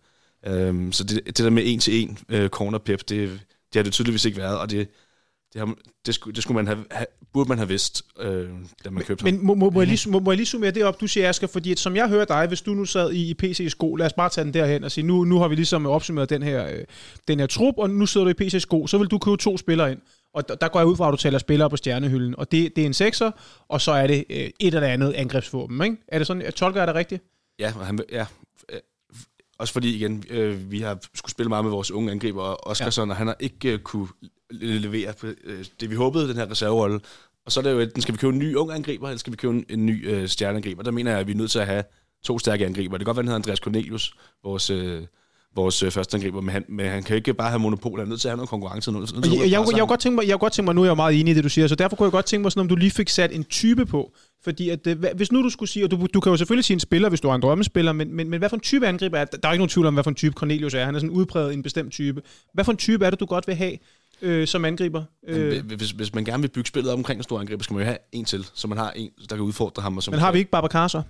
Um, 0.50 0.92
så 0.92 1.04
det, 1.04 1.26
det 1.26 1.38
der 1.38 1.50
med 1.50 1.62
en 1.66 1.80
til 1.80 2.02
en 2.02 2.18
uh, 2.34 2.46
corner 2.46 2.78
pep, 2.78 3.00
det, 3.00 3.08
det 3.08 3.74
har 3.74 3.82
det 3.82 3.92
tydeligvis 3.92 4.24
ikke 4.24 4.38
været, 4.38 4.58
og 4.58 4.70
det, 4.70 4.88
det, 5.52 5.58
har, 5.58 5.74
det, 6.06 6.14
skulle, 6.14 6.34
det 6.34 6.42
skulle 6.42 6.56
man 6.56 6.66
have, 6.66 6.84
have, 6.90 7.06
burde 7.32 7.48
man 7.48 7.58
have 7.58 7.68
vidst, 7.68 8.02
øh, 8.20 8.48
da 8.84 8.90
man 8.90 9.04
købte 9.04 9.24
Men, 9.24 9.36
men 9.36 9.46
må, 9.46 9.54
må, 9.54 9.70
må, 9.70 9.80
jeg 9.80 9.88
lige, 9.88 10.10
må, 10.10 10.18
må 10.18 10.30
jeg 10.30 10.36
lige 10.36 10.46
summere 10.46 10.70
det 10.70 10.84
op, 10.84 11.00
du 11.00 11.06
siger, 11.06 11.28
Asger, 11.28 11.46
fordi 11.46 11.72
at, 11.72 11.78
som 11.78 11.96
jeg 11.96 12.08
hører 12.08 12.24
dig, 12.24 12.46
hvis 12.46 12.62
du 12.62 12.74
nu 12.74 12.84
sad 12.84 13.12
i, 13.12 13.30
i 13.30 13.34
PC-sko, 13.34 13.94
lad 13.94 14.06
os 14.06 14.12
bare 14.12 14.28
tage 14.28 14.44
den 14.44 14.54
derhen 14.54 14.84
og 14.84 14.92
sige, 14.92 15.06
nu, 15.06 15.24
nu 15.24 15.38
har 15.38 15.48
vi 15.48 15.54
ligesom 15.54 15.86
opsummeret 15.86 16.30
den 16.30 16.42
her, 16.42 16.66
øh, 16.66 16.84
den 17.28 17.40
her 17.40 17.46
trup, 17.46 17.74
og 17.78 17.90
nu 17.90 18.06
sidder 18.06 18.24
du 18.24 18.30
i 18.30 18.48
PC-sko, 18.48 18.86
så 18.86 18.98
vil 18.98 19.08
du 19.08 19.18
købe 19.18 19.36
to 19.36 19.56
spillere 19.58 19.92
ind. 19.92 20.00
Og 20.34 20.48
der, 20.48 20.68
går 20.68 20.80
jeg 20.80 20.86
ud 20.86 20.96
fra, 20.96 21.08
at 21.08 21.12
du 21.12 21.16
tæller 21.16 21.38
spillere 21.38 21.70
på 21.70 21.76
stjernehylden. 21.76 22.38
Og 22.38 22.52
det, 22.52 22.76
det 22.76 22.82
er 22.82 22.86
en 22.86 22.94
sekser, 22.94 23.30
og 23.68 23.80
så 23.80 23.92
er 23.92 24.06
det 24.06 24.24
øh, 24.30 24.36
et 24.36 24.74
eller 24.74 24.88
andet 24.88 25.12
angrebsvåben. 25.12 25.82
Ikke? 25.84 25.96
Er 26.08 26.18
det 26.18 26.26
sådan, 26.26 26.42
jeg 26.42 26.54
tolker 26.54 26.80
jeg 26.80 26.88
det 26.88 26.94
rigtigt? 26.94 27.22
Ja, 27.58 27.70
han, 27.70 27.98
ja. 28.12 28.26
Også 29.58 29.72
fordi 29.72 29.96
igen, 29.96 30.24
øh, 30.30 30.70
vi 30.70 30.80
har 30.80 30.98
skulle 31.14 31.30
spille 31.30 31.48
meget 31.48 31.64
med 31.64 31.70
vores 31.70 31.90
unge 31.90 32.10
angriber, 32.10 32.42
og 32.42 32.66
Oskarsson, 32.66 33.08
ja. 33.08 33.12
og 33.12 33.16
han 33.16 33.26
har 33.26 33.36
ikke 33.40 33.72
øh, 33.72 33.78
kunne 33.78 34.08
levere 34.50 35.12
på 35.20 35.26
øh, 35.44 35.64
det, 35.80 35.90
vi 35.90 35.94
håbede, 35.94 36.28
den 36.28 36.36
her 36.36 36.50
reserverolle. 36.50 37.00
Og 37.46 37.52
så 37.52 37.60
er 37.60 37.64
det 37.64 37.72
jo, 37.72 37.80
enten 37.80 38.02
skal 38.02 38.12
vi 38.12 38.18
købe 38.18 38.32
en 38.32 38.38
ny 38.38 38.54
ung 38.54 38.72
angriber, 38.72 39.08
eller 39.08 39.18
skal 39.18 39.32
vi 39.32 39.36
købe 39.36 39.54
en, 39.54 39.64
en 39.68 39.86
ny 39.86 40.08
øh, 40.08 40.28
stjerneangriber. 40.28 40.82
Der 40.82 40.90
mener 40.90 41.10
jeg, 41.10 41.20
at 41.20 41.26
vi 41.26 41.32
er 41.32 41.36
nødt 41.36 41.50
til 41.50 41.58
at 41.58 41.66
have 41.66 41.84
to 42.24 42.38
stærke 42.38 42.66
angriber. 42.66 42.98
Det 42.98 43.06
kan 43.06 43.14
godt 43.14 43.16
være, 43.16 43.22
at 43.22 43.24
han 43.24 43.28
hedder 43.28 43.38
Andreas 43.38 43.58
Cornelius, 43.58 44.14
vores... 44.44 44.70
Øh, 44.70 45.02
vores 45.54 45.82
øh, 45.82 45.90
første 45.90 46.16
angriber, 46.16 46.40
men 46.40 46.50
han, 46.50 46.64
men 46.68 46.86
han 46.86 47.02
kan 47.02 47.16
ikke 47.16 47.34
bare 47.34 47.48
have 47.48 47.58
monopol, 47.58 47.98
han 47.98 48.06
er 48.06 48.08
nødt 48.08 48.20
til 48.20 48.28
at 48.28 48.30
have 48.30 48.36
noget 48.36 48.48
konkurrence. 48.48 48.92
Nødt, 48.92 49.14
nødt 49.14 49.26
jeg, 49.26 49.32
jeg, 49.32 49.50
jeg, 49.50 49.76
jeg, 49.76 49.88
godt 49.88 50.00
tænke 50.00 50.16
mig, 50.16 50.28
jeg 50.28 50.38
godt 50.38 50.52
tænke 50.52 50.66
mig, 50.66 50.74
nu 50.74 50.82
er 50.82 50.86
jeg 50.86 50.96
meget 50.96 51.20
enig 51.20 51.30
i 51.32 51.34
det, 51.34 51.44
du 51.44 51.48
siger, 51.48 51.66
så 51.66 51.74
derfor 51.74 51.96
kunne 51.96 52.04
jeg 52.04 52.12
godt 52.12 52.26
tænke 52.26 52.42
mig, 52.42 52.52
sådan, 52.52 52.60
om 52.60 52.68
du 52.68 52.76
lige 52.76 52.90
fik 52.90 53.08
sat 53.08 53.34
en 53.34 53.44
type 53.44 53.86
på. 53.86 54.12
Fordi 54.44 54.68
at, 54.68 54.86
øh, 54.86 55.04
hvis 55.16 55.32
nu 55.32 55.42
du 55.42 55.50
skulle 55.50 55.68
sige, 55.68 55.84
og 55.84 55.90
du, 55.90 56.06
du 56.14 56.20
kan 56.20 56.30
jo 56.30 56.36
selvfølgelig 56.36 56.64
sige 56.64 56.74
en 56.74 56.80
spiller, 56.80 57.08
hvis 57.08 57.20
du 57.20 57.28
er 57.28 57.34
en 57.34 57.42
drømmespiller, 57.42 57.92
men, 57.92 58.14
men, 58.14 58.30
men 58.30 58.38
hvad 58.38 58.48
for 58.48 58.56
en 58.56 58.60
type 58.60 58.86
angriber 58.86 59.18
er 59.18 59.24
Der 59.24 59.48
er 59.48 59.52
ikke 59.52 59.60
nogen 59.60 59.68
tvivl 59.68 59.86
om, 59.86 59.94
hvad 59.94 60.04
for 60.04 60.10
en 60.10 60.14
type 60.14 60.34
Cornelius 60.34 60.74
er. 60.74 60.84
Han 60.84 60.94
er 60.94 60.98
sådan 60.98 61.10
udpræget 61.10 61.54
en 61.54 61.62
bestemt 61.62 61.92
type. 61.92 62.22
Hvad 62.54 62.64
for 62.64 62.72
en 62.72 62.78
type 62.78 63.04
er 63.04 63.10
det, 63.10 63.20
du 63.20 63.26
godt 63.26 63.46
vil 63.46 63.54
have 63.54 63.76
øh, 64.22 64.46
som 64.46 64.64
angriber? 64.64 65.02
Øh. 65.28 65.64
Hvis, 65.64 65.90
hvis 65.90 66.14
man 66.14 66.24
gerne 66.24 66.42
vil 66.42 66.48
bygge 66.48 66.68
spillet 66.68 66.92
op 66.92 66.98
omkring 66.98 67.18
en 67.18 67.22
stor 67.22 67.40
angriber, 67.40 67.62
skal 67.62 67.74
man 67.74 67.82
jo 67.82 67.86
have 67.86 67.98
en 68.12 68.24
til, 68.24 68.46
så 68.54 68.68
man 68.68 68.78
har 68.78 68.90
en, 68.90 69.10
der 69.30 69.36
kan 69.36 69.44
udfordre 69.44 69.82
ham. 69.82 69.96
Og 69.96 70.02
som 70.02 70.12
men 70.12 70.20
har 70.20 70.32
vi 70.32 70.38
ikke 70.38 70.50
Babacar 70.50 70.88
så? 70.88 71.02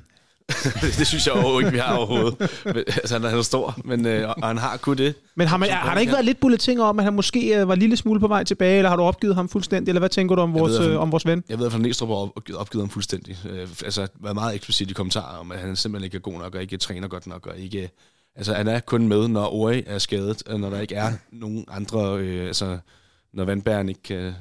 det 0.98 1.06
synes 1.06 1.26
jeg 1.26 1.36
jo 1.36 1.58
ikke, 1.58 1.72
vi 1.72 1.78
har 1.78 1.96
overhovedet. 1.96 2.50
Men, 2.64 2.76
altså, 2.76 3.18
han 3.18 3.38
er 3.38 3.42
stor, 3.42 3.78
men, 3.84 4.06
øh, 4.06 4.28
og 4.28 4.46
han 4.46 4.58
har 4.58 4.76
kun 4.76 4.96
det. 4.96 5.14
Men 5.34 5.48
har, 5.48 5.56
man, 5.56 5.70
har 5.70 5.94
der 5.94 6.00
ikke 6.00 6.12
været 6.12 6.24
lidt 6.24 6.40
bulletiner 6.40 6.84
om, 6.84 6.98
at 6.98 7.04
han 7.04 7.14
måske 7.14 7.60
øh, 7.60 7.68
var 7.68 7.74
en 7.74 7.80
lille 7.80 7.96
smule 7.96 8.20
på 8.20 8.28
vej 8.28 8.44
tilbage, 8.44 8.76
eller 8.78 8.88
har 8.88 8.96
du 8.96 9.02
opgivet 9.02 9.34
ham 9.34 9.48
fuldstændig, 9.48 9.90
eller 9.90 10.00
hvad 10.00 10.08
tænker 10.08 10.34
du 10.34 10.42
om, 10.42 10.54
vores, 10.54 10.78
ved, 10.78 10.90
øh, 10.90 11.00
om 11.00 11.12
vores 11.12 11.26
ven? 11.26 11.44
Jeg 11.48 11.58
ved, 11.58 11.66
at 11.66 11.80
Næstrup 11.80 12.08
har 12.08 12.14
opgivet, 12.14 12.60
opgivet 12.60 12.82
ham 12.82 12.90
fuldstændig. 12.90 13.36
Øh, 13.50 13.68
altså, 13.84 14.06
været 14.20 14.34
meget 14.34 14.54
eksplicit 14.54 14.90
i 14.90 14.94
kommentarer 14.94 15.38
om, 15.38 15.52
at 15.52 15.58
han 15.58 15.76
simpelthen 15.76 16.04
ikke 16.04 16.16
er 16.16 16.20
god 16.20 16.38
nok, 16.38 16.54
og 16.54 16.62
ikke 16.62 16.76
træner 16.76 17.08
godt 17.08 17.26
nok, 17.26 17.46
og 17.46 17.58
ikke... 17.58 17.90
Altså, 18.36 18.54
han 18.54 18.68
er 18.68 18.80
kun 18.80 19.08
med, 19.08 19.28
når 19.28 19.54
Ori 19.54 19.82
er 19.86 19.98
skadet, 19.98 20.42
og 20.46 20.60
når 20.60 20.70
der 20.70 20.80
ikke 20.80 20.94
er 20.94 21.12
nogen 21.32 21.64
andre... 21.68 22.18
Øh, 22.18 22.46
altså, 22.46 22.78
når 23.34 23.44
vandbæren 23.44 23.88
ikke 23.88 24.02
kan 24.02 24.32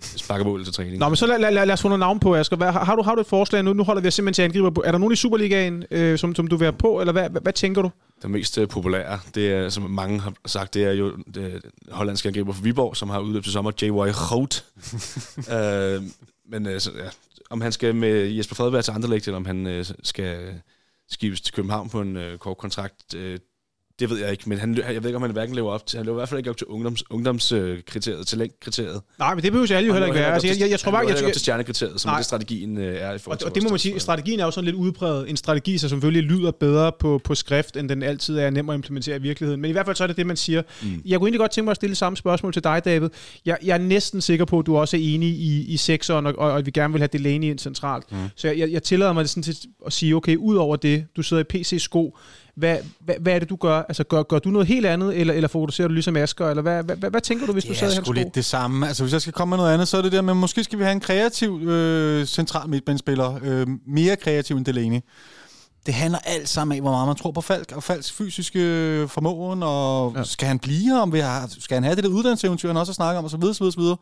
sparke 0.00 0.44
mål 0.44 0.64
til 0.64 0.74
træning. 0.74 0.98
Nå, 0.98 1.08
men 1.08 1.16
så 1.16 1.26
lad, 1.26 1.38
lad, 1.38 1.50
lad, 1.50 1.66
lad 1.66 1.72
os 1.72 1.82
få 1.82 1.88
noget 1.88 2.00
navn 2.00 2.20
på, 2.20 2.36
Asger. 2.36 2.56
Hvad, 2.56 2.72
har, 2.72 2.96
du, 2.96 3.02
har 3.02 3.14
du 3.14 3.20
et 3.20 3.26
forslag 3.26 3.64
nu? 3.64 3.72
Nu 3.72 3.84
holder 3.84 4.02
vi 4.02 4.10
simpelthen 4.10 4.34
til 4.34 4.42
angriber 4.42 4.70
på. 4.70 4.82
Er 4.86 4.90
der 4.90 4.98
nogen 4.98 5.12
i 5.12 5.16
Superligaen, 5.16 5.84
øh, 5.90 6.18
som, 6.18 6.34
som 6.34 6.46
du 6.46 6.56
vil 6.56 6.64
have 6.64 6.72
på, 6.72 7.00
eller 7.00 7.12
hvad, 7.12 7.30
hvad, 7.30 7.40
hvad 7.40 7.52
tænker 7.52 7.82
du? 7.82 7.90
Den 8.22 8.32
mest 8.32 8.58
uh, 8.58 8.68
populære, 8.68 9.20
det 9.34 9.52
er, 9.52 9.68
som 9.68 9.82
mange 9.82 10.20
har 10.20 10.32
sagt, 10.46 10.74
det 10.74 10.84
er 10.84 10.92
jo 10.92 11.16
det 11.34 11.62
hollandske 11.90 12.28
angriber 12.28 12.52
for 12.52 12.62
Viborg, 12.62 12.96
som 12.96 13.10
har 13.10 13.20
udløbet 13.20 13.44
til 13.44 13.52
sommer, 13.52 13.72
J.Y. 13.82 14.12
Hout. 14.12 14.64
uh, 15.36 16.04
men 16.52 16.66
uh, 16.66 16.78
så, 16.78 16.90
ja, 16.98 17.08
om 17.50 17.60
han 17.60 17.72
skal 17.72 17.94
med 17.94 18.28
Jesper 18.28 18.54
Fredberg 18.54 18.84
til 18.84 18.92
Anderlecht, 18.92 19.26
eller 19.26 19.36
om 19.36 19.46
han 19.46 19.66
uh, 19.66 19.84
skal 20.02 20.54
skibes 21.08 21.40
til 21.40 21.54
København 21.54 21.88
på 21.88 22.00
en 22.00 22.16
uh, 22.16 22.36
kort 22.38 22.56
kontrakt, 22.56 23.14
uh, 23.14 23.34
det 23.98 24.10
ved 24.10 24.18
jeg 24.18 24.30
ikke, 24.30 24.48
men 24.48 24.58
han, 24.58 24.76
jeg 24.76 25.02
ved 25.02 25.10
ikke, 25.10 25.16
om 25.16 25.22
han 25.22 25.30
hverken 25.30 25.54
lever 25.54 25.70
op 25.70 25.86
til, 25.86 25.96
han 25.96 26.06
lever 26.06 26.16
i 26.16 26.18
hvert 26.18 26.28
fald 26.28 26.38
ikke 26.38 26.50
op 26.50 26.56
til 26.56 26.66
ungdoms, 26.66 27.10
ungdomskriteriet, 27.10 28.18
øh, 28.18 28.24
talentkriteriet. 28.24 29.00
Nej, 29.18 29.34
men 29.34 29.44
det 29.44 29.52
behøver 29.52 29.66
jeg 29.70 29.86
jo 29.86 29.92
heller 29.92 30.06
ikke 30.06 30.18
være. 30.18 30.32
Altså, 30.32 30.48
jeg, 30.48 30.60
jeg, 30.60 30.70
jeg, 30.70 30.80
tror 30.80 30.90
bare, 30.90 31.06
jeg, 31.06 31.16
jeg, 31.16 31.24
op 31.24 31.32
til 31.32 31.40
stjernekriteriet, 31.40 32.00
som 32.00 32.08
nej. 32.08 32.16
det 32.16 32.26
strategien 32.26 32.78
øh, 32.78 32.84
er 32.84 33.12
i 33.12 33.18
forhold 33.18 33.38
til 33.38 33.44
Og, 33.44 33.50
og 33.50 33.54
det 33.54 33.62
må 33.62 33.68
man 33.68 33.78
sige, 33.78 34.00
strategien 34.00 34.40
er 34.40 34.44
jo 34.44 34.50
sådan 34.50 34.64
lidt 34.64 34.76
udbredt. 34.76 35.30
En 35.30 35.36
strategi, 35.36 35.78
som 35.78 35.88
selvfølgelig 35.88 36.22
lyder 36.22 36.50
bedre 36.50 36.92
på, 37.00 37.20
på 37.24 37.34
skrift, 37.34 37.76
end 37.76 37.88
den 37.88 38.02
altid 38.02 38.38
er 38.38 38.50
nem 38.50 38.70
at 38.70 38.74
implementere 38.74 39.16
i 39.16 39.20
virkeligheden. 39.20 39.60
Men 39.60 39.68
i 39.68 39.72
hvert 39.72 39.86
fald 39.86 39.96
så 39.96 40.02
er 40.02 40.06
det 40.06 40.16
det, 40.16 40.26
man 40.26 40.36
siger. 40.36 40.62
Mm. 40.82 41.02
Jeg 41.04 41.18
kunne 41.18 41.28
egentlig 41.28 41.40
godt 41.40 41.50
tænke 41.50 41.64
mig 41.64 41.70
at 41.70 41.76
stille 41.76 41.96
samme 41.96 42.16
spørgsmål 42.16 42.52
til 42.52 42.64
dig, 42.64 42.84
David. 42.84 43.08
Jeg, 43.46 43.58
jeg 43.62 43.74
er 43.74 43.78
næsten 43.78 44.20
sikker 44.20 44.44
på, 44.44 44.58
at 44.58 44.66
du 44.66 44.76
også 44.76 44.96
er 44.96 45.00
enig 45.02 45.28
i, 45.28 45.64
i 45.64 45.76
sekseren, 45.76 46.26
og, 46.26 46.34
og, 46.38 46.50
og 46.50 46.58
at 46.58 46.66
vi 46.66 46.70
gerne 46.70 46.92
vil 46.92 47.00
have 47.00 47.08
Delaney 47.12 47.50
ind 47.50 47.58
centralt. 47.58 48.12
Mm. 48.12 48.18
Så 48.36 48.48
jeg, 48.48 48.58
jeg, 48.58 48.70
jeg 48.70 48.82
tillader 48.82 49.12
mig 49.12 49.28
sådan 49.28 49.42
til 49.42 49.56
at 49.86 49.92
sige, 49.92 50.16
okay, 50.16 50.36
ud 50.36 50.56
over 50.56 50.76
det, 50.76 51.06
du 51.16 51.22
sidder 51.22 51.42
i 51.42 51.46
PC-sko, 51.46 52.18
hvad, 52.56 52.78
hvad, 53.00 53.14
hvad 53.20 53.34
er 53.34 53.38
det, 53.38 53.50
du 53.50 53.56
gør? 53.56 53.78
Altså, 53.78 54.04
gør, 54.04 54.22
gør 54.22 54.38
du 54.38 54.48
noget 54.48 54.68
helt 54.68 54.86
andet, 54.86 55.20
eller, 55.20 55.34
eller 55.34 55.48
fokuserer 55.48 55.88
du 55.88 55.94
ligesom 55.94 56.16
Asger? 56.16 56.50
Eller 56.50 56.62
hvad, 56.62 56.82
hvad, 56.82 56.96
hvad, 56.96 57.10
hvad 57.10 57.20
tænker 57.20 57.46
du, 57.46 57.52
hvis 57.52 57.64
det 57.64 57.70
du 57.70 57.78
sad 57.78 57.90
i 57.90 57.94
hans 57.94 58.06
sko? 58.06 58.12
lidt 58.12 58.34
det 58.34 58.44
samme. 58.44 58.88
Altså, 58.88 59.02
hvis 59.02 59.12
jeg 59.12 59.20
skal 59.20 59.32
komme 59.32 59.50
med 59.50 59.56
noget 59.56 59.72
andet, 59.72 59.88
så 59.88 59.96
er 59.96 60.02
det 60.02 60.12
der, 60.12 60.22
men 60.22 60.36
måske 60.36 60.64
skal 60.64 60.78
vi 60.78 60.84
have 60.84 60.92
en 60.92 61.00
kreativ 61.00 61.62
øh, 61.62 62.26
central 62.26 62.68
midtbanespiller. 62.68 63.38
Øh, 63.42 63.66
mere 63.86 64.16
kreativ 64.16 64.56
end 64.56 64.64
Delaney 64.64 65.00
det 65.86 65.94
handler 65.94 66.18
alt 66.18 66.48
sammen 66.48 66.76
af, 66.76 66.80
hvor 66.80 66.90
meget 66.90 67.06
man 67.06 67.16
tror 67.16 67.30
på 67.30 67.40
Falk, 67.40 67.72
og 67.72 67.82
Falks 67.82 68.12
fysiske 68.12 68.58
formåen, 69.08 69.62
og 69.62 70.12
ja. 70.16 70.24
skal 70.24 70.48
han 70.48 70.58
blive 70.58 70.94
her, 70.94 70.98
om 70.98 71.12
vi 71.12 71.18
har, 71.18 71.50
skal 71.58 71.74
han 71.74 71.84
have 71.84 71.96
det 71.96 72.04
der 72.04 72.10
uddannelseseventyr, 72.10 72.68
han 72.68 72.76
også 72.76 72.92
har 72.92 72.94
snakket 72.94 73.18
om, 73.18 73.24
og 73.24 73.30
så 73.30 73.36
videre, 73.36 73.54
så 73.54 73.64
videre, 73.64 73.72
så 73.72 73.80
videre. 73.80 73.96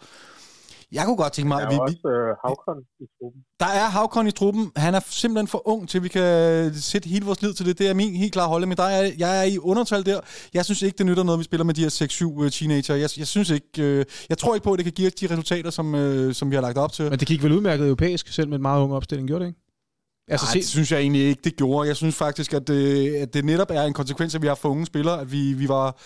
Jeg 0.93 1.05
kunne 1.05 1.17
godt 1.17 1.33
tænke 1.33 1.49
mig, 1.49 1.61
Der 1.61 1.67
er 1.67 1.71
vi, 1.71 1.79
også 1.81 2.09
øh, 2.09 2.37
Havkon 2.45 2.79
i 3.01 3.07
truppen. 3.21 3.41
Der 3.61 3.67
er 3.67 3.87
Havkon 3.97 4.27
i 4.27 4.31
truppen. 4.31 4.73
Han 4.77 4.95
er 4.95 5.01
simpelthen 5.07 5.49
for 5.49 5.69
ung 5.69 5.89
til, 5.89 5.99
at 5.99 6.05
vi 6.05 6.09
kan 6.09 6.75
sætte 6.75 7.09
hele 7.09 7.25
vores 7.27 7.43
lid 7.43 7.53
til 7.55 7.67
det. 7.67 7.79
Det 7.79 7.89
er 7.89 7.95
min 7.95 8.15
helt 8.17 8.33
klare 8.33 8.49
holdning. 8.49 8.69
Men 8.69 8.77
der 8.77 8.85
er, 8.85 9.11
jeg 9.19 9.39
er 9.39 9.43
i 9.43 9.59
undertal 9.59 10.07
der. 10.07 10.21
Jeg 10.55 10.65
synes 10.65 10.83
ikke, 10.83 10.99
det 10.99 11.07
nytter 11.07 11.23
noget, 11.23 11.39
vi 11.39 11.45
spiller 11.45 11.65
med 11.65 11.75
de 11.75 11.83
her 11.83 12.47
6-7 12.47 12.49
teenager. 12.49 12.95
Jeg, 12.95 13.11
jeg 13.19 13.27
synes 13.27 13.51
ikke... 13.51 13.83
Øh, 13.83 14.05
jeg 14.29 14.39
tror 14.39 14.55
ikke 14.55 14.65
på, 14.65 14.73
at 14.73 14.79
det 14.79 14.85
kan 14.85 14.93
give 14.93 15.07
os 15.07 15.15
de 15.15 15.27
resultater, 15.31 15.71
som, 15.71 15.95
øh, 15.95 16.35
som 16.35 16.51
vi 16.51 16.55
har 16.55 16.63
lagt 16.63 16.79
op 16.79 16.93
til. 16.93 17.11
Men 17.11 17.19
det 17.19 17.29
gik 17.29 17.43
vel 17.43 17.53
udmærket 17.53 17.87
europæisk, 17.87 18.29
selv 18.29 18.49
med 18.49 18.57
en 18.57 18.63
meget 18.63 18.83
ung 18.83 18.95
opstilling, 18.95 19.29
gjorde 19.29 19.45
det 19.45 19.49
ikke? 19.49 19.64
Altså, 20.29 20.47
Nej, 20.47 20.53
det 20.55 20.69
synes 20.69 20.93
jeg 20.93 21.01
egentlig 21.01 21.23
ikke, 21.23 21.41
det 21.45 21.57
gjorde. 21.57 21.89
Jeg 21.89 21.97
synes 21.97 22.17
faktisk, 22.17 22.55
at 22.55 22.69
det, 22.69 23.15
at 23.15 23.35
det 23.35 23.45
netop 23.45 23.71
er 23.71 23.83
en 23.83 23.93
konsekvens, 23.93 24.35
at 24.35 24.43
vi 24.43 24.47
har 24.47 24.55
for 24.55 24.69
unge 24.69 24.87
spillere, 24.87 25.21
at 25.21 25.33
vi, 25.33 25.53
vi 25.53 25.69
var, 25.69 25.97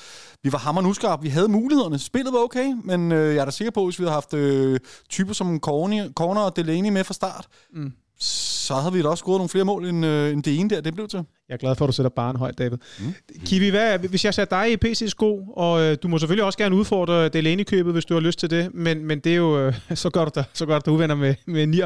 vi 0.43 0.53
var 0.53 0.59
hammerende 0.59 0.91
uskarpe. 0.91 1.23
Vi 1.23 1.29
havde 1.29 1.49
mulighederne. 1.49 1.99
Spillet 1.99 2.33
var 2.33 2.39
okay, 2.39 2.75
men 2.85 3.13
øh, 3.13 3.35
jeg 3.35 3.41
er 3.41 3.45
da 3.45 3.51
sikker 3.51 3.71
på, 3.71 3.81
at 3.81 3.87
hvis 3.87 3.99
vi 3.99 4.05
havde 4.05 4.13
haft 4.13 4.35
øh, 4.35 4.81
typer 5.09 5.33
som 5.33 5.61
Corner 5.61 6.41
og 6.41 6.57
Delaney 6.57 6.91
med 6.91 7.05
fra 7.05 7.15
start, 7.15 7.47
mm. 7.73 7.93
Så 8.21 8.75
havde 8.75 8.93
vi 8.93 9.03
da 9.03 9.09
også 9.09 9.23
scoret 9.23 9.39
nogle 9.39 9.49
flere 9.49 9.65
mål, 9.65 9.87
end, 9.87 10.07
øh, 10.07 10.33
end 10.33 10.43
det 10.43 10.61
ene 10.61 10.71
der, 10.71 10.81
det 10.81 10.95
blev 10.95 11.09
til. 11.09 11.25
Jeg 11.49 11.55
er 11.55 11.59
glad 11.59 11.77
for, 11.77 11.85
at 11.85 11.89
du 11.89 11.93
sætter 11.93 12.11
barn 12.11 12.37
højt, 12.37 12.59
David. 12.59 12.79
Mm. 13.01 13.15
Kiwi, 13.45 13.69
hvad, 13.69 13.99
hvis 13.99 14.25
jeg 14.25 14.35
sætter 14.35 14.63
dig 14.63 14.73
i 14.73 14.77
PC-sko, 14.77 15.53
og 15.57 15.81
øh, 15.83 15.97
du 16.03 16.09
må 16.09 16.19
selvfølgelig 16.19 16.45
også 16.45 16.59
gerne 16.59 16.77
udfordre 16.77 17.29
Delaney-købet, 17.29 17.93
hvis 17.93 18.05
du 18.05 18.15
har 18.15 18.21
lyst 18.21 18.39
til 18.39 18.51
det, 18.51 18.75
men, 18.75 19.05
men 19.05 19.19
det 19.19 19.33
er 19.33 19.37
jo, 19.37 19.59
øh, 19.59 19.75
så 19.95 20.11
gør 20.11 20.25
du 20.25 20.31
dig, 20.35 20.45
så 20.53 20.67
gør 20.67 20.79
du 20.79 20.83
dig 20.85 20.93
uvenner 20.95 21.15
med, 21.15 21.35
med 21.47 21.85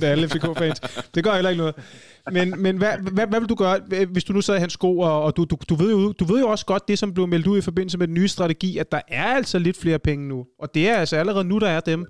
99% 0.00 0.04
af 0.04 0.10
alle 0.10 0.28
FCK-fans. 0.28 0.80
det 1.14 1.24
gør 1.24 1.34
heller 1.34 1.50
ikke 1.50 1.60
noget. 1.60 1.74
Men, 2.32 2.54
men 2.62 2.76
hvad, 2.76 2.92
hvad, 3.12 3.26
hvad, 3.26 3.40
vil 3.40 3.48
du 3.48 3.54
gøre, 3.54 3.80
hvis 4.08 4.24
du 4.24 4.32
nu 4.32 4.40
sad 4.40 4.56
i 4.56 4.60
hans 4.60 4.72
sko, 4.72 4.98
og, 4.98 5.22
og 5.22 5.36
du, 5.36 5.44
du, 5.44 5.56
du, 5.68 5.74
ved 5.74 5.90
jo, 5.90 6.12
du 6.12 6.24
ved 6.24 6.40
jo 6.40 6.48
også 6.48 6.66
godt 6.66 6.88
det, 6.88 6.98
som 6.98 7.14
blev 7.14 7.26
meldt 7.26 7.46
ud 7.46 7.58
i 7.58 7.60
forbindelse 7.60 7.98
med 7.98 8.06
den 8.06 8.14
nye 8.14 8.28
strategi, 8.28 8.78
at 8.78 8.92
der 8.92 9.00
er 9.08 9.24
altså 9.24 9.58
lidt 9.58 9.76
flere 9.76 9.98
penge 9.98 10.28
nu, 10.28 10.44
og 10.58 10.74
det 10.74 10.88
er 10.88 10.96
altså 10.96 11.16
allerede 11.16 11.44
nu, 11.44 11.58
der 11.58 11.68
er 11.68 11.80
dem. 11.80 12.06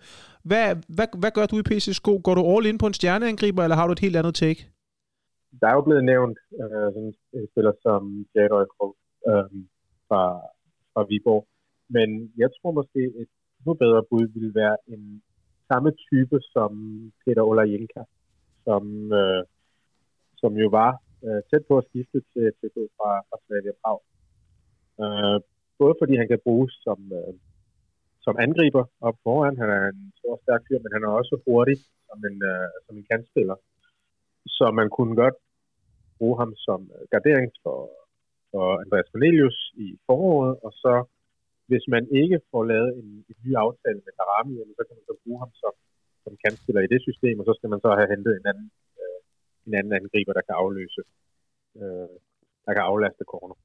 Hvad, 0.49 0.67
hvad, 0.97 1.09
hvad 1.23 1.33
gør 1.37 1.47
du 1.47 1.57
i 1.59 1.69
PCSKO? 1.71 2.21
Går 2.25 2.35
du 2.35 2.43
all 2.53 2.67
in 2.67 2.79
på 2.79 2.87
en 2.87 2.99
stjerneangriber, 2.99 3.63
eller 3.63 3.77
har 3.77 3.87
du 3.87 3.93
et 3.93 4.05
helt 4.07 4.17
andet 4.17 4.35
take? 4.35 4.61
Der 5.61 5.67
er 5.69 5.75
jo 5.75 5.83
blevet 5.89 6.05
nævnt 6.05 6.39
øh, 6.61 6.87
sådan 6.95 7.15
en 7.33 7.49
spiller 7.51 7.73
som 7.83 8.27
Jadøj 8.35 8.65
Krog 8.75 8.97
øh, 9.29 9.49
fra, 10.09 10.23
fra 10.93 11.03
Viborg, 11.09 11.47
men 11.89 12.09
jeg 12.43 12.49
tror 12.57 12.71
måske 12.81 13.01
et 13.21 13.29
endnu 13.59 13.75
bedre 13.85 14.03
bud 14.11 14.27
ville 14.35 14.55
være 14.55 14.77
en 14.95 15.23
samme 15.71 15.91
type 16.09 16.37
som 16.55 16.73
Peter 17.25 17.43
Olajenka, 17.51 18.03
som, 18.67 19.13
øh, 19.21 19.43
som 20.41 20.53
jo 20.63 20.69
var 20.69 20.93
øh, 21.27 21.41
tæt 21.51 21.65
på 21.69 21.75
at 21.79 21.87
skifte 21.89 22.19
til 22.33 22.43
FCK 22.55 22.77
fra, 22.97 23.11
fra 23.29 23.37
Slavia 23.45 23.75
Prag. 23.83 24.01
Øh, 25.03 25.39
både 25.81 25.95
fordi 26.01 26.15
han 26.21 26.29
kan 26.29 26.45
bruges 26.47 26.73
som, 26.87 26.99
øh, 27.19 27.33
som 28.27 28.35
angriber 28.45 28.85
op 29.09 29.17
foran. 29.25 29.59
Han 29.63 29.71
er 29.79 29.83
en 29.93 30.13
stor 30.21 30.35
stærk 30.43 30.63
fyr, 30.67 30.79
men 30.85 30.93
han 30.97 31.03
er 31.07 31.11
også 31.21 31.35
hurtig 31.47 31.77
som 32.09 32.19
en, 32.29 32.39
øh, 32.53 32.69
som 32.85 32.95
en 32.99 33.07
kantspiller. 33.11 33.57
Så 34.57 34.65
man 34.81 34.89
kunne 34.97 35.15
godt 35.23 35.39
bruge 36.19 36.37
ham 36.43 36.53
som 36.67 36.81
øh, 36.95 37.05
gardering 37.15 37.49
for, 37.63 37.79
for 38.51 38.65
Andreas 38.83 39.11
Cornelius 39.13 39.59
i 39.85 39.87
foråret, 40.07 40.55
og 40.67 40.73
så 40.83 40.95
hvis 41.71 41.85
man 41.95 42.05
ikke 42.23 42.39
får 42.51 42.63
lavet 42.73 42.91
en, 43.01 43.09
en 43.31 43.39
ny 43.45 43.53
aftale 43.65 44.01
med 44.07 44.13
Darami, 44.19 44.55
så 44.79 44.83
kan 44.87 44.97
man 44.99 45.07
så 45.11 45.17
bruge 45.23 45.39
ham 45.43 45.53
som, 45.63 45.75
som 46.25 46.33
kantspiller 46.45 46.83
i 46.83 46.93
det 46.93 47.01
system, 47.09 47.41
og 47.41 47.47
så 47.49 47.55
skal 47.59 47.71
man 47.73 47.81
så 47.85 47.91
have 47.99 48.11
hentet 48.13 48.33
en 48.37 48.47
anden, 48.51 48.69
øh, 49.01 49.21
en 49.67 49.75
anden 49.79 49.93
angriber, 50.01 50.33
der 50.33 50.45
kan 50.47 50.55
afløse, 50.63 51.03
øh, 51.81 52.17
der 52.65 52.73
kan 52.75 52.85
aflaste 52.91 53.25
corner. 53.33 53.57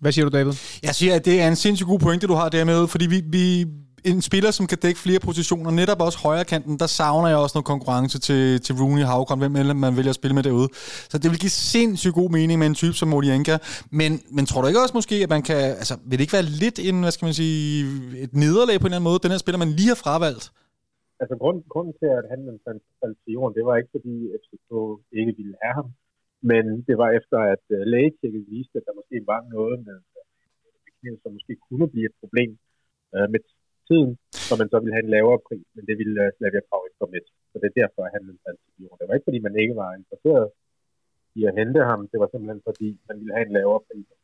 Hvad 0.00 0.12
siger 0.12 0.24
du, 0.28 0.36
David? 0.36 0.52
Jeg 0.82 0.94
siger, 0.94 1.14
at 1.14 1.24
det 1.24 1.40
er 1.42 1.48
en 1.48 1.56
sindssygt 1.56 1.88
god 1.88 1.98
pointe, 1.98 2.26
du 2.26 2.34
har 2.34 2.48
dermed, 2.48 2.88
fordi 2.88 3.06
vi, 3.06 3.22
vi, 3.36 3.66
en 4.10 4.22
spiller, 4.22 4.50
som 4.50 4.66
kan 4.66 4.78
dække 4.78 5.00
flere 5.06 5.20
positioner, 5.28 5.70
netop 5.70 6.00
også 6.06 6.18
højre 6.18 6.44
kanten, 6.44 6.78
der 6.82 6.86
savner 6.86 7.28
jeg 7.28 7.38
også 7.44 7.54
noget 7.56 7.70
konkurrence 7.74 8.18
til, 8.18 8.60
til 8.60 8.74
Rooney 8.80 9.04
Havkon, 9.10 9.38
hvem 9.38 9.76
man 9.76 9.96
vælger 9.96 10.12
at 10.14 10.20
spille 10.20 10.34
med 10.34 10.42
derude. 10.42 10.68
Så 11.12 11.16
det 11.18 11.28
vil 11.30 11.38
give 11.44 11.56
sindssygt 11.74 12.14
god 12.14 12.30
mening 12.30 12.58
med 12.58 12.66
en 12.66 12.74
type 12.82 12.96
som 13.00 13.08
Modienka. 13.08 13.56
Men, 14.00 14.10
men 14.36 14.46
tror 14.46 14.60
du 14.60 14.66
ikke 14.68 14.82
også 14.84 14.96
måske, 15.00 15.16
at 15.26 15.30
man 15.36 15.42
kan, 15.48 15.60
altså 15.80 15.94
vil 16.08 16.18
det 16.18 16.24
ikke 16.24 16.38
være 16.38 16.50
lidt 16.62 16.78
en, 16.88 16.96
hvad 17.04 17.12
skal 17.14 17.26
man 17.26 17.34
sige, 17.42 17.62
et 18.24 18.32
nederlag 18.44 18.76
på 18.80 18.86
en 18.86 18.90
eller 18.90 18.98
anden 18.98 19.08
måde, 19.10 19.18
den 19.26 19.30
her 19.34 19.38
spiller, 19.44 19.58
man 19.64 19.72
lige 19.78 19.90
har 19.94 20.00
fravalgt? 20.04 20.44
Altså 21.20 21.34
grunden, 21.42 21.62
grunden 21.72 21.94
til, 22.00 22.08
at 22.18 22.24
han 22.32 22.40
faldt 23.00 23.16
til 23.22 23.30
jorden, 23.36 23.52
det 23.58 23.64
var 23.68 23.74
ikke 23.80 23.92
fordi 23.96 24.14
FCK 24.42 24.70
ikke 25.20 25.32
ville 25.38 25.56
have 25.62 25.74
ham, 25.78 25.88
men 26.50 26.64
det 26.88 26.96
var 27.02 27.10
efter, 27.18 27.38
at 27.54 27.64
uh, 27.76 27.82
lægetjekket 27.92 28.44
viste, 28.52 28.78
at 28.78 28.86
der 28.86 28.98
måske 29.00 29.16
var 29.32 29.40
noget 29.54 29.76
med 29.86 29.98
uh, 31.06 31.18
som 31.22 31.32
måske 31.36 31.54
kunne 31.66 31.86
blive 31.92 32.06
et 32.10 32.16
problem 32.22 32.50
uh, 33.14 33.28
med 33.34 33.40
tiden, 33.88 34.10
så 34.48 34.52
man 34.60 34.68
så 34.72 34.76
ville 34.80 34.94
have 34.96 35.06
en 35.06 35.14
lavere 35.16 35.40
pris, 35.48 35.66
men 35.74 35.82
det 35.88 35.96
ville 36.00 36.16
uh, 36.24 36.30
Slavia 36.36 36.62
Prag 36.68 36.82
ikke 36.86 36.98
komme 37.00 37.12
med. 37.16 37.24
Så 37.50 37.56
det 37.60 37.68
er 37.70 37.80
derfor, 37.82 38.00
at 38.06 38.12
han 38.14 38.22
til 38.74 38.82
jorden. 38.84 38.98
Det 39.00 39.06
var 39.08 39.14
ikke, 39.16 39.28
fordi 39.28 39.40
man 39.46 39.54
ikke 39.62 39.76
var 39.82 39.90
interesseret 40.00 40.46
i 41.38 41.40
at 41.48 41.52
hente 41.60 41.80
ham, 41.90 42.00
det 42.12 42.18
var 42.22 42.28
simpelthen 42.30 42.62
fordi, 42.68 42.88
man 43.08 43.16
ville 43.20 43.34
have 43.36 43.46
en 43.48 43.54
lavere 43.58 43.80
pris, 43.86 44.06
end 44.12 44.22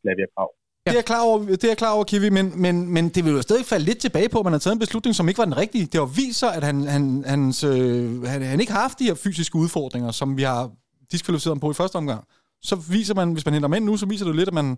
Slavia 0.00 0.28
Prag. 0.36 0.52
Det 0.86 0.92
er 0.92 1.00
jeg 1.02 1.10
klar 1.12 1.24
over, 1.28 1.38
det 1.62 1.68
er 1.70 1.74
klar 1.82 1.94
over 1.96 2.04
Kiwi, 2.10 2.28
men, 2.38 2.46
men, 2.64 2.74
men 2.94 3.04
det 3.14 3.20
vil 3.24 3.32
jo 3.38 3.42
stadig 3.42 3.64
falde 3.72 3.84
lidt 3.84 4.00
tilbage 4.06 4.28
på, 4.28 4.38
at 4.38 4.44
man 4.44 4.54
har 4.56 4.62
taget 4.62 4.74
en 4.74 4.84
beslutning, 4.86 5.14
som 5.14 5.28
ikke 5.28 5.38
var 5.42 5.50
den 5.50 5.60
rigtige. 5.62 5.86
Det 5.92 5.98
har 6.04 6.10
vist 6.20 6.38
sig, 6.42 6.50
at 6.58 6.64
han, 6.68 6.76
han, 6.94 7.02
hans, 7.32 7.64
øh, 7.64 8.22
han, 8.32 8.38
han 8.52 8.60
ikke 8.60 8.72
har 8.76 8.82
haft 8.86 8.98
de 9.00 9.08
her 9.10 9.18
fysiske 9.24 9.56
udfordringer, 9.64 10.10
som 10.20 10.28
vi 10.40 10.42
har 10.42 10.62
diskvalificeret 11.12 11.54
ham 11.54 11.64
på 11.64 11.70
i 11.70 11.80
første 11.80 11.96
omgang. 12.02 12.22
Så 12.68 12.74
viser 12.94 13.14
man, 13.20 13.28
hvis 13.34 13.46
man 13.46 13.54
henter 13.54 13.74
mænd 13.74 13.84
nu, 13.84 13.94
så 13.96 14.06
viser 14.12 14.26
det 14.26 14.36
lidt, 14.36 14.52
at 14.52 14.58
man 14.60 14.68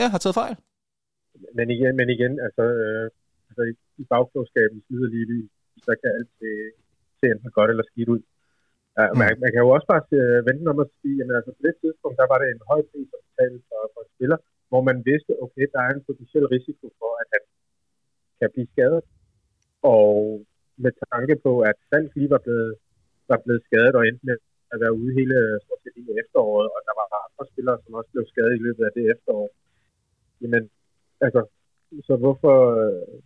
ja, 0.00 0.06
har 0.12 0.20
taget 0.20 0.40
fejl. 0.42 0.56
Men 1.58 1.66
igen, 1.76 1.92
men 2.00 2.08
igen 2.16 2.32
altså, 2.46 2.64
øh, 2.84 3.06
altså 3.48 3.62
i, 3.70 3.72
i 4.02 4.04
bagklogskabens 4.12 4.84
yderlige 4.94 5.48
så 5.86 5.92
kan 6.00 6.10
alt 6.18 6.30
se, 6.40 6.50
se 7.18 7.24
enten 7.32 7.50
godt 7.58 7.70
eller 7.72 7.86
skidt 7.90 8.08
ud. 8.14 8.22
Uh, 8.98 9.08
mm. 9.08 9.18
man, 9.20 9.30
man, 9.42 9.50
kan 9.52 9.62
jo 9.64 9.70
også 9.76 9.88
bare 9.92 10.04
uh, 10.20 10.40
vente 10.48 10.68
om 10.72 10.80
at 10.84 10.90
sige, 11.00 11.16
at 11.22 11.28
altså, 11.38 11.52
på 11.58 11.62
det 11.66 11.74
tidspunkt, 11.82 12.16
der 12.20 12.28
var 12.32 12.38
det 12.40 12.48
en 12.48 12.66
høj 12.70 12.80
pris 12.90 13.10
at 13.16 13.22
betale 13.26 13.58
for, 13.68 13.80
for 13.92 14.00
en 14.04 14.12
spiller, 14.14 14.38
hvor 14.70 14.82
man 14.88 14.98
vidste, 15.10 15.32
okay, 15.44 15.64
der 15.74 15.80
er 15.86 15.92
en 15.92 16.06
potentiel 16.08 16.46
risiko 16.56 16.86
for, 17.00 17.10
at 17.22 17.28
han 17.34 17.42
kan 18.38 18.48
blive 18.54 18.68
skadet. 18.74 19.02
Og 19.94 20.10
med 20.84 20.92
tanke 21.12 21.34
på, 21.44 21.52
at 21.70 21.76
Falk 21.90 22.10
lige 22.16 22.30
var 22.34 22.42
blevet, 22.46 22.72
var 23.30 23.38
blevet 23.44 23.62
skadet 23.68 23.94
og 23.98 24.02
endte 24.08 24.26
med 24.28 24.36
at 24.72 24.78
være 24.82 24.96
ude 25.00 25.12
hele, 25.18 25.36
stort 25.64 25.80
set 25.82 25.96
hele 25.98 26.12
efteråret, 26.22 26.68
og 26.74 26.80
der 26.88 26.94
var 27.00 27.06
andre 27.26 27.44
spillere, 27.52 27.78
som 27.84 27.98
også 27.98 28.10
blev 28.12 28.24
skadet 28.32 28.54
i 28.58 28.64
løbet 28.66 28.84
af 28.88 28.92
det 28.96 29.04
efterår. 29.14 29.48
Jamen, 30.42 30.62
altså, 31.26 31.40
så 32.08 32.14
hvorfor 32.22 32.56
øh, 32.82 33.20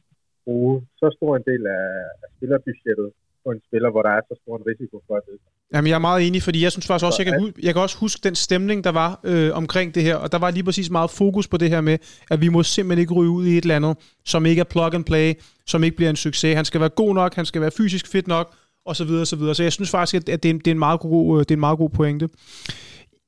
bruge 0.44 0.74
så 1.00 1.06
stor 1.16 1.32
en 1.36 1.46
del 1.50 1.62
af, 1.78 1.86
af 2.22 2.28
spillerbudgettet 2.34 3.08
på 3.44 3.50
en 3.50 3.60
spiller, 3.68 3.90
hvor 3.90 4.02
der 4.02 4.12
er 4.18 4.20
så 4.28 4.34
stor 4.42 4.56
en 4.56 4.66
risiko 4.70 4.96
for 5.06 5.16
at 5.16 5.22
det. 5.26 5.38
Jamen, 5.74 5.88
jeg 5.88 5.94
er 5.94 6.08
meget 6.08 6.26
enig, 6.26 6.42
fordi 6.42 6.62
jeg 6.62 6.72
synes 6.72 6.86
faktisk 6.86 7.06
også, 7.06 7.22
jeg 7.22 7.32
kan, 7.32 7.54
jeg 7.66 7.72
kan 7.74 7.82
også 7.82 7.98
huske 7.98 8.20
den 8.28 8.34
stemning, 8.34 8.84
der 8.84 8.92
var 8.92 9.10
øh, 9.24 9.50
omkring 9.60 9.94
det 9.94 10.02
her, 10.02 10.16
og 10.16 10.32
der 10.32 10.38
var 10.38 10.50
lige 10.50 10.64
præcis 10.64 10.90
meget 10.90 11.10
fokus 11.10 11.48
på 11.48 11.56
det 11.56 11.68
her 11.70 11.80
med, 11.80 11.96
at 12.30 12.40
vi 12.40 12.48
må 12.48 12.62
simpelthen 12.62 13.00
ikke 13.00 13.14
ryge 13.14 13.30
ud 13.30 13.46
i 13.46 13.58
et 13.58 13.64
eller 13.64 13.76
andet, 13.76 13.94
som 14.24 14.46
ikke 14.46 14.60
er 14.60 14.70
plug 14.74 14.94
and 14.94 15.04
play, 15.04 15.28
som 15.66 15.84
ikke 15.84 15.96
bliver 15.96 16.10
en 16.10 16.16
succes. 16.16 16.56
Han 16.56 16.64
skal 16.64 16.80
være 16.80 16.88
god 17.02 17.14
nok, 17.14 17.34
han 17.34 17.46
skal 17.46 17.60
være 17.60 17.70
fysisk 17.70 18.06
fit 18.12 18.28
nok, 18.28 18.54
og 18.90 18.96
så 18.96 19.04
videre, 19.04 19.20
og 19.20 19.26
så 19.26 19.36
videre. 19.36 19.54
Så 19.54 19.62
jeg 19.62 19.72
synes 19.72 19.90
faktisk, 19.90 20.14
at 20.14 20.42
det 20.42 20.44
er 20.44 20.50
en, 20.50 20.58
det 20.58 20.66
er 20.66 20.70
en, 20.70 20.78
meget, 20.78 21.00
god, 21.00 21.38
det 21.38 21.50
er 21.50 21.54
en 21.54 21.60
meget 21.60 21.78
god 21.78 21.90
pointe. 21.90 22.28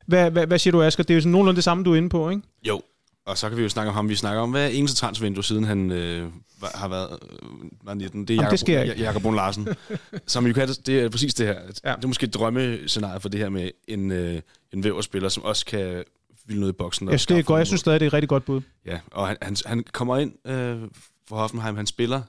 Hvad, 0.07 0.31
hvad, 0.31 0.47
hvad 0.47 0.59
siger 0.59 0.73
du, 0.73 0.83
Asger? 0.83 1.05
Det 1.05 1.11
er 1.11 1.15
jo 1.15 1.21
sådan 1.21 1.33
nogenlunde 1.33 1.57
det 1.57 1.65
samme, 1.65 1.85
du 1.85 1.93
er 1.93 1.97
inde 1.97 2.09
på, 2.09 2.31
ikke? 2.31 2.43
Jo, 2.69 2.83
og 3.27 3.39
så 3.39 3.49
kan 3.49 3.59
vi 3.59 3.63
jo 3.63 3.69
snakke 3.69 3.89
om 3.89 3.95
ham. 3.95 4.09
Vi 4.09 4.15
snakker 4.15 4.43
om 4.43 4.51
hver 4.51 4.67
eneste 4.67 4.97
transfervindue, 4.97 5.45
siden 5.45 5.65
han 5.65 5.91
øh, 5.91 6.31
har 6.75 6.89
været 6.89 7.19
øh, 7.23 7.49
var 7.83 7.95
19. 7.95 8.29
Det 8.29 8.37
er 8.37 8.43
Jakob, 8.43 8.59
det 8.67 8.99
Jakob 8.99 9.23
Brun 9.23 9.35
Larsen. 9.35 9.69
som 10.27 10.47
jo 10.47 10.53
kan, 10.53 10.69
det 10.69 11.01
er 11.01 11.09
præcis 11.09 11.35
det 11.35 11.47
her. 11.47 11.55
Ja. 11.85 11.95
Det 11.97 12.05
er 12.05 12.07
måske 12.07 12.25
et 12.25 12.35
drømmescenarie 12.35 13.21
for 13.21 13.29
det 13.29 13.41
her 13.41 13.49
med 13.49 13.71
en, 13.89 14.11
øh, 14.11 14.41
en 14.73 14.85
væverspiller, 14.85 15.29
som 15.29 15.43
også 15.43 15.67
kan 15.67 16.05
ville 16.47 16.61
noget 16.61 16.73
i 16.73 16.77
boksen. 16.77 17.11
Jeg, 17.11 17.21
det 17.29 17.31
er 17.31 17.43
godt. 17.43 17.59
jeg 17.59 17.67
synes 17.67 17.81
stadig, 17.81 18.01
det 18.01 18.07
er 18.07 18.11
et 18.11 18.13
rigtig 18.13 18.29
godt 18.29 18.45
bud. 18.45 18.61
Ja, 18.87 19.01
og 19.13 19.29
han, 19.29 19.37
han, 19.43 19.57
han 19.67 19.85
kommer 19.93 20.17
ind 20.17 20.49
øh, 20.49 20.81
for 21.29 21.37
Hoffenheim. 21.37 21.77
Han 21.77 21.87
spiller 21.87 22.23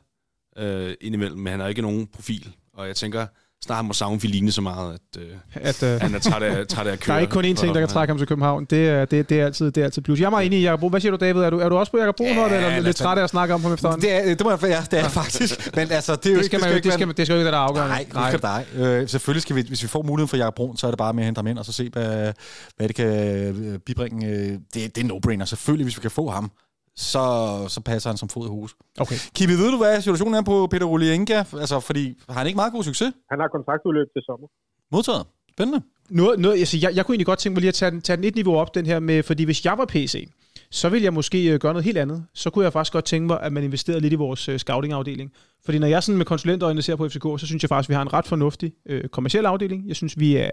øh, 0.58 0.94
indimellem, 1.02 1.40
men 1.40 1.52
han 1.52 1.60
har 1.60 1.68
ikke 1.68 1.82
nogen 1.82 2.08
profil. 2.08 2.56
Og 2.78 2.88
jeg 2.88 2.96
tænker, 2.96 3.26
snart 3.64 3.86
må 3.86 3.94
savne 3.94 4.20
Feline 4.20 4.52
så 4.52 4.62
meget, 4.62 4.94
at, 4.94 5.22
øh, 5.22 5.38
at 5.54 5.84
øh, 5.84 6.02
han 6.02 6.16
er 6.16 6.20
træt 6.20 6.44
af, 6.44 6.68
træt 6.68 6.88
af 6.88 6.92
at 6.92 7.00
køre. 7.00 7.08
Der 7.14 7.18
er 7.18 7.22
ikke 7.22 7.32
kun 7.32 7.46
én 7.46 7.56
ting, 7.56 7.74
der 7.74 7.80
kan 7.80 7.90
trække 7.90 8.12
ham 8.12 8.18
til 8.18 8.28
København. 8.28 8.66
Det 8.66 8.90
er, 8.90 9.06
det, 9.06 9.30
det 9.30 9.42
er, 9.42 9.46
altid, 9.46 9.72
det 9.72 9.82
er 9.82 9.86
altid 9.86 10.02
plus. 10.02 10.20
Jeg 10.20 10.26
er 10.26 10.30
meget 10.30 10.46
enig 10.46 10.60
i 10.60 10.64
Jacob 10.64 10.90
Hvad 10.90 11.02
siger 11.02 11.12
du, 11.12 11.26
David? 11.26 11.42
Er 11.42 11.50
du, 11.50 11.60
er 11.60 11.70
du 11.70 11.78
også 11.78 11.92
på 11.92 11.98
Jacob 11.98 12.16
Brun, 12.16 12.28
ja, 12.28 12.46
eller 12.46 12.80
lidt 12.80 12.96
træt 12.96 13.18
af 13.18 13.24
at 13.24 13.30
snakke 13.30 13.54
om 13.54 13.62
ham 13.62 13.74
efterhånden? 13.74 14.02
Det 14.02 14.30
er, 14.30 14.36
det 14.36 14.44
må 14.44 14.50
jeg, 14.50 14.64
ja, 14.64 14.84
det 14.92 15.00
er 15.00 15.10
faktisk. 15.10 15.76
Men 15.76 15.92
altså, 15.92 16.16
det, 16.16 16.26
er 16.26 16.32
jo 16.32 16.38
det 16.38 16.46
skal 16.46 16.60
man 16.60 16.70
jo 16.70 16.76
ikke, 16.76 16.86
det 16.86 16.94
skal, 16.94 17.08
det 17.08 17.28
skal 17.28 17.34
jo 17.34 17.40
ikke 17.40 17.46
være 17.46 17.54
der 17.54 17.60
afgørende. 17.60 17.94
Nej, 17.94 18.06
nej. 18.14 18.30
Skal 18.30 18.42
dig. 18.42 18.66
Øh, 18.76 19.10
selvfølgelig 19.10 19.42
skal 19.42 19.56
vi, 19.56 19.66
hvis 19.68 19.84
vi 19.84 19.88
får 19.88 20.02
muligheden 20.02 20.28
for 20.28 20.38
Jacob 20.38 20.56
Brun, 20.56 20.78
så 20.78 20.88
er 20.88 20.92
det 20.92 20.98
bare 20.98 21.14
med 21.14 21.24
at 21.24 21.26
hente 21.26 21.40
ham 21.40 21.48
ind, 21.48 21.58
og 21.58 21.66
så 21.66 21.72
se, 21.72 21.90
hvad, 21.90 22.34
hvad 22.78 22.88
det 22.88 22.96
kan 22.96 23.66
øh, 23.66 23.80
bibringe. 23.80 24.52
Det, 24.74 24.96
det 24.96 24.98
er 24.98 25.08
no-brainer. 25.08 25.46
Selvfølgelig, 25.46 25.86
hvis 25.86 25.98
vi 25.98 26.02
kan 26.02 26.12
få 26.12 26.30
ham 26.30 26.52
så, 26.96 27.26
så 27.68 27.82
passer 27.82 28.10
han 28.10 28.18
som 28.18 28.30
fod 28.30 28.46
i 28.48 28.50
hus. 28.50 28.76
Okay. 29.00 29.16
Kiwi, 29.36 29.54
ved 29.54 29.72
du, 29.72 29.78
hvad 29.78 30.02
situationen 30.02 30.34
er 30.34 30.42
på 30.42 30.68
Peter 30.72 30.86
Olienka? 30.86 31.44
Altså, 31.54 31.80
fordi 31.80 32.22
har 32.30 32.38
han 32.38 32.48
ikke 32.48 32.58
meget 32.58 32.74
god 32.74 32.84
succes? 32.84 33.14
Han 33.32 33.40
har 33.40 33.48
kontraktudløb 33.48 34.08
til 34.16 34.22
sommer. 34.26 34.48
Modtaget. 34.92 35.26
Spændende. 35.52 35.82
Noget, 36.10 36.40
noget, 36.40 36.60
altså, 36.60 36.78
jeg, 36.82 36.96
jeg 36.96 37.06
kunne 37.06 37.14
egentlig 37.14 37.26
godt 37.26 37.40
tænke 37.40 37.54
mig 37.54 37.62
lige 37.62 37.68
at 37.68 37.74
tage 37.74 37.92
den, 37.92 38.02
tage 38.02 38.18
den 38.18 38.24
et 38.24 38.36
niveau 38.36 38.56
op, 38.56 38.76
den 38.76 38.86
her 38.86 39.00
med, 39.00 39.24
fordi 39.24 39.44
hvis 39.44 39.66
jeg 39.66 39.78
var 39.78 39.86
PC, 39.86 40.30
så 40.72 40.90
vil 40.90 41.02
jeg 41.02 41.14
måske 41.14 41.52
øh, 41.52 41.60
gøre 41.60 41.74
noget 41.74 41.86
helt 41.86 41.98
andet. 41.98 42.26
Så 42.34 42.50
kunne 42.50 42.64
jeg 42.66 42.74
faktisk 42.74 42.94
godt 42.94 43.06
tænke 43.06 43.28
mig, 43.28 43.42
at 43.42 43.54
man 43.54 43.64
investerede 43.64 44.02
lidt 44.02 44.14
i 44.14 44.16
vores 44.16 44.50
øh, 44.50 44.60
scouting-afdeling. 44.60 45.32
Fordi 45.66 45.80
når 45.80 45.88
jeg 45.88 46.04
sådan 46.04 46.18
med 46.18 46.26
konsulentøjne 46.26 46.82
ser 46.82 46.96
på 46.96 47.10
FCK, 47.10 47.24
så 47.38 47.46
synes 47.46 47.64
jeg 47.64 47.70
faktisk, 47.70 47.88
at 47.88 47.90
vi 47.90 47.96
har 47.96 48.02
en 48.02 48.14
ret 48.14 48.28
fornuftig 48.28 48.74
øh, 48.86 49.08
kommersiel 49.10 49.46
afdeling. 49.46 49.88
Jeg 49.88 49.96
synes, 49.96 50.20
vi 50.20 50.36
er, 50.36 50.50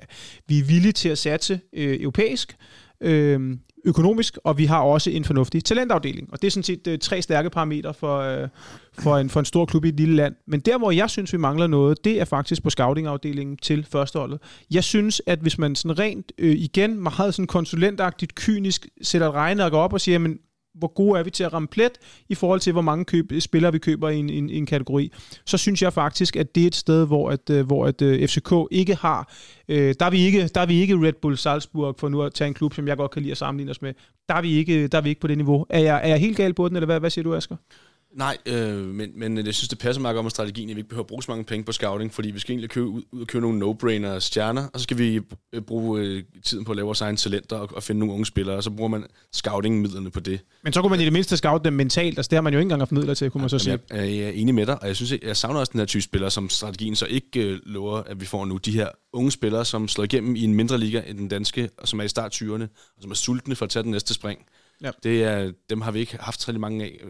vi 0.49 0.59
er 0.59 0.65
villige 0.65 0.93
til 0.93 1.09
at 1.09 1.19
satse 1.19 1.61
øh, 1.73 2.01
europæisk. 2.01 2.57
Øh, 3.01 3.57
økonomisk, 3.85 4.39
og 4.45 4.59
vi 4.59 4.65
har 4.65 4.81
også 4.81 5.11
en 5.11 5.25
fornuftig 5.25 5.65
talentafdeling. 5.65 6.29
Og 6.33 6.43
det 6.43 6.47
er 6.47 6.51
sådan 6.51 6.63
set 6.63 6.87
øh, 6.87 6.99
tre 6.99 7.23
stærke 7.23 7.51
parametre 7.51 7.95
for, 7.95 8.19
øh, 8.19 8.49
for, 8.99 9.17
en, 9.17 9.31
for 9.31 9.41
en 9.41 9.47
stor 9.47 9.67
klub 9.67 9.85
i 9.85 9.89
et 9.89 9.97
lille 9.97 10.17
land. 10.17 10.35
Men 10.47 10.61
der, 10.61 10.79
hvor 10.79 10.91
jeg 10.91 11.11
synes, 11.11 11.33
vi 11.33 11.39
mangler 11.39 11.67
noget, 11.67 12.05
det 12.05 12.21
er 12.21 12.25
faktisk 12.25 12.63
på 12.63 12.71
scoutingafdelingen 12.71 13.57
til 13.57 13.87
førsteholdet. 13.93 14.39
Jeg 14.71 14.85
synes, 14.85 15.23
at 15.27 15.39
hvis 15.39 15.59
man 15.59 15.77
sådan 15.77 15.99
rent 15.99 16.33
øh, 16.39 16.57
igen 16.57 17.03
meget 17.03 17.35
sådan 17.35 17.47
konsulentagtigt, 17.47 18.35
kynisk 18.35 18.89
sætter 19.03 19.29
et 19.29 19.35
regneark 19.35 19.73
op 19.73 19.93
og 19.93 20.01
siger, 20.01 20.19
men 20.19 20.39
hvor 20.75 20.95
gode 20.95 21.19
er 21.19 21.23
vi 21.23 21.31
til 21.31 21.45
at 21.45 21.53
ramme 21.53 21.69
plet 21.69 21.93
i 22.29 22.35
forhold 22.35 22.61
til, 22.61 22.73
hvor 22.73 22.83
mange 22.83 23.05
køb, 23.05 23.33
spillere 23.41 23.73
vi 23.73 23.79
køber 23.79 24.09
i 24.09 24.17
en, 24.17 24.31
en, 24.31 24.51
en 24.51 24.67
kategori, 24.67 25.13
så 25.47 25.59
synes 25.59 25.83
jeg 25.83 25.93
faktisk, 25.93 26.37
at 26.37 26.55
det 26.55 26.63
er 26.63 26.67
et 26.67 26.75
sted, 26.75 27.07
hvor, 27.07 27.31
at, 27.31 27.51
øh, 27.51 27.67
hvor 27.67 27.87
at, 27.87 28.03
øh, 28.03 28.23
uh, 28.23 28.29
FCK 28.29 28.53
ikke 28.71 28.95
har, 28.95 29.33
øh, 29.69 29.95
der, 30.01 30.07
er 30.07 30.11
vi 30.11 30.19
ikke, 30.19 30.49
der 30.49 30.61
er 30.61 30.67
vi 30.67 30.81
ikke 30.81 30.95
Red 30.95 31.13
Bull 31.23 31.37
Salzburg, 31.37 31.95
for 31.99 32.09
nu 32.09 32.23
at 32.23 32.35
tage 32.35 32.49
en 32.49 32.55
klub, 32.55 32.75
som 32.75 32.89
jeg 32.89 32.97
godt 32.97 33.11
kan 33.11 33.23
lide 33.23 33.33
at 33.33 33.39
sammenligne 33.39 33.71
os 33.71 33.83
med. 33.83 33.95
Der 34.29 34.35
er 34.35 34.43
vi 34.43 34.53
ikke, 34.53 34.89
der 34.89 34.99
er 34.99 35.03
vi 35.03 35.09
ikke 35.09 35.21
på 35.21 35.27
det 35.27 35.37
niveau. 35.37 35.67
Er 35.71 35.81
jeg, 35.81 36.01
er 36.03 36.09
jeg 36.09 36.19
helt 36.19 36.37
gal 36.37 36.55
på 36.55 36.69
den, 36.69 36.77
eller 36.77 36.87
hvad, 36.87 37.01
hvad 37.01 37.11
siger 37.11 37.23
du, 37.23 37.35
Asger? 37.35 37.57
Nej, 38.13 38.37
øh, 38.47 38.79
men, 38.79 39.11
men 39.15 39.47
jeg 39.47 39.55
synes, 39.55 39.69
det 39.69 39.79
passer 39.79 40.03
meget 40.03 40.15
godt 40.15 40.25
med 40.25 40.31
strategien, 40.31 40.71
at 40.71 40.77
vi 40.77 40.81
ikke 40.81 40.89
behøver 40.89 41.05
at 41.05 41.07
bruge 41.07 41.23
så 41.23 41.31
mange 41.31 41.45
penge 41.45 41.65
på 41.65 41.73
scouting, 41.73 42.15
fordi 42.15 42.31
vi 42.31 42.39
skal 42.39 42.53
egentlig 42.53 42.71
købe, 42.71 42.87
ud, 42.87 43.03
ud 43.13 43.21
og 43.21 43.27
købe 43.27 43.43
nogle 43.43 43.59
no-brainer 43.59 44.19
stjerner, 44.19 44.69
og 44.73 44.81
så 44.81 44.83
skal 44.83 44.99
vi 44.99 45.21
øh, 45.53 45.63
bruge 45.63 46.01
øh, 46.01 46.23
tiden 46.45 46.65
på 46.65 46.73
at 46.73 46.77
lave 46.77 46.87
vores 46.87 47.01
egne 47.01 47.17
talenter 47.17 47.57
og, 47.57 47.69
og 47.77 47.83
finde 47.83 47.99
nogle 47.99 48.15
unge 48.15 48.27
spillere, 48.27 48.57
og 48.57 48.63
så 48.63 48.71
bruger 48.71 48.89
man 48.89 49.05
scouting-midlerne 49.33 50.11
på 50.11 50.21
det. 50.21 50.41
Men 50.63 50.73
så 50.73 50.81
kunne 50.81 50.91
man 50.91 51.01
i 51.01 51.05
det 51.05 51.13
mindste 51.13 51.37
scout 51.37 51.65
dem 51.65 51.73
mentalt, 51.73 52.19
altså 52.19 52.29
det 52.31 52.37
har 52.37 52.43
man 52.43 52.53
jo 52.53 52.59
ikke 52.59 52.65
engang 52.65 52.81
haft 52.81 52.93
midler 52.93 53.15
til, 53.15 53.31
kunne 53.31 53.41
man 53.41 53.51
så 53.51 53.59
sige. 53.59 53.81
Jeg, 53.91 53.99
jeg 53.99 54.19
er 54.19 54.31
enig 54.31 54.55
med 54.55 54.67
dig, 54.67 54.83
og 54.83 54.89
jeg 54.89 54.97
synes, 54.97 55.13
jeg 55.23 55.37
savner 55.37 55.61
også 55.61 55.73
den 55.73 55.81
her 55.81 55.87
type 55.87 56.03
spillere, 56.03 56.31
som 56.31 56.51
strategien 56.51 56.97
så 56.97 57.07
ikke 57.07 57.41
øh, 57.41 57.59
lover, 57.67 57.97
at 57.97 58.21
vi 58.21 58.27
får 58.27 58.45
nu. 58.45 58.57
De 58.57 58.73
her 58.73 58.89
unge 59.13 59.31
spillere, 59.31 59.65
som 59.65 59.89
slår 59.89 60.05
igennem 60.05 60.37
i 60.37 60.45
en 60.45 60.55
mindre 60.55 60.79
liga 60.79 61.03
end 61.07 61.19
den 61.19 61.29
danske, 61.29 61.71
og 61.79 61.89
som 61.89 62.01
er 62.01 62.05
i 62.05 62.09
start 62.09 62.43
20'erne, 62.43 62.63
og 62.97 63.03
som 63.03 63.11
er 63.11 63.15
sultne 63.15 63.57
for 63.57 63.65
at 63.65 63.71
tage 63.71 63.83
den 63.83 63.91
næste 63.91 64.15
spring. 64.15 64.41
Ja. 64.83 64.91
Det 65.03 65.25
er, 65.25 65.53
dem 65.71 65.81
har 65.81 65.91
vi 65.91 65.99
ikke 65.99 66.17
haft 66.21 66.49
rigtig 66.49 66.61
mange 66.61 66.85
af. 66.85 67.01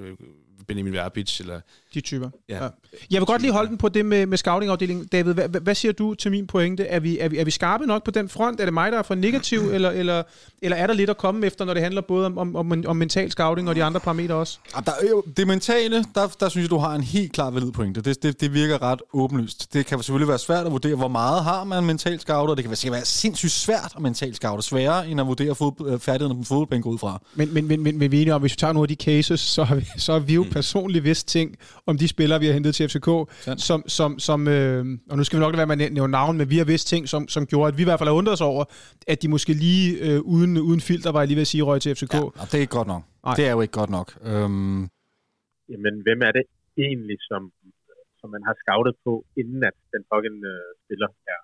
Benjamin 0.68 0.92
Verbitz, 0.92 1.40
eller... 1.40 1.64
De 1.94 2.00
typer. 2.00 2.30
Ja. 2.48 2.64
ja. 2.64 2.68
Jeg 3.10 3.20
vil 3.20 3.26
godt 3.26 3.42
lige 3.42 3.52
holde 3.52 3.68
den 3.68 3.78
på 3.78 3.88
det 3.88 4.06
med, 4.06 4.26
med 4.26 4.38
scouting-afdelingen. 4.38 5.06
David, 5.06 5.34
hvad, 5.34 5.48
hvad 5.48 5.74
siger 5.74 5.92
du 5.92 6.14
til 6.14 6.30
min 6.30 6.46
pointe? 6.46 6.84
Er 6.84 7.00
vi, 7.00 7.18
er, 7.18 7.28
vi, 7.28 7.38
er 7.38 7.44
vi 7.44 7.50
skarpe 7.50 7.86
nok 7.86 8.04
på 8.04 8.10
den 8.10 8.28
front? 8.28 8.60
Er 8.60 8.64
det 8.64 8.74
mig, 8.74 8.92
der 8.92 8.98
er 8.98 9.02
for 9.02 9.14
negativ, 9.14 9.58
eller, 9.74 9.90
eller, 9.90 10.22
eller 10.62 10.76
er 10.76 10.86
der 10.86 10.94
lidt 10.94 11.10
at 11.10 11.16
komme 11.16 11.46
efter, 11.46 11.64
når 11.64 11.74
det 11.74 11.82
handler 11.82 12.00
både 12.00 12.26
om, 12.26 12.38
om, 12.38 12.56
om, 12.56 12.84
om 12.86 12.96
mental 12.96 13.30
scouting 13.30 13.68
og 13.68 13.74
de 13.74 13.84
andre 13.84 14.00
parametre 14.00 14.34
også? 14.34 14.58
Ja, 14.76 14.80
der, 14.86 14.92
jo, 15.10 15.22
det 15.36 15.46
mentale, 15.46 16.04
der, 16.14 16.28
der 16.40 16.48
synes 16.48 16.64
jeg, 16.64 16.70
du 16.70 16.78
har 16.78 16.94
en 16.94 17.02
helt 17.02 17.32
klar 17.32 17.50
valid 17.50 17.72
pointe. 17.72 18.00
Det, 18.00 18.22
det, 18.22 18.40
det 18.40 18.54
virker 18.54 18.82
ret 18.82 19.02
åbenlyst. 19.12 19.72
Det 19.72 19.86
kan 19.86 19.98
selvfølgelig 19.98 20.28
være 20.28 20.38
svært 20.38 20.66
at 20.66 20.72
vurdere, 20.72 20.94
hvor 20.94 21.08
meget 21.08 21.44
har 21.44 21.64
man 21.64 21.84
mental 21.84 22.20
scouter. 22.20 22.54
Det 22.54 22.64
kan 22.64 22.70
være, 22.70 22.92
være 22.92 23.04
sindssygt 23.04 23.52
svært 23.52 23.92
at 23.96 24.02
mental 24.02 24.34
scouter. 24.34 24.62
Sværere, 24.62 25.08
end 25.08 25.20
at 25.20 25.26
vurdere 25.26 25.54
fod, 25.54 25.98
færdigheden 25.98 26.42
på 26.42 26.48
fodboldbænk 26.48 26.86
ud 26.86 26.98
fra. 26.98 27.22
Men, 27.34 27.54
men, 27.54 27.68
men, 27.68 27.82
men, 27.82 27.98
men 27.98 28.10
vi 28.10 28.16
er 28.16 28.20
enige 28.20 28.34
om, 28.34 28.40
hvis 28.40 28.52
vi 28.52 28.56
tager 28.56 28.72
nogle 28.72 28.84
af 28.84 28.96
de 28.96 29.04
cases, 29.04 29.40
så 29.40 29.64
har 29.64 29.74
vi, 29.74 29.86
så 29.98 30.12
har 30.12 30.18
vi 30.18 30.34
jo 30.34 30.44
mm. 30.44 30.50
personligt 30.50 31.04
vidst 31.04 31.28
ting 31.28 31.56
om 31.86 31.98
de 31.98 32.08
spillere, 32.08 32.40
vi 32.40 32.46
har 32.46 32.52
hentet 32.52 32.74
til 32.74 32.88
FCK, 32.88 33.08
som, 33.68 33.80
som, 33.98 34.18
som 34.18 34.48
øh, 34.48 34.84
og 35.10 35.16
nu 35.16 35.24
skal 35.24 35.36
vi 35.38 35.40
nok 35.40 35.54
lade 35.54 35.68
være 35.68 35.76
med 35.76 35.86
at 35.86 35.92
nævne 35.92 36.10
navn, 36.10 36.34
men 36.38 36.50
vi 36.50 36.58
har 36.58 36.64
vidst 36.64 36.86
ting, 36.88 37.08
som, 37.08 37.28
som 37.28 37.46
gjorde, 37.46 37.68
at 37.68 37.76
vi 37.78 37.82
i 37.82 37.88
hvert 37.88 37.98
fald 38.00 38.08
har 38.08 38.16
undret 38.20 38.32
os 38.32 38.40
over, 38.52 38.64
at 39.12 39.22
de 39.22 39.28
måske 39.28 39.52
lige 39.52 39.86
øh, 40.06 40.20
uden, 40.34 40.52
uden 40.68 40.80
filter, 40.80 41.12
var 41.12 41.20
jeg 41.20 41.28
lige 41.28 41.40
ved 41.40 41.48
at 41.48 41.52
sige, 41.54 41.62
røg 41.62 41.80
til 41.80 41.94
FCK. 41.94 42.14
Ja, 42.14 42.44
det 42.50 42.54
er 42.54 42.64
ikke 42.66 42.78
godt 42.80 42.90
nok. 42.94 43.02
Nej. 43.24 43.34
Det 43.38 43.44
er 43.48 43.52
jo 43.56 43.60
ikke 43.64 43.76
godt 43.80 43.92
nok. 43.98 44.08
Øhm. 44.30 44.80
Jamen, 45.72 45.94
hvem 46.06 46.20
er 46.28 46.32
det 46.38 46.44
egentlig, 46.86 47.18
som, 47.30 47.42
som 48.20 48.28
man 48.34 48.42
har 48.48 48.54
scoutet 48.62 48.94
på, 49.04 49.12
inden 49.40 49.60
at 49.70 49.76
den 49.94 50.02
pågældende 50.12 50.52
spiller 50.82 51.10
er, 51.34 51.40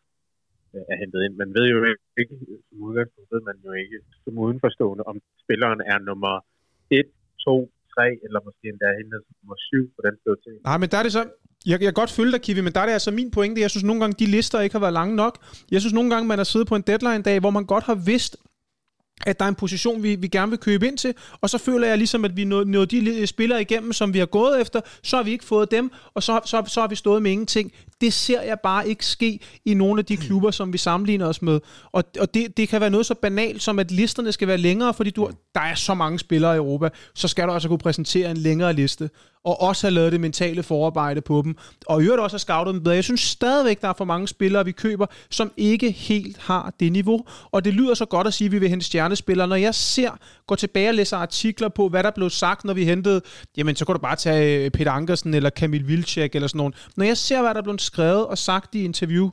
er 0.92 0.96
hentet 1.02 1.20
ind? 1.26 1.34
Man 1.42 1.50
ved 1.56 1.66
jo 1.74 1.78
ikke, 2.20 2.34
som 2.68 2.76
udgangspunkt 2.88 3.28
ved 3.34 3.42
man 3.50 3.58
jo 3.66 3.72
ikke, 3.82 3.98
som 4.24 4.32
udenforstående, 4.38 5.04
om 5.10 5.16
spilleren 5.44 5.80
er 5.92 5.98
nummer 6.08 6.34
1, 6.90 7.06
2, 7.44 7.70
3, 7.96 8.26
eller 8.26 8.40
måske 8.48 8.64
endda 8.72 8.88
hende 8.98 9.16
nummer 9.38 9.56
7 9.70 9.96
på 9.96 10.00
den 10.06 10.14
prioritering. 10.22 10.60
Nej, 10.68 10.78
men 10.82 10.88
der 10.92 10.98
er 11.00 11.04
det 11.06 11.12
så, 11.18 11.22
jeg, 11.70 11.76
jeg 11.84 11.88
kan 11.90 12.00
godt 12.02 12.12
følge 12.18 12.32
dig, 12.32 12.40
Kiwi, 12.44 12.60
men 12.60 12.72
der 12.74 12.80
er 12.80 12.86
det 12.86 12.92
altså 12.92 13.10
min 13.10 13.30
pointe. 13.30 13.60
Jeg 13.60 13.70
synes 13.70 13.84
nogle 13.84 14.00
gange, 14.02 14.14
de 14.22 14.26
lister 14.36 14.60
ikke 14.60 14.74
har 14.74 14.84
været 14.86 14.92
lange 15.00 15.14
nok. 15.16 15.34
Jeg 15.70 15.80
synes 15.80 15.94
nogle 15.98 16.10
gange, 16.12 16.28
man 16.28 16.38
har 16.38 16.44
siddet 16.52 16.68
på 16.68 16.76
en 16.76 16.84
deadline-dag, 16.90 17.40
hvor 17.40 17.50
man 17.50 17.64
godt 17.64 17.84
har 17.84 17.94
vidst, 17.94 18.36
at 19.26 19.38
der 19.38 19.44
er 19.44 19.48
en 19.48 19.54
position, 19.54 20.02
vi, 20.02 20.14
vi 20.14 20.28
gerne 20.28 20.50
vil 20.50 20.58
købe 20.58 20.86
ind 20.86 20.98
til, 20.98 21.14
og 21.40 21.50
så 21.50 21.58
føler 21.58 21.86
jeg 21.88 21.98
ligesom, 21.98 22.24
at 22.24 22.36
vi 22.36 22.44
nåede, 22.44 22.70
nåede 22.70 22.86
de 22.86 23.26
spillere 23.26 23.60
igennem, 23.60 23.92
som 23.92 24.14
vi 24.14 24.18
har 24.18 24.26
gået 24.26 24.60
efter, 24.60 24.80
så 25.02 25.16
har 25.16 25.24
vi 25.24 25.30
ikke 25.30 25.44
fået 25.44 25.70
dem, 25.70 25.90
og 26.14 26.22
så, 26.22 26.40
så, 26.44 26.62
så 26.66 26.80
har 26.80 26.88
vi 26.88 26.94
stået 26.94 27.22
med 27.22 27.30
ingenting. 27.30 27.72
Det 28.00 28.12
ser 28.12 28.42
jeg 28.42 28.60
bare 28.62 28.88
ikke 28.88 29.06
ske 29.06 29.40
i 29.64 29.74
nogle 29.74 29.98
af 29.98 30.04
de 30.04 30.16
klubber, 30.16 30.50
som 30.50 30.72
vi 30.72 30.78
sammenligner 30.78 31.26
os 31.26 31.42
med. 31.42 31.60
Og, 31.92 32.04
og 32.20 32.34
det, 32.34 32.56
det 32.56 32.68
kan 32.68 32.80
være 32.80 32.90
noget 32.90 33.06
så 33.06 33.14
banalt, 33.14 33.62
som 33.62 33.78
at 33.78 33.90
listerne 33.90 34.32
skal 34.32 34.48
være 34.48 34.58
længere, 34.58 34.94
fordi 34.94 35.10
du, 35.10 35.30
der 35.54 35.60
er 35.60 35.74
så 35.74 35.94
mange 35.94 36.18
spillere 36.18 36.54
i 36.54 36.56
Europa, 36.56 36.88
så 37.14 37.28
skal 37.28 37.46
du 37.46 37.52
altså 37.52 37.68
kunne 37.68 37.78
præsentere 37.78 38.30
en 38.30 38.36
længere 38.36 38.72
liste 38.72 39.10
og 39.46 39.60
også 39.60 39.86
have 39.86 39.94
lavet 39.94 40.12
det 40.12 40.20
mentale 40.20 40.62
forarbejde 40.62 41.20
på 41.20 41.42
dem, 41.44 41.56
og 41.86 42.02
i 42.02 42.04
øvrigt 42.04 42.22
også 42.22 42.34
have 42.34 42.38
scoutet 42.38 42.74
dem 42.74 42.82
bedre. 42.82 42.94
Jeg 42.94 43.04
synes 43.04 43.20
stadigvæk, 43.20 43.80
der 43.80 43.88
er 43.88 43.92
for 43.98 44.04
mange 44.04 44.28
spillere, 44.28 44.64
vi 44.64 44.72
køber, 44.72 45.06
som 45.30 45.52
ikke 45.56 45.90
helt 45.90 46.38
har 46.38 46.72
det 46.80 46.92
niveau, 46.92 47.24
og 47.50 47.64
det 47.64 47.74
lyder 47.74 47.94
så 47.94 48.04
godt 48.04 48.26
at 48.26 48.34
sige, 48.34 48.46
at 48.46 48.52
vi 48.52 48.58
vil 48.58 48.68
hente 48.68 48.86
stjernespillere. 48.86 49.48
Når 49.48 49.56
jeg 49.56 49.74
ser, 49.74 50.10
går 50.46 50.56
tilbage 50.56 50.88
og 50.88 50.94
læser 50.94 51.16
artikler 51.16 51.68
på, 51.68 51.88
hvad 51.88 52.02
der 52.02 52.10
blev 52.10 52.30
sagt, 52.30 52.64
når 52.64 52.74
vi 52.74 52.84
hentede, 52.84 53.20
jamen 53.56 53.76
så 53.76 53.84
kunne 53.84 53.94
du 53.94 53.98
bare 53.98 54.16
tage 54.16 54.64
øh, 54.64 54.70
Peter 54.70 54.92
Ankersen 54.92 55.34
eller 55.34 55.50
Kamil 55.50 55.88
Vilcek 55.88 56.34
eller 56.34 56.48
sådan 56.48 56.58
nogen. 56.58 56.74
Når 56.96 57.04
jeg 57.04 57.16
ser, 57.16 57.42
hvad 57.42 57.54
der 57.54 57.62
blev 57.62 57.78
skrevet 57.86 58.26
og 58.26 58.38
sagt 58.38 58.74
i 58.74 58.84
interview, 58.84 59.30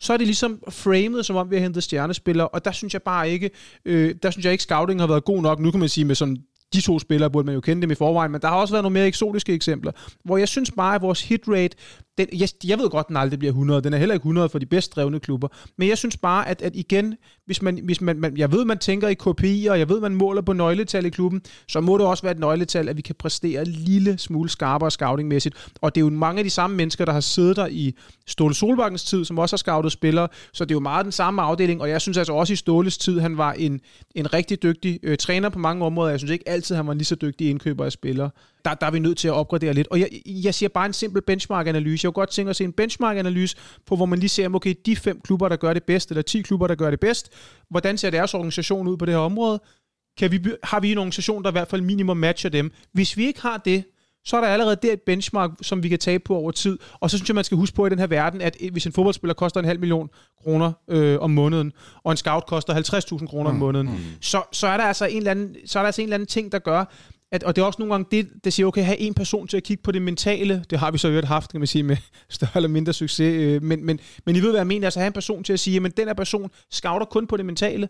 så 0.00 0.12
er 0.12 0.16
det 0.16 0.26
ligesom 0.26 0.62
framed, 0.68 1.22
som 1.22 1.36
om 1.36 1.50
vi 1.50 1.56
har 1.56 1.62
hentet 1.62 1.82
stjernespillere, 1.82 2.48
og 2.48 2.64
der 2.64 2.72
synes 2.72 2.92
jeg 2.92 3.02
bare 3.02 3.30
ikke, 3.30 3.50
øh, 3.84 4.14
der 4.22 4.30
synes 4.30 4.44
jeg 4.44 4.52
ikke, 4.52 4.62
scouting 4.62 5.00
har 5.00 5.06
været 5.06 5.24
god 5.24 5.42
nok. 5.42 5.60
Nu 5.60 5.70
kan 5.70 5.80
man 5.80 5.88
sige 5.88 6.04
med 6.04 6.14
sådan 6.14 6.36
de 6.74 6.80
to 6.80 6.98
spillere 6.98 7.30
burde 7.30 7.46
man 7.46 7.54
jo 7.54 7.60
kende 7.60 7.82
dem 7.82 7.90
i 7.90 7.94
forvejen, 7.94 8.32
men 8.32 8.40
der 8.40 8.48
har 8.48 8.56
også 8.56 8.74
været 8.74 8.82
nogle 8.82 8.94
mere 8.94 9.06
eksotiske 9.06 9.52
eksempler, 9.52 9.92
hvor 10.24 10.36
jeg 10.36 10.48
synes 10.48 10.70
bare, 10.70 10.94
at 10.94 11.02
vores 11.02 11.22
hitrate, 11.22 11.76
den, 12.18 12.26
jeg, 12.32 12.48
jeg 12.64 12.78
ved 12.78 12.90
godt, 12.90 13.04
at 13.04 13.08
den 13.08 13.16
aldrig 13.16 13.38
bliver 13.38 13.52
100, 13.52 13.82
den 13.82 13.94
er 13.94 13.98
heller 13.98 14.14
ikke 14.14 14.22
100 14.22 14.48
for 14.48 14.58
de 14.58 14.66
bedst 14.66 14.96
drevne 14.96 15.20
klubber, 15.20 15.48
men 15.78 15.88
jeg 15.88 15.98
synes 15.98 16.16
bare, 16.16 16.48
at, 16.48 16.62
at 16.62 16.76
igen, 16.76 17.14
hvis 17.46 17.62
man, 17.62 17.80
hvis 17.84 18.00
man, 18.00 18.20
man, 18.20 18.36
jeg 18.36 18.52
ved, 18.52 18.64
man 18.64 18.78
tænker 18.78 19.08
i 19.08 19.14
KPI, 19.14 19.66
og 19.70 19.78
jeg 19.78 19.88
ved, 19.88 20.00
man 20.00 20.14
måler 20.14 20.42
på 20.42 20.52
nøgletal 20.52 21.06
i 21.06 21.08
klubben, 21.08 21.42
så 21.68 21.80
må 21.80 21.98
det 21.98 22.06
også 22.06 22.22
være 22.22 22.32
et 22.32 22.38
nøgletal, 22.38 22.88
at 22.88 22.96
vi 22.96 23.02
kan 23.02 23.14
præstere 23.14 23.62
en 23.62 23.68
lille 23.68 24.18
smule 24.18 24.50
skarpere 24.50 24.90
scoutingmæssigt, 24.90 25.70
og 25.80 25.94
det 25.94 26.00
er 26.00 26.04
jo 26.04 26.10
mange 26.10 26.38
af 26.38 26.44
de 26.44 26.50
samme 26.50 26.76
mennesker, 26.76 27.04
der 27.04 27.12
har 27.12 27.20
siddet 27.20 27.56
der 27.56 27.66
i 27.66 27.94
Ståle 28.26 28.54
Solbakkens 28.54 29.04
tid, 29.04 29.24
som 29.24 29.38
også 29.38 29.54
har 29.54 29.58
scoutet 29.58 29.92
spillere, 29.92 30.28
så 30.52 30.64
det 30.64 30.70
er 30.70 30.76
jo 30.76 30.80
meget 30.80 31.04
den 31.04 31.12
samme 31.12 31.42
afdeling, 31.42 31.80
og 31.80 31.88
jeg 31.88 32.00
synes 32.00 32.18
altså 32.18 32.32
også 32.32 32.52
i 32.52 32.56
Ståles 32.56 32.98
tid, 32.98 33.20
han 33.20 33.38
var 33.38 33.52
en, 33.52 33.80
en 34.14 34.32
rigtig 34.32 34.62
dygtig 34.62 35.00
øh, 35.02 35.16
træner 35.16 35.48
på 35.48 35.58
mange 35.58 35.84
områder, 35.84 36.10
jeg 36.10 36.20
synes 36.20 36.32
ikke 36.32 36.48
altid, 36.48 36.76
han 36.76 36.86
var 36.86 36.94
lige 36.94 37.04
så 37.04 37.14
dygtig 37.14 37.50
indkøber 37.50 37.84
af 37.84 37.92
spillere 37.92 38.30
der, 38.64 38.74
der 38.74 38.86
er 38.86 38.90
vi 38.90 38.98
nødt 38.98 39.18
til 39.18 39.28
at 39.28 39.34
opgradere 39.34 39.72
lidt. 39.72 39.88
Og 39.88 40.00
jeg, 40.00 40.08
jeg 40.26 40.54
siger 40.54 40.68
bare 40.68 40.86
en 40.86 40.92
simpel 40.92 41.22
benchmark-analyse. 41.22 42.04
Jeg 42.04 42.08
kunne 42.08 42.20
godt 42.22 42.30
tænke 42.30 42.50
at 42.50 42.56
se 42.56 42.64
en 42.64 42.72
benchmark-analyse 42.72 43.56
på, 43.86 43.96
hvor 43.96 44.06
man 44.06 44.18
lige 44.18 44.28
ser, 44.28 44.54
okay, 44.54 44.74
de 44.86 44.96
fem 44.96 45.20
klubber, 45.20 45.48
der 45.48 45.56
gør 45.56 45.74
det 45.74 45.84
bedst, 45.84 46.10
eller 46.10 46.22
ti 46.22 46.42
klubber, 46.42 46.66
der 46.66 46.74
gør 46.74 46.90
det 46.90 47.00
bedst, 47.00 47.30
hvordan 47.70 47.98
ser 47.98 48.10
deres 48.10 48.34
organisation 48.34 48.88
ud 48.88 48.96
på 48.96 49.04
det 49.04 49.14
her 49.14 49.20
område? 49.20 49.60
Kan 50.18 50.32
vi, 50.32 50.40
har 50.62 50.80
vi 50.80 50.92
en 50.92 50.98
organisation, 50.98 51.42
der 51.42 51.50
i 51.50 51.52
hvert 51.52 51.68
fald 51.68 51.82
minimum 51.82 52.16
matcher 52.16 52.50
dem? 52.50 52.70
Hvis 52.92 53.16
vi 53.16 53.26
ikke 53.26 53.40
har 53.40 53.56
det, 53.56 53.84
så 54.24 54.36
er 54.36 54.40
der 54.40 54.48
allerede 54.48 54.76
der 54.82 54.92
et 54.92 55.00
benchmark, 55.00 55.50
som 55.62 55.82
vi 55.82 55.88
kan 55.88 55.98
tage 55.98 56.18
på 56.18 56.36
over 56.36 56.50
tid. 56.50 56.78
Og 56.92 57.10
så 57.10 57.16
synes 57.16 57.28
jeg, 57.28 57.34
man 57.34 57.44
skal 57.44 57.56
huske 57.56 57.76
på 57.76 57.86
i 57.86 57.90
den 57.90 57.98
her 57.98 58.06
verden, 58.06 58.40
at 58.40 58.56
hvis 58.72 58.86
en 58.86 58.92
fodboldspiller 58.92 59.34
koster 59.34 59.60
en 59.60 59.66
halv 59.66 59.80
million 59.80 60.10
kroner 60.42 60.72
øh, 60.88 61.18
om 61.20 61.30
måneden, 61.30 61.72
og 62.04 62.10
en 62.10 62.16
scout 62.16 62.46
koster 62.46 62.74
50.000 62.74 63.26
kroner 63.26 63.50
mm, 63.50 63.56
om 63.56 63.60
måneden, 63.60 63.86
mm. 63.86 63.96
så, 64.20 64.42
så, 64.52 64.66
er 64.66 64.76
der 64.76 64.84
altså 64.84 65.06
en 65.06 65.16
eller 65.16 65.30
anden, 65.30 65.56
så 65.66 65.78
er 65.78 65.82
der 65.82 65.86
altså 65.86 66.02
en 66.02 66.06
eller 66.06 66.14
anden 66.14 66.26
ting, 66.26 66.52
der 66.52 66.58
gør, 66.58 66.84
at, 67.34 67.42
og 67.42 67.56
det 67.56 67.62
er 67.62 67.66
også 67.66 67.78
nogle 67.78 67.94
gange 67.94 68.06
det, 68.10 68.28
der 68.44 68.50
siger, 68.50 68.66
okay, 68.66 68.84
have 68.84 68.98
en 68.98 69.14
person 69.14 69.48
til 69.48 69.56
at 69.56 69.62
kigge 69.62 69.82
på 69.82 69.92
det 69.92 70.02
mentale, 70.02 70.64
det 70.70 70.78
har 70.78 70.90
vi 70.90 70.98
så 70.98 71.08
øvrigt 71.08 71.26
haft, 71.26 71.50
kan 71.50 71.60
man 71.60 71.66
sige, 71.66 71.82
med 71.82 71.96
større 72.28 72.50
eller 72.54 72.68
mindre 72.68 72.92
succes, 72.92 73.34
øh, 73.34 73.62
men, 73.62 73.84
men, 73.84 74.00
men 74.26 74.36
I 74.36 74.40
ved, 74.40 74.50
hvad 74.50 74.60
jeg 74.60 74.66
mener, 74.66 74.86
altså 74.86 75.00
have 75.00 75.06
en 75.06 75.12
person 75.12 75.44
til 75.44 75.52
at 75.52 75.60
sige, 75.60 75.80
men 75.80 75.92
den 75.96 76.06
her 76.06 76.14
person 76.14 76.50
scouter 76.70 77.06
kun 77.06 77.26
på 77.26 77.36
det 77.36 77.46
mentale, 77.46 77.88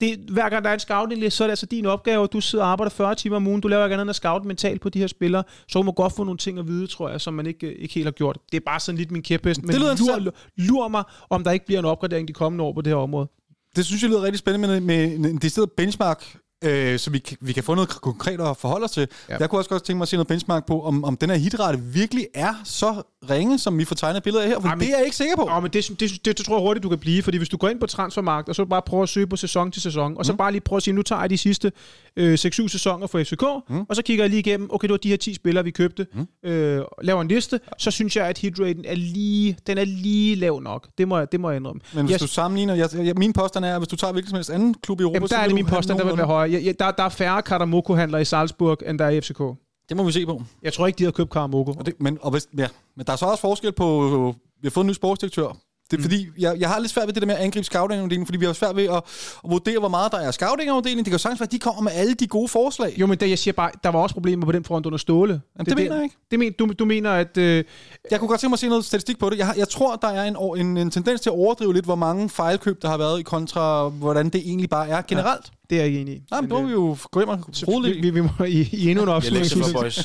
det, 0.00 0.18
hver 0.32 0.48
gang 0.48 0.64
der 0.64 0.70
er 0.70 0.74
en 0.74 0.80
scouting 0.80 1.32
så 1.32 1.44
er 1.44 1.48
det 1.48 1.52
altså 1.52 1.66
din 1.66 1.86
opgave, 1.86 2.24
at 2.24 2.32
du 2.32 2.40
sidder 2.40 2.64
og 2.64 2.70
arbejder 2.70 2.90
40 2.90 3.14
timer 3.14 3.36
om 3.36 3.46
ugen, 3.46 3.60
du 3.60 3.68
laver 3.68 3.84
ikke 3.84 3.94
andet 3.94 4.02
end 4.02 4.10
at 4.10 4.16
scout 4.16 4.44
mentalt 4.44 4.80
på 4.80 4.88
de 4.88 4.98
her 4.98 5.06
spillere, 5.06 5.44
så 5.68 5.78
du 5.78 5.82
må 5.82 5.92
godt 5.92 6.12
få 6.16 6.24
nogle 6.24 6.38
ting 6.38 6.58
at 6.58 6.66
vide, 6.66 6.86
tror 6.86 7.08
jeg, 7.08 7.20
som 7.20 7.34
man 7.34 7.46
ikke, 7.46 7.74
ikke 7.74 7.94
helt 7.94 8.06
har 8.06 8.12
gjort. 8.12 8.38
Det 8.52 8.56
er 8.56 8.64
bare 8.66 8.80
sådan 8.80 8.98
lidt 8.98 9.10
min 9.10 9.22
kæphest, 9.22 9.62
men 9.62 9.70
det 9.70 9.80
lur, 9.80 10.34
lur 10.56 10.88
mig, 10.88 11.04
om 11.30 11.44
der 11.44 11.50
ikke 11.50 11.66
bliver 11.66 11.78
en 11.78 11.84
opgradering 11.84 12.28
de 12.28 12.32
kommende 12.32 12.64
år 12.64 12.72
på 12.72 12.80
det 12.80 12.90
her 12.90 12.96
område. 12.96 13.28
Det 13.76 13.86
synes 13.86 14.02
jeg 14.02 14.10
lyder 14.10 14.22
rigtig 14.22 14.38
spændende 14.38 14.68
med, 14.68 14.80
med 14.80 15.30
en 15.30 15.36
decideret 15.36 15.72
benchmark 15.72 16.36
øh, 16.62 16.98
så 16.98 17.10
vi, 17.10 17.22
vi 17.40 17.52
kan 17.52 17.62
få 17.64 17.74
noget 17.74 17.88
konkret 17.88 18.40
at 18.40 18.56
forholde 18.56 18.84
os 18.84 18.90
til. 18.90 19.08
Ja. 19.28 19.36
Jeg 19.40 19.50
kunne 19.50 19.58
også 19.60 19.70
godt 19.70 19.84
tænke 19.84 19.98
mig 19.98 20.02
at 20.04 20.08
se 20.08 20.16
noget 20.16 20.26
benchmark 20.28 20.66
på, 20.66 20.82
om, 20.82 21.04
om 21.04 21.16
den 21.16 21.30
her 21.30 21.36
hitrate 21.36 21.78
virkelig 21.80 22.26
er 22.34 22.54
så 22.64 23.02
ringe, 23.30 23.58
som 23.58 23.78
vi 23.78 23.84
får 23.84 23.94
tegnet 23.96 24.22
billeder 24.22 24.42
af 24.44 24.48
her, 24.50 24.60
for 24.60 24.68
Ej, 24.68 24.74
men- 24.74 24.80
det 24.86 24.92
er 24.92 24.96
jeg 24.96 25.04
ikke 25.04 25.16
sikker 25.16 25.36
på. 25.36 25.48
Ja, 25.50 25.60
men 25.60 25.70
det, 25.70 25.88
det, 26.00 26.10
det, 26.24 26.38
det, 26.38 26.46
tror 26.46 26.56
jeg 26.56 26.62
hurtigt, 26.62 26.82
du 26.82 26.88
kan 26.88 26.98
blive, 26.98 27.22
fordi 27.22 27.38
hvis 27.38 27.48
du 27.48 27.56
går 27.56 27.68
ind 27.68 27.80
på 27.80 27.86
transfermarkt, 27.86 28.48
og 28.48 28.54
så 28.54 28.64
bare 28.64 28.82
prøver 28.86 29.02
at 29.02 29.08
søge 29.08 29.26
på 29.26 29.36
sæson 29.36 29.70
til 29.72 29.82
sæson, 29.82 30.14
og 30.18 30.26
så 30.26 30.32
bare 30.34 30.52
lige 30.52 30.60
prøve 30.60 30.76
at 30.76 30.82
sige, 30.82 30.94
nu 30.94 31.02
tager 31.02 31.20
jeg 31.20 31.30
de 31.30 31.38
sidste 31.38 31.72
øh, 32.16 32.34
6-7 32.34 32.68
sæsoner 32.68 33.06
for 33.06 33.22
FCK, 33.22 33.42
mm. 33.68 33.84
og 33.88 33.96
så 33.96 34.02
kigger 34.02 34.24
jeg 34.24 34.30
lige 34.30 34.40
igennem, 34.40 34.68
okay, 34.72 34.88
det 34.88 34.92
var 34.92 34.96
de 34.96 35.08
her 35.08 35.16
10 35.16 35.34
spillere, 35.34 35.64
vi 35.64 35.70
købte, 35.70 36.06
mm. 36.14 36.50
øh, 36.50 36.84
laver 37.02 37.20
en 37.20 37.28
liste, 37.28 37.60
så 37.78 37.90
synes 37.90 38.16
jeg, 38.16 38.26
at 38.26 38.38
hitraten 38.38 38.84
er 38.84 38.94
lige, 38.94 39.58
den 39.66 39.78
er 39.78 39.84
lige 39.84 40.34
lav 40.34 40.60
nok. 40.60 40.88
Det 40.98 41.08
må 41.08 41.18
jeg, 41.18 41.32
det 41.32 41.40
må 41.40 41.50
jeg 41.50 41.56
indrømme. 41.56 41.80
Men 41.94 42.04
hvis 42.04 42.12
jeg, 42.12 42.20
du 42.20 42.26
sammenligner, 42.26 42.74
jeg, 42.74 42.88
jeg, 42.94 43.14
min 43.16 43.32
påstand 43.32 43.64
er, 43.64 43.72
at 43.74 43.80
hvis 43.80 43.88
du 43.88 43.96
tager 43.96 44.12
hvilken 44.12 44.30
som 44.30 44.36
helst 44.36 44.50
anden 44.50 44.74
klub 44.74 45.00
i 45.00 45.02
Europa, 45.02 45.16
jamen, 45.16 45.28
så 45.28 45.34
der 45.34 45.40
er 45.40 45.46
det 45.46 45.54
min 45.54 45.66
påstand, 45.66 45.98
der 45.98 46.04
vil 46.04 46.16
være 46.16 46.26
højere. 46.26 46.52
Jeg, 46.52 46.64
jeg, 46.64 46.78
der, 46.78 46.90
der 46.90 47.02
er 47.02 47.08
færre 47.08 47.42
Karamoko-handlere 47.42 48.22
i 48.22 48.24
Salzburg, 48.24 48.78
end 48.86 48.98
der 48.98 49.04
er 49.04 49.10
i 49.10 49.20
FCK. 49.20 49.42
Det 49.88 49.96
må 49.96 50.04
vi 50.04 50.12
se 50.12 50.26
på. 50.26 50.42
Jeg 50.62 50.72
tror 50.72 50.86
ikke, 50.86 50.98
de 50.98 51.04
har 51.04 51.10
købt 51.10 51.30
Karamoko. 51.30 51.72
Og 51.78 51.86
det, 51.86 51.94
men, 52.00 52.18
og 52.22 52.30
hvis, 52.30 52.48
ja, 52.58 52.68
men 52.96 53.06
der 53.06 53.12
er 53.12 53.16
så 53.16 53.26
også 53.26 53.40
forskel 53.40 53.72
på, 53.72 54.34
vi 54.62 54.66
har 54.66 54.70
fået 54.70 54.84
en 54.84 54.88
ny 54.88 54.92
sportsdirektør. 54.92 55.56
Det 55.92 55.98
er 55.98 56.00
mm. 56.00 56.02
fordi, 56.02 56.28
jeg, 56.38 56.60
jeg 56.60 56.68
har 56.68 56.78
lidt 56.78 56.92
svært 56.92 57.06
ved 57.06 57.14
det 57.14 57.22
der 57.22 57.26
med 57.26 57.34
at 57.34 57.40
angribe 57.40 57.64
scouting 57.64 58.26
fordi 58.26 58.38
vi 58.38 58.46
har 58.46 58.52
svært 58.52 58.76
ved 58.76 58.84
at, 58.84 59.02
at 59.44 59.50
vurdere, 59.50 59.78
hvor 59.78 59.88
meget 59.88 60.12
der 60.12 60.18
er 60.18 60.30
scouting 60.30 60.84
Det 60.84 61.04
kan 61.04 61.12
jo 61.12 61.18
sagtens 61.18 61.40
være, 61.40 61.46
at 61.46 61.52
de 61.52 61.58
kommer 61.58 61.82
med 61.82 61.92
alle 61.94 62.14
de 62.14 62.26
gode 62.26 62.48
forslag. 62.48 62.94
Jo, 63.00 63.06
men 63.06 63.18
det, 63.18 63.30
jeg 63.30 63.38
siger 63.38 63.52
bare, 63.52 63.70
der 63.84 63.90
var 63.90 63.98
også 63.98 64.14
problemer 64.14 64.46
på 64.46 64.52
den 64.52 64.64
front 64.64 64.86
under 64.86 64.98
Ståle. 64.98 65.40
Jamen, 65.58 65.66
det 65.66 65.76
mener 65.76 65.94
jeg 65.94 66.04
ikke. 66.04 66.16
Det 66.30 66.38
men, 66.38 66.52
du, 66.52 66.72
du 66.78 66.84
mener, 66.84 67.10
at... 67.10 67.36
Øh, 67.36 67.64
Jeg 68.10 68.18
kunne 68.18 68.28
godt 68.28 68.40
tænke 68.40 68.50
mig 68.50 68.54
at 68.54 68.60
se 68.60 68.68
noget 68.68 68.84
statistik 68.84 69.18
på 69.18 69.30
det. 69.30 69.38
Jeg, 69.38 69.54
jeg 69.56 69.68
tror, 69.68 69.96
der 69.96 70.08
er 70.08 70.24
en, 70.24 70.36
en, 70.66 70.76
en 70.76 70.90
tendens 70.90 71.20
til 71.20 71.30
at 71.30 71.34
overdrive 71.34 71.74
lidt, 71.74 71.84
hvor 71.84 71.94
mange 71.94 72.30
fejlkøb, 72.30 72.82
der 72.82 72.88
har 72.88 72.96
været 72.96 73.20
i 73.20 73.22
kontra, 73.22 73.88
hvordan 73.88 74.28
det 74.28 74.40
egentlig 74.40 74.70
bare 74.70 74.88
er 74.88 75.02
generelt. 75.08 75.52
Det 75.72 75.78
er 75.80 75.82
jeg 75.84 75.88
ikke 75.90 76.00
enig 76.04 76.14
i. 76.18 76.20
Nej, 76.30 76.40
men 76.40 76.48
Men, 76.48 76.50
det 76.50 76.62
må 76.62 76.68
vi 76.70 76.74
jo 76.80 76.86
gå 77.14 77.16
hjem 77.20 77.32
og 77.34 77.38
øh, 77.48 77.68
rode 77.70 77.82
vi, 77.88 77.92
vi, 78.04 78.08
vi, 78.18 78.22
må 78.28 78.32
i, 78.58 78.60
i 78.82 78.82
endnu 78.90 79.02
en 79.04 79.10
Jeg 79.28 79.32
lektier 79.38 79.58
for 79.62 79.68
synes- 79.68 79.78
boys. 79.80 79.96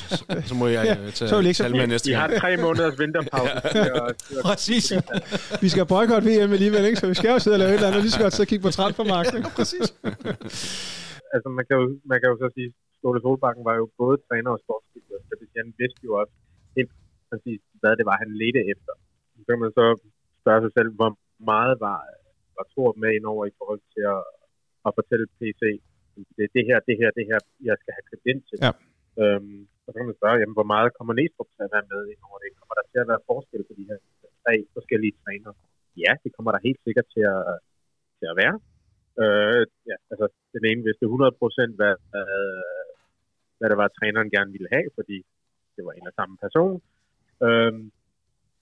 Så 0.50 0.54
må 0.62 0.66
jeg 0.76 0.84
Ja, 0.90 0.96
øh, 1.06 1.12
så 1.18 1.22
er 1.26 1.30
tage 1.30 1.42
vi 1.42 1.54
tal 1.64 1.72
for- 1.74 1.78
med 1.82 1.88
næste 1.94 2.08
I 2.12 2.14
har 2.22 2.28
gang. 2.28 2.42
tre 2.44 2.52
måneders 2.66 2.96
vinterpause. 3.02 3.54
at- 4.10 4.24
Præcis. 4.50 4.86
Vi 5.64 5.70
skal 5.74 5.84
boykotte 5.94 6.26
VM 6.30 6.52
alligevel, 6.58 6.84
ikke? 6.90 7.00
Så 7.02 7.06
vi 7.14 7.18
skal 7.20 7.30
jo 7.36 7.40
sidde 7.44 7.56
og 7.58 7.62
lave 7.64 7.72
et 7.72 7.76
eller 7.80 7.88
andet, 7.90 8.00
og 8.00 8.04
lige 8.06 8.16
så 8.18 8.22
godt 8.26 8.34
så 8.42 8.44
kigge 8.52 8.64
på 8.68 8.72
transfermarkedet. 8.78 9.38
ikke? 9.40 9.52
Præcis. 9.60 9.88
altså 11.34 11.48
man 11.58 11.64
kan, 11.68 11.76
jo, 11.82 11.86
man 12.12 12.18
kan 12.22 12.28
jo 12.32 12.36
så 12.44 12.48
sige, 12.58 12.70
Ståle 12.98 13.20
Solbakken 13.26 13.64
var 13.70 13.76
jo 13.82 13.86
både 14.02 14.16
træner 14.28 14.52
og 14.56 14.60
sportsdirektør, 14.66 15.20
så 15.28 15.34
det 15.42 15.48
han 15.64 15.70
vidste 15.82 16.02
jo 16.08 16.12
også 16.22 16.34
helt 16.78 16.92
præcis, 17.30 17.60
hvad 17.82 17.94
det 18.00 18.06
var, 18.10 18.16
han 18.24 18.30
ledte 18.42 18.62
efter. 18.74 18.94
Så 19.38 19.42
kan 19.50 19.60
man 19.66 19.72
så 19.80 19.86
spørge 20.42 20.62
sig 20.66 20.72
selv, 20.78 20.90
hvor 21.00 21.12
meget 21.52 21.76
var, 21.88 22.00
var 22.58 22.66
Thor 22.74 22.90
med 23.02 23.12
ind 23.18 23.26
over 23.34 23.44
i 23.52 23.54
forhold 23.60 23.82
til 23.94 24.04
at, 24.16 24.22
at 24.90 24.98
fortælle 25.00 25.28
PC, 25.40 25.62
det 26.38 26.44
er 26.48 26.52
det 26.58 26.64
her, 26.70 26.78
det 26.90 26.96
her, 27.02 27.10
det 27.18 27.26
her, 27.30 27.40
jeg 27.70 27.76
skal 27.82 27.94
have 27.98 28.08
købt 28.10 28.26
ind 28.32 28.42
til. 28.50 28.58
Ja. 28.66 28.72
Øhm, 29.22 29.62
og 29.86 29.90
så 29.90 29.98
kan 30.00 30.10
man 30.10 30.20
spørge, 30.20 30.40
jamen, 30.42 30.58
hvor 30.60 30.70
meget 30.74 30.96
kommer 30.98 31.14
Næstrup 31.14 31.50
til 31.56 31.64
at 31.68 31.74
være 31.76 31.90
med 31.94 32.02
ind 32.12 32.22
over 32.28 32.38
det? 32.44 32.50
Kommer 32.60 32.76
der 32.80 32.86
til 32.92 33.00
at 33.04 33.10
være 33.12 33.26
forskel 33.32 33.62
på 33.70 33.74
de 33.80 33.88
her 33.90 34.00
tre 34.44 34.54
forskellige 34.76 35.16
trænere? 35.24 35.56
Ja, 36.04 36.12
det 36.24 36.32
kommer 36.36 36.52
der 36.52 36.66
helt 36.68 36.82
sikkert 36.86 37.08
til 37.16 37.24
at, 37.36 37.42
til 38.20 38.28
at 38.32 38.38
være. 38.42 38.56
Øh, 39.24 39.64
ja, 39.90 39.98
altså, 40.12 40.26
den 40.56 40.64
ene 40.70 40.86
vidste 40.88 41.06
100 41.06 41.32
procent, 41.42 41.72
hvad, 41.80 41.96
øh, 42.18 42.88
hvad 43.58 43.68
det 43.72 43.78
var, 43.82 43.88
træneren 43.88 44.30
gerne 44.36 44.52
ville 44.56 44.74
have, 44.76 44.88
fordi 44.98 45.18
det 45.76 45.82
var 45.86 45.94
en 45.94 46.10
og 46.10 46.16
samme 46.20 46.36
person. 46.44 46.76
Øhm, 47.46 47.84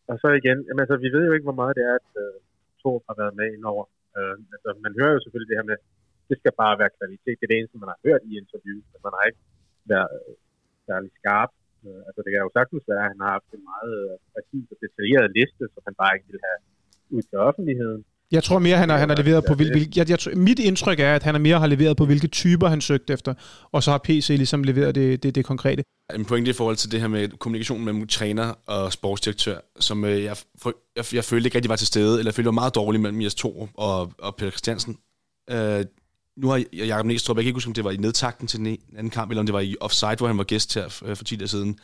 og 0.10 0.16
så 0.22 0.28
igen, 0.42 0.58
jamen, 0.68 0.84
altså, 0.84 0.98
vi 1.06 1.10
ved 1.16 1.24
jo 1.26 1.34
ikke, 1.34 1.50
hvor 1.50 1.62
meget 1.62 1.76
det 1.78 1.86
er, 1.92 1.96
at 2.02 2.12
øh, 2.24 2.36
Thor 2.80 2.98
har 3.08 3.16
været 3.22 3.38
med 3.40 3.48
indover. 3.56 3.86
Øh, 4.18 4.36
altså, 4.56 4.70
man 4.86 4.94
hører 5.00 5.14
jo 5.16 5.22
selvfølgelig 5.22 5.50
det 5.52 5.60
her 5.60 5.70
med, 5.72 5.78
det 6.30 6.36
skal 6.42 6.54
bare 6.64 6.76
være 6.82 6.96
kvalitet. 7.00 7.36
Det 7.40 7.46
er 7.46 7.52
det 7.52 7.60
eneste, 7.60 7.84
man 7.84 7.94
har 7.94 8.00
hørt 8.08 8.22
i 8.30 8.32
interview, 8.42 8.78
men 8.92 9.00
man 9.06 9.14
har 9.18 9.24
ikke 9.30 9.44
været 9.94 10.12
øh, 10.20 10.34
særlig 10.88 11.12
skarp. 11.20 11.52
Øh, 11.86 12.02
altså, 12.08 12.20
det 12.24 12.30
kan 12.32 12.46
jo 12.46 12.52
sagtens 12.58 12.84
være, 12.92 13.04
at 13.06 13.12
han 13.14 13.20
har 13.24 13.32
haft 13.38 13.50
en 13.58 13.64
meget 13.72 13.94
øh, 14.04 14.16
præcis 14.34 14.66
og 14.74 14.78
detaljeret 14.86 15.28
liste, 15.38 15.64
som 15.74 15.82
han 15.88 15.96
bare 16.02 16.14
ikke 16.16 16.30
vil 16.32 16.42
have 16.48 16.60
ud 17.16 17.24
til 17.30 17.38
offentligheden. 17.50 18.02
Jeg 18.32 18.44
tror 18.44 18.60
mere, 18.60 18.78
han 18.78 18.90
har, 18.90 18.98
han 18.98 19.10
har 19.10 19.16
leveret 19.16 19.44
på... 19.48 19.54
Hvil, 19.54 19.72
hvil, 19.72 19.88
jeg, 19.96 20.10
jeg, 20.10 20.20
mit 20.36 20.60
indtryk 20.60 21.00
er, 21.00 21.16
at 21.16 21.24
han 21.24 21.36
er 21.36 21.40
mere 21.40 21.60
har 21.60 21.68
leveret 21.68 21.98
på, 21.98 22.06
hvilke 22.06 22.28
typer 22.28 22.68
han 22.68 22.82
søgte 22.82 23.14
efter, 23.14 23.34
og 23.72 23.84
så 23.84 23.92
har 23.92 23.98
PC 23.98 24.28
ligesom 24.30 24.64
leveret 24.64 24.96
det, 24.96 25.24
det, 25.24 25.36
det 25.36 25.46
konkrete. 25.46 25.84
En 26.16 26.26
pointe 26.26 26.52
i 26.52 26.54
forhold 26.54 26.76
til 26.76 26.92
det 26.92 27.02
her 27.02 27.08
med 27.08 27.30
kommunikationen 27.30 27.86
mellem 27.86 28.08
træner 28.08 28.54
og 28.66 28.94
sportsdirektør, 28.94 29.58
som 29.80 30.06
øh, 30.06 30.24
jeg, 30.24 30.38
for, 30.62 30.74
jeg, 30.96 31.06
jeg 31.14 31.24
følte 31.24 31.48
ikke 31.48 31.56
rigtig 31.58 31.70
var 31.70 31.76
til 31.76 31.88
stede, 31.88 32.20
eller 32.20 32.30
jeg 32.30 32.36
følte 32.36 32.46
var 32.46 32.52
meget 32.52 32.76
dårligt 32.76 33.02
mellem 33.02 33.22
Jes 33.22 33.36
Torup 33.36 33.70
og, 33.74 34.14
og 34.20 34.36
Peter 34.36 34.52
Christiansen. 34.52 34.98
Øh, 35.50 35.86
nu 36.38 36.48
har 36.48 36.64
Jacob 36.74 37.06
Næstrup, 37.06 37.38
jeg 37.38 37.44
kan 37.44 37.48
ikke 37.48 37.56
huske, 37.56 37.68
om 37.68 37.74
det 37.74 37.84
var 37.84 37.92
i 37.92 37.98
nedtakten 37.98 38.48
til 38.48 38.60
den 38.60 38.68
ene- 38.68 38.98
anden 38.98 39.10
kamp, 39.10 39.32
eller 39.32 39.40
om 39.40 39.46
det 39.46 39.54
var 39.54 39.60
i 39.60 39.76
offside, 39.80 40.16
hvor 40.18 40.28
han 40.28 40.38
var 40.38 40.44
gæst 40.44 40.74
her 40.74 41.02
øh, 41.06 41.16
for 41.16 41.24
10 41.24 41.36
dage 41.36 41.48
siden, 41.48 41.80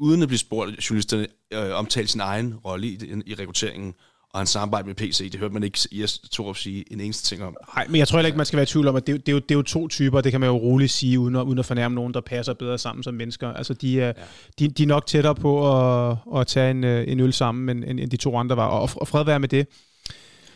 uden 0.00 0.22
at 0.22 0.28
blive 0.28 0.38
spurgt, 0.38 0.90
journalisterne 0.90 1.26
øh, 1.52 1.74
omtalte 1.74 2.12
sin 2.12 2.20
egen 2.20 2.54
rolle 2.54 2.86
i, 2.86 2.98
i 3.26 3.34
rekrutteringen, 3.34 3.94
og 4.34 4.40
hans 4.40 4.50
samarbejde 4.50 4.86
med 4.86 4.94
PC, 4.94 5.30
det 5.30 5.40
hørte 5.40 5.54
man 5.54 5.62
ikke 5.62 5.78
Jes 5.92 6.18
Torup 6.18 6.56
sige 6.56 6.92
en 6.92 7.00
eneste 7.00 7.26
ting 7.28 7.44
om. 7.44 7.56
Nej, 7.76 7.86
men 7.88 7.96
jeg 7.96 8.08
tror 8.08 8.18
heller 8.18 8.26
ikke, 8.26 8.36
man 8.36 8.46
skal 8.46 8.56
være 8.56 8.62
i 8.62 8.66
tvivl 8.66 8.88
om, 8.88 8.96
at 8.96 9.06
det, 9.06 9.26
det, 9.26 9.32
er 9.32 9.36
jo, 9.36 9.38
det 9.38 9.50
er 9.50 9.54
jo 9.54 9.62
to 9.62 9.88
typer, 9.88 10.20
det 10.20 10.32
kan 10.32 10.40
man 10.40 10.48
jo 10.48 10.56
roligt 10.56 10.90
sige, 10.90 11.18
uden 11.18 11.36
at, 11.36 11.42
uden 11.42 11.58
at 11.58 11.66
fornærme 11.66 11.94
nogen, 11.94 12.14
der 12.14 12.20
passer 12.20 12.54
bedre 12.54 12.78
sammen 12.78 13.02
som 13.02 13.14
mennesker. 13.14 13.48
Altså, 13.48 13.74
de 13.74 14.00
er, 14.00 14.06
ja. 14.06 14.12
de, 14.58 14.68
de 14.68 14.82
er 14.82 14.86
nok 14.86 15.06
tættere 15.06 15.34
på 15.34 15.72
at, 16.10 16.16
at 16.36 16.46
tage 16.46 16.70
en, 16.70 16.84
øh, 16.84 17.08
en 17.08 17.20
øl 17.20 17.32
sammen, 17.32 17.84
end 17.84 18.00
end 18.00 18.10
de 18.10 18.16
to 18.16 18.36
andre 18.36 18.56
var. 18.56 18.66
Og, 18.66 18.90
og 18.96 19.08
fred 19.08 19.24
være 19.24 19.40
med 19.40 19.48
det. 19.48 19.66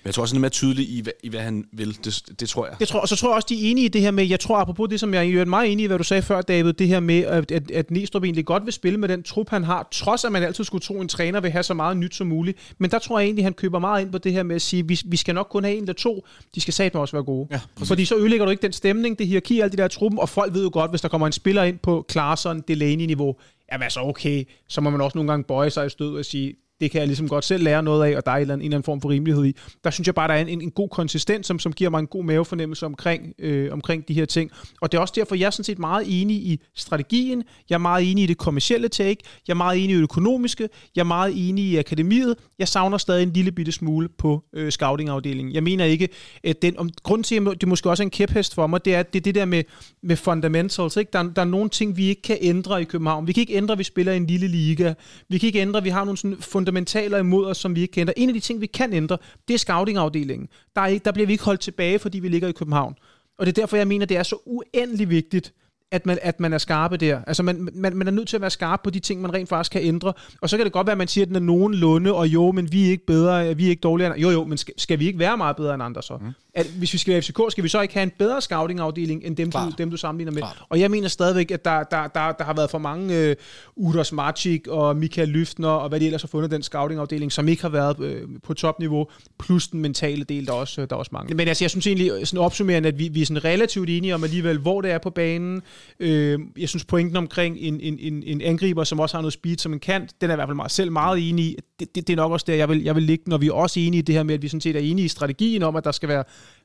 Men 0.03 0.07
jeg 0.09 0.15
tror 0.15 0.23
også, 0.23 0.35
han 0.35 0.39
er 0.39 0.41
mere 0.41 0.51
tydelig 0.51 0.91
i, 0.91 1.01
hvad, 1.01 1.13
i, 1.23 1.29
hvad 1.29 1.41
han 1.41 1.65
vil. 1.73 2.05
Det, 2.05 2.23
det 2.41 2.49
tror 2.49 2.67
jeg. 2.67 2.77
Det 2.81 2.89
tror, 2.89 3.01
og 3.01 3.09
så 3.09 3.17
tror 3.17 3.29
jeg 3.29 3.35
også, 3.35 3.47
de 3.49 3.67
er 3.67 3.71
enige 3.71 3.85
i 3.85 3.89
det 3.89 4.01
her 4.01 4.11
med, 4.11 4.27
jeg 4.27 4.41
tror 4.41 4.57
apropos 4.57 4.89
det, 4.89 5.01
som 5.01 5.15
jeg 5.15 5.31
er 5.31 5.45
meget 5.45 5.73
enig 5.73 5.85
i, 5.85 5.87
hvad 5.87 5.99
du 5.99 6.05
sagde 6.05 6.23
før, 6.23 6.41
David, 6.41 6.73
det 6.73 6.89
her 6.89 7.01
med, 7.01 7.25
at, 7.25 7.51
at, 7.51 7.71
at 7.71 7.91
Næstrup 7.91 8.25
egentlig 8.25 8.45
godt 8.45 8.65
vil 8.65 8.73
spille 8.73 8.99
med 8.99 9.09
den 9.09 9.23
trup, 9.23 9.51
han 9.51 9.65
har, 9.65 9.89
trods 9.91 10.25
at 10.25 10.33
man 10.33 10.43
altid 10.43 10.65
skulle 10.65 10.83
tro, 10.83 11.01
en 11.01 11.09
træner 11.09 11.41
vil 11.41 11.51
have 11.51 11.63
så 11.63 11.75
meget 11.75 11.97
nyt 11.97 12.15
som 12.15 12.27
muligt. 12.27 12.75
Men 12.79 12.91
der 12.91 12.99
tror 12.99 13.19
jeg 13.19 13.27
egentlig, 13.27 13.45
han 13.45 13.55
køber 13.55 13.79
meget 13.79 14.03
ind 14.03 14.13
på 14.13 14.19
det 14.19 14.33
her 14.33 14.43
med 14.43 14.57
at 14.57 14.63
sige, 14.63 14.89
vi, 14.89 15.01
vi 15.07 15.17
skal 15.17 15.35
nok 15.35 15.47
kun 15.51 15.65
have 15.65 15.77
en 15.77 15.83
eller 15.83 15.95
to, 15.95 16.27
de 16.55 16.61
skal 16.61 16.75
satme 16.75 17.01
også 17.01 17.17
være 17.17 17.25
gode. 17.25 17.49
Ja, 17.51 17.61
Fordi 17.85 18.05
så 18.05 18.17
ødelægger 18.17 18.45
du 18.45 18.51
ikke 18.51 18.63
den 18.63 18.73
stemning, 18.73 19.19
det 19.19 19.27
hierarki, 19.27 19.61
alt 19.61 19.73
det 19.73 19.79
der 19.79 19.89
truppen, 19.89 20.19
og 20.19 20.29
folk 20.29 20.55
ved 20.55 20.63
jo 20.63 20.71
godt, 20.73 20.91
hvis 20.91 21.01
der 21.01 21.09
kommer 21.09 21.27
en 21.27 21.33
spiller 21.33 21.63
ind 21.63 21.79
på 21.79 22.05
Klaarsson, 22.09 22.61
Delaney-niveau, 22.69 23.37
jamen 23.73 23.83
altså 23.83 24.01
okay, 24.01 24.45
så 24.69 24.81
må 24.81 24.91
man 24.91 25.01
også 25.01 25.19
nogle 25.19 25.31
gange 25.31 25.45
bøje 25.45 25.71
sig 25.71 25.87
i 25.87 25.91
stød 25.91 26.17
og 26.17 26.25
sige, 26.25 26.55
det 26.81 26.91
kan 26.91 26.99
jeg 26.99 27.07
ligesom 27.07 27.29
godt 27.29 27.45
selv 27.45 27.65
lære 27.65 27.83
noget 27.83 28.13
af, 28.13 28.17
og 28.17 28.27
der 28.27 28.33
er 28.33 28.37
en 28.37 28.41
eller 28.41 28.55
anden, 28.55 28.65
en 28.65 28.67
eller 28.67 28.77
anden 28.77 28.85
form 28.85 29.01
for 29.01 29.11
rimelighed 29.11 29.45
i. 29.45 29.57
Der 29.85 29.91
synes 29.91 30.07
jeg 30.07 30.15
bare, 30.15 30.29
der 30.29 30.35
er 30.35 30.41
en, 30.41 30.49
en, 30.49 30.63
en 30.63 30.71
god 30.71 30.89
konsistens, 30.89 31.47
som, 31.47 31.59
som 31.59 31.73
giver 31.73 31.91
mig 31.91 31.99
en 31.99 32.07
god 32.07 32.25
mavefornemmelse 32.25 32.87
omkring, 32.87 33.35
øh, 33.39 33.73
omkring 33.73 34.09
de 34.09 34.15
her 34.15 34.25
ting. 34.25 34.51
Og 34.81 34.93
det 34.93 34.99
er 34.99 35.03
også 35.03 35.15
derfor, 35.17 35.35
jeg 35.35 35.47
er 35.47 35.51
sådan 35.51 35.65
set 35.65 35.79
meget 35.79 36.21
enig 36.21 36.37
i 36.37 36.61
strategien, 36.75 37.43
jeg 37.71 37.75
er 37.75 37.79
meget 37.79 38.11
enig 38.11 38.25
i 38.25 38.27
det 38.27 38.39
kommercielle 38.39 38.89
take, 38.89 39.23
jeg 39.49 39.53
er 39.53 39.57
meget 39.57 39.85
enig 39.85 39.95
i 39.95 39.97
det 39.97 40.03
økonomiske, 40.03 40.69
jeg 40.97 41.01
er 41.01 41.07
meget 41.07 41.49
enig 41.49 41.65
i 41.65 41.77
akademiet, 41.77 42.37
jeg 42.59 42.69
savner 42.69 42.99
stadig 42.99 43.23
en 43.23 43.33
lille 43.33 43.53
bitte 43.53 43.73
smule 43.73 44.09
på 44.09 44.45
øh, 44.53 44.71
scoutingafdelingen. 44.71 45.55
Jeg 45.55 45.63
mener 45.63 45.85
ikke, 45.85 46.09
at 46.45 46.63
den, 46.63 46.79
om, 46.79 46.91
grunden 47.03 47.23
til, 47.23 47.49
at 47.49 47.61
det 47.61 47.69
måske 47.69 47.91
også 47.91 48.03
er 48.03 48.07
en 48.07 48.11
kæphest 48.11 48.55
for 48.55 48.67
mig, 48.67 48.85
det 48.85 48.95
er, 48.95 49.01
at 49.01 49.13
det 49.13 49.21
er 49.21 49.23
det 49.23 49.35
der 49.35 49.45
med, 49.45 49.65
med 50.03 50.17
fundamentals. 50.17 50.97
Ikke? 50.97 51.11
Der, 51.13 51.23
der 51.23 51.43
er 51.43 51.47
nogle 51.47 51.71
ting, 51.71 51.97
vi 51.97 52.07
ikke 52.07 52.23
kan 52.23 52.39
ændre 52.41 52.81
i 52.81 52.85
København. 52.85 53.27
Vi 53.27 53.33
kan 53.33 53.41
ikke 53.41 53.55
ændre, 53.55 53.73
at 53.73 53.79
vi 53.79 53.85
spiller 53.85 54.13
i 54.13 54.17
en 54.17 54.27
lille 54.27 54.49
liga. 54.49 54.95
Vi 55.29 55.39
kan 55.39 55.47
ikke 55.47 55.61
ændre, 55.61 55.79
at 55.79 55.85
vi 55.85 55.89
har 55.89 56.05
nogle 56.05 56.19
sådan 56.19 56.37
fundamentaler 56.69 57.19
imod 57.19 57.47
os, 57.47 57.59
som 57.59 57.75
vi 57.75 57.81
ikke 57.81 57.93
kan 57.93 58.01
ændre. 58.01 58.19
En 58.19 58.29
af 58.29 58.35
de 58.35 58.41
ting, 58.41 58.61
vi 58.61 58.67
kan 58.67 58.93
ændre, 58.93 59.19
det 59.49 59.55
er 59.55 59.59
scoutingafdelingen. 59.59 60.49
Der, 60.77 60.81
er 60.81 60.87
ikke, 60.87 61.05
der 61.05 61.13
bliver 61.13 61.27
vi 61.27 61.33
ikke 61.33 61.45
holdt 61.45 61.61
tilbage, 61.61 61.99
fordi 61.99 62.19
vi 62.19 62.29
ligger 62.29 62.49
i 62.49 62.53
København. 62.53 62.95
Og 63.39 63.47
det 63.47 63.59
er 63.59 63.63
derfor, 63.63 63.77
jeg 63.77 63.89
mener, 63.89 64.07
det 64.07 64.17
er 64.17 64.23
så 64.23 64.37
uendelig 64.47 65.11
vigtigt, 65.11 65.53
at 65.91 66.07
man, 66.07 66.19
at 66.23 66.41
man 66.41 66.53
er 66.53 66.59
skarpe 66.59 66.97
der. 66.97 67.21
Altså, 67.27 67.43
man, 67.43 67.69
man, 67.75 67.97
man 67.97 68.07
er 68.07 68.11
nødt 68.11 68.29
til 68.29 68.37
at 68.37 68.41
være 68.41 68.51
skarp 68.51 68.81
på 68.85 68.91
de 68.91 69.01
ting, 69.01 69.21
man 69.21 69.35
rent 69.35 69.49
faktisk 69.49 69.73
kan 69.73 69.83
ændre. 69.83 70.13
Og 70.41 70.49
så 70.49 70.57
kan 70.57 70.65
det 70.65 70.73
godt 70.73 70.87
være, 70.87 70.93
at 70.93 70.99
man 70.99 71.09
siger, 71.09 71.25
at 71.25 71.29
den 71.29 71.37
er 71.37 71.41
nogenlunde, 71.41 72.15
og 72.15 72.27
jo, 72.27 72.53
men 72.53 72.73
vi 72.73 72.87
er 72.87 72.91
ikke 72.91 73.07
bedre, 73.07 73.57
vi 73.57 73.67
er 73.67 73.71
ikke 73.71 73.81
dårligere 73.81 74.21
Jo, 74.21 74.31
jo, 74.31 74.45
men 74.45 74.59
skal, 74.59 74.75
skal 74.77 74.99
vi 74.99 75.07
ikke 75.07 75.19
være 75.19 75.37
meget 75.37 75.57
bedre 75.57 75.75
end 75.75 75.83
andre 75.83 76.03
så? 76.03 76.17
Mm. 76.17 76.33
At, 76.59 76.67
hvis 76.67 76.93
vi 76.93 76.99
skal 76.99 77.13
være 77.13 77.23
FCK, 77.23 77.41
skal 77.51 77.65
vi 77.65 77.69
så 77.69 77.81
ikke 77.81 77.95
have 77.95 78.03
en 78.03 78.13
bedre 78.19 78.41
scouting-afdeling, 78.41 79.25
end 79.25 79.37
dem, 79.37 79.51
du, 79.51 79.59
dem 79.79 79.91
du 79.91 79.97
sammenligner 79.97 80.33
med? 80.33 80.43
Klart. 80.43 80.63
Og 80.69 80.81
jeg 80.81 80.91
mener 80.91 81.09
stadigvæk, 81.09 81.51
at 81.51 81.65
der, 81.65 81.83
der, 81.83 82.07
der, 82.07 82.33
der 82.33 82.45
har 82.45 82.55
været 82.55 82.71
for 82.71 82.79
mange 82.79 83.31
uh, 83.31 83.87
Udos 83.89 84.13
Marcik 84.13 84.67
og 84.67 84.97
Michael 84.97 85.29
Lyftner, 85.29 85.69
og 85.69 85.89
hvad 85.89 86.01
de 86.01 86.07
ellers 86.07 86.23
har 86.23 86.29
fundet 86.29 86.51
den 86.51 86.63
scouting-afdeling, 86.63 87.33
som 87.33 87.49
ikke 87.49 87.63
har 87.63 87.69
været 87.69 88.01
øh, 88.01 88.23
på 88.43 88.55
topniveau, 88.55 89.07
plus 89.39 89.69
den 89.69 89.81
mentale 89.81 90.25
del, 90.25 90.47
der 90.47 90.53
også, 90.53 90.87
der 90.87 90.97
også 90.97 91.11
mangler. 91.13 91.37
Men 91.37 91.49
altså, 91.49 91.65
jeg 91.65 91.71
synes 91.71 91.87
egentlig, 91.87 92.11
øh, 92.13 92.27
sådan 92.27 92.45
opsummerende, 92.45 92.89
at 92.89 92.99
vi, 92.99 93.09
vi 93.09 93.23
er 93.23 93.27
sådan 93.27 93.45
relativt 93.45 93.91
enige 93.91 94.15
om 94.15 94.25
alligevel, 94.25 94.59
hvor 94.59 94.81
det 94.81 94.91
er 94.91 94.99
på 94.99 95.11
banen. 95.11 95.63
Øh, 96.01 96.39
jeg 96.59 96.69
synes, 96.69 96.85
pointen 96.85 97.17
omkring 97.17 97.57
en, 97.59 97.81
en, 97.81 97.99
en, 97.99 98.23
en 98.27 98.41
angriber, 98.41 98.85
som 98.85 99.01
også 99.01 99.17
har 99.17 99.23
noget 99.23 99.33
speed 99.33 99.59
som 99.59 99.73
en 99.73 99.81
kant, 99.81 100.21
den 100.21 100.31
er 100.31 100.35
i 100.35 100.37
hvert 100.37 100.49
fald 100.49 100.57
meget, 100.57 100.71
selv 100.71 100.93
meget 100.93 101.29
enig 101.29 101.45
i. 101.45 101.57
Det, 101.81 101.95
det, 101.95 102.07
det 102.07 102.13
er 102.13 102.17
nok 102.17 102.33
også 102.33 102.45
der, 102.49 102.55
jeg 102.55 102.69
vil, 102.69 102.83
jeg 102.83 102.95
vil 102.95 103.03
ligge, 103.03 103.25
når 103.27 103.39
vi 103.39 103.49
er 103.49 103.53
også 103.53 103.81
enige 103.81 103.99
i 103.99 104.03
det 104.03 104.15
her 104.15 104.23
med, 104.23 104.35
at 104.35 104.43
vi 104.43 104.49
sådan 104.49 104.61
set 104.61 104.77
er 104.77 104.81
enige 104.81 105.05
i 105.05 105.09
strategien 105.09 105.63
om, 105.63 105.77
at 105.77 105.85
der 105.85 105.93
skal 105.93 106.09
være 106.09 106.25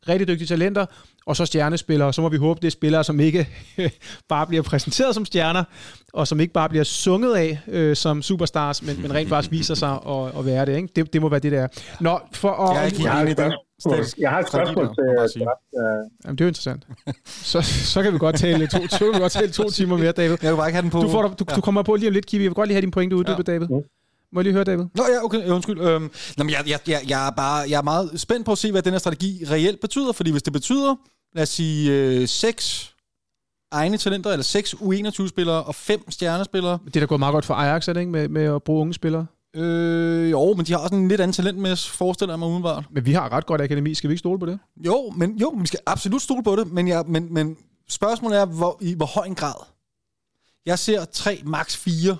rigtig 0.09 0.27
dygtige 0.27 0.47
talenter, 0.47 0.85
og 1.25 1.35
så 1.35 1.45
stjernespillere. 1.45 2.13
Så 2.13 2.21
må 2.21 2.29
vi 2.29 2.37
håbe, 2.37 2.59
det 2.61 2.67
er 2.67 2.71
spillere, 2.71 3.03
som 3.03 3.19
ikke 3.19 3.47
bare 4.29 4.47
bliver 4.47 4.63
præsenteret 4.63 5.15
som 5.15 5.25
stjerner, 5.25 5.63
og 6.13 6.27
som 6.27 6.39
ikke 6.39 6.53
bare 6.53 6.69
bliver 6.69 6.83
sunget 6.83 7.35
af 7.35 7.59
øh, 7.67 7.95
som 7.95 8.21
superstars, 8.21 8.83
men, 8.83 9.01
men 9.01 9.13
rent 9.13 9.29
faktisk 9.29 9.51
viser 9.51 9.75
sig 9.75 9.91
at, 9.91 10.39
at 10.39 10.45
være 10.45 10.65
det, 10.65 10.75
ikke? 10.75 10.89
det. 10.95 11.13
Det 11.13 11.21
må 11.21 11.29
være 11.29 11.39
det, 11.39 11.51
der 11.51 11.61
er. 11.61 11.67
Nå, 11.99 12.19
for 12.31 12.49
at, 12.49 12.75
Jeg 12.75 12.81
er 12.81 12.85
ikke 12.85 12.97
helt 12.97 13.05
Jeg 13.05 13.13
har 13.13 13.21
enig 13.21 13.31
et 13.31 13.37
i 13.37 13.41
spørgsmål, 13.81 14.05
jeg 14.17 14.29
har 14.29 14.39
et 14.39 14.47
spørgsmål 14.47 14.89
strategi 14.93 15.39
til, 15.39 15.47
Jamen, 16.25 16.37
det 16.37 16.41
er 16.41 16.45
jo 16.45 16.47
interessant. 16.47 16.87
Så, 17.25 17.61
så 17.61 18.03
kan 18.03 18.13
vi 18.13 18.17
godt 18.17 18.35
tale 18.35 18.67
to, 18.67 18.87
så 18.87 18.97
kan 18.99 19.13
vi 19.13 19.19
godt 19.19 19.31
tale 19.31 19.51
to 19.51 19.69
timer 19.77 19.97
mere, 19.97 20.11
David. 20.11 20.37
Jeg 20.41 20.51
vil 20.51 20.57
bare 20.57 20.67
ikke 20.67 20.75
have 20.75 20.81
den 20.81 20.89
på. 20.89 21.01
Du, 21.01 21.09
får, 21.09 21.27
du, 21.27 21.45
du 21.55 21.61
kommer 21.61 21.83
på 21.83 21.95
lige 21.95 22.07
om 22.07 22.13
lidt, 22.13 22.25
Kiwi. 22.25 22.43
Jeg 22.43 22.49
vil 22.49 22.55
godt 22.55 22.67
lige 22.67 22.75
have 22.75 22.81
din 22.81 22.91
pointe 22.91 23.15
uddybe, 23.15 23.43
ja. 23.47 23.51
David. 23.51 23.67
Må 24.33 24.39
jeg 24.39 24.43
lige 24.43 24.53
høre, 24.53 24.63
David? 24.63 24.85
Nå 24.95 25.03
ja, 25.13 25.23
okay, 25.23 25.47
undskyld. 25.47 25.81
Øhm, 25.81 26.11
men 26.37 26.49
jeg, 26.49 26.63
jeg, 26.67 26.79
jeg, 26.87 27.01
jeg, 27.07 27.27
er 27.27 27.31
bare, 27.31 27.69
jeg 27.69 27.77
er 27.77 27.81
meget 27.81 28.19
spændt 28.19 28.45
på 28.45 28.51
at 28.51 28.57
se, 28.57 28.71
hvad 28.71 28.81
den 28.81 28.91
her 28.93 28.99
strategi 28.99 29.45
reelt 29.51 29.79
betyder, 29.79 30.11
fordi 30.11 30.31
hvis 30.31 30.43
det 30.43 30.53
betyder, 30.53 30.95
lad 31.35 31.43
os 31.43 31.49
sige, 31.49 31.91
øh, 31.91 32.27
seks 32.27 32.93
egne 33.71 33.97
talenter, 33.97 34.31
eller 34.31 34.43
seks 34.43 34.73
U21-spillere 34.73 35.63
og 35.63 35.75
fem 35.75 36.11
stjernespillere. 36.11 36.79
Det 36.85 36.95
er 36.95 36.99
da 36.99 37.05
gået 37.05 37.19
meget 37.19 37.33
godt 37.33 37.45
for 37.45 37.53
Ajax, 37.53 37.87
er 37.87 37.93
det 37.93 37.99
ikke, 37.99 38.11
med, 38.11 38.27
med 38.27 38.43
at 38.43 38.63
bruge 38.63 38.81
unge 38.81 38.93
spillere? 38.93 39.25
Øh, 39.55 40.31
jo, 40.31 40.53
men 40.53 40.65
de 40.65 40.71
har 40.71 40.79
også 40.79 40.95
en 40.95 41.07
lidt 41.07 41.21
anden 41.21 41.33
talent 41.33 41.57
med, 41.57 41.75
forestiller 41.75 42.33
jeg 42.33 42.39
mig 42.39 42.49
udenbart. 42.49 42.85
Men 42.91 43.05
vi 43.05 43.13
har 43.13 43.31
ret 43.31 43.45
godt 43.45 43.61
akademi. 43.61 43.93
Skal 43.95 44.07
vi 44.07 44.13
ikke 44.13 44.19
stole 44.19 44.39
på 44.39 44.45
det? 44.45 44.59
Jo, 44.85 45.13
men 45.15 45.37
jo, 45.37 45.55
vi 45.61 45.67
skal 45.67 45.79
absolut 45.85 46.21
stole 46.21 46.43
på 46.43 46.55
det, 46.55 46.67
men, 46.71 46.87
jeg, 46.87 47.03
men, 47.07 47.33
men 47.33 47.57
spørgsmålet 47.89 48.39
er, 48.39 48.45
hvor, 48.45 48.77
i 48.81 48.93
hvor 48.93 49.05
høj 49.05 49.25
en 49.25 49.35
grad. 49.35 49.65
Jeg 50.65 50.79
ser 50.79 51.05
tre, 51.05 51.41
max 51.45 51.77
fire 51.77 52.17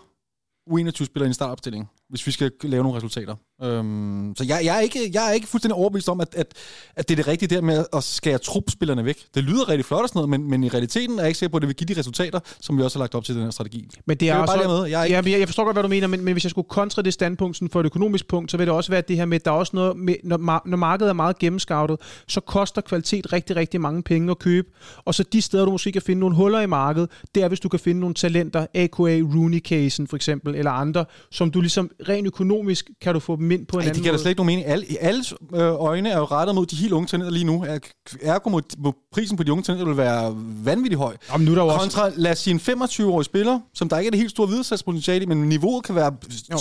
U21-spillere 0.70 1.26
i 1.26 1.28
en 1.28 1.34
startopstilling, 1.34 1.90
hvis 2.10 2.28
vi 2.28 2.32
skal 2.32 2.52
lave 2.64 2.84
nogle 2.84 2.98
resultater. 2.98 3.36
Øhm, 3.64 4.34
så 4.38 4.44
jeg, 4.48 4.62
jeg, 4.64 4.76
er 4.78 4.80
ikke, 4.80 5.12
jeg 5.14 5.30
er 5.30 5.32
ikke 5.32 5.48
fuldstændig 5.48 5.76
overbevist 5.76 6.10
om, 6.10 6.22
at, 6.22 6.36
at, 6.36 6.54
at 6.96 7.10
det 7.10 7.14
er 7.14 7.16
det 7.16 7.28
rigtige 7.28 7.56
der 7.56 7.62
med 7.62 7.86
at 7.94 8.04
skære 8.04 8.38
trupspillerne 8.38 9.06
væk. 9.06 9.18
Det 9.36 9.44
lyder 9.44 9.70
rigtig 9.70 9.86
flot 9.86 10.02
og 10.02 10.08
sådan 10.10 10.18
noget, 10.18 10.30
men, 10.30 10.50
men 10.50 10.64
i 10.64 10.70
realiteten 10.70 11.16
er 11.18 11.22
jeg 11.22 11.28
ikke 11.28 11.38
sikker 11.40 11.52
på, 11.52 11.58
at 11.58 11.62
det 11.62 11.68
vil 11.68 11.76
give 11.76 11.94
de 11.96 12.00
resultater, 12.00 12.40
som 12.62 12.78
vi 12.78 12.84
også 12.84 13.00
har 13.00 13.04
lagt 13.04 13.16
op 13.16 13.24
til 13.26 13.36
den 13.36 13.44
her 13.44 13.52
strategi. 13.52 13.90
Men 14.06 14.18
det 14.18 14.30
er, 14.30 14.34
Det 14.34 14.38
er 14.38 14.42
også, 14.42 14.68
bare. 14.68 14.90
Jeg 14.92 15.00
er 15.00 15.04
ikke- 15.04 15.16
ja, 15.30 15.32
jeg, 15.32 15.40
jeg 15.40 15.48
forstår 15.48 15.64
godt, 15.64 15.76
hvad 15.76 15.84
du 15.84 15.90
mener, 15.90 16.08
men, 16.08 16.24
men 16.24 16.34
hvis 16.34 16.44
jeg 16.44 16.50
skulle 16.50 16.70
kontre 16.70 17.02
det 17.02 17.14
standpunkt 17.14 17.56
sådan 17.58 17.70
for 17.70 17.80
et 17.80 17.86
økonomisk 17.86 18.28
punkt, 18.28 18.52
så 18.52 18.58
vil 18.58 18.68
det 18.68 18.76
også 18.76 18.92
være 18.92 19.02
det 19.08 19.16
her 19.16 19.26
med, 19.26 19.36
at 19.36 19.46
der 19.46 19.52
er 19.52 19.56
også 19.56 19.72
noget 19.76 19.98
med, 19.98 20.16
når, 20.24 20.62
når 20.68 20.78
markedet 20.78 21.10
er 21.10 21.14
meget 21.14 21.40
gennemskoutet, 21.40 21.98
så 22.28 22.40
koster 22.42 22.82
kvalitet 22.82 23.34
rigtig, 23.34 23.56
rigtig 23.56 23.82
mange 23.82 24.04
penge 24.04 24.32
at 24.32 24.40
købe. 24.40 24.68
Og 25.06 25.16
så 25.16 25.24
de 25.34 25.42
steder, 25.42 25.66
du 25.66 25.72
måske 25.72 25.92
kan 25.92 26.02
finde 26.02 26.20
nogle 26.20 26.36
huller 26.36 26.60
i 26.62 26.66
markedet, 26.68 27.10
det 27.36 27.44
er, 27.44 27.48
hvis 27.48 27.60
du 27.60 27.70
kan 27.70 27.80
finde 27.80 28.00
nogle 28.00 28.16
talenter, 28.16 28.66
AKA 28.74 29.20
Rooney-casen 29.22 30.08
for 30.08 30.16
eksempel, 30.16 30.56
eller 30.56 30.72
andre, 30.72 31.06
som 31.32 31.52
du 31.52 31.62
ligesom 31.62 31.90
rent 32.10 32.28
økonomisk 32.28 32.90
kan 33.02 33.14
du 33.14 33.20
få 33.20 33.36
dem 33.44 33.52
ind 33.52 33.66
på 33.66 33.78
en 33.78 33.82
Ej, 33.82 33.84
det 33.84 33.90
anden 33.90 34.04
giver 34.04 34.14
da 34.16 34.22
slet 34.22 34.30
ikke 34.32 34.40
nogen 34.40 34.48
mening. 34.56 34.68
Alle, 34.68 34.86
alles 35.00 35.34
øh, 35.56 35.60
øjne 35.62 36.10
er 36.10 36.18
jo 36.18 36.24
rettet 36.26 36.56
mod 36.56 36.66
de 36.66 36.76
helt 36.76 36.94
unge 36.94 37.08
talenter 37.08 37.32
lige 37.32 37.46
nu. 37.46 37.64
Er- 37.68 37.80
Ergo 38.22 38.50
må, 38.50 38.62
må 38.78 38.96
prisen 39.14 39.38
på 39.38 39.44
de 39.44 39.52
unge 39.52 39.64
talenter 39.64 39.86
vil 39.86 39.98
være 39.98 40.36
vanvittigt 40.66 41.00
høj. 41.00 41.16
Jamen, 41.32 41.46
nu 41.46 41.52
er 41.52 41.56
der 41.56 41.62
også... 41.62 41.80
Kontra, 41.80 42.10
lad 42.16 42.32
os 42.32 42.40
sige, 42.40 42.54
en 42.54 42.60
25-årig 42.82 43.26
spiller, 43.26 43.60
som 43.74 43.90
der 43.90 43.98
ikke 43.98 44.08
er 44.08 44.12
det 44.12 44.20
helt 44.20 44.32
store 44.32 44.48
videresatspotentiale 44.48 45.24
i, 45.24 45.28
men 45.28 45.38
niveauet 45.50 45.84
kan 45.84 45.96
være 45.96 46.12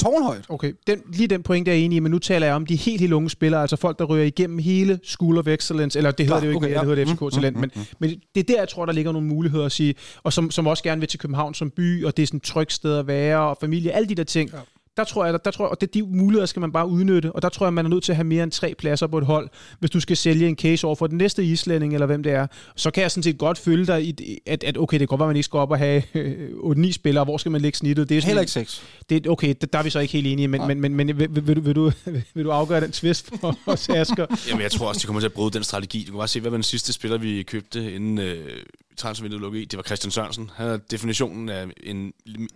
tårnhøjt. 0.01 0.45
Okay, 0.49 0.73
den, 0.87 0.99
lige 1.13 1.27
den 1.27 1.43
point 1.43 1.69
er 1.69 1.73
jeg 1.73 1.83
enig 1.83 1.97
i, 1.97 2.01
men 2.01 2.11
nu 2.13 2.19
taler 2.19 2.47
jeg 2.47 2.57
om 2.57 2.67
de 2.67 2.77
helt, 2.77 3.01
helt 3.01 3.13
unge 3.13 3.31
spillere, 3.31 3.61
altså 3.61 3.77
folk, 3.77 3.99
der 3.99 4.05
ryger 4.05 4.25
igennem 4.25 4.59
hele 4.59 4.99
School 5.05 5.39
of 5.39 5.47
Excellence, 5.47 5.99
eller 5.99 6.11
det 6.11 6.27
hedder 6.27 6.41
Klar, 6.41 6.41
det 6.41 6.47
jo 6.47 6.51
ikke, 6.51 6.57
okay, 6.57 6.67
okay, 6.67 6.75
ja. 6.75 6.81
det 6.81 6.89
hedder 6.89 7.05
det 7.05 7.15
FCK 7.15 7.23
Mm, 7.23 7.31
Talent, 7.31 7.57
mm, 7.57 7.61
men, 7.61 7.71
men 7.99 8.11
det 8.35 8.41
er 8.41 8.55
der, 8.55 8.59
jeg 8.61 8.69
tror, 8.69 8.87
der 8.87 8.93
ligger 8.93 9.13
nogle 9.13 9.29
muligheder 9.29 9.65
at 9.65 9.73
sige, 9.73 9.95
og 10.23 10.33
som, 10.33 10.51
som 10.51 10.67
også 10.67 10.83
gerne 10.83 11.01
vil 11.01 11.09
til 11.09 11.19
København 11.19 11.55
som 11.55 11.71
by, 11.71 12.05
og 12.05 12.17
det 12.17 12.23
er 12.23 12.27
sådan 12.27 12.37
et 12.37 12.43
trygt 12.43 12.73
sted 12.73 12.97
at 12.97 13.07
være, 13.07 13.39
og 13.41 13.57
familie, 13.61 13.93
alle 13.93 14.09
de 14.09 14.15
der 14.15 14.25
ting. 14.25 14.51
Ja. 14.53 14.59
Der 14.97 15.05
tror 15.05 15.25
jeg, 15.25 15.33
der, 15.33 15.39
der 15.39 15.51
tror 15.51 15.65
jeg, 15.65 15.71
og 15.71 15.81
det, 15.81 15.95
de 15.95 16.03
muligheder 16.03 16.47
skal 16.47 16.61
man 16.61 16.73
bare 16.73 16.89
udnytte, 16.89 17.33
og 17.33 17.43
der 17.43 17.49
tror 17.49 17.67
jeg, 17.67 17.73
man 17.73 17.85
er 17.85 17.91
nødt 17.91 18.05
til 18.05 18.13
at 18.13 18.17
have 18.17 18.25
mere 18.25 18.43
end 18.43 18.53
tre 18.53 18.75
pladser 18.79 19.07
på 19.07 19.19
et 19.19 19.25
hold, 19.25 19.49
hvis 19.79 19.91
du 19.91 20.01
skal 20.01 20.17
sælge 20.17 20.49
en 20.49 20.57
case 20.57 20.87
over 20.87 20.97
for 20.97 21.07
den 21.07 21.19
næste 21.19 21.45
islænding, 21.45 21.95
eller 21.95 22.07
hvem 22.07 22.23
det 22.23 22.33
er. 22.33 22.47
Så 22.77 22.91
kan 22.91 23.03
jeg 23.03 23.11
sådan 23.11 23.23
set 23.23 23.39
godt 23.39 23.59
følge 23.59 23.87
dig 23.87 24.05
i, 24.05 24.39
at, 24.47 24.65
at 24.65 24.79
okay, 24.79 24.95
det 24.95 25.01
kan 25.01 25.07
godt 25.07 25.19
være, 25.19 25.27
man 25.27 25.37
ikke 25.37 25.45
skal 25.45 25.59
op 25.59 25.71
og 25.71 25.79
have 25.79 26.03
øh, 26.15 26.49
8-9 26.51 26.93
spillere, 26.93 27.25
hvor 27.25 27.39
skal 27.39 27.53
man 27.53 27.61
lægge 27.61 27.79
snittet? 27.79 28.09
Det 28.09 28.17
er 28.17 28.21
sådan 28.21 28.29
Heller 28.29 28.41
ikke 28.41 28.53
sex. 28.53 28.81
det, 29.11 29.27
okay, 29.27 29.55
der, 29.61 29.67
der 29.67 29.79
er 29.79 29.83
vi 29.83 29.91
så 29.91 29.99
ikke 29.99 30.13
helt 30.13 30.27
enige, 30.27 30.49
men, 30.49 30.67
men, 30.67 30.81
men, 30.81 30.95
men 30.95 31.19
vil, 31.19 31.29
vil, 31.31 31.47
vil, 31.47 31.57
du, 31.57 31.61
vil, 31.61 31.75
du, 31.75 31.93
vil 32.35 32.45
du 32.45 32.51
afgøre 32.51 32.81
den 32.81 32.93
twist 32.93 33.31
for 33.41 33.59
os, 33.67 33.89
Asger? 33.89 34.27
Jamen, 34.49 34.63
jeg 34.63 34.71
tror 34.71 34.89
også, 34.89 34.99
de 34.99 35.07
kommer 35.07 35.21
til 35.21 35.27
at 35.27 35.33
bryde 35.33 35.51
den 35.51 35.65
strategi. 35.65 36.05
Du 36.05 36.13
kan 36.13 36.19
bare 36.19 36.29
se, 36.29 36.41
hvad 36.41 36.51
var 36.51 36.57
den 36.57 36.63
sidste 36.63 36.93
spiller, 36.93 37.19
vi 37.19 37.43
købte 37.43 37.95
inden 37.95 38.19
øh, 38.19 38.49
transfervinduet 38.97 39.41
lukkede 39.41 39.63
i. 39.63 39.65
Det 39.65 39.77
var 39.77 39.83
Christian 39.83 40.11
Sørensen. 40.11 40.51
Han 40.55 40.69
er 40.69 40.77
definitionen 40.77 41.49
af 41.49 41.67
en, 41.83 42.13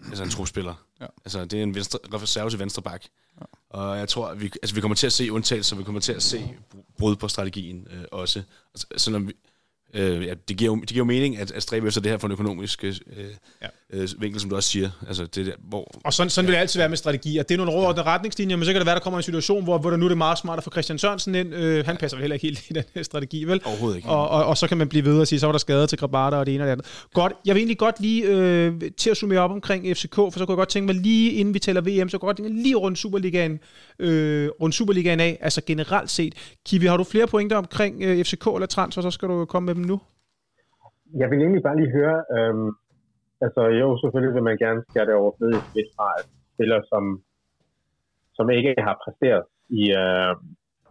altså 0.09 0.25
en 0.25 0.31
trupspiller. 0.31 0.75
Ja. 1.01 1.07
Altså, 1.25 1.45
det 1.45 1.59
er 1.59 1.63
en 1.63 1.75
venstre, 1.75 1.99
reserve 2.13 2.51
til 2.51 2.59
venstre 2.59 2.83
bak. 2.83 3.05
Ja. 3.41 3.47
Og 3.71 3.99
jeg 3.99 4.09
tror, 4.09 4.29
at 4.29 4.41
vi, 4.41 4.51
altså, 4.63 4.75
vi 4.75 4.81
kommer 4.81 4.95
til 4.95 5.07
at 5.07 5.13
se 5.13 5.33
undtagelser, 5.33 5.77
vi 5.77 5.85
kommer 5.85 6.01
til 6.01 6.13
at 6.13 6.23
se 6.23 6.57
brud 6.99 7.17
på 7.17 7.29
strategien 7.29 7.89
øh, 7.91 8.05
også. 8.13 8.43
Altså, 8.75 8.87
selvom 8.97 9.29
vi, 9.29 9.33
øh, 9.97 10.27
ja, 10.27 10.35
det, 10.49 10.57
giver 10.57 10.73
jo, 10.73 10.81
det 10.81 10.89
giver 10.89 10.99
jo 10.99 11.05
mening 11.05 11.39
at, 11.39 11.53
at 11.53 11.63
stræbe 11.63 11.89
efter 11.89 12.01
det 12.01 12.11
her 12.11 12.19
for 12.19 12.29
en 12.29 12.33
økonomisk 12.33 12.85
øh, 12.85 12.95
ja. 13.63 13.67
øh, 13.91 14.09
vinkel, 14.19 14.41
som 14.41 14.51
du 14.51 14.57
også 14.57 14.69
siger. 14.69 14.91
Altså, 15.09 15.27
det 15.27 15.47
der, 15.47 15.53
hvor, 15.69 15.91
Og 16.05 16.13
sådan, 16.13 16.31
sådan 16.31 16.47
vil 16.47 16.55
det 16.55 16.61
altid 16.61 16.81
være 16.81 16.89
med 16.89 16.97
strategier. 16.97 17.43
Det 17.43 17.55
er 17.55 17.59
nogle 17.59 17.73
overordnede 17.73 18.07
retningslinjer, 18.07 18.57
men 18.57 18.65
så 18.65 18.73
kan 18.73 18.81
det 18.81 18.87
være, 18.87 18.95
der 18.95 19.01
kommer 19.01 19.19
en 19.19 19.23
situation, 19.23 19.65
hvor, 19.65 19.79
hvor 19.79 19.91
der 19.91 19.97
nu 19.97 20.05
er 20.05 20.09
det 20.09 20.19
meget 20.19 20.39
smart 20.39 20.59
at 20.59 20.65
få 20.65 20.71
Christian 20.71 20.99
Sørensen 20.99 21.35
ind. 21.35 21.55
Øh, 21.55 21.87
han 21.87 21.97
passer 21.97 22.17
vel 22.17 22.23
heller 22.23 22.35
ikke 22.35 22.47
helt 22.47 22.71
i 22.71 22.73
den 22.73 22.85
her 22.95 23.03
strategi, 23.03 23.45
vel? 23.45 23.61
Overhovedet 23.65 23.97
ikke. 23.97 24.09
Og, 24.09 24.29
og, 24.29 24.45
og 24.45 24.57
så 24.57 24.69
kan 24.69 24.79
man 24.79 24.89
blive 24.89 25.05
ved 25.05 25.21
og 25.21 25.27
sige, 25.27 25.41
så 25.41 25.47
var 25.47 25.53
der 25.53 25.59
skader 25.59 25.87
til 25.87 25.99
Grabata 25.99 26.37
og 26.37 26.47
det 26.47 26.55
ene 26.55 26.65
og 26.65 26.67
det 26.67 26.73
andet. 26.73 26.87
Godt, 27.15 27.33
jeg 27.45 27.55
vil 27.55 27.61
egentlig 27.61 27.79
godt 27.79 28.01
lige 28.01 28.25
øh, 28.27 28.75
til 28.97 29.11
at 29.11 29.17
summere 29.17 29.41
op 29.41 29.51
omkring 29.51 29.97
FCK, 29.97 30.15
for 30.15 30.31
så 30.31 30.47
kunne 30.47 30.53
jeg 30.53 30.57
godt 30.57 30.69
tænke 30.69 30.87
mig 30.87 31.03
lige 31.03 31.33
inden 31.33 31.55
vi 31.55 31.59
taler 31.59 31.81
VM, 31.81 32.09
så 32.09 32.19
kunne 32.19 32.29
jeg 32.29 32.29
godt 32.29 32.37
tænke 32.37 32.53
mig 32.53 32.63
lige 32.63 32.75
rundt 32.75 32.99
Superligaen, 32.99 33.59
øh, 33.99 34.49
rundt 34.61 34.75
Superligaen 34.75 35.21
af, 35.21 35.39
altså 35.41 35.61
generelt 35.67 36.11
set. 36.11 36.35
Kiwi, 36.67 36.87
har 36.87 36.97
du 36.97 37.05
flere 37.05 37.27
pointer 37.27 37.57
omkring 37.57 38.03
øh, 38.03 38.25
FCK 38.25 38.47
eller 38.55 38.67
transfer, 38.67 39.03
så 39.03 39.11
skal 39.11 39.29
du 39.29 39.45
komme 39.45 39.67
med 39.67 39.75
dem 39.75 39.86
nu. 39.93 39.97
Jeg 41.21 41.27
vil 41.31 41.41
egentlig 41.41 41.63
bare 41.69 41.81
lige 41.81 41.97
høre, 41.99 42.19
øhm, 42.37 42.71
altså 43.45 43.63
jo, 43.81 43.87
selvfølgelig 44.01 44.35
vil 44.37 44.49
man 44.49 44.59
gerne 44.65 44.81
skære 44.89 45.07
det 45.09 45.15
over 45.15 45.33
lidt 45.77 45.91
fra 45.97 46.07
at 46.19 46.25
spillere, 46.55 46.83
som, 46.93 47.05
som 48.37 48.47
ikke 48.51 48.75
har 48.87 48.97
præsteret 49.05 49.45
i, 49.81 49.83
øh, 50.03 50.33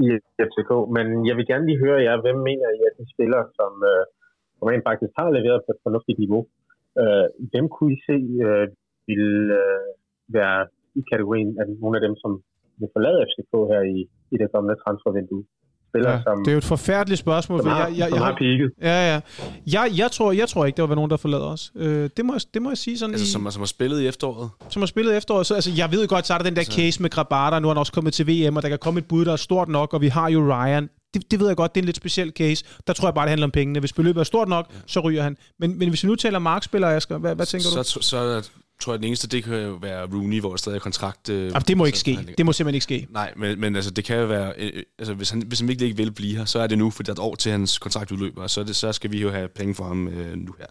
i 0.05 0.07
FCK, 0.47 0.71
men 0.95 1.05
jeg 1.27 1.35
vil 1.37 1.49
gerne 1.51 1.65
lige 1.67 1.83
høre 1.85 2.03
jer, 2.07 2.23
hvem 2.25 2.39
mener 2.49 2.69
I, 2.77 2.79
at 2.89 2.95
de 2.99 3.05
spillere, 3.13 3.45
som, 3.59 3.71
øh, 3.91 4.03
som 4.57 4.67
rent 4.69 4.87
faktisk 4.89 5.13
har 5.19 5.29
leveret 5.37 5.61
på 5.65 5.71
et 5.75 5.83
fornuftigt 5.85 6.19
niveau, 6.23 6.41
øh, 7.01 7.25
hvem 7.51 7.65
kunne 7.75 7.93
I 7.97 7.99
se 8.09 8.17
øh, 8.47 8.67
vil 9.07 9.25
øh, 9.61 9.89
være 10.37 10.59
i 10.99 11.01
kategorien 11.11 11.51
af 11.59 11.65
nogle 11.81 11.97
af 11.97 12.03
dem, 12.07 12.15
som 12.23 12.31
vil 12.79 12.89
forlade 12.95 13.25
FCK 13.29 13.53
her 13.71 13.81
i, 13.95 13.97
i 14.33 14.35
det 14.41 14.51
kommende 14.53 14.81
transfervindue? 14.83 15.43
Spillere, 15.95 16.13
Ja, 16.13 16.21
som, 16.23 16.43
det 16.43 16.47
er 16.47 16.51
jo 16.51 16.57
et 16.57 16.63
forfærdeligt 16.63 17.19
spørgsmål. 17.19 17.59
som, 17.59 17.65
for 17.69 17.75
har, 17.75 17.87
jeg, 17.87 17.97
jeg, 17.97 18.09
som 18.09 18.17
jeg, 18.17 18.25
har 18.25 18.31
peaked. 18.39 18.69
ja, 18.81 19.13
ja. 19.13 19.19
Jeg, 19.67 19.91
jeg, 19.97 20.11
tror, 20.11 20.31
jeg 20.31 20.49
tror 20.49 20.65
ikke, 20.65 20.77
der 20.77 20.87
være 20.87 20.95
nogen, 20.95 21.11
der 21.11 21.17
forlader 21.17 21.43
os. 21.45 21.71
Øh, 21.75 22.09
det, 22.17 22.25
må, 22.25 22.33
jeg- 22.33 22.41
det 22.53 22.61
må 22.61 22.69
jeg 22.69 22.77
sige 22.77 22.97
sådan 22.97 23.13
altså, 23.15 23.27
i, 23.27 23.31
som, 23.31 23.51
som 23.51 23.61
har 23.61 23.65
spillet 23.67 24.01
i 24.01 24.07
efteråret. 24.07 24.49
som 24.69 24.81
har 24.81 24.87
spillet 24.87 25.17
efteråret. 25.17 25.45
Så, 25.45 25.53
altså, 25.55 25.71
jeg 25.77 25.91
ved 25.91 26.07
godt, 26.07 26.27
så 26.27 26.33
er 26.33 26.37
der 26.37 26.45
den 26.45 26.55
der 26.55 26.63
case 26.63 27.01
med 27.01 27.09
Grabata, 27.09 27.59
nu 27.59 27.67
er 27.67 27.73
han 27.73 27.77
også 27.79 27.91
kommet 27.91 28.13
til 28.13 28.27
VM, 28.27 28.55
og 28.57 28.63
der 28.63 28.69
kan 28.69 28.77
komme 28.79 28.97
et 28.99 29.05
bud, 29.05 29.25
der 29.25 29.31
er 29.31 29.35
stort 29.35 29.69
nok, 29.69 29.93
og 29.93 30.01
vi 30.01 30.07
har 30.07 30.29
jo 30.29 30.53
Ryan. 30.55 30.89
Det, 31.13 31.31
det 31.31 31.39
ved 31.39 31.47
jeg 31.47 31.55
godt, 31.57 31.75
det 31.75 31.81
er 31.81 31.83
en 31.83 31.85
lidt 31.85 31.97
speciel 31.97 32.31
case. 32.37 32.65
Der 32.87 32.93
tror 32.93 33.07
jeg 33.07 33.13
bare, 33.13 33.25
det 33.25 33.29
handler 33.29 33.47
om 33.47 33.51
pengene. 33.51 33.79
Hvis 33.79 33.93
beløbet 33.93 34.19
er 34.19 34.23
stort 34.23 34.47
nok, 34.47 34.67
ja. 34.73 34.77
så 34.87 34.99
ryger 34.99 35.23
han. 35.23 35.37
Men, 35.59 35.79
men 35.79 35.89
hvis 35.89 36.03
vi 36.03 36.07
nu 36.07 36.15
taler 36.15 36.39
markspillere, 36.39 36.95
Asger, 36.95 37.17
hvad, 37.17 37.35
hvad 37.35 37.45
tænker 37.45 37.67
så, 37.69 37.77
du? 37.77 37.83
Så, 37.83 37.99
så 38.01 38.41
tror 38.81 38.93
jeg, 38.93 38.95
at 38.95 38.99
den 38.99 39.07
eneste, 39.07 39.27
det 39.27 39.43
kan 39.43 39.53
jo 39.57 39.73
være 39.81 40.05
Rooney, 40.05 40.39
hvor 40.39 40.49
der 40.49 40.57
stadig 40.57 40.75
er 40.75 40.79
kontrakt. 40.79 41.29
Øh, 41.29 41.45
Jamen, 41.45 41.61
det 41.67 41.77
må 41.77 41.85
ikke 41.85 41.99
ske. 41.99 42.19
Det 42.37 42.45
må 42.45 42.53
simpelthen 42.53 42.75
ikke 42.75 42.83
ske. 42.83 43.07
Nej, 43.09 43.33
men, 43.37 43.59
men 43.59 43.75
altså, 43.75 43.91
det 43.91 44.03
kan 44.03 44.17
jo 44.17 44.25
være... 44.25 44.53
Øh, 44.57 44.71
øh, 44.73 44.83
altså, 44.99 45.13
hvis 45.13 45.29
han, 45.29 45.41
hvis 45.47 45.59
han 45.59 45.67
virkelig 45.67 45.85
ikke 45.85 45.97
vil 45.97 46.11
blive 46.11 46.37
her, 46.37 46.45
så 46.45 46.59
er 46.59 46.67
det 46.67 46.77
nu, 46.77 46.89
fordi 46.89 47.05
der 47.05 47.11
er 47.11 47.15
et 47.15 47.19
år 47.19 47.35
til 47.35 47.51
hans 47.51 47.77
kontrakt 47.77 48.11
udløber, 48.11 48.41
og 48.43 48.49
så, 48.49 48.63
det, 48.63 48.75
så 48.75 48.93
skal 48.93 49.11
vi 49.11 49.21
jo 49.21 49.31
have 49.31 49.47
penge 49.47 49.75
for 49.75 49.83
ham 49.83 50.07
øh, 50.07 50.35
nu 50.37 50.55
her. 50.59 50.67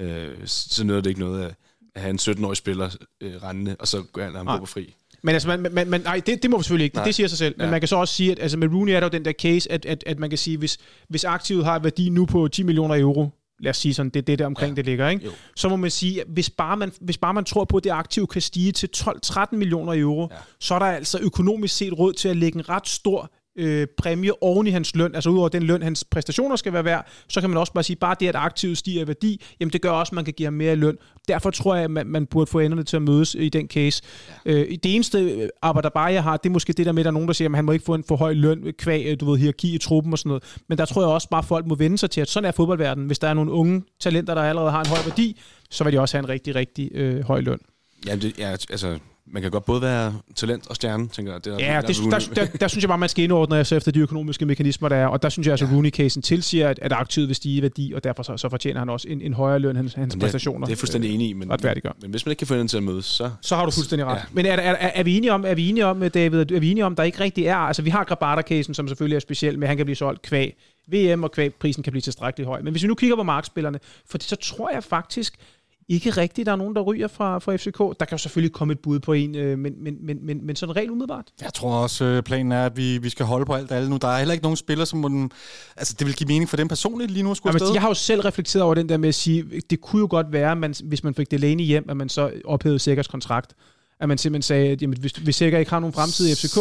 Øh, 0.00 0.34
så 0.44 0.84
nytter 0.84 1.00
det 1.00 1.10
ikke 1.10 1.20
noget 1.20 1.44
at, 1.44 1.54
at 1.94 2.00
have 2.02 2.10
en 2.10 2.18
17-årig 2.18 2.56
spiller 2.56 2.96
øh, 3.20 3.32
rendende, 3.42 3.76
og 3.78 3.88
så 3.88 4.02
går 4.12 4.22
han 4.22 4.34
ham 4.34 4.58
på 4.60 4.66
fri. 4.66 4.94
Men 5.22 5.34
altså, 5.34 5.48
man, 5.48 5.66
man, 5.72 5.88
man, 5.90 6.00
nej, 6.00 6.20
det, 6.26 6.42
det 6.42 6.50
må 6.50 6.56
vi 6.58 6.62
selvfølgelig 6.62 6.84
ikke. 6.84 6.94
Det, 6.94 6.98
Nej. 6.98 7.04
det 7.04 7.14
siger 7.14 7.26
sig 7.26 7.38
selv. 7.38 7.54
Men 7.58 7.64
Ja. 7.64 7.70
man 7.70 7.80
kan 7.80 7.88
så 7.88 7.96
også 7.96 8.14
sige, 8.14 8.32
at 8.32 8.38
altså, 8.40 8.56
med 8.58 8.68
Rooney 8.68 8.92
er 8.92 9.00
der 9.00 9.06
jo 9.06 9.10
den 9.10 9.24
der 9.24 9.32
case, 9.32 9.72
at, 9.72 9.86
at, 9.86 10.04
at 10.06 10.18
man 10.18 10.30
kan 10.30 10.38
sige, 10.38 10.58
hvis, 10.58 10.78
hvis 11.08 11.24
aktivet 11.24 11.64
har 11.64 11.78
værdi 11.78 12.08
nu 12.08 12.26
på 12.26 12.48
10 12.48 12.62
millioner 12.62 13.00
euro, 13.00 13.30
lad 13.60 13.70
os 13.70 13.76
sige 13.76 13.94
sådan, 13.94 14.10
det 14.10 14.20
er 14.20 14.24
det 14.24 14.38
der 14.38 14.46
omkring, 14.46 14.70
ja. 14.70 14.76
det 14.76 14.84
ligger, 14.84 15.08
ikke? 15.08 15.24
Jo. 15.24 15.30
så 15.56 15.68
må 15.68 15.76
man 15.76 15.90
sige, 15.90 16.20
at 16.20 16.26
hvis 16.28 16.50
bare 16.50 16.76
man, 16.76 16.92
hvis 17.00 17.18
bare 17.18 17.34
man 17.34 17.44
tror 17.44 17.64
på, 17.64 17.76
at 17.76 17.84
det 17.84 17.90
aktiv 17.90 18.26
kan 18.26 18.42
stige 18.42 18.72
til 18.72 18.88
12-13 18.96 19.44
millioner 19.52 19.92
euro, 19.96 20.28
ja. 20.30 20.34
Ja. 20.34 20.40
så 20.60 20.74
er 20.74 20.78
der 20.78 20.86
altså 20.86 21.18
økonomisk 21.22 21.76
set 21.76 21.98
råd 21.98 22.12
til 22.12 22.28
at 22.28 22.36
lægge 22.36 22.58
en 22.58 22.68
ret 22.68 22.88
stor 22.88 23.30
øh, 23.56 23.86
præmie 23.98 24.42
oven 24.42 24.66
i 24.66 24.70
hans 24.70 24.94
løn, 24.94 25.14
altså 25.14 25.30
udover 25.30 25.48
den 25.48 25.62
løn, 25.62 25.82
hans 25.82 26.04
præstationer 26.04 26.56
skal 26.56 26.72
være 26.72 26.84
værd, 26.84 27.06
så 27.28 27.40
kan 27.40 27.50
man 27.50 27.56
også 27.56 27.72
bare 27.72 27.84
sige, 27.84 27.96
bare 27.96 28.16
det, 28.20 28.28
at 28.28 28.36
aktivet 28.36 28.78
stiger 28.78 29.04
i 29.04 29.06
værdi, 29.06 29.44
jamen 29.60 29.72
det 29.72 29.82
gør 29.82 29.90
også, 29.90 30.10
at 30.10 30.14
man 30.14 30.24
kan 30.24 30.34
give 30.34 30.46
ham 30.46 30.54
mere 30.54 30.72
i 30.72 30.76
løn. 30.76 30.96
Derfor 31.28 31.50
tror 31.50 31.74
jeg, 31.74 31.84
at 31.84 31.90
man, 31.90 32.06
man 32.06 32.26
burde 32.26 32.50
få 32.50 32.58
enderne 32.58 32.82
til 32.82 32.96
at 32.96 33.02
mødes 33.02 33.34
i 33.34 33.48
den 33.48 33.68
case. 33.68 34.02
Ja. 34.46 34.52
Øh, 34.52 34.70
det 34.70 34.94
eneste 34.94 35.18
øh, 35.18 35.48
arbejder 35.62 35.88
bare, 35.88 36.12
jeg 36.12 36.22
har, 36.22 36.36
det 36.36 36.48
er 36.48 36.52
måske 36.52 36.72
det 36.72 36.86
der 36.86 36.92
med, 36.92 37.00
at 37.00 37.04
der 37.04 37.10
er 37.10 37.12
nogen, 37.12 37.28
der 37.28 37.34
siger, 37.34 37.48
at 37.48 37.54
han 37.54 37.64
må 37.64 37.72
ikke 37.72 37.84
få 37.84 37.94
en 37.94 38.04
for 38.08 38.16
høj 38.16 38.32
løn, 38.32 38.72
kvæg, 38.78 39.06
øh, 39.06 39.20
du 39.20 39.30
ved, 39.30 39.38
hierarki 39.38 39.74
i 39.74 39.78
truppen 39.78 40.12
og 40.12 40.18
sådan 40.18 40.28
noget. 40.28 40.42
Men 40.68 40.78
der 40.78 40.84
tror 40.84 41.02
jeg 41.02 41.08
også 41.08 41.28
bare, 41.28 41.38
at 41.38 41.44
folk 41.44 41.66
må 41.66 41.74
vende 41.74 41.98
sig 41.98 42.10
til, 42.10 42.20
at 42.20 42.28
sådan 42.28 42.48
er 42.48 42.52
fodboldverdenen. 42.52 43.06
Hvis 43.06 43.18
der 43.18 43.28
er 43.28 43.34
nogle 43.34 43.52
unge 43.52 43.82
talenter, 44.00 44.34
der 44.34 44.42
allerede 44.42 44.70
har 44.70 44.80
en 44.80 44.88
høj 44.88 44.98
værdi, 45.06 45.40
så 45.70 45.84
vil 45.84 45.92
de 45.92 46.00
også 46.00 46.16
have 46.16 46.24
en 46.24 46.28
rigtig, 46.28 46.54
rigtig 46.54 46.90
øh, 46.94 47.24
høj 47.24 47.40
løn. 47.40 47.58
Ja, 48.06 48.16
det, 48.16 48.38
ja, 48.38 48.50
altså, 48.50 48.98
man 49.28 49.42
kan 49.42 49.50
godt 49.50 49.64
både 49.64 49.82
være 49.82 50.14
talent 50.34 50.66
og 50.68 50.76
stjerne, 50.76 51.08
tænker 51.08 51.32
jeg. 51.32 51.44
Det 51.44 51.52
er, 51.52 51.56
Ja, 51.58 51.80
der, 51.80 51.80
det, 51.80 51.98
er 51.98 52.18
der, 52.34 52.44
der, 52.44 52.58
der 52.58 52.68
synes 52.68 52.82
jeg 52.82 52.88
bare, 52.88 52.98
man 52.98 53.08
skal 53.08 53.24
indordne 53.24 53.64
sig 53.64 53.76
efter 53.76 53.92
de 53.92 54.00
økonomiske 54.00 54.46
mekanismer, 54.46 54.88
der 54.88 54.96
er. 54.96 55.06
Og 55.06 55.22
der 55.22 55.28
synes 55.28 55.46
jeg 55.46 55.52
altså, 55.52 55.66
at 55.66 55.72
Rooney-casen 55.72 56.20
tilsiger, 56.20 56.68
at, 56.68 56.78
at 56.82 56.92
aktivet 56.92 57.28
vil 57.28 57.36
stige 57.36 57.56
i 57.56 57.62
værdi, 57.62 57.92
og 57.96 58.04
derfor 58.04 58.22
så, 58.22 58.36
så 58.36 58.48
fortjener 58.48 58.78
han 58.78 58.88
også 58.88 59.08
en, 59.08 59.22
en 59.22 59.34
højere 59.34 59.58
løn, 59.58 59.76
hans, 59.76 59.94
hans 59.94 60.14
Men 60.14 60.20
præstationer. 60.20 60.60
Det, 60.60 60.68
det 60.68 60.72
er 60.72 60.78
fuldstændig 60.78 61.14
enig 61.14 61.28
i, 61.28 61.32
men, 61.32 61.52
men 62.02 62.10
hvis 62.10 62.26
man 62.26 62.30
ikke 62.30 62.38
kan 62.38 62.46
få 62.46 62.54
hinanden 62.54 62.68
til 62.68 62.76
at 62.76 62.82
mødes, 62.82 63.04
så... 63.04 63.30
Så 63.40 63.56
har 63.56 63.64
du 63.64 63.70
fuldstændig 63.70 64.06
ret. 64.06 64.16
Ja. 64.16 64.22
Men 64.32 64.46
er, 64.46 64.52
er, 64.52 64.72
er, 64.72 64.90
er, 64.94 65.02
vi 65.02 65.16
enige 65.16 65.32
om, 65.32 65.44
er 65.46 65.54
vi 65.54 65.68
enige 65.68 65.86
om, 65.86 66.10
David, 66.10 66.52
er 66.52 66.60
vi 66.60 66.70
enige 66.70 66.84
om, 66.84 66.96
der 66.96 67.02
ikke 67.02 67.20
rigtig 67.20 67.46
er, 67.46 67.56
altså 67.56 67.82
vi 67.82 67.90
har 67.90 68.04
Grabata-casen, 68.04 68.74
som 68.74 68.88
selvfølgelig 68.88 69.16
er 69.16 69.20
speciel, 69.20 69.58
men 69.58 69.68
han 69.68 69.76
kan 69.76 69.86
blive 69.86 69.96
solgt 69.96 70.22
kvæg 70.22 70.56
VM, 70.92 71.24
og 71.24 71.32
kvæg 71.32 71.54
prisen 71.54 71.82
kan 71.82 71.90
blive 71.90 72.00
tilstrækkeligt 72.00 72.48
høj. 72.48 72.62
Men 72.62 72.70
hvis 72.70 72.82
vi 72.82 72.88
nu 72.88 72.94
kigger 72.94 73.16
på 73.16 73.22
markspillerne, 73.22 73.78
for 74.10 74.18
så 74.20 74.36
tror 74.36 74.70
jeg 74.70 74.84
faktisk, 74.84 75.34
ikke 75.88 76.10
rigtigt, 76.10 76.46
der 76.46 76.52
er 76.52 76.56
nogen, 76.56 76.74
der 76.74 76.80
ryger 76.80 77.08
fra, 77.08 77.38
fra 77.38 77.56
FCK. 77.56 77.78
Der 77.78 78.06
kan 78.06 78.08
jo 78.12 78.18
selvfølgelig 78.18 78.52
komme 78.52 78.72
et 78.72 78.78
bud 78.78 79.00
på 79.00 79.12
en, 79.12 79.34
øh, 79.34 79.58
men, 79.58 79.72
men, 79.82 79.96
men, 80.00 80.26
men, 80.26 80.46
men 80.46 80.56
sådan 80.56 80.76
rent 80.76 80.90
umiddelbart. 80.90 81.24
Jeg 81.40 81.54
tror 81.54 81.74
også, 81.74 82.04
øh, 82.04 82.22
planen 82.22 82.52
er, 82.52 82.66
at 82.66 82.76
vi, 82.76 82.98
vi 82.98 83.08
skal 83.08 83.26
holde 83.26 83.46
på 83.46 83.54
alt 83.54 83.72
alle 83.72 83.90
nu. 83.90 83.96
Der 83.96 84.08
er 84.08 84.18
heller 84.18 84.32
ikke 84.32 84.44
nogen 84.44 84.56
spillere, 84.56 84.86
som 84.86 84.98
må 84.98 85.08
den, 85.08 85.30
altså, 85.76 85.94
det 85.98 86.06
vil 86.06 86.14
give 86.14 86.28
mening 86.28 86.48
for 86.48 86.56
dem 86.56 86.68
personligt 86.68 87.10
lige 87.10 87.22
nu 87.22 87.30
at 87.30 87.36
skulle 87.36 87.58
ja, 87.60 87.64
men 87.64 87.74
jeg 87.74 87.82
har 87.82 87.88
jo 87.88 87.94
selv 87.94 88.20
reflekteret 88.20 88.62
over 88.62 88.74
den 88.74 88.88
der 88.88 88.96
med 88.96 89.08
at 89.08 89.14
sige, 89.14 89.62
det 89.70 89.80
kunne 89.80 90.00
jo 90.00 90.06
godt 90.10 90.32
være, 90.32 90.56
man, 90.56 90.74
hvis 90.84 91.04
man 91.04 91.14
fik 91.14 91.30
Delaney 91.30 91.64
hjem, 91.64 91.90
at 91.90 91.96
man 91.96 92.08
så 92.08 92.30
ophævede 92.44 92.78
Sikkers 92.78 93.06
kontrakt 93.06 93.54
at 94.00 94.08
man 94.08 94.18
simpelthen 94.18 94.42
sagde, 94.42 94.68
at 94.68 94.82
jamen, 94.82 94.96
hvis, 95.00 95.12
hvis 95.12 95.36
Sikker 95.36 95.58
ikke 95.58 95.70
har 95.70 95.80
nogen 95.80 95.92
fremtid 95.92 96.28
i 96.28 96.34
FCK, 96.34 96.56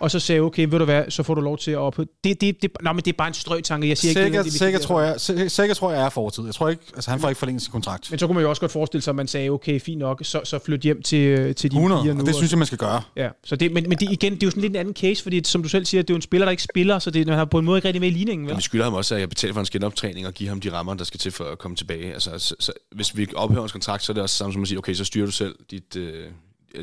og 0.00 0.10
så 0.10 0.20
sagde 0.20 0.40
okay, 0.40 0.66
ved 0.70 0.78
du 0.78 0.84
hvad, 0.84 1.04
så 1.08 1.22
får 1.22 1.34
du 1.34 1.40
lov 1.40 1.58
til 1.58 1.70
at 1.70 1.78
op. 1.78 1.96
Det, 1.96 2.40
det, 2.40 2.62
det, 2.62 2.70
nå, 2.82 2.92
men 2.92 3.04
det 3.04 3.12
er 3.12 3.16
bare 3.16 3.28
en 3.28 3.34
strøgtanke. 3.34 3.88
Jeg 3.88 3.98
siger 3.98 4.12
Sikker, 4.12 4.26
ikke, 4.26 4.42
det, 4.42 4.52
Sikker, 4.52 4.78
tror 4.78 5.00
jeg, 5.00 5.20
Sikker 5.50 5.74
tror 5.74 5.92
jeg 5.92 6.04
er 6.04 6.08
fortid. 6.08 6.44
Jeg 6.44 6.54
tror 6.54 6.68
ikke, 6.68 6.82
altså 6.94 7.10
han 7.10 7.20
får 7.20 7.28
ikke 7.28 7.38
forlænget 7.38 7.62
sin 7.62 7.72
kontrakt. 7.72 8.10
Men 8.10 8.18
så 8.18 8.26
kunne 8.26 8.34
man 8.34 8.42
jo 8.42 8.48
også 8.48 8.60
godt 8.60 8.72
forestille 8.72 9.02
sig, 9.02 9.10
at 9.10 9.16
man 9.16 9.28
sagde, 9.28 9.50
okay, 9.50 9.80
fint 9.80 9.98
nok, 9.98 10.20
så, 10.24 10.40
så 10.44 10.58
flyt 10.58 10.80
hjem 10.80 11.02
til, 11.02 11.54
til 11.54 11.70
de 11.70 11.76
100, 11.76 12.02
piger 12.02 12.14
nu. 12.14 12.20
og 12.20 12.26
det 12.26 12.34
synes 12.34 12.52
jeg, 12.52 12.58
man 12.58 12.66
skal 12.66 12.78
gøre. 12.78 13.02
Ja, 13.16 13.28
så 13.44 13.56
det, 13.56 13.72
men, 13.72 13.88
men 13.88 13.98
det, 13.98 14.12
igen, 14.12 14.34
det 14.34 14.42
er 14.42 14.46
jo 14.46 14.50
sådan 14.50 14.60
lidt 14.60 14.72
en 14.72 14.76
anden 14.76 14.94
case, 14.94 15.22
fordi 15.22 15.44
som 15.44 15.62
du 15.62 15.68
selv 15.68 15.84
siger, 15.84 16.02
det 16.02 16.10
er 16.10 16.14
jo 16.14 16.16
en 16.16 16.22
spiller, 16.22 16.44
der 16.44 16.50
ikke 16.50 16.62
spiller, 16.62 16.98
så 16.98 17.10
det, 17.10 17.28
han 17.28 17.38
har 17.38 17.44
på 17.44 17.58
en 17.58 17.64
måde 17.64 17.78
ikke 17.78 17.88
rigtig 17.88 18.00
med 18.00 18.08
i 18.08 18.12
ligningen. 18.12 18.48
Vel? 18.48 18.56
vi 18.56 18.62
skylder 18.62 18.84
ham 18.84 18.94
også, 18.94 19.14
at 19.14 19.20
jeg 19.20 19.28
betaler 19.28 19.54
for 19.54 19.60
en 19.60 19.66
skinoptræning 19.66 20.26
og 20.26 20.34
give 20.34 20.48
ham 20.48 20.60
de 20.60 20.72
rammer, 20.72 20.94
der 20.94 21.04
skal 21.04 21.20
til 21.20 21.32
for 21.32 21.44
at 21.44 21.58
komme 21.58 21.76
tilbage. 21.76 22.12
Altså, 22.12 22.38
så, 22.38 22.54
så, 22.60 22.72
hvis 22.94 23.16
vi 23.16 23.26
ophører 23.36 23.60
hans 23.60 23.72
kontrakt, 23.72 24.04
så 24.04 24.12
er 24.12 24.14
det 24.14 24.22
også 24.22 24.36
samme 24.36 24.52
som 24.52 24.62
at 24.62 24.68
sige, 24.68 24.78
okay, 24.78 24.94
så 24.94 25.04
styrer 25.04 25.26
du 25.26 25.32
selv 25.32 25.54
dit, 25.70 25.96
øh, 25.96 26.24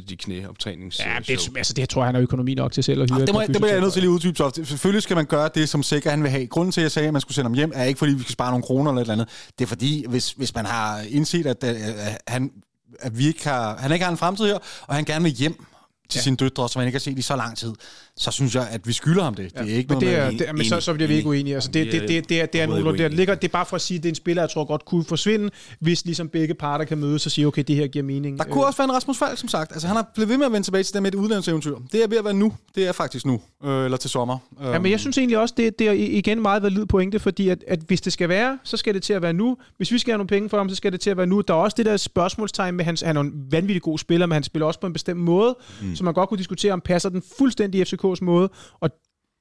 de 0.09 0.15
knæoptrænings... 0.15 0.99
Ja, 0.99 1.19
det, 1.27 1.49
altså, 1.57 1.73
det 1.73 1.89
tror 1.89 2.01
jeg, 2.01 2.07
han 2.07 2.15
har 2.15 2.21
økonomi 2.21 2.53
nok 2.53 2.71
til 2.71 2.83
selv 2.83 3.01
at 3.01 3.09
hyre. 3.09 3.19
Ja, 3.19 3.25
det, 3.25 3.33
må, 3.33 3.41
det 3.41 3.61
må 3.61 3.67
jeg 3.67 3.81
nødt 3.81 3.93
til 3.93 4.01
lige 4.01 4.11
uddybe 4.11 4.37
så. 4.37 4.61
Selvfølgelig 4.63 5.03
skal 5.03 5.15
man 5.15 5.25
gøre 5.25 5.49
det, 5.55 5.69
som 5.69 5.83
sikker 5.83 6.09
han 6.09 6.23
vil 6.23 6.31
have. 6.31 6.47
Grunden 6.47 6.71
til, 6.71 6.81
at 6.81 6.83
jeg 6.83 6.91
sagde, 6.91 7.07
at 7.07 7.13
man 7.13 7.21
skulle 7.21 7.35
sende 7.35 7.49
ham 7.49 7.53
hjem, 7.53 7.71
er 7.75 7.83
ikke, 7.83 7.97
fordi 7.97 8.13
vi 8.13 8.21
skal 8.21 8.33
spare 8.33 8.51
nogle 8.51 8.63
kroner 8.63 8.91
eller 8.91 9.01
et 9.01 9.05
eller 9.05 9.13
andet. 9.13 9.27
Det 9.59 9.65
er 9.65 9.67
fordi, 9.67 10.05
hvis, 10.09 10.31
hvis 10.31 10.55
man 10.55 10.65
har 10.65 11.01
indset, 11.09 11.45
at, 11.45 11.63
at, 11.63 11.75
at 11.75 12.21
han 12.27 12.51
at 12.99 13.17
vi 13.17 13.27
ikke 13.27 13.43
har, 13.43 13.77
han 13.77 13.91
ikke 13.91 14.05
har 14.05 14.11
en 14.11 14.17
fremtid 14.17 14.45
her, 14.45 14.57
og 14.87 14.95
han 14.95 15.05
gerne 15.05 15.23
vil 15.23 15.33
hjem, 15.33 15.65
til 16.09 16.19
ja. 16.19 16.23
sine 16.23 16.35
døtre, 16.35 16.69
som 16.69 16.79
han 16.79 16.87
ikke 16.87 16.95
har 16.95 16.99
set 16.99 17.19
i 17.19 17.21
så 17.21 17.35
lang 17.35 17.57
tid, 17.57 17.73
så 18.17 18.31
synes 18.31 18.55
jeg, 18.55 18.67
at 18.71 18.87
vi 18.87 18.93
skylder 18.93 19.23
ham 19.23 19.33
det. 19.33 19.51
Ja. 19.55 19.61
Det 19.63 19.73
er 19.73 19.77
ikke 19.77 19.93
men 19.93 20.03
noget 20.03 20.31
det 20.31 20.41
er, 20.41 20.45
det, 20.47 20.55
men 20.55 20.65
så, 20.65 20.79
så 20.79 20.93
bliver 20.93 21.07
vi 21.07 21.15
ikke 21.15 21.29
uenige. 21.29 21.55
Altså, 21.55 21.71
det, 21.71 21.91
det, 21.91 22.01
det, 22.01 22.09
det, 22.09 22.29
det, 22.29 22.41
er, 22.41 22.45
det 22.45 22.61
er 22.61 22.65
nogle, 22.65 22.97
der 22.97 23.07
ligger, 23.07 23.35
det 23.35 23.47
er 23.47 23.51
bare 23.51 23.65
for 23.65 23.75
at 23.75 23.81
sige, 23.81 23.97
at 23.97 24.03
det 24.03 24.09
er 24.09 24.11
en 24.11 24.15
spiller, 24.15 24.43
jeg 24.43 24.49
tror 24.49 24.65
godt 24.65 24.85
kunne 24.85 25.05
forsvinde, 25.05 25.49
hvis 25.79 26.05
ligesom 26.05 26.29
begge 26.29 26.53
parter 26.53 26.85
kan 26.85 26.97
mødes 26.97 27.25
og 27.25 27.31
sige, 27.31 27.47
okay, 27.47 27.63
det 27.67 27.75
her 27.75 27.87
giver 27.87 28.05
mening. 28.05 28.37
Der 28.37 28.43
kunne 28.43 28.65
også 28.65 28.77
være 28.77 28.85
en 28.85 28.91
Rasmus 28.93 29.17
Falk, 29.17 29.37
som 29.37 29.49
sagt. 29.49 29.71
Altså, 29.71 29.87
han 29.87 29.95
har 29.95 30.11
blevet 30.13 30.29
ved 30.29 30.37
med 30.37 30.45
at 30.45 30.51
vende 30.51 30.67
tilbage 30.67 30.83
til 30.83 30.93
det 30.93 31.01
med 31.01 31.13
et 31.13 31.15
udlandseventyr. 31.15 31.75
Det 31.91 32.03
er 32.03 32.07
ved 32.07 32.17
at 32.17 32.25
være 32.25 32.33
nu. 32.33 32.53
Det 32.75 32.87
er 32.87 32.91
faktisk 32.91 33.25
nu. 33.25 33.41
Øh, 33.63 33.85
eller 33.85 33.97
til 33.97 34.09
sommer. 34.09 34.37
Ja, 34.63 34.79
men 34.79 34.91
jeg 34.91 34.99
synes 34.99 35.17
egentlig 35.17 35.37
også, 35.37 35.53
det, 35.57 35.79
det 35.79 35.87
er 35.87 35.91
igen 35.91 36.41
meget 36.41 36.63
valid 36.63 36.85
pointe, 36.85 37.19
fordi 37.19 37.49
at, 37.49 37.63
at 37.67 37.79
hvis 37.79 38.01
det 38.01 38.13
skal 38.13 38.29
være, 38.29 38.59
så 38.63 38.77
skal 38.77 38.93
det 38.93 39.03
til 39.03 39.13
at 39.13 39.21
være 39.21 39.33
nu. 39.33 39.57
Hvis 39.77 39.91
vi 39.91 39.97
skal 39.97 40.11
have 40.11 40.17
nogle 40.17 40.27
penge 40.27 40.49
for 40.49 40.57
ham, 40.57 40.69
så 40.69 40.75
skal 40.75 40.91
det 40.91 40.99
til 40.99 41.09
at 41.09 41.17
være 41.17 41.27
nu. 41.27 41.41
Der 41.41 41.53
er 41.53 41.57
også 41.57 41.75
det 41.77 41.85
der 41.85 41.97
spørgsmålstegn 41.97 42.75
med, 42.75 42.85
hans, 42.85 43.01
han 43.01 43.17
er 43.17 43.21
en 43.21 43.33
vanvittig 43.51 43.81
god 43.81 43.97
spiller, 43.97 44.25
men 44.25 44.33
han 44.33 44.43
spiller 44.43 44.65
også 44.65 44.79
på 44.79 44.87
en 44.87 44.93
bestemt 44.93 45.19
måde, 45.19 45.55
mm. 45.81 45.95
så 45.95 46.03
man 46.03 46.13
godt 46.13 46.29
kunne 46.29 46.37
diskutere, 46.37 46.73
om 46.73 46.81
passer 46.81 47.09
den 47.09 47.23
fuldstændig 47.37 47.79
i 47.79 47.81
FCK's 48.03 48.25
måde, 48.25 48.49
og 48.79 48.89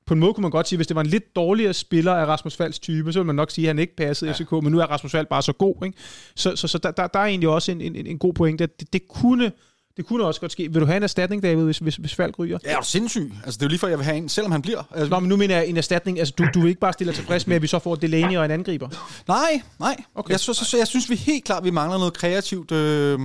på 0.07 0.15
en 0.15 0.21
måde 0.21 0.35
kunne 0.35 0.43
man 0.43 0.51
godt 0.51 0.69
sige, 0.69 0.77
hvis 0.77 0.87
det 0.87 0.95
var 0.95 1.01
en 1.01 1.07
lidt 1.07 1.37
dårligere 1.37 1.75
spiller 1.75 2.15
af 2.15 2.27
Rasmus 2.27 2.57
Falds 2.57 2.79
type, 2.79 3.13
så 3.13 3.19
ville 3.19 3.27
man 3.27 3.37
nok 3.37 3.51
sige, 3.51 3.65
at 3.65 3.69
han 3.69 3.79
ikke 3.79 3.97
passede 3.97 4.31
ja. 4.31 4.37
FCK, 4.37 4.53
men 4.53 4.73
nu 4.73 4.79
er 4.79 4.87
Rasmus 4.87 5.13
Fald 5.13 5.27
bare 5.27 5.43
så 5.43 5.53
god. 5.53 5.85
Ikke? 5.85 5.99
Så, 6.37 6.57
så, 6.57 6.69
så 6.69 6.79
der, 6.79 6.91
der, 6.91 7.07
der 7.07 7.19
er 7.19 7.25
egentlig 7.25 7.49
også 7.49 7.73
en, 7.73 7.81
en, 7.81 8.07
en 8.07 8.19
god 8.19 8.33
pointe, 8.33 8.65
at 8.65 8.81
det, 8.81 8.93
det 8.93 9.09
kunne 9.09 9.53
det 9.97 10.07
kunne 10.07 10.25
også 10.25 10.41
godt 10.41 10.53
ske. 10.53 10.73
Vil 10.73 10.81
du 10.81 10.87
have 10.87 10.97
en 10.97 11.03
erstatning, 11.03 11.43
David, 11.43 11.65
hvis, 11.65 11.79
hvis, 11.79 11.97
hvis 11.97 12.15
Falk 12.15 12.39
ryger? 12.39 12.59
Ja, 12.65 12.73
er 12.73 12.77
du 12.77 12.87
sindssyg? 12.87 13.33
Altså, 13.45 13.59
det 13.59 13.63
er 13.63 13.67
jo 13.67 13.69
lige 13.69 13.79
for, 13.79 13.87
at 13.87 13.91
jeg 13.91 13.99
vil 13.99 14.05
have 14.05 14.17
en, 14.17 14.29
selvom 14.29 14.53
han 14.53 14.63
bliver. 14.63 14.83
Altså, 14.91 15.11
Nå, 15.11 15.21
men 15.21 15.29
nu 15.29 15.37
mener 15.37 15.57
jeg 15.57 15.67
en 15.67 15.77
erstatning. 15.77 16.19
Altså, 16.19 16.35
du, 16.39 16.47
du 16.55 16.61
vil 16.61 16.69
ikke 16.69 16.81
bare 16.81 16.93
stille 16.93 17.09
dig 17.13 17.17
tilfreds 17.17 17.47
med, 17.47 17.57
at 17.57 17.63
vi 17.63 17.67
så 17.67 17.79
får 17.79 17.95
Delaney 17.95 18.37
og 18.37 18.45
en 18.45 18.51
angriber? 18.51 18.89
Nej, 19.29 19.63
nej. 19.81 19.97
Okay. 20.15 20.31
Jeg, 20.31 20.41
så, 20.41 20.55
så, 20.55 20.65
så, 20.65 20.77
jeg 20.77 20.87
synes, 20.87 21.11
vi 21.11 21.17
helt 21.17 21.45
klart, 21.45 21.65
vi 21.65 21.71
mangler 21.71 21.99
noget 21.99 22.13
kreativt... 22.13 22.73
Øh, 22.73 23.19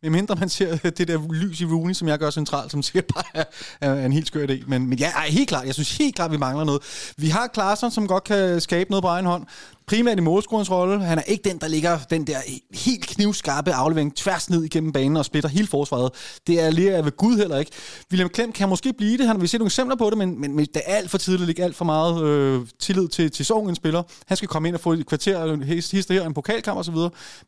Hvem 0.00 0.12
mindre 0.12 0.34
man 0.34 0.48
ser 0.48 0.76
det 0.98 1.08
der 1.08 1.32
lys 1.32 1.60
i 1.60 1.64
Rooney, 1.64 1.94
som 1.94 2.08
jeg 2.08 2.18
gør 2.18 2.30
centralt, 2.30 2.70
som 2.72 2.82
sikkert 2.82 3.06
bare 3.14 3.24
er, 3.80 3.90
er 3.90 4.06
en 4.06 4.12
helt 4.12 4.26
skør 4.26 4.46
idé. 4.46 4.64
Men, 4.66 4.86
men 4.86 4.98
ja, 4.98 5.10
helt 5.28 5.48
klart. 5.48 5.66
Jeg 5.66 5.74
synes 5.74 5.96
helt 5.96 6.14
klart, 6.14 6.32
vi 6.32 6.36
mangler 6.36 6.64
noget. 6.64 6.82
Vi 7.16 7.28
har 7.28 7.46
Klaarsson, 7.46 7.90
som 7.90 8.06
godt 8.06 8.24
kan 8.24 8.60
skabe 8.60 8.90
noget 8.90 9.02
på 9.02 9.08
egen 9.08 9.26
hånd. 9.26 9.46
Primært 9.86 10.18
i 10.18 10.20
målscorens 10.20 10.70
rolle. 10.70 11.04
Han 11.04 11.18
er 11.18 11.22
ikke 11.22 11.48
den, 11.48 11.58
der 11.58 11.68
ligger 11.68 11.98
den 12.10 12.26
der 12.26 12.36
helt 12.74 13.06
knivskarpe 13.06 13.72
aflevering 13.72 14.16
tværs 14.16 14.50
ned 14.50 14.64
igennem 14.64 14.92
banen 14.92 15.16
og 15.16 15.24
splitter 15.24 15.48
hele 15.48 15.66
forsvaret. 15.66 16.12
Det 16.46 16.60
er 16.60 16.70
lige 16.70 17.04
ved 17.04 17.16
Gud 17.16 17.36
heller 17.36 17.58
ikke. 17.58 17.72
William 18.10 18.28
Klem 18.28 18.52
kan 18.52 18.68
måske 18.68 18.92
blive 18.92 19.18
det. 19.18 19.26
Han 19.26 19.36
har 19.36 19.40
vi 19.40 19.46
set 19.46 19.60
nogle 19.60 19.68
eksempler 19.68 19.96
på 19.96 20.10
det, 20.10 20.18
men, 20.18 20.40
men, 20.40 20.56
men 20.56 20.66
det 20.66 20.82
er 20.86 20.94
alt 20.94 21.10
for 21.10 21.18
tidligt. 21.18 21.48
ikke 21.48 21.64
alt 21.64 21.76
for 21.76 21.84
meget 21.84 22.24
øh, 22.24 22.66
tillid 22.78 23.08
til, 23.08 23.30
til 23.30 23.46
Sorgen, 23.46 23.74
spiller. 23.74 24.02
Han 24.26 24.36
skal 24.36 24.48
komme 24.48 24.68
ind 24.68 24.74
og 24.74 24.80
få 24.80 24.92
et 24.92 25.06
kvarter, 25.06 25.64
hister 25.92 26.14
her, 26.14 26.26
en 26.26 26.34
pokalkamp 26.34 26.78
osv. 26.78 26.96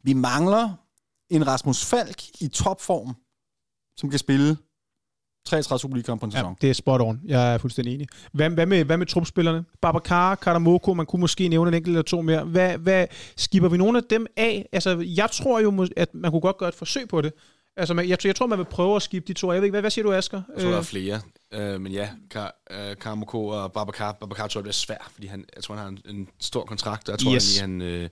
Vi 0.03 0.13
mangler 0.13 0.69
en 1.37 1.47
Rasmus 1.47 1.85
Falk 1.85 2.23
i 2.41 2.49
topform, 2.49 3.15
som 3.97 4.11
kan 4.11 4.19
spille 4.19 4.57
33 5.47 5.79
Superliga 5.79 6.15
på 6.15 6.27
en 6.27 6.33
sæson. 6.33 6.49
Ja, 6.49 6.55
det 6.61 6.71
er 6.71 6.75
spot 6.75 7.01
on. 7.01 7.21
Jeg 7.25 7.55
er 7.55 7.59
fuldstændig 7.59 7.95
enig. 7.95 8.09
Hvad, 8.33 8.51
hvad, 8.51 8.67
med, 8.67 8.85
hvad 8.85 8.97
med 8.97 9.07
trupspillerne? 9.07 9.65
Babacar, 9.83 10.35
Karamoko, 10.35 10.95
man 10.95 11.07
kunne 11.07 11.21
måske 11.21 11.49
nævne 11.49 11.69
en 11.69 11.75
enkelt 11.75 11.93
eller 11.93 12.03
to 12.03 12.23
mere. 12.23 12.45
Hvad, 12.45 12.79
hvad, 12.79 13.07
skipper 13.37 13.69
vi 13.69 13.77
nogle 13.77 13.99
af 13.99 14.05
dem 14.11 14.27
af? 14.37 14.69
Altså, 14.73 15.05
jeg 15.17 15.31
tror 15.31 15.61
jo, 15.61 15.89
at 15.97 16.15
man 16.15 16.31
kunne 16.31 16.41
godt 16.41 16.59
gøre 16.59 16.69
et 16.69 16.75
forsøg 16.75 17.09
på 17.09 17.21
det. 17.21 17.33
Altså, 17.77 17.95
jeg, 17.95 18.27
jeg 18.27 18.37
tror, 18.37 18.47
man 18.47 18.59
vil 18.59 18.65
prøve 18.65 18.97
at 18.97 19.03
skifte 19.03 19.29
de 19.29 19.33
to. 19.33 19.53
Jeg 19.53 19.61
ved 19.61 19.67
ikke, 19.67 19.73
hvad, 19.73 19.81
hvad 19.81 19.91
siger 19.91 20.03
du, 20.03 20.13
Asger? 20.13 20.43
Jeg 20.55 20.63
tror, 20.63 20.69
der 20.69 20.77
er 20.77 20.81
øh. 20.81 20.85
flere. 20.85 21.21
Uh, 21.57 21.81
men 21.81 21.93
ja, 21.93 22.09
Kar, 22.31 22.55
uh, 22.71 22.99
Karamoko 23.01 23.47
og 23.47 23.73
Babacar. 23.73 24.13
Babacar 24.13 24.47
tror 24.47 24.59
jeg 24.59 24.65
bliver 24.65 24.73
svært, 24.73 25.09
fordi 25.13 25.27
han, 25.27 25.45
jeg 25.57 25.65
tror, 25.65 25.75
han 25.75 25.85
har 25.85 25.89
en, 25.89 26.17
en 26.17 26.29
stor 26.41 26.65
kontrakt, 26.65 27.09
og 27.09 27.13
jeg 27.13 27.19
tror, 27.19 27.35
yes. 27.35 27.59
han, 27.59 27.81
han, 27.81 28.03
uh, 28.03 28.09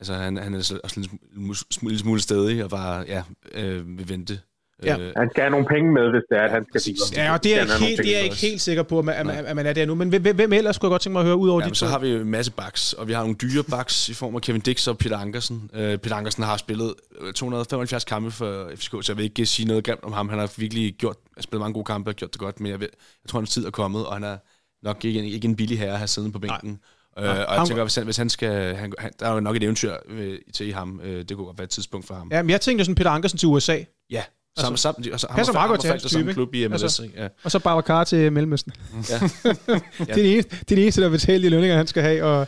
Altså, 0.00 0.14
han, 0.14 0.36
han 0.36 0.54
er 0.54 0.80
også 0.84 1.00
en 1.00 1.88
lille 1.88 1.98
smule 1.98 2.20
stedig 2.20 2.64
og 2.64 2.70
bare, 2.70 3.04
ja, 3.08 3.22
øh, 3.54 3.98
vil 3.98 4.08
vente. 4.08 4.38
Ja. 4.84 4.98
Øh, 4.98 5.12
han 5.16 5.30
skal 5.30 5.42
have 5.42 5.50
nogle 5.50 5.66
penge 5.66 5.92
med, 5.92 6.10
hvis 6.10 6.22
det 6.30 6.38
er, 6.38 6.42
at 6.42 6.50
han 6.50 6.64
skal... 6.68 6.94
Ja, 7.16 7.32
og 7.32 7.44
det 7.44 7.58
er, 7.58 7.60
ikke 7.60 7.74
helt, 7.86 7.98
det 7.98 8.12
er 8.12 8.16
jeg 8.16 8.24
ikke 8.24 8.36
helt 8.36 8.60
sikker 8.60 8.82
på, 8.82 8.98
at 8.98 9.04
man, 9.04 9.30
at, 9.30 9.44
at 9.44 9.56
man 9.56 9.66
er 9.66 9.72
der 9.72 9.86
nu. 9.86 9.94
Men 9.94 10.08
hvem, 10.08 10.22
hvem 10.34 10.52
ellers 10.52 10.76
skulle 10.76 10.88
jeg 10.88 10.92
godt 10.92 11.02
tænke 11.02 11.12
mig 11.12 11.20
at 11.20 11.26
høre 11.26 11.36
ud 11.36 11.48
over 11.48 11.62
ja, 11.62 11.68
de 11.68 11.74
så 11.74 11.86
har 11.86 11.98
vi 11.98 12.10
en 12.10 12.30
masse 12.30 12.52
backs, 12.52 12.92
og 12.92 13.08
vi 13.08 13.12
har 13.12 13.20
nogle 13.20 13.34
dyre 13.34 13.64
backs 13.70 14.08
i 14.08 14.14
form 14.14 14.34
af 14.34 14.42
Kevin 14.42 14.60
Dix 14.60 14.88
og 14.88 14.98
Peter 14.98 15.18
Ankersen. 15.18 15.70
Uh, 15.72 15.78
Peter 15.78 16.14
Ankersen 16.14 16.42
har 16.42 16.56
spillet 16.56 16.94
275 17.34 18.04
kampe 18.04 18.30
for 18.30 18.70
FCK, 18.74 18.90
så 18.90 19.04
jeg 19.08 19.16
vil 19.16 19.24
ikke 19.24 19.46
sige 19.46 19.68
noget 19.68 19.84
grimt 19.84 20.04
om 20.04 20.12
ham. 20.12 20.28
Han 20.28 20.38
har 20.38 20.52
virkelig 20.56 20.94
gjort, 20.94 21.16
spillet 21.40 21.60
mange 21.60 21.74
gode 21.74 21.84
kampe 21.84 22.10
og 22.10 22.14
gjort 22.14 22.32
det 22.32 22.40
godt, 22.40 22.60
men 22.60 22.70
jeg, 22.72 22.80
ved, 22.80 22.88
jeg 23.24 23.28
tror, 23.28 23.40
hans 23.40 23.50
tid 23.50 23.66
er 23.66 23.70
kommet, 23.70 24.06
og 24.06 24.12
han 24.12 24.24
er 24.24 24.36
nok 24.82 25.04
ikke 25.04 25.18
en, 25.18 25.24
ikke 25.24 25.48
en 25.48 25.56
billig 25.56 25.78
herre 25.78 25.92
at 25.92 25.98
have 25.98 26.08
siddende 26.08 26.32
på 26.32 26.38
bænken. 26.38 26.70
Nej. 26.70 26.78
Øh, 27.22 27.28
og 27.48 27.54
jeg 27.54 27.66
tænker, 27.66 27.82
hvis 27.82 27.94
han, 27.94 28.04
hvis 28.04 28.16
han 28.16 28.28
skal... 28.28 28.74
Han, 28.76 28.92
han, 28.98 29.10
der 29.20 29.26
er 29.26 29.34
jo 29.34 29.40
nok 29.40 29.56
et 29.56 29.62
eventyr 29.62 29.94
øh, 30.08 30.38
til 30.54 30.66
i 30.66 30.70
ham. 30.70 31.00
Øh, 31.04 31.18
det 31.18 31.36
kunne 31.36 31.46
godt 31.46 31.58
være 31.58 31.64
et 31.64 31.70
tidspunkt 31.70 32.06
for 32.06 32.14
ham. 32.14 32.28
Ja, 32.32 32.42
men 32.42 32.50
jeg 32.50 32.60
tænkte 32.60 32.84
sådan 32.84 32.94
Peter 32.94 33.10
Ankersen 33.10 33.38
til 33.38 33.48
USA. 33.48 33.78
Ja, 34.10 34.22
Samme, 34.58 34.72
altså, 34.72 34.82
samme, 34.82 35.12
altså, 35.12 35.26
passer 35.36 35.52
meget 35.52 35.68
godt 35.68 35.80
til 35.80 35.90
hans 35.90 36.04
type, 36.04 36.32
klub 36.32 36.54
i 36.54 36.68
MLS, 36.68 36.82
altså, 36.82 37.08
ja. 37.16 37.28
Og 37.44 37.50
så 37.50 37.58
Babacar 37.58 38.04
til 38.04 38.32
Mellemøsten. 38.32 38.72
Ja. 39.10 39.18
det, 39.44 40.08
er 40.08 40.14
det, 40.14 40.32
eneste, 40.32 40.50
det 40.50 40.60
er 40.60 40.64
det 40.76 40.82
eneste, 40.82 41.02
der 41.02 41.08
betaler 41.08 41.42
de 41.42 41.48
lønninger, 41.48 41.76
han 41.76 41.86
skal 41.86 42.02
have. 42.02 42.24
Og, 42.24 42.38
og 42.40 42.46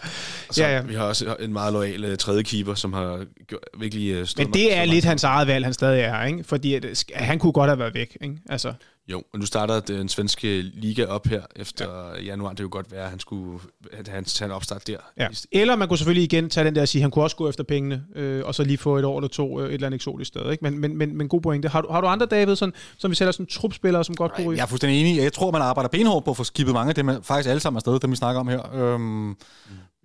så, 0.51 0.65
ja, 0.65 0.77
ja. 0.77 0.83
Vi 0.83 0.95
har 0.95 1.05
også 1.05 1.37
en 1.41 1.53
meget 1.53 1.73
lojal 1.73 2.05
uh, 2.05 2.17
tredje 2.17 2.43
keeper, 2.43 2.75
som 2.75 2.93
har 2.93 3.25
gjort, 3.49 3.61
virkelig 3.79 4.21
uh, 4.21 4.27
Men 4.39 4.53
det 4.53 4.77
er 4.77 4.85
lidt 4.85 5.05
hans 5.05 5.25
eget 5.25 5.47
valg, 5.47 5.65
han 5.67 5.75
stadig 5.75 6.01
er, 6.01 6.25
ikke? 6.25 6.45
Fordi 6.45 6.75
at, 6.75 7.05
han 7.15 7.39
kunne 7.39 7.53
godt 7.53 7.71
have 7.71 7.79
været 7.79 7.95
væk. 7.95 8.17
Ikke? 8.21 8.37
Altså. 8.49 8.73
Jo, 9.09 9.23
og 9.33 9.39
nu 9.39 9.47
starter 9.47 9.81
den 9.81 10.09
svenske 10.09 10.63
liga 10.63 11.05
op 11.05 11.27
her 11.27 11.43
efter 11.57 12.15
ja. 12.15 12.23
januar. 12.23 12.49
Det 12.49 12.59
kunne 12.59 12.71
godt 12.71 12.93
være, 12.93 13.05
at 13.05 13.11
han 13.11 13.21
skulle 13.21 13.61
at 13.93 14.09
han 14.09 14.25
tage 14.25 14.47
en 14.47 14.53
opstart 14.53 14.87
der. 14.87 14.97
Ja. 15.19 15.29
Eller 15.53 15.77
man 15.77 15.89
kunne 15.89 15.99
selvfølgelig 15.99 16.25
igen 16.25 16.51
tage 16.51 16.65
den 16.65 16.75
der 16.75 16.81
og 16.81 16.89
sige, 16.89 17.01
at 17.01 17.03
han 17.03 17.11
kunne 17.11 17.25
også 17.25 17.37
gå 17.37 17.49
efter 17.49 17.65
pengene, 17.65 18.05
øh, 18.15 18.45
og 18.45 18.55
så 18.55 18.65
lige 18.65 18.79
få 18.79 18.97
et 18.97 19.05
år 19.05 19.19
eller 19.19 19.29
to 19.29 19.61
øh, 19.61 19.67
et 19.67 19.75
eller 19.75 19.87
andet 19.87 19.97
eksotisk 19.97 20.29
sted. 20.29 20.51
Ikke? 20.51 20.65
Men, 20.65 20.79
men, 20.79 20.97
men, 20.97 21.17
men 21.17 21.29
god 21.29 21.41
pointe. 21.41 21.69
Har 21.69 21.81
du, 21.81 21.89
har 21.93 22.01
du 22.01 22.07
andre, 22.07 22.27
David, 22.27 22.57
sådan, 22.57 22.73
som 22.99 23.11
vi 23.11 23.15
sætter 23.15 23.33
som 23.33 23.47
trupspillere, 23.47 24.05
som 24.05 24.15
godt 24.15 24.35
kunne 24.35 24.47
ryge? 24.47 24.57
Jeg 24.57 24.63
er 24.63 24.67
fuldstændig 24.67 25.01
enig. 25.01 25.23
Jeg 25.23 25.33
tror, 25.33 25.51
man 25.51 25.63
arbejder 25.63 25.89
benhårdt 25.89 26.25
på 26.25 26.31
at 26.31 26.37
få 26.37 26.45
skibet 26.45 26.75
mange 26.75 26.89
af 26.89 26.95
dem, 26.95 27.23
faktisk 27.23 27.49
alle 27.49 27.61
sammen 27.61 27.79
afsted, 27.79 28.01
dem 28.01 28.11
vi 28.11 28.17
snakker 28.17 28.41
om 28.41 28.49
her. 28.49 28.75
Øhm, 28.75 29.03
mm. 29.03 29.35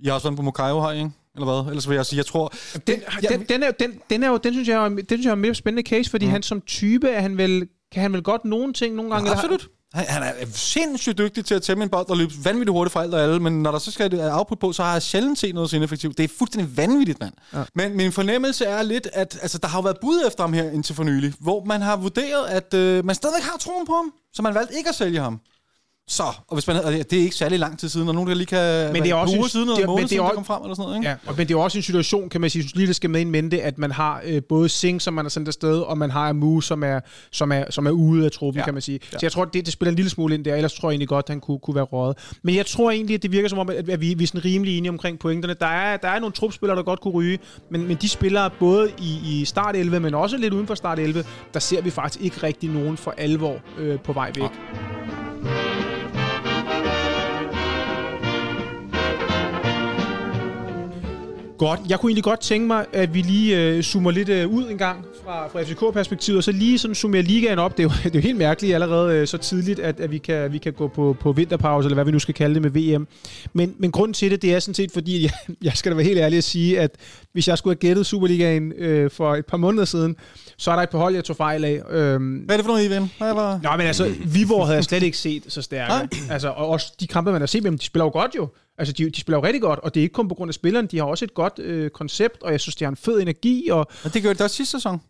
Jeg 0.03 0.09
har 0.09 0.13
også 0.13 0.27
været 0.27 0.37
på 0.37 0.41
Mokaio 0.43 0.81
her, 0.81 0.91
ikke? 0.91 1.11
Eller 1.35 1.45
hvad? 1.45 1.71
Ellers 1.71 1.89
vil 1.89 1.95
jeg 1.95 2.05
sige, 2.05 2.17
jeg 2.17 2.25
tror... 2.25 2.53
Den, 2.87 2.99
den, 3.29 3.45
den, 3.49 3.63
er, 3.63 3.71
den, 3.71 3.99
den, 4.09 4.23
er 4.23 4.29
jo, 4.29 4.37
den 4.37 4.53
synes 4.53 4.67
jeg 4.67 4.85
er, 4.85 4.89
den 4.89 5.05
synes 5.07 5.25
jeg 5.25 5.29
er 5.29 5.35
en 5.35 5.41
mere 5.41 5.55
spændende 5.55 5.89
case, 5.89 6.09
fordi 6.09 6.25
mm. 6.25 6.31
han 6.31 6.43
som 6.43 6.61
type 6.61 7.09
er 7.09 7.21
han 7.21 7.37
vel 7.37 7.67
kan 7.91 8.01
han 8.01 8.13
vel 8.13 8.23
godt 8.23 8.45
nogle 8.45 8.73
ting 8.73 8.95
nogle 8.95 9.11
gange? 9.11 9.29
Ja, 9.29 9.35
absolut. 9.35 9.67
Han, 9.93 10.05
han 10.07 10.23
er 10.23 10.45
sindssygt 10.51 11.17
dygtig 11.17 11.45
til 11.45 11.55
at 11.55 11.61
tæmme 11.61 11.83
en 11.83 11.89
bold 11.89 12.09
og 12.09 12.17
løbe 12.17 12.33
vanvittigt 12.43 12.71
hurtigt 12.71 12.93
for 12.93 12.99
alt 12.99 13.13
og 13.13 13.21
alle, 13.21 13.39
men 13.39 13.63
når 13.63 13.71
der 13.71 13.79
så 13.79 13.91
skal 13.91 14.13
et 14.13 14.33
output 14.33 14.59
på, 14.59 14.71
så 14.73 14.83
har 14.83 14.91
jeg 14.91 15.01
sjældent 15.01 15.39
set 15.39 15.55
noget 15.55 15.69
så 15.69 15.75
ineffektivt. 15.75 16.17
Det 16.17 16.23
er 16.23 16.27
fuldstændig 16.37 16.77
vanvittigt, 16.77 17.19
mand. 17.19 17.33
Ja. 17.53 17.63
Men 17.75 17.97
min 17.97 18.11
fornemmelse 18.11 18.65
er 18.65 18.81
lidt, 18.81 19.07
at 19.13 19.39
altså, 19.41 19.57
der 19.57 19.67
har 19.67 19.77
jo 19.77 19.81
været 19.81 19.97
bud 20.01 20.23
efter 20.27 20.43
ham 20.43 20.53
her 20.53 20.71
indtil 20.71 20.95
for 20.95 21.03
nylig, 21.03 21.33
hvor 21.39 21.63
man 21.63 21.81
har 21.81 21.95
vurderet, 21.97 22.45
at 22.47 22.73
øh, 22.73 23.05
man 23.05 23.15
stadig 23.15 23.43
har 23.43 23.57
troen 23.57 23.85
på 23.85 23.93
ham, 23.93 24.13
så 24.33 24.41
man 24.41 24.53
valgte 24.53 24.77
ikke 24.77 24.89
at 24.89 24.95
sælge 24.95 25.19
ham. 25.19 25.39
Så, 26.09 26.23
og 26.23 26.53
hvis 26.55 26.67
man, 26.67 26.75
og 26.83 26.91
det 26.93 27.13
er 27.13 27.17
ikke 27.21 27.35
særlig 27.35 27.59
lang 27.59 27.79
tid 27.79 27.89
siden, 27.89 28.07
og 28.07 28.13
nogen 28.15 28.29
der 28.29 28.35
lige 28.35 28.45
kan... 28.45 28.93
Men 28.93 29.03
det 29.03 29.11
er 29.11 29.15
også 29.15 29.35
en- 29.35 29.49
siden, 29.49 29.67
det 29.69 29.77
men 29.89 29.97
det 29.97 30.11
er 30.17 30.21
også- 30.21 30.33
kom 30.35 30.45
frem, 30.45 30.61
eller 30.63 30.75
sådan 30.75 30.83
noget, 30.87 30.97
ikke? 30.97 31.09
Ja, 31.09 31.15
og, 31.27 31.33
men 31.37 31.47
det 31.47 31.53
er 31.53 31.57
også 31.59 31.77
en 31.77 31.81
situation, 31.81 32.29
kan 32.29 32.41
man 32.41 32.49
sige, 32.49 32.65
lige 32.75 32.87
det 32.87 32.95
skal 32.95 33.09
med 33.09 33.21
en 33.21 33.31
mente, 33.31 33.61
at 33.61 33.77
man 33.77 33.91
har 33.91 34.21
øh, 34.25 34.41
både 34.49 34.69
Singh, 34.69 35.01
som 35.01 35.13
man 35.13 35.25
har 35.25 35.29
sendt 35.29 35.47
afsted, 35.47 35.79
og 35.79 35.97
man 35.97 36.11
har 36.11 36.29
Amu, 36.29 36.61
som 36.61 36.83
er, 36.83 36.99
som 37.31 37.51
er, 37.51 37.63
som 37.69 37.85
er 37.87 37.91
ude 37.91 38.25
af 38.25 38.31
truppen, 38.31 38.57
ja. 38.57 38.61
Ja. 38.61 38.65
kan 38.65 38.73
man 38.73 38.81
sige. 38.81 38.99
Så 39.11 39.17
jeg 39.21 39.31
tror, 39.31 39.45
det, 39.45 39.65
det 39.65 39.73
spiller 39.73 39.89
en 39.89 39.95
lille 39.95 40.09
smule 40.09 40.35
ind 40.35 40.45
der, 40.45 40.55
ellers 40.55 40.73
tror 40.73 40.89
jeg 40.89 40.93
egentlig 40.93 41.07
godt, 41.07 41.25
at 41.25 41.29
han 41.29 41.39
kunne, 41.39 41.59
kunne 41.59 41.75
være 41.75 41.83
røget. 41.83 42.17
Men 42.43 42.55
jeg 42.55 42.65
tror 42.65 42.91
egentlig, 42.91 43.13
at 43.15 43.23
det 43.23 43.31
virker 43.31 43.49
som 43.49 43.59
om, 43.59 43.69
at, 43.69 43.89
at 43.89 44.01
vi, 44.01 44.13
vi 44.13 44.23
er 44.23 44.27
sådan 44.27 44.45
rimelig 44.45 44.77
enige 44.77 44.89
omkring 44.91 45.19
pointerne. 45.19 45.55
Der 45.59 45.65
er, 45.67 45.97
der 45.97 46.07
er 46.07 46.19
nogle 46.19 46.33
trupspillere, 46.33 46.77
der 46.77 46.83
godt 46.83 47.01
kunne 47.01 47.13
ryge, 47.13 47.39
men, 47.71 47.87
men 47.87 47.97
de 48.01 48.09
spillere 48.09 48.49
både 48.59 48.91
i, 49.01 49.19
i 49.41 49.45
start 49.45 49.75
11, 49.75 49.99
men 49.99 50.13
også 50.13 50.37
lidt 50.37 50.53
uden 50.53 50.67
for 50.67 50.75
start 50.75 50.99
11, 50.99 51.23
der 51.53 51.59
ser 51.59 51.81
vi 51.81 51.89
faktisk 51.89 52.23
ikke 52.23 52.43
rigtig 52.43 52.69
nogen 52.69 52.97
for 52.97 53.13
alvor 53.17 53.55
øh, 53.77 53.99
på 53.99 54.13
vej 54.13 54.31
væk. 54.35 54.49
Godt. 61.57 61.79
Jeg 61.89 61.99
kunne 61.99 62.09
egentlig 62.09 62.23
godt 62.23 62.39
tænke 62.39 62.67
mig, 62.67 62.85
at 62.93 63.13
vi 63.13 63.21
lige 63.21 63.61
øh, 63.61 63.83
zoomer 63.83 64.11
lidt 64.11 64.29
øh, 64.29 64.47
ud 64.47 64.69
en 64.69 64.77
gang 64.77 65.05
fra, 65.23 65.47
fra 65.47 65.61
FCK-perspektivet, 65.61 66.37
og 66.37 66.43
så 66.43 66.51
lige 66.51 66.77
sådan 66.79 66.95
summerer 66.95 67.23
ligaen 67.23 67.59
op. 67.59 67.77
Det 67.77 67.83
er 67.83 67.83
jo, 67.83 67.89
det 68.03 68.15
er 68.15 68.19
jo 68.19 68.23
helt 68.23 68.37
mærkeligt 68.37 68.73
allerede 68.73 69.15
øh, 69.15 69.27
så 69.27 69.37
tidligt, 69.37 69.79
at, 69.79 69.99
at 69.99 70.11
vi, 70.11 70.17
kan, 70.17 70.53
vi 70.53 70.57
kan 70.57 70.73
gå 70.73 70.87
på, 70.87 71.15
på 71.19 71.31
vinterpause, 71.31 71.85
eller 71.85 71.95
hvad 71.95 72.05
vi 72.05 72.11
nu 72.11 72.19
skal 72.19 72.33
kalde 72.33 72.53
det 72.53 72.61
med 72.61 72.71
VM. 72.71 73.07
Men, 73.53 73.75
men 73.79 73.91
grunden 73.91 74.13
til 74.13 74.31
det, 74.31 74.41
det 74.41 74.53
er 74.53 74.59
sådan 74.59 74.73
set, 74.73 74.91
fordi 74.91 75.21
jeg, 75.23 75.31
jeg 75.61 75.73
skal 75.75 75.91
da 75.91 75.95
være 75.95 76.05
helt 76.05 76.19
ærlig 76.19 76.37
at 76.37 76.43
sige, 76.43 76.79
at 76.79 76.91
hvis 77.33 77.47
jeg 77.47 77.57
skulle 77.57 77.75
have 77.75 77.79
gættet 77.79 78.05
Superligaen 78.05 78.71
øh, 78.77 79.11
for 79.11 79.35
et 79.35 79.45
par 79.45 79.57
måneder 79.57 79.85
siden, 79.85 80.15
så 80.57 80.71
er 80.71 80.75
der 80.75 80.83
et 80.83 80.89
par 80.89 80.99
hold, 80.99 81.15
jeg 81.15 81.23
tog 81.23 81.35
fejl 81.35 81.65
af. 81.65 81.81
Øhm, 81.89 82.35
Hvad 82.35 82.55
er 82.55 82.57
det 82.57 82.65
for 82.65 82.73
noget, 82.73 82.85
Ivan? 82.85 83.11
Hvad 83.17 83.33
var... 83.33 83.59
Nå, 83.63 83.69
men 83.77 83.87
altså, 83.87 84.13
Viborg 84.25 84.65
havde 84.65 84.75
jeg 84.75 84.83
slet 84.83 85.03
ikke 85.03 85.17
set 85.17 85.43
så 85.47 85.61
stærke. 85.61 85.89
Nej. 85.89 86.07
altså, 86.29 86.47
og 86.49 86.67
også 86.67 86.93
de 86.99 87.07
kampe, 87.07 87.31
man 87.31 87.41
har 87.41 87.45
set 87.47 87.63
med 87.63 87.71
dem, 87.71 87.77
de 87.77 87.85
spiller 87.85 88.05
jo 88.05 88.11
godt 88.11 88.35
jo. 88.35 88.49
Altså, 88.77 88.93
de, 88.93 89.09
de 89.09 89.19
spiller 89.19 89.37
jo 89.37 89.43
rigtig 89.43 89.61
godt, 89.61 89.79
og 89.79 89.93
det 89.93 90.01
er 90.01 90.03
ikke 90.03 90.13
kun 90.13 90.27
på 90.27 90.35
grund 90.35 90.49
af 90.49 90.53
spilleren. 90.53 90.87
De 90.87 90.97
har 90.97 91.05
også 91.05 91.25
et 91.25 91.33
godt 91.33 91.59
øh, 91.59 91.89
koncept, 91.89 92.43
og 92.43 92.51
jeg 92.51 92.59
synes, 92.59 92.75
de 92.75 92.85
har 92.85 92.89
en 92.89 92.97
fed 92.97 93.21
energi, 93.21 93.69
og 93.69 93.87
Men 94.03 94.11
det 94.13 94.21
gjorde 94.21 94.33
det 94.33 94.43
også 94.43 94.55
sidste 94.55 94.71
sæson. 94.71 95.01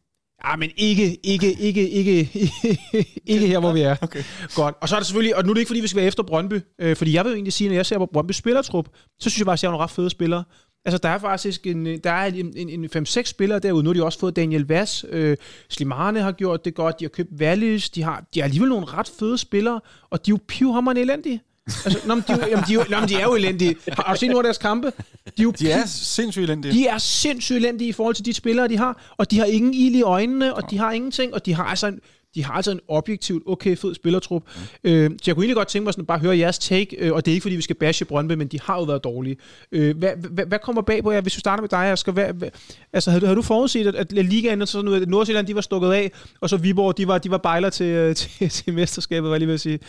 Ja, 0.45 0.55
men 0.55 0.69
ikke, 0.77 1.17
ikke, 1.23 1.53
ikke, 1.53 1.89
ikke, 1.89 2.11
ikke 3.33 3.47
her, 3.47 3.59
hvor 3.59 3.73
vi 3.73 3.81
er. 3.81 3.95
Okay. 4.07 4.23
Godt. 4.55 4.75
Og 4.81 4.89
så 4.89 4.95
er 4.95 4.99
det 4.99 5.07
selvfølgelig, 5.07 5.35
og 5.35 5.43
nu 5.43 5.49
er 5.49 5.53
det 5.53 5.61
ikke, 5.61 5.69
fordi 5.69 5.79
vi 5.79 5.87
skal 5.87 5.97
være 5.97 6.07
efter 6.07 6.23
Brøndby, 6.23 6.59
øh, 6.79 6.95
fordi 6.95 7.13
jeg 7.13 7.23
vil 7.25 7.29
jo 7.29 7.35
egentlig 7.35 7.53
sige, 7.53 7.67
når 7.67 7.75
jeg 7.75 7.85
ser 7.85 7.97
på 7.97 8.05
Brøndby 8.05 8.31
spillertrup, 8.31 8.87
så 9.19 9.29
synes 9.29 9.39
jeg 9.39 9.45
faktisk, 9.45 9.59
at 9.59 9.63
jeg 9.63 9.69
har 9.69 9.71
nogle 9.71 9.83
ret 9.83 9.91
fede 9.91 10.09
spillere. 10.09 10.43
Altså, 10.85 10.97
der 10.97 11.09
er 11.09 11.17
faktisk 11.17 11.67
en, 11.67 11.85
der 11.85 12.11
er 12.11 12.25
en, 12.25 12.53
en, 12.57 12.69
en 12.95 13.05
5-6 13.07 13.23
spillere 13.23 13.59
derude. 13.59 13.83
Nu 13.83 13.89
har 13.89 13.93
de 13.93 14.03
også 14.03 14.19
fået 14.19 14.35
Daniel 14.35 14.67
Vass. 14.67 15.05
Øh, 15.09 15.37
Slimane 15.69 16.21
har 16.21 16.31
gjort 16.31 16.65
det 16.65 16.75
godt. 16.75 16.99
De 16.99 17.05
har 17.05 17.09
købt 17.09 17.29
Wallis. 17.39 17.89
De 17.89 18.03
har, 18.03 18.25
de 18.33 18.39
har 18.39 18.43
alligevel 18.43 18.69
nogle 18.69 18.85
ret 18.85 19.11
fede 19.19 19.37
spillere, 19.37 19.81
og 20.09 20.25
de 20.25 20.31
er 20.31 20.33
jo 20.33 20.39
pivhammerende 20.47 21.01
elendige. 21.01 21.41
Altså, 21.85 21.99
nå, 22.05 22.15
men 22.15 22.23
de, 22.27 22.47
jamen, 22.47 22.65
de, 22.67 22.73
er 22.73 22.89
nå, 22.89 22.99
men 22.99 23.09
de 23.09 23.15
er 23.15 23.23
jo 23.23 23.35
elendige. 23.35 23.75
Har, 23.87 24.03
har 24.03 24.13
du 24.13 24.19
set 24.19 24.27
nogle 24.29 24.39
af 24.39 24.43
deres 24.43 24.57
kampe? 24.57 24.87
De 25.25 25.31
er 25.37 25.43
jo 25.43 25.51
De 25.51 25.71
er 25.71 25.85
sindssygt 25.85 26.43
elendige. 26.43 26.73
de 26.73 26.87
er 26.87 26.97
sindssygt 26.97 27.57
elendige 27.57 27.87
i 27.87 27.91
forhold 27.91 28.15
til 28.15 28.25
de 28.25 28.33
spillere, 28.33 28.67
de 28.67 28.77
har, 28.77 29.13
og 29.17 29.31
de 29.31 29.37
har 29.39 29.45
ingen 29.45 29.73
ild 29.73 29.95
i 29.95 30.01
øjnene, 30.01 30.53
og 30.53 30.71
de 30.71 30.77
har 30.77 30.91
ingenting, 30.91 31.33
og 31.33 31.45
de 31.45 31.53
har 31.53 31.63
altså 31.63 31.87
en, 31.87 31.99
de 32.37 32.43
har 32.45 32.53
altså 32.53 32.71
en 32.71 32.79
objektivt 32.87 33.43
okay 33.45 33.77
fed 33.77 33.95
spillertrup. 33.95 34.43
Mm. 34.83 34.89
Øh, 34.89 35.09
så 35.11 35.17
jeg 35.27 35.35
kunne 35.35 35.43
egentlig 35.43 35.55
godt 35.55 35.67
tænke 35.67 35.83
mig 35.83 35.93
sådan, 35.93 36.05
bare 36.05 36.19
høre 36.19 36.37
jeres 36.37 36.59
take, 36.59 36.95
øh, 36.99 37.13
og 37.13 37.25
det 37.25 37.31
er 37.31 37.33
ikke 37.33 37.41
fordi, 37.41 37.55
vi 37.55 37.61
skal 37.61 37.75
bashe 37.75 38.05
Brøndby, 38.05 38.33
men 38.33 38.47
de 38.47 38.59
har 38.61 38.75
jo 38.77 38.83
været 38.83 39.03
dårlige. 39.03 39.37
Øh, 39.71 39.97
hvad, 39.97 40.11
hvad, 40.29 40.45
hvad 40.45 40.59
kommer 40.59 40.81
bag 40.81 41.03
på 41.03 41.11
jer? 41.11 41.21
Hvis 41.21 41.35
vi 41.35 41.39
starter 41.39 41.61
med 41.61 41.69
dig, 41.69 41.85
Asger, 41.91 42.11
hvad, 42.11 42.33
hvad, 42.33 42.49
altså, 42.93 43.09
havde, 43.11 43.21
du- 43.21 43.25
havde 43.25 43.35
du 43.37 43.41
forudset, 43.41 43.87
at, 43.87 43.95
at 43.95 44.11
ligaen, 44.25 44.59
så 44.67 44.71
sådan, 44.71 44.93
at 44.93 45.09
Nordsjælland, 45.09 45.47
de 45.47 45.55
var 45.55 45.61
stukket 45.61 45.91
af, 45.91 46.11
og 46.41 46.49
så 46.49 46.57
Viborg, 46.57 46.97
de 46.97 47.07
var, 47.07 47.17
de 47.17 47.31
var 47.31 47.37
bejler 47.37 47.69
til, 47.69 47.85
øh, 47.85 48.15
til, 48.39 48.49
til 48.49 48.73
mesterskabet, 48.73 49.21
hvad 49.29 49.31
jeg 49.31 49.39
lige 49.39 49.49
vil 49.49 49.59
sige. 49.59 49.79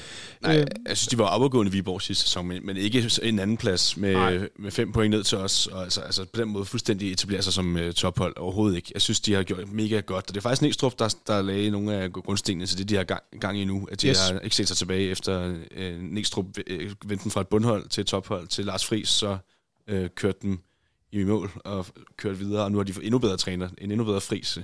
Nej, 0.42 0.58
Øh, 0.58 0.66
jeg 0.88 0.96
synes, 0.96 1.08
de 1.08 1.18
var 1.18 1.24
opadgående 1.24 1.72
Viborg 1.72 2.02
sidste 2.02 2.24
sæson, 2.24 2.48
men, 2.48 2.66
men 2.66 2.76
ikke 2.76 3.10
en 3.22 3.38
anden 3.38 3.56
plads 3.56 3.96
med, 3.96 4.12
Nej. 4.12 4.38
med 4.58 4.70
fem 4.70 4.92
point 4.92 5.10
ned 5.10 5.22
til 5.24 5.38
os. 5.38 5.66
Og 5.66 5.82
altså, 5.82 6.00
altså 6.00 6.24
på 6.32 6.40
den 6.40 6.48
måde 6.48 6.64
fuldstændig 6.64 7.12
etablere 7.12 7.42
sig 7.42 7.52
som 7.52 7.74
uh, 7.76 7.90
tophold 7.92 8.36
overhovedet 8.36 8.76
ikke. 8.76 8.90
Jeg 8.94 9.02
synes, 9.02 9.20
de 9.20 9.34
har 9.34 9.42
gjort 9.42 9.72
mega 9.72 10.00
godt. 10.00 10.24
Og 10.28 10.34
det 10.34 10.36
er 10.36 10.40
faktisk 10.40 10.62
Næstrup, 10.62 10.98
der, 10.98 11.14
der 11.26 11.42
lagde 11.42 11.70
nogle 11.70 11.94
af 11.94 12.12
grundstenene 12.38 12.66
til 12.66 12.78
det, 12.78 12.88
de 12.88 12.94
har 12.96 13.04
gang, 13.04 13.22
gang 13.40 13.58
i 13.58 13.64
nu. 13.64 13.88
At 13.92 14.02
de 14.02 14.08
Yes. 14.08 14.28
har 14.28 14.38
ikke 14.40 14.56
set 14.56 14.68
sig 14.68 14.76
tilbage 14.76 15.10
efter 15.10 15.48
uh, 15.48 16.00
Næstrup 16.02 16.46
uh, 16.46 17.10
vendte 17.10 17.30
fra 17.30 17.40
et 17.40 17.48
bundhold 17.48 17.88
til 17.88 18.00
et 18.00 18.06
tophold 18.06 18.48
til 18.48 18.64
Lars 18.66 18.86
Friis, 18.86 19.08
så 19.08 19.38
uh, 19.92 20.06
kørte 20.16 20.38
dem 20.42 20.58
i 21.12 21.24
mål 21.24 21.50
og 21.64 21.86
kørt 22.16 22.40
videre, 22.40 22.64
og 22.64 22.72
nu 22.72 22.78
har 22.78 22.84
de 22.84 22.92
fået 22.92 23.04
endnu 23.06 23.18
bedre 23.18 23.36
træner, 23.36 23.68
en 23.78 23.90
endnu 23.90 24.04
bedre 24.04 24.20
Friis, 24.20 24.58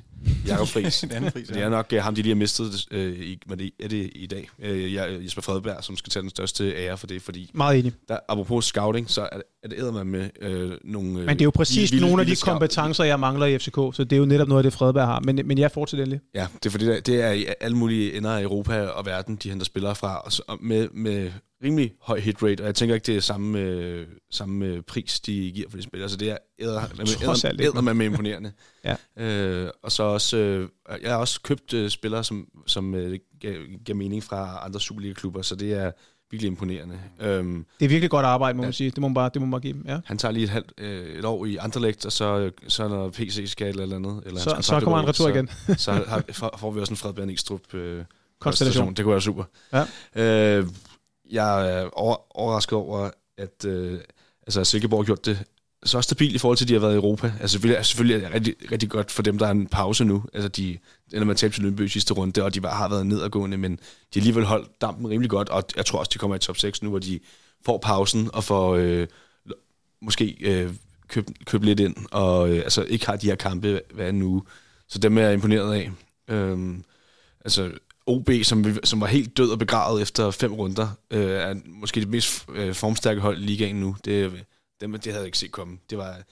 Jakob 0.46 0.68
Friis. 0.68 1.02
En 1.04 1.10
anden 1.12 1.30
pris, 1.32 1.48
Det 1.48 1.62
er 1.62 1.68
nok 1.68 1.86
uh, 1.92 1.98
ham, 1.98 2.14
de 2.14 2.22
lige 2.22 2.34
har 2.34 2.38
mistet 2.38 2.86
øh, 2.90 3.20
i, 3.20 3.38
hvad 3.46 3.56
det, 3.56 3.70
er 3.80 3.88
det 3.88 4.10
i 4.14 4.26
dag. 4.26 4.48
Øh, 4.62 4.94
jeg, 4.94 5.18
Jesper 5.24 5.42
Fredberg, 5.42 5.84
som 5.84 5.96
skal 5.96 6.10
tage 6.10 6.20
den 6.22 6.30
største 6.30 6.74
ære 6.76 6.98
for 6.98 7.06
det, 7.06 7.22
fordi 7.22 7.50
meget 7.54 7.78
enig. 7.78 7.92
der, 8.08 8.18
apropos 8.28 8.64
scouting, 8.64 9.10
så 9.10 9.22
er 9.32 9.36
det, 9.36 9.42
er 9.62 9.68
det 9.68 9.78
eddermame 9.78 10.10
med 10.10 10.28
øh, 10.40 10.72
nogle... 10.84 11.08
Øh, 11.20 11.26
Men 11.26 11.28
det 11.28 11.40
er 11.40 11.44
jo 11.44 11.50
præcis 11.50 11.92
vilde- 11.92 12.06
nogle 12.06 12.20
af 12.22 12.26
de 12.26 12.36
kompetencer, 12.36 13.04
jeg 13.04 13.20
mangler 13.20 13.46
i 13.46 13.58
FCK, 13.58 13.74
så 13.74 13.94
det 13.98 14.12
er 14.12 14.16
jo 14.16 14.24
netop 14.24 14.48
noget 14.48 14.58
af 14.58 14.70
det, 14.70 14.72
Fredberg 14.72 15.06
har. 15.06 15.20
Men, 15.20 15.40
men 15.44 15.58
jeg 15.58 15.70
fortsætter 15.70 16.04
endelig. 16.04 16.20
Ja, 16.34 16.46
det 16.54 16.66
er 16.66 16.70
fordi, 16.70 16.84
det 16.86 16.96
er, 16.96 17.00
det 17.00 17.20
er 17.22 17.30
i 17.32 17.46
alle 17.60 17.76
mulige 17.76 18.16
ender 18.16 18.30
af 18.30 18.42
Europa 18.42 18.86
og 18.86 19.06
verden, 19.06 19.36
de 19.36 19.48
henter 19.48 19.64
spillere 19.64 19.94
fra, 19.94 20.18
og, 20.20 20.32
så, 20.32 20.42
og 20.48 20.58
med, 20.60 20.88
med 20.94 21.30
rimelig 21.64 21.92
høj 22.02 22.20
hit 22.20 22.42
rate, 22.42 22.60
og 22.60 22.66
jeg 22.66 22.74
tænker 22.74 22.94
ikke, 22.94 23.06
det 23.06 23.16
er 23.16 23.20
samme, 23.20 23.58
øh, 23.60 24.06
samme 24.30 24.66
øh, 24.66 24.82
pris, 24.82 25.20
de 25.20 25.52
giver 25.54 25.70
for 25.70 25.76
de 25.76 25.82
spillere, 25.82 26.08
så 26.10 26.16
det 26.16 26.30
er 26.30 26.36
Trods 27.24 27.44
alt 27.44 27.60
ikke. 27.60 27.68
eddermame 27.70 27.98
med 27.98 28.06
imponerende. 28.06 28.52
Ja. 28.84 28.96
øh, 29.24 29.70
og 29.82 29.92
så 29.92 30.02
også, 30.02 30.36
øh, 30.36 30.68
jeg 31.02 31.10
har 31.10 31.18
også 31.18 31.40
købt 31.42 31.72
øh, 31.74 31.90
spillere, 31.90 32.24
som, 32.24 32.48
som 32.66 32.94
øh, 32.94 33.18
gav, 33.40 33.54
gav 33.84 33.96
mening 33.96 34.22
fra 34.24 34.60
andre 34.64 34.80
Superliga-klubber, 34.80 35.42
så 35.42 35.56
det 35.56 35.72
er 35.72 35.92
virkelig 36.30 36.48
imponerende. 36.48 36.98
Øhm, 37.20 37.66
Det 37.78 37.84
er 37.84 37.88
virkelig 37.88 38.10
godt 38.10 38.26
arbejde, 38.26 38.56
må 38.56 38.62
Ja. 38.62 38.66
man 38.66 38.72
sige. 38.72 38.90
Det 38.90 38.98
må 38.98 39.08
man 39.08 39.14
bare, 39.14 39.30
det 39.34 39.42
må 39.42 39.46
man 39.46 39.50
bare 39.50 39.60
give 39.60 39.72
dem. 39.72 39.84
Ja. 39.88 39.98
Han 40.04 40.18
tager 40.18 40.32
lige 40.32 40.44
et, 40.44 40.50
halvt, 40.50 40.72
øh, 40.78 41.18
et 41.18 41.24
år 41.24 41.44
i 41.46 41.56
Anderlecht, 41.56 42.06
og 42.06 42.12
så, 42.12 42.50
så 42.68 42.88
når 42.88 43.08
PC 43.10 43.44
skal 43.46 43.66
eller, 43.68 43.82
eller 43.82 43.96
andet. 43.96 44.22
Eller 44.26 44.40
Så, 44.40 44.56
så 44.60 44.80
kommer 44.80 44.96
han 44.98 45.08
retur 45.08 45.28
igen. 45.28 45.48
Så, 45.68 45.74
så 45.78 45.92
har, 45.92 46.24
får- 46.58 46.70
vi 46.70 46.80
også 46.80 46.92
en 46.92 46.96
Fredberg 46.96 47.26
Næstrup 47.26 47.74
øh, 47.74 48.04
Konstellation. 48.40 48.94
Det 48.94 49.04
kunne 49.04 49.12
være 49.12 49.20
super. 49.22 49.44
Ja. 49.72 50.58
Øh, 50.58 50.66
jeg 51.30 51.72
er 51.72 51.90
over, 51.92 52.38
overrasket 52.38 52.72
over, 52.72 53.10
at 53.38 53.64
øh, 53.64 54.00
altså, 54.46 54.64
Silkeborg 54.64 55.00
har 55.00 55.04
gjort 55.04 55.26
det 55.26 55.44
så 55.84 56.00
stabilt 56.00 56.34
i 56.34 56.38
forhold 56.38 56.56
til, 56.58 56.64
at 56.64 56.68
de 56.68 56.72
har 56.72 56.80
været 56.80 56.92
i 56.92 56.96
Europa. 56.96 57.32
Altså 57.40 57.52
selvfølgelig, 57.52 57.86
selvfølgelig 57.86 58.16
er 58.16 58.28
det 58.28 58.34
rigtig, 58.34 58.72
rigtig 58.72 58.90
godt 58.90 59.10
for 59.10 59.22
dem, 59.22 59.38
der 59.38 59.46
er 59.46 59.50
en 59.50 59.66
pause 59.66 60.04
nu. 60.04 60.24
Altså 60.32 60.48
de 60.48 60.78
ender 61.12 61.24
med 61.24 61.34
at 61.34 61.36
tabe 61.36 61.54
til 61.54 61.62
Lønby 61.62 61.80
i 61.80 61.88
sidste 61.88 62.14
runde, 62.14 62.44
og 62.44 62.54
de 62.54 62.62
var, 62.62 62.74
har 62.74 62.88
været 62.88 63.06
nedadgående, 63.06 63.56
men 63.56 63.72
de 63.72 63.78
har 64.14 64.20
alligevel 64.20 64.44
holdt 64.44 64.80
dampen 64.80 65.08
rimelig 65.08 65.30
godt, 65.30 65.48
og 65.48 65.64
jeg 65.76 65.86
tror 65.86 65.98
også, 65.98 66.10
de 66.14 66.18
kommer 66.18 66.36
i 66.36 66.38
top 66.38 66.56
6 66.56 66.82
nu, 66.82 66.88
hvor 66.90 66.98
de 66.98 67.20
får 67.64 67.78
pausen 67.78 68.30
og 68.32 68.44
får 68.44 68.74
øh, 68.74 69.06
måske 70.02 70.36
øh, 70.40 70.72
købt, 71.08 71.30
køb 71.44 71.62
lidt 71.62 71.80
ind, 71.80 71.96
og 72.10 72.50
øh, 72.50 72.56
altså 72.56 72.82
ikke 72.82 73.06
har 73.06 73.16
de 73.16 73.26
her 73.26 73.34
kampe 73.34 73.80
hver 73.94 74.08
en 74.08 74.22
uge. 74.22 74.42
Så 74.88 74.98
dem 74.98 75.18
er 75.18 75.22
jeg 75.22 75.34
imponeret 75.34 75.74
af. 75.74 75.90
Øhm, 76.28 76.84
altså 77.44 77.70
OB, 78.06 78.30
som, 78.42 78.64
vi- 78.64 78.80
som 78.84 79.00
var 79.00 79.06
helt 79.06 79.36
død 79.36 79.50
og 79.50 79.58
begravet 79.58 80.02
efter 80.02 80.30
fem 80.30 80.52
runder, 80.52 80.88
øh, 81.10 81.30
er 81.30 81.54
måske 81.66 82.00
det 82.00 82.08
mest 82.08 82.46
øh, 82.54 82.74
formstærke 82.74 83.20
hold 83.20 83.38
i 83.42 83.44
ligaen 83.46 83.76
nu. 83.76 83.96
Det, 84.04 84.44
dem, 84.80 84.92
det 84.92 85.04
havde 85.04 85.16
jeg 85.18 85.26
ikke 85.26 85.38
set 85.38 85.52
komme. 85.52 85.78
Det 85.90 85.98
var 85.98 86.22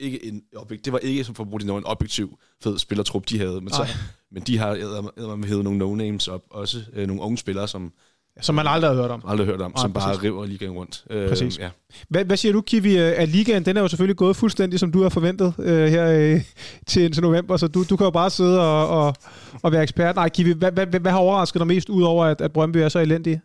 ikke 0.00 0.24
en 0.24 0.42
objek- 0.56 0.80
det 0.84 0.92
var 0.92 0.98
ikke, 0.98 1.24
som 1.24 1.34
for 1.34 1.42
at 1.42 1.48
bruge 1.48 1.60
det, 1.60 1.70
en 1.70 1.84
objektiv 1.84 2.38
fed 2.62 2.78
spillertrup, 2.78 3.28
de 3.28 3.38
havde. 3.38 3.60
Men, 3.60 3.70
så, 3.72 3.86
men 4.30 4.42
de 4.42 4.58
har 4.58 4.68
eddermame 4.70 5.46
hævet 5.46 5.64
nogle 5.64 5.78
no-names 6.14 6.30
op, 6.30 6.44
også 6.50 6.84
øh, 6.92 7.06
nogle 7.06 7.22
unge 7.22 7.38
spillere, 7.38 7.68
som 7.68 7.92
Som 8.40 8.54
man 8.54 8.66
aldrig 8.66 8.90
har 8.90 8.96
hørt 9.02 9.10
om. 9.10 9.22
aldrig 9.26 9.46
har 9.46 9.52
hørt 9.52 9.60
om, 9.62 9.70
Nej, 9.70 9.82
som 9.82 9.92
bare 9.92 10.08
præcis. 10.08 10.22
river 10.24 10.46
ligaen 10.46 10.72
rundt. 10.72 11.04
Øh, 11.10 11.28
Præcis. 11.28 11.58
Ja. 11.58 11.70
Hvad, 12.08 12.24
hvad 12.24 12.36
siger 12.36 12.52
du, 12.52 12.60
Kiwi? 12.60 12.96
At 12.96 13.28
ligaen, 13.28 13.64
den 13.64 13.76
er 13.76 13.80
jo 13.80 13.88
selvfølgelig 13.88 14.16
gået 14.16 14.36
fuldstændig, 14.36 14.80
som 14.80 14.92
du 14.92 15.02
har 15.02 15.08
forventet 15.08 15.54
øh, 15.58 15.86
her 15.88 16.34
øh, 16.34 16.40
til, 16.86 17.12
til 17.12 17.22
november, 17.22 17.56
så 17.56 17.68
du, 17.68 17.84
du 17.90 17.96
kan 17.96 18.04
jo 18.04 18.10
bare 18.10 18.30
sidde 18.30 18.60
og, 18.60 18.88
og, 19.06 19.14
og 19.62 19.72
være 19.72 19.82
ekspert. 19.82 20.14
Nej, 20.16 20.28
Kiwi, 20.28 20.52
hvad, 20.52 20.72
hvad, 20.72 20.86
hvad, 20.86 21.00
hvad 21.00 21.12
har 21.12 21.18
overrasket 21.18 21.58
dig 21.60 21.66
mest, 21.66 21.88
udover 21.88 22.24
at, 22.24 22.40
at 22.40 22.52
Brøndby 22.52 22.76
er 22.76 22.88
så 22.88 22.98
elendige? 22.98 23.40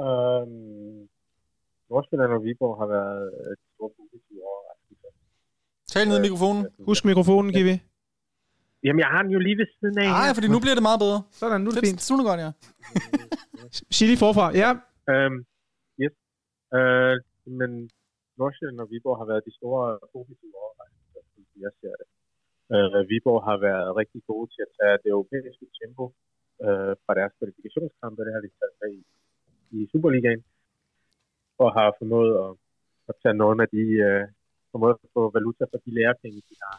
Øhm, 0.00 1.08
Nordsjælland 1.90 2.30
og 2.32 2.42
Viborg 2.44 2.76
har 2.82 2.86
været 2.96 3.22
øh, 3.40 3.50
de 3.50 3.64
store 3.74 3.90
positive 3.98 4.40
overraskelser. 4.50 5.08
Tal 5.92 6.08
ned 6.08 6.18
i 6.18 6.20
mikrofonen. 6.20 6.66
Husk 6.86 7.04
mikrofonen, 7.04 7.52
Kiwi. 7.52 7.78
Jamen, 8.84 9.00
jeg 9.04 9.10
har 9.14 9.22
den 9.24 9.32
jo 9.36 9.40
lige 9.46 9.58
ved 9.60 9.68
siden 9.78 9.98
af. 10.04 10.08
Nej, 10.20 10.30
fordi 10.36 10.48
nu 10.54 10.58
bliver 10.64 10.76
det 10.78 10.84
meget 10.88 11.00
bedre. 11.04 11.18
Sådan, 11.40 11.60
nu 11.64 11.68
er 11.70 11.74
det 11.76 11.84
fint. 11.88 12.00
Det 12.06 12.10
er 12.10 12.28
godt, 12.30 12.40
ja. 12.46 12.50
Sig 13.96 14.06
lige 14.10 14.20
forfra. 14.26 14.46
Ja, 14.62 14.70
Øhm, 15.12 15.38
yes. 16.02 16.14
Øh, 16.76 17.16
men 17.58 17.70
Nordsjælland 18.38 18.80
og 18.84 18.88
Viborg 18.92 19.16
har 19.20 19.26
været 19.32 19.46
de 19.48 19.52
store 19.58 19.84
positive 20.14 20.54
overraskelser, 20.62 21.22
som 21.32 21.42
jeg 21.66 21.72
ser 21.80 21.94
det. 22.00 22.06
Øh, 22.74 23.00
Viborg 23.10 23.40
har 23.48 23.58
været 23.68 23.96
rigtig 24.00 24.20
gode 24.30 24.46
til 24.54 24.62
at 24.66 24.72
tage 24.78 24.96
det 25.02 25.10
europæiske 25.16 25.66
tempo 25.80 26.04
øh, 26.64 26.92
fra 27.04 27.12
deres 27.18 27.32
kvalifikationskampe. 27.38 28.24
Det 28.26 28.32
har 28.36 28.42
de 28.46 28.50
taget 28.58 28.76
med 28.80 28.90
i, 28.98 29.02
i 29.76 29.78
Superligaen. 29.92 30.42
Og 31.62 31.68
har 31.76 31.88
formået 32.00 32.32
at, 32.44 32.50
at 33.10 33.14
tage 33.22 33.36
nogle 33.42 33.58
af 33.64 33.68
de, 33.76 33.84
øh, 34.08 34.24
formået 34.72 34.94
at 35.04 35.10
få 35.16 35.22
valuta 35.36 35.64
for 35.70 35.78
de 35.84 35.90
lærepenge, 35.98 36.40
de 36.50 36.54
har, 36.62 36.76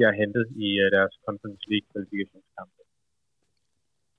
de 0.00 0.06
har 0.08 0.20
hentet 0.22 0.46
i 0.66 0.68
øh, 0.82 0.88
deres 0.96 1.14
Conference 1.26 1.64
League 1.70 1.88
kvalifikationskampe. 1.92 2.82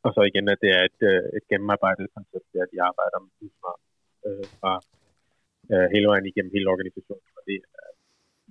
og 0.05 0.09
så 0.15 0.21
igen, 0.29 0.45
at 0.53 0.59
det 0.63 0.71
er 0.77 0.83
et, 0.89 0.99
øh, 1.11 1.23
et 1.37 1.45
gennemarbejdet 1.51 2.13
koncept, 2.15 2.47
der 2.53 2.71
de 2.73 2.79
arbejder 2.89 3.17
med 3.25 3.33
udfra 3.45 3.73
øh, 4.27 4.45
fra 4.59 4.73
øh, 5.71 5.87
hele 5.93 6.07
vejen 6.11 6.25
igennem 6.29 6.55
hele 6.55 6.71
organisationen. 6.73 7.29
Og 7.37 7.41
det 7.47 7.55
er 7.55 7.87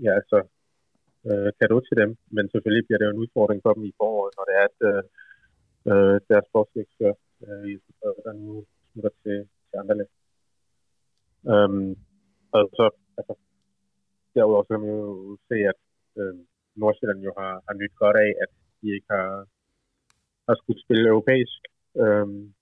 ja, 0.04 0.12
altså 0.20 0.38
øh, 1.28 1.50
kado 1.58 1.76
til 1.80 1.96
dem, 2.02 2.10
men 2.36 2.44
selvfølgelig 2.52 2.86
bliver 2.86 2.98
det 2.98 3.06
jo 3.06 3.14
en 3.14 3.22
udfordring 3.24 3.60
for 3.62 3.72
dem 3.76 3.84
i 3.90 3.96
foråret, 4.00 4.32
når 4.36 4.44
det 4.48 4.54
er, 4.60 4.66
at 4.70 4.78
øh, 4.90 5.02
øh 5.90 6.16
deres 6.30 6.46
sportsdirektør, 6.50 7.12
øh, 7.46 7.78
der 8.24 8.32
nu 8.32 8.54
smutter 8.90 9.12
til, 9.22 9.38
til 9.68 9.76
andre 9.82 9.94
lande. 9.98 10.14
Um, 11.52 11.54
øhm, 11.54 11.90
og 12.56 12.62
så, 12.78 12.84
altså, 13.18 13.34
derudover 14.34 14.62
så 14.62 14.68
kan 14.72 14.80
man 14.80 14.90
jo 14.96 15.38
se, 15.48 15.56
at 15.72 15.80
øh, 16.20 16.34
Nordsjælland 16.76 17.20
jo 17.28 17.32
har, 17.38 17.52
har 17.66 17.74
nyt 17.74 17.94
godt 18.02 18.16
af, 18.16 18.30
at 18.42 18.50
de 18.82 18.86
ikke 18.96 19.06
har, 19.10 19.46
har 20.48 20.54
skulle 20.54 20.82
spille 20.84 21.08
europæisk. 21.08 21.60
Øhm, 22.02 22.54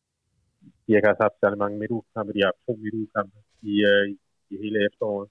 de 0.83 0.89
ikke 0.95 1.07
har 1.07 1.15
ikke 1.15 1.27
haft 1.27 1.41
særlig 1.41 1.59
mange 1.59 1.79
midtugkampe. 1.79 2.33
De 2.33 2.41
har 2.43 2.51
haft 2.53 2.67
to 2.67 2.73
midtugkampe 2.85 3.37
i, 3.73 3.75
øh, 3.91 4.05
i, 4.51 4.55
hele 4.63 4.79
efteråret. 4.87 5.29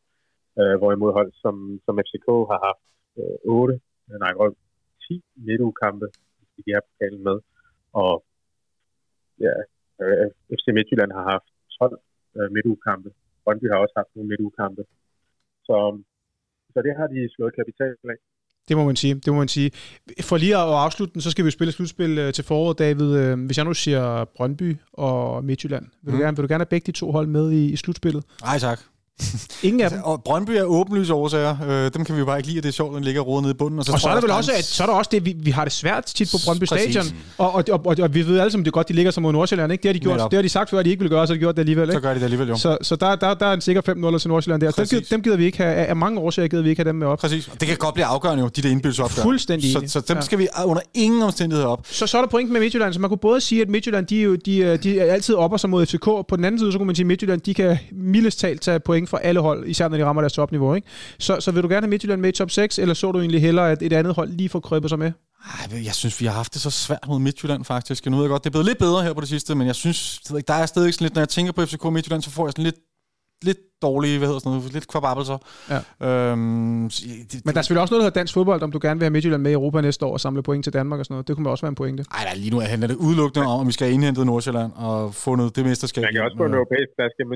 Øh, 0.60 0.76
hvorimod 0.80 1.12
hold 1.14 1.32
som, 1.44 1.56
som 1.86 2.00
FCK 2.06 2.28
har 2.52 2.60
haft 2.68 2.86
øh, 3.20 3.38
8, 3.44 3.80
øh, 4.10 4.20
nej, 4.20 4.34
10 5.08 5.24
midtugkampe 5.36 6.08
i 6.58 6.62
de 6.66 6.74
her 6.76 6.82
pokalen 6.88 7.24
med. 7.24 7.38
Og 7.94 8.14
ja, 9.46 9.54
øh, 10.02 10.28
FC 10.58 10.66
Midtjylland 10.78 11.12
har 11.18 11.26
haft 11.34 11.50
12 11.80 12.00
øh, 12.38 12.52
midtugkampe. 12.56 13.10
Brøndby 13.44 13.68
har 13.72 13.80
også 13.84 13.96
haft 13.98 14.12
nogle 14.16 14.30
midtugkampe. 14.30 14.84
Så, 15.68 15.78
så 16.74 16.80
det 16.86 16.94
har 17.00 17.08
de 17.08 17.30
slået 17.36 17.56
kapital 17.56 17.96
af. 18.04 18.18
Det 18.68 18.78
må 18.78 18.86
man 18.86 18.96
sige. 18.96 19.14
Det 19.14 19.34
må 19.34 19.40
man 19.40 19.48
sige. 19.48 19.72
For 20.22 20.38
lige 20.38 20.56
at 20.56 20.62
afslutte 20.62 21.14
den, 21.14 21.22
så 21.22 21.32
skal 21.32 21.46
vi 21.46 21.52
spille 21.52 21.72
slutspil 21.72 22.18
øh, 22.18 22.34
til 22.34 22.44
foråret, 22.44 22.80
David. 22.80 23.16
Øh, 23.16 23.46
hvis 23.46 23.58
jeg 23.58 23.66
nu 23.66 23.74
siger 23.74 24.26
Brøndby 24.36 24.78
og 24.94 25.46
Midtjylland, 25.46 25.86
vil, 26.04 26.12
mm. 26.12 26.18
du, 26.18 26.24
gerne, 26.24 26.38
vil 26.38 26.44
du 26.44 26.48
gerne 26.48 26.62
have 26.62 26.70
begge 26.70 26.86
de 26.86 26.92
to 26.92 27.12
hold 27.12 27.28
med 27.28 27.52
i, 27.52 27.72
i 27.72 27.76
slutspillet? 27.76 28.24
Nej, 28.42 28.60
tak. 28.60 28.80
Ingen 29.64 29.82
af 29.82 29.90
dem. 29.90 30.00
Og 30.04 30.24
Brøndby 30.24 30.52
er 30.52 30.64
åbenlyse 30.64 31.14
årsager. 31.14 31.58
Øh, 31.70 31.92
dem 31.94 32.06
kan 32.06 32.16
vi 32.16 32.20
jo 32.20 32.26
bare 32.26 32.38
ikke 32.38 32.48
lide, 32.48 32.58
at 32.58 32.64
det 32.64 32.70
er 32.70 32.74
sjovt, 32.74 32.92
at 32.92 32.96
den 32.96 33.04
ligger 33.04 33.22
rodet 33.22 33.42
nede 33.42 33.52
i 33.52 33.58
bunden. 33.58 33.80
Og 33.80 33.86
så, 33.86 33.92
og 33.92 34.00
så 34.00 34.10
er 34.10 34.14
der 34.14 34.22
vel 34.22 34.32
også, 34.32 34.52
at, 34.58 34.64
så 34.64 34.84
er 34.84 34.88
der 34.88 34.94
også 34.94 35.10
det, 35.12 35.26
vi, 35.26 35.36
vi 35.40 35.52
har 35.52 35.64
det 35.64 35.74
svært 35.74 36.06
tit 36.06 36.30
på 36.32 36.38
Brøndby 36.46 36.66
Præcis. 36.68 36.94
Stadion. 36.94 37.18
Og, 37.38 37.52
og, 37.54 37.64
og, 37.72 37.86
og, 37.86 37.96
og, 38.02 38.14
vi 38.14 38.28
ved 38.28 38.40
alle 38.40 38.52
sammen, 38.52 38.66
det 38.66 38.70
er 38.70 38.74
godt, 38.74 38.90
de 38.90 38.94
ligger 38.94 39.12
som 39.12 39.24
mod 39.24 39.32
Nordsjælland. 39.32 39.72
Ikke? 39.72 39.82
Det 39.82 39.90
har 39.90 39.94
de 39.94 40.00
gjort. 40.00 40.32
Det 40.32 40.38
har 40.38 40.42
de 40.42 40.50
sagt 40.50 40.70
før, 40.70 40.80
at 40.80 40.86
de 40.86 40.90
ikke 40.90 41.02
vil 41.02 41.10
gøre, 41.10 41.28
så 41.28 41.34
har 41.34 41.36
de 41.36 41.40
gjort 41.40 41.56
det 41.56 41.60
alligevel. 41.60 41.84
Ikke? 41.84 41.94
Så 41.94 42.00
gør 42.00 42.10
de 42.10 42.20
det 42.20 42.24
alligevel, 42.24 42.48
jo. 42.48 42.58
Så, 42.58 42.78
så 42.82 42.96
der, 42.96 43.16
der, 43.16 43.34
der 43.34 43.46
er 43.46 43.54
en 43.54 43.62
sikker 43.62 43.82
5-0 43.82 44.20
til 44.20 44.30
Nordsjælland 44.30 44.62
der. 44.62 44.72
Dem, 44.72 45.04
dem, 45.10 45.22
gider 45.22 45.38
vi 45.38 45.46
ikke 45.46 45.58
have. 45.58 45.74
Af 45.74 45.96
mange 45.96 46.20
årsager 46.20 46.48
gider 46.48 46.64
vi 46.64 46.70
ikke 46.70 46.80
have 46.80 46.88
dem 46.88 46.96
med 46.96 47.08
op. 47.08 47.20
Præcis. 47.20 47.48
Og 47.48 47.60
det 47.60 47.68
kan 47.68 47.78
godt 47.78 47.94
blive 47.94 48.06
afgørende 48.06 48.44
jo, 48.44 48.50
de 48.50 48.62
der 48.62 48.70
indbyttelsesopgør. 48.70 49.24
Fuldstændig 49.24 49.74
så, 49.74 49.84
så, 49.88 50.14
dem 50.14 50.22
skal 50.22 50.40
vi 50.40 50.48
under 50.66 50.82
ingen 50.94 51.22
omstændigheder 51.22 51.68
op. 51.68 51.86
Så, 51.90 52.08
så 52.08 52.18
er 52.18 52.22
der 52.22 52.30
point 52.30 52.52
med 52.52 52.60
Midtjylland. 52.60 52.94
Så 52.94 53.00
man 53.00 53.10
kunne 53.10 53.18
både 53.18 53.42
sige, 53.42 53.62
at 53.62 53.70
Midtjylland, 53.70 54.06
de, 54.06 54.26
de, 54.26 54.38
de, 54.46 54.78
de 54.78 55.00
er 55.00 55.14
altid 55.14 55.36
opper 55.36 55.58
sig 55.58 55.70
mod 55.70 55.86
FCK. 55.86 56.06
På 56.06 56.36
den 56.36 56.46
anden 56.46 56.60
side, 56.60 56.72
så 56.72 56.78
kunne 56.78 56.86
man 56.86 56.96
sige, 56.96 57.04
at 57.04 57.08
Midtjylland, 57.08 57.42
de 57.42 57.54
kan 57.54 57.78
mildest 57.92 58.40
talt 58.40 58.62
tage 58.62 58.80
point 58.80 59.07
fra 59.08 59.20
alle 59.24 59.40
hold, 59.40 59.68
især 59.68 59.88
når 59.88 59.98
de 59.98 60.06
rammer 60.06 60.22
deres 60.22 60.34
topniveau. 60.34 60.74
Ikke? 60.74 60.88
Så, 61.20 61.40
så 61.40 61.52
vil 61.52 61.64
du 61.64 61.68
gerne 61.68 61.82
have 61.82 61.90
Midtjylland 61.90 62.22
med 62.22 62.30
i 62.30 62.32
top 62.32 62.52
6, 62.52 62.80
eller 62.80 62.94
så 62.94 63.12
du 63.12 63.20
egentlig 63.20 63.42
hellere, 63.42 63.72
at 63.72 63.82
et 63.82 63.94
andet 63.94 64.16
hold 64.16 64.30
lige 64.30 64.50
får 64.50 64.60
krøbet 64.60 64.90
sig 64.90 65.00
med? 65.00 65.12
Ej, 65.46 65.86
jeg 65.86 65.94
synes, 65.94 66.22
vi 66.22 66.26
har 66.26 66.34
haft 66.34 66.54
det 66.54 66.62
så 66.62 66.70
svært 66.70 67.08
mod 67.08 67.20
Midtjylland, 67.20 67.66
faktisk. 67.66 68.06
Jeg 68.06 68.12
nu 68.12 68.18
ved 68.18 68.24
jeg 68.24 68.30
godt, 68.30 68.44
det 68.44 68.50
er 68.50 68.52
blevet 68.52 68.66
lidt 68.66 68.78
bedre 68.78 69.04
her 69.04 69.14
på 69.14 69.22
det 69.22 69.30
sidste, 69.30 69.56
men 69.56 69.68
jeg 69.68 69.76
synes, 69.76 70.20
der 70.48 70.54
er 70.54 70.66
stadig 70.66 70.94
sådan 70.94 71.06
lidt, 71.06 71.16
når 71.16 71.22
jeg 71.22 71.30
tænker 71.30 71.52
på 71.52 71.66
FCK 71.66 71.84
Midtjylland, 71.92 72.22
så 72.22 72.32
får 72.32 72.46
jeg 72.46 72.52
sådan 72.52 72.64
lidt 72.64 72.76
lidt 73.44 73.58
dårlige, 73.82 74.18
hvad 74.18 74.28
hedder 74.28 74.40
sådan 74.40 74.58
noget, 74.58 74.74
lidt 74.74 74.88
kvababelser. 74.88 75.38
Ja. 75.74 75.80
Øhm, 76.08 76.40
Men 76.40 76.90
der 77.54 77.60
er 77.60 77.62
selvfølgelig 77.62 77.84
også 77.86 77.94
noget, 77.94 78.02
der 78.02 78.08
hedder 78.08 78.20
dansk 78.22 78.34
fodbold, 78.34 78.62
om 78.68 78.72
du 78.72 78.80
gerne 78.82 78.98
vil 79.00 79.06
have 79.06 79.16
Midtjylland 79.16 79.42
med 79.44 79.52
i 79.52 79.54
Europa 79.54 79.82
næste 79.82 80.06
år 80.06 80.14
og 80.14 80.20
samle 80.20 80.44
point 80.44 80.64
til 80.64 80.74
Danmark 80.74 81.00
og 81.00 81.06
sådan 81.06 81.14
noget. 81.14 81.28
Det 81.28 81.36
kunne 81.36 81.50
også 81.50 81.64
være 81.66 81.74
en 81.76 81.76
pointe. 81.76 82.04
Nej, 82.14 82.36
lige 82.36 82.52
nu 82.56 82.60
handler 82.60 82.88
det 82.88 82.96
udelukkende 82.96 83.46
om, 83.54 83.62
at 83.62 83.68
vi 83.68 83.72
skal 83.72 83.86
have 83.88 83.94
indhentet 83.94 84.26
Nordsjælland 84.26 84.72
og 84.76 85.14
fundet 85.26 85.56
det 85.56 85.66
mesterskab. 85.66 86.02
Man 86.02 86.14
kan 86.14 86.24
også 86.28 86.38
få 86.42 86.46
en 86.46 86.54
europæisk 86.60 86.92
plads 86.98 87.14
gennem 87.18 87.34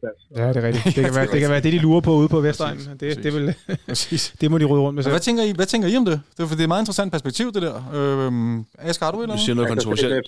plads. 0.00 0.20
Ja, 0.36 0.48
det 0.48 0.56
er 0.56 0.62
rigtigt. 0.62 0.84
Det 0.96 1.04
kan, 1.04 1.14
være, 1.14 1.26
det 1.26 1.40
kan 1.40 1.50
være 1.50 1.60
det, 1.60 1.72
de 1.72 1.78
lurer 1.78 2.00
på 2.00 2.14
ude 2.14 2.28
på 2.28 2.40
Vestegnen. 2.40 2.86
Det, 3.00 3.22
det, 3.24 3.34
vil, 3.34 3.54
det 4.40 4.50
må 4.50 4.58
de 4.58 4.64
rydde 4.64 4.82
rundt 4.82 4.94
med 4.94 5.02
selv. 5.02 5.12
Hvad 5.12 5.20
tænker, 5.20 5.42
I, 5.42 5.52
hvad 5.52 5.66
tænker 5.66 5.88
I 5.88 5.96
om 5.96 6.04
det? 6.04 6.20
Det 6.36 6.42
er, 6.42 6.46
for 6.46 6.54
det 6.54 6.60
er 6.60 6.64
et 6.64 6.68
meget 6.68 6.82
interessant 6.82 7.12
perspektiv, 7.12 7.52
det 7.52 7.62
der. 7.62 7.92
Øhm, 7.94 8.64
Asger, 8.78 9.04
har 9.04 9.12
du 9.12 9.22
eller 9.22 9.36
Du 9.36 9.40
siger 9.40 9.54
noget 9.54 9.68
kontroversielt. 9.68 10.26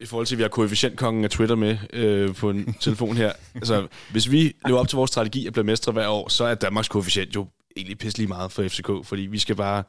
I 0.00 0.06
forhold 0.06 0.26
til, 0.26 0.34
at 0.34 0.38
vi 0.38 0.42
har 0.42 0.48
koefficientkongen 0.48 1.24
af 1.24 1.30
Twitter 1.30 1.56
med 1.56 1.76
øh, 1.92 2.34
på 2.34 2.50
en 2.50 2.74
telefon 2.80 3.16
her. 3.16 3.32
Altså, 3.54 3.86
hvis 4.12 4.30
vi 4.30 4.52
lever 4.66 4.80
op 4.80 4.88
til 4.88 4.96
vores 4.96 5.10
strategi 5.10 5.46
og 5.46 5.52
bliver 5.52 5.66
mestre 5.66 5.92
hver 5.92 6.08
år, 6.08 6.28
så 6.28 6.44
er 6.44 6.54
Danmarks 6.54 6.88
koefficient 6.88 7.34
jo 7.34 7.46
egentlig 7.76 7.98
pisselig 7.98 8.28
meget 8.28 8.52
for 8.52 8.62
FCK, 8.68 8.90
fordi 9.04 9.22
vi 9.22 9.38
skal 9.38 9.56
bare 9.56 9.82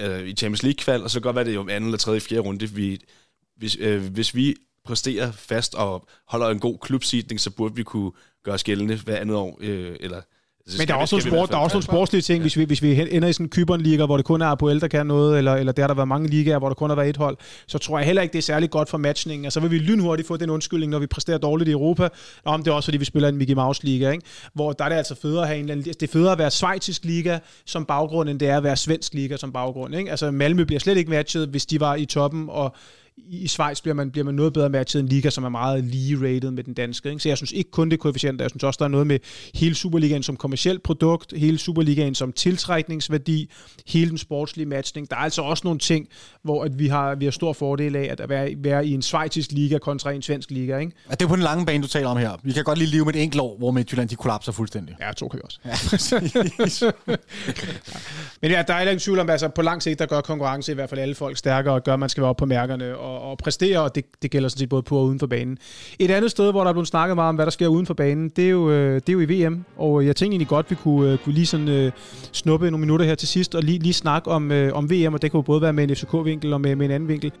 øh, 0.00 0.28
i 0.28 0.32
Champions 0.34 0.62
League-kval, 0.62 1.02
og 1.02 1.10
så 1.10 1.20
kan 1.20 1.22
godt 1.22 1.36
være 1.36 1.44
det 1.44 1.54
jo 1.54 1.60
anden 1.60 1.84
eller 1.84 1.98
tredje, 1.98 2.20
fjerde 2.20 2.42
runde. 2.42 2.70
Vi, 2.70 2.98
hvis, 3.56 3.76
øh, 3.80 4.02
hvis 4.12 4.34
vi 4.34 4.54
præsterer 4.84 5.32
fast 5.32 5.74
og 5.74 6.06
holder 6.28 6.48
en 6.48 6.58
god 6.58 6.78
klubsidning, 6.78 7.40
så 7.40 7.50
burde 7.50 7.74
vi 7.74 7.82
kunne 7.82 8.12
gøre 8.44 8.54
os 8.54 8.64
gældende 8.64 8.96
hver 8.96 9.16
andet 9.16 9.36
år, 9.36 9.58
øh, 9.60 9.96
eller 10.00 10.20
men 10.78 10.88
der 10.88 10.94
er, 10.94 10.98
også 10.98 11.16
nogle, 11.16 11.30
sport, 11.30 11.48
der 11.50 11.56
er 11.56 11.60
også 11.60 11.74
nogle 11.74 11.84
sportslige 11.84 12.22
ting, 12.22 12.38
ja. 12.38 12.42
hvis, 12.42 12.56
vi, 12.56 12.64
hvis 12.64 12.82
vi 12.82 13.16
ender 13.16 13.28
i 13.28 13.32
sådan 13.32 13.46
en 13.46 13.50
Kyberen-liga, 13.50 14.06
hvor 14.06 14.16
det 14.16 14.26
kun 14.26 14.42
er 14.42 14.46
Apoel, 14.46 14.80
der 14.80 14.88
kan 14.88 15.06
noget, 15.06 15.38
eller, 15.38 15.54
eller 15.54 15.72
der 15.72 15.82
har 15.82 15.86
der 15.86 15.94
været 15.94 16.08
mange 16.08 16.28
ligaer, 16.28 16.58
hvor 16.58 16.68
der 16.68 16.74
kun 16.74 16.90
har 16.90 16.96
været 16.96 17.08
et 17.08 17.16
hold, 17.16 17.36
så 17.66 17.78
tror 17.78 17.98
jeg 17.98 18.06
heller 18.06 18.22
ikke, 18.22 18.32
det 18.32 18.38
er 18.38 18.42
særlig 18.42 18.70
godt 18.70 18.88
for 18.88 18.98
matchningen. 18.98 19.44
Altså, 19.44 19.60
så 19.60 19.60
vil 19.60 19.70
vi 19.70 19.78
lynhurtigt 19.78 20.28
få 20.28 20.36
den 20.36 20.50
undskyldning, 20.50 20.90
når 20.90 20.98
vi 20.98 21.06
præsterer 21.06 21.38
dårligt 21.38 21.68
i 21.68 21.72
Europa, 21.72 22.08
om 22.44 22.62
det 22.62 22.70
er 22.70 22.74
også, 22.74 22.86
fordi 22.86 22.98
vi 22.98 23.04
spiller 23.04 23.28
en 23.28 23.36
Mickey 23.36 23.54
Mouse-liga, 23.54 24.10
ikke? 24.10 24.24
hvor 24.54 24.72
der 24.72 24.84
er 24.84 24.88
det 24.88 24.96
altså 24.96 25.14
federe 25.14 25.42
at 25.42 25.48
have 25.48 25.58
en 25.58 25.64
eller 25.64 25.74
anden, 25.74 25.92
det 25.92 26.02
er 26.02 26.12
federe 26.12 26.32
at 26.32 26.38
være 26.38 26.50
svejtisk 26.50 27.04
liga 27.04 27.38
som 27.66 27.84
baggrund, 27.84 28.28
end 28.28 28.40
det 28.40 28.48
er 28.48 28.56
at 28.56 28.62
være 28.62 28.76
svensk 28.76 29.14
liga 29.14 29.36
som 29.36 29.52
baggrund. 29.52 29.94
Ikke? 29.94 30.10
Altså, 30.10 30.30
Malmø 30.30 30.64
bliver 30.64 30.80
slet 30.80 30.96
ikke 30.96 31.10
matchet, 31.10 31.48
hvis 31.48 31.66
de 31.66 31.80
var 31.80 31.94
i 31.94 32.04
toppen, 32.04 32.46
og 32.48 32.74
i 33.28 33.48
Schweiz 33.48 33.80
bliver 33.80 33.94
man, 33.94 34.10
bliver 34.10 34.24
man 34.24 34.34
noget 34.34 34.52
bedre 34.52 34.68
matchet 34.68 35.00
en 35.00 35.08
liga, 35.08 35.30
som 35.30 35.44
er 35.44 35.48
meget 35.48 35.84
lige 35.84 36.16
rated 36.16 36.50
med 36.50 36.64
den 36.64 36.74
danske. 36.74 37.08
Ikke? 37.08 37.22
Så 37.22 37.28
jeg 37.28 37.36
synes 37.36 37.52
ikke 37.52 37.70
kun 37.70 37.90
det 37.90 37.96
er 37.96 37.98
koefficienter, 37.98 38.44
jeg 38.44 38.50
synes 38.50 38.62
også, 38.62 38.78
der 38.78 38.84
er 38.84 38.88
noget 38.88 39.06
med 39.06 39.18
hele 39.54 39.74
Superligaen 39.74 40.22
som 40.22 40.36
kommersielt 40.36 40.82
produkt, 40.82 41.32
hele 41.36 41.58
Superligaen 41.58 42.14
som 42.14 42.32
tiltrækningsværdi, 42.32 43.50
hele 43.86 44.10
den 44.10 44.18
sportslige 44.18 44.66
matchning. 44.66 45.10
Der 45.10 45.16
er 45.16 45.20
altså 45.20 45.42
også 45.42 45.60
nogle 45.64 45.78
ting, 45.78 46.08
hvor 46.42 46.64
at 46.64 46.78
vi 46.78 46.88
har, 46.88 47.14
vi 47.14 47.24
har 47.24 47.32
stor 47.32 47.52
fordel 47.52 47.96
af 47.96 48.14
at 48.18 48.28
være, 48.28 48.50
være 48.58 48.86
i 48.86 48.94
en 48.94 49.02
svejtisk 49.02 49.52
liga 49.52 49.78
kontra 49.78 50.10
en 50.10 50.22
svensk 50.22 50.50
liga. 50.50 50.78
Ikke? 50.78 50.92
Ja, 51.10 51.14
det 51.14 51.22
er 51.22 51.28
på 51.28 51.36
den 51.36 51.44
lange 51.44 51.66
bane, 51.66 51.82
du 51.82 51.88
taler 51.88 52.08
om 52.08 52.16
her. 52.16 52.30
Vi 52.42 52.52
kan 52.52 52.64
godt 52.64 52.78
lige 52.78 52.90
leve 52.90 53.04
med 53.04 53.14
et 53.14 53.22
enkelt 53.22 53.42
år, 53.42 53.58
hvor 53.58 53.70
Midtjylland 53.70 54.08
de 54.08 54.16
kollapser 54.16 54.52
fuldstændig. 54.52 54.96
Ja, 55.00 55.12
to 55.12 55.28
kan 55.28 55.38
vi 55.38 55.42
også. 55.44 55.58
Ja, 55.64 55.74
Men 58.42 58.50
ja, 58.50 58.62
der 58.66 58.74
er 58.74 58.90
ikke 58.90 59.02
tvivl 59.02 59.18
om, 59.18 59.30
altså, 59.30 59.48
på 59.48 59.62
lang 59.62 59.82
sigt, 59.82 59.98
der 59.98 60.06
gør 60.06 60.20
konkurrence 60.20 60.72
i 60.72 60.74
hvert 60.74 60.90
fald 60.90 61.00
alle 61.00 61.14
folk 61.14 61.36
stærkere, 61.36 61.74
og 61.74 61.84
gør, 61.84 61.94
at 61.94 62.00
man 62.00 62.08
skal 62.08 62.20
være 62.20 62.28
oppe 62.28 62.40
på 62.40 62.46
mærkerne, 62.46 62.96
og 62.96 63.09
og, 63.10 63.30
og 63.30 63.38
præstere, 63.38 63.80
og 63.80 63.94
det, 63.94 64.04
det 64.22 64.30
gælder 64.30 64.48
sådan 64.48 64.58
set 64.58 64.68
både 64.68 64.82
på 64.82 64.96
og 64.98 65.04
uden 65.04 65.18
for 65.18 65.26
banen. 65.26 65.58
Et 65.98 66.10
andet 66.10 66.30
sted, 66.30 66.50
hvor 66.50 66.60
der 66.60 66.68
er 66.68 66.72
blevet 66.72 66.88
snakket 66.88 67.14
meget 67.14 67.28
om, 67.28 67.34
hvad 67.34 67.46
der 67.46 67.50
sker 67.50 67.68
uden 67.68 67.86
for 67.86 67.94
banen, 67.94 68.28
det 68.28 68.44
er 68.44 68.50
jo, 68.50 68.70
øh, 68.70 68.94
det 68.94 69.08
er 69.08 69.12
jo 69.12 69.20
i 69.20 69.46
VM, 69.46 69.64
og 69.76 70.00
øh, 70.00 70.06
jeg 70.06 70.16
tænkte 70.16 70.32
egentlig 70.32 70.48
godt, 70.48 70.70
vi 70.70 70.74
kunne, 70.74 71.12
øh, 71.12 71.18
kunne 71.18 71.34
lige 71.34 71.46
sådan 71.46 71.86
uh, 71.86 71.92
snuppe 72.32 72.70
nogle 72.70 72.80
minutter 72.80 73.06
her 73.06 73.14
til 73.14 73.28
sidst, 73.28 73.54
og 73.54 73.62
lige, 73.62 73.78
lige 73.78 73.92
snakke 73.92 74.30
om, 74.30 74.50
uh, 74.50 74.68
om 74.72 74.90
VM, 74.90 75.14
og 75.14 75.22
det 75.22 75.32
kunne 75.32 75.44
både 75.44 75.62
være 75.62 75.72
med 75.72 75.84
en 75.84 75.96
FCK-vinkel 75.96 76.52
og 76.52 76.60
med, 76.60 76.76
med 76.76 76.86
en 76.86 76.92
anden 76.92 77.08
vinkel. 77.08 77.32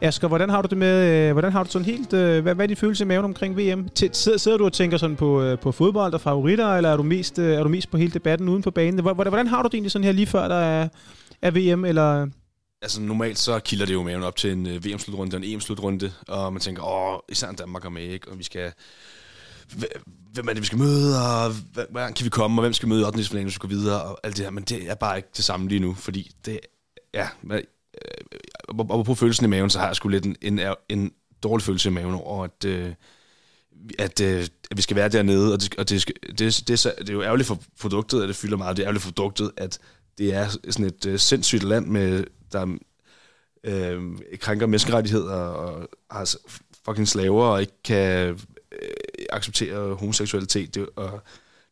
Asger, 0.00 0.28
hvordan 0.28 0.50
har 0.50 0.62
du 0.62 0.68
det 0.68 0.78
med, 0.78 1.28
øh, 1.28 1.32
hvordan 1.32 1.52
har 1.52 1.62
du 1.62 1.70
sådan 1.70 1.86
helt, 1.86 2.12
øh, 2.12 2.42
hvad, 2.42 2.54
hvad 2.54 2.64
er 2.64 2.66
din 2.66 2.76
følelse 2.76 3.04
i 3.04 3.06
maven 3.06 3.24
omkring 3.24 3.56
VM? 3.56 3.88
Sidder, 4.12 4.38
sidder 4.38 4.58
du 4.58 4.64
og 4.64 4.72
tænker 4.72 4.96
sådan 4.96 5.16
på, 5.16 5.42
øh, 5.42 5.58
på 5.58 5.72
fodbold 5.72 6.14
og 6.14 6.20
favoritter, 6.20 6.74
eller 6.76 6.90
er 6.90 6.96
du, 6.96 7.02
mest, 7.02 7.38
er 7.38 7.62
du 7.62 7.68
mest 7.68 7.90
på 7.90 7.96
hele 7.96 8.12
debatten 8.12 8.48
uden 8.48 8.62
for 8.62 8.70
banen? 8.70 9.00
Hvordan, 9.00 9.28
hvordan 9.28 9.46
har 9.46 9.62
du 9.62 9.66
det 9.66 9.74
egentlig 9.74 9.92
sådan 9.92 10.04
her 10.04 10.12
lige 10.12 10.26
før 10.26 10.48
der 10.48 10.54
er, 10.54 10.88
er 11.42 11.50
VM, 11.50 11.84
eller... 11.84 12.26
Altså 12.82 13.00
normalt 13.00 13.38
så 13.38 13.58
kilder 13.58 13.86
det 13.86 13.94
jo 13.94 14.02
maven 14.02 14.22
op 14.22 14.36
til 14.36 14.52
en 14.52 14.66
VM-slutrunde 14.66 15.34
og 15.36 15.42
en 15.42 15.54
EM-slutrunde, 15.54 16.12
og 16.28 16.52
man 16.52 16.62
tænker, 16.62 16.82
åh, 16.82 17.18
især 17.28 17.52
Danmark 17.52 17.84
er 17.84 17.88
med, 17.88 18.02
ikke? 18.02 18.30
Og 18.30 18.38
vi 18.38 18.44
skal 18.44 18.72
hvem 20.32 20.48
er 20.48 20.52
det, 20.52 20.60
vi 20.60 20.66
skal 20.66 20.78
møde, 20.78 21.16
og 21.22 21.52
hvordan 21.90 22.12
kan 22.12 22.24
vi 22.24 22.30
komme, 22.30 22.60
og 22.60 22.62
hvem 22.62 22.72
skal 22.72 22.88
møde 22.88 23.00
i 23.00 23.04
8. 23.04 23.16
hvis 23.16 23.34
vi 23.34 23.50
skal 23.50 23.70
videre, 23.70 24.02
og 24.02 24.20
alt 24.22 24.36
det 24.36 24.44
her. 24.44 24.50
Men 24.50 24.64
det 24.64 24.90
er 24.90 24.94
bare 24.94 25.16
ikke 25.16 25.28
det 25.36 25.44
samme 25.44 25.68
lige 25.68 25.78
nu, 25.78 25.94
fordi 25.94 26.30
det, 26.44 26.60
ja, 27.14 27.28
og 28.68 29.04
på 29.04 29.14
følelsen 29.14 29.44
i 29.44 29.48
maven, 29.48 29.70
så 29.70 29.78
har 29.78 29.86
jeg 29.86 29.96
sgu 29.96 30.08
lidt 30.08 30.26
en, 30.26 30.36
en, 30.42 30.60
en 30.88 31.12
dårlig 31.42 31.64
følelse 31.64 31.88
i 31.88 31.92
maven 31.92 32.14
over, 32.14 32.44
at, 32.44 32.64
øh, 32.64 32.92
at, 33.98 34.20
øh, 34.20 34.46
at 34.70 34.76
vi 34.76 34.82
skal 34.82 34.96
være 34.96 35.08
dernede, 35.08 35.52
og, 35.52 35.60
det, 35.60 35.74
og 35.78 35.88
det, 35.88 36.08
det, 36.08 36.38
det, 36.38 36.68
det, 36.68 36.84
det 36.98 37.08
er 37.08 37.12
jo 37.12 37.22
ærgerligt 37.22 37.46
for 37.46 37.62
produktet, 37.80 38.22
at 38.22 38.28
det 38.28 38.36
fylder 38.36 38.56
meget, 38.56 38.76
det 38.76 38.82
er 38.82 38.86
ærgerligt 38.86 39.04
for 39.04 39.12
produktet, 39.12 39.50
at 39.56 39.78
det 40.18 40.34
er 40.34 40.48
sådan 40.48 40.86
et 40.86 41.06
øh, 41.06 41.18
sindssygt 41.18 41.62
land, 41.62 41.86
med, 41.86 42.24
der 42.52 42.76
øh, 43.64 44.02
krænker 44.40 44.66
menneskerettigheder 44.66 45.34
og 45.34 45.88
har 46.10 46.36
fucking 46.84 47.08
slaver 47.08 47.44
og 47.44 47.60
ikke 47.60 47.82
kan 47.84 48.28
øh, 48.72 48.90
acceptere 49.30 49.94
homoseksualitet. 49.94 50.74
Det, 50.74 50.88
og 50.96 51.22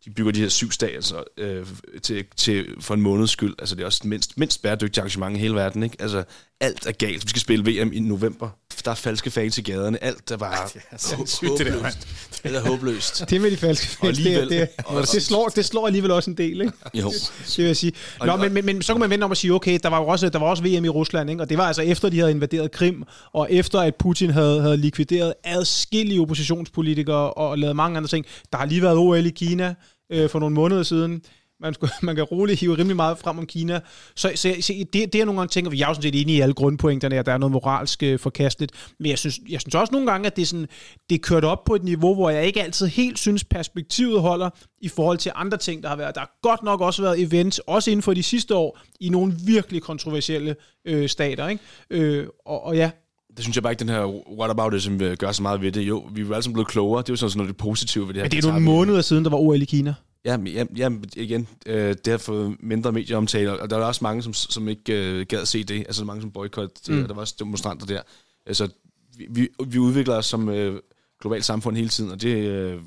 de 0.04 0.10
bygger 0.10 0.32
de 0.32 0.40
her 0.40 0.48
syv 0.48 0.70
stater 0.70 1.22
øh, 1.38 1.66
til, 2.02 2.24
til, 2.36 2.66
for 2.80 2.94
en 2.94 3.00
måneds 3.00 3.30
skyld. 3.30 3.54
Altså, 3.58 3.74
det 3.74 3.82
er 3.82 3.86
også 3.86 4.00
mindst, 4.04 4.38
mindst 4.38 4.62
bæredygtige 4.62 5.02
arrangement 5.02 5.36
i 5.36 5.40
hele 5.40 5.54
verden. 5.54 5.82
Ikke? 5.82 5.96
Altså, 6.00 6.24
alt 6.60 6.86
er 6.86 6.92
galt. 6.92 7.24
Vi 7.24 7.28
skal 7.28 7.40
spille 7.40 7.64
VM 7.82 7.92
i 7.92 8.00
november. 8.00 8.48
der 8.84 8.90
er 8.90 8.94
falske 8.94 9.30
fans 9.30 9.58
i 9.58 9.62
gaderne. 9.62 10.04
Alt 10.04 10.30
er 10.30 10.36
bare 10.36 10.68
det 10.74 10.82
er 10.90 10.96
sindssygt, 10.98 11.50
det 11.58 11.66
der, 11.66 11.72
håbløst. 11.72 12.08
Alt 12.44 12.56
er 12.56 12.60
håbløst. 12.60 13.30
Det 13.30 13.40
med 13.40 13.50
de 13.50 13.56
falske 13.56 13.86
fans, 13.86 14.00
det, 14.18 14.24
alligevel- 14.24 14.48
det, 14.50 14.68
det, 14.90 15.12
det, 15.12 15.22
slår, 15.22 15.48
det 15.48 15.64
slår 15.64 15.86
alligevel 15.86 16.10
også 16.10 16.30
en 16.30 16.36
del, 16.36 16.60
ikke? 16.60 16.72
Jo. 16.94 17.10
Det 17.10 17.58
vil 17.58 17.66
jeg 17.66 17.76
sige. 17.76 17.92
Nå, 18.24 18.36
men, 18.36 18.52
men, 18.54 18.66
men 18.66 18.82
så 18.82 18.92
kan 18.94 19.00
man 19.00 19.10
vente 19.10 19.24
om 19.24 19.30
at 19.30 19.36
sige, 19.36 19.52
okay, 19.52 19.78
der 19.82 19.88
var 19.88 20.00
jo 20.00 20.06
også, 20.06 20.28
der 20.28 20.38
var 20.38 20.46
også 20.46 20.62
VM 20.62 20.84
i 20.84 20.88
Rusland, 20.88 21.30
ikke? 21.30 21.42
og 21.42 21.48
det 21.50 21.58
var 21.58 21.66
altså 21.66 21.82
efter, 21.82 22.08
de 22.08 22.18
havde 22.18 22.30
invaderet 22.30 22.70
Krim, 22.72 23.04
og 23.32 23.52
efter 23.52 23.80
at 23.80 23.94
Putin 23.94 24.30
havde, 24.30 24.60
havde 24.62 24.76
likvideret 24.76 25.34
adskillige 25.44 26.20
oppositionspolitikere 26.20 27.32
og 27.32 27.58
lavet 27.58 27.76
mange 27.76 27.96
andre 27.96 28.08
ting. 28.08 28.26
Der 28.52 28.58
har 28.58 28.66
lige 28.66 28.82
været 28.82 28.96
OL 28.96 29.26
i 29.26 29.30
Kina 29.30 29.74
øh, 30.10 30.30
for 30.30 30.38
nogle 30.38 30.54
måneder 30.54 30.82
siden. 30.82 31.22
Man, 31.60 31.74
skulle, 31.74 31.92
man 32.02 32.16
kan 32.16 32.24
roligt 32.24 32.60
hive 32.60 32.78
rimelig 32.78 32.96
meget 32.96 33.18
frem 33.18 33.38
om 33.38 33.46
Kina. 33.46 33.80
Så, 34.16 34.32
så, 34.34 34.56
så 34.60 34.72
det, 34.92 35.12
det 35.12 35.20
er 35.20 35.24
nogle 35.24 35.40
gange 35.40 35.50
tænker, 35.50 35.70
vi 35.70 35.80
er 35.80 35.86
jo 35.86 35.94
sådan 35.94 36.02
set 36.02 36.20
enige 36.20 36.38
i 36.38 36.40
alle 36.40 36.54
grundpointerne, 36.54 37.18
at 37.18 37.26
der 37.26 37.32
er 37.32 37.38
noget 37.38 37.52
moralsk 37.52 38.02
øh, 38.02 38.18
forkasteligt. 38.18 38.72
Men 38.98 39.10
jeg 39.10 39.18
synes, 39.18 39.40
jeg 39.48 39.60
synes 39.60 39.74
også 39.74 39.92
nogle 39.92 40.10
gange, 40.10 40.26
at 40.26 40.36
det 40.36 40.42
er, 40.42 40.46
sådan, 40.46 40.68
det 41.10 41.14
er 41.14 41.22
kørt 41.22 41.44
op 41.44 41.64
på 41.64 41.74
et 41.74 41.84
niveau, 41.84 42.14
hvor 42.14 42.30
jeg 42.30 42.46
ikke 42.46 42.62
altid 42.62 42.86
helt 42.86 43.18
synes, 43.18 43.44
perspektivet 43.44 44.20
holder 44.20 44.50
i 44.80 44.88
forhold 44.88 45.18
til 45.18 45.32
andre 45.34 45.58
ting, 45.58 45.82
der 45.82 45.88
har 45.88 45.96
været. 45.96 46.14
Der 46.14 46.20
har 46.20 46.38
godt 46.42 46.62
nok 46.62 46.80
også 46.80 47.02
været 47.02 47.22
events, 47.22 47.58
også 47.58 47.90
inden 47.90 48.02
for 48.02 48.14
de 48.14 48.22
sidste 48.22 48.54
år, 48.54 48.78
i 49.00 49.08
nogle 49.08 49.34
virkelig 49.46 49.82
kontroversielle 49.82 50.56
øh, 50.84 51.08
stater. 51.08 51.48
Ikke? 51.48 51.62
Øh, 51.90 52.26
og, 52.46 52.64
og 52.64 52.76
ja, 52.76 52.90
det 53.36 53.44
synes 53.44 53.56
jeg 53.56 53.62
bare 53.62 53.72
ikke, 53.72 53.80
den 53.80 53.88
her 53.88 54.06
whataboutism 54.38 55.00
øh, 55.00 55.16
gør 55.16 55.32
så 55.32 55.42
meget 55.42 55.60
ved 55.60 55.72
det. 55.72 55.82
Jo, 55.82 56.08
vi 56.12 56.20
er 56.20 56.26
jo 56.26 56.32
alle 56.32 56.42
sammen 56.42 56.54
blevet 56.54 56.68
klogere. 56.68 57.02
Det 57.02 57.08
er 57.08 57.12
jo 57.12 57.16
sådan 57.16 57.36
noget 57.36 57.48
det 57.48 57.56
positive 57.56 58.06
ved 58.06 58.14
det 58.14 58.22
her. 58.22 58.24
men 58.24 58.30
det 58.30 58.44
er 58.44 58.48
nogle 58.48 58.64
måneder 58.64 59.00
siden, 59.00 59.24
der 59.24 59.30
var 59.30 59.38
OL 59.38 59.62
i 59.62 59.64
Kina. 59.64 59.94
Ja, 60.24 60.36
men, 60.36 60.46
ja, 60.46 60.64
ja, 60.76 60.90
igen, 61.16 61.48
øh, 61.66 61.94
det 62.04 62.06
har 62.06 62.18
fået 62.18 62.56
mindre 62.60 62.92
medieomtale, 62.92 63.60
og 63.60 63.70
der 63.70 63.78
er 63.78 63.84
også 63.84 64.04
mange, 64.04 64.22
som, 64.22 64.32
som 64.32 64.68
ikke 64.68 64.92
øh, 64.92 65.26
gad 65.26 65.46
se 65.46 65.64
det. 65.64 65.78
Altså 65.78 66.04
mange 66.04 66.20
som 66.22 66.30
boykot, 66.30 66.70
mm. 66.88 67.06
der 67.06 67.14
var 67.14 67.20
også 67.20 67.34
demonstranter 67.38 67.86
der. 67.86 68.02
Altså, 68.46 68.68
vi, 69.16 69.26
vi, 69.30 69.48
vi 69.66 69.78
udvikler 69.78 70.14
os 70.14 70.26
som 70.26 70.48
øh, 70.48 70.80
globalt 71.20 71.44
samfund 71.44 71.76
hele 71.76 71.88
tiden, 71.88 72.10
og 72.10 72.22
det, 72.22 72.36
øh, 72.36 72.80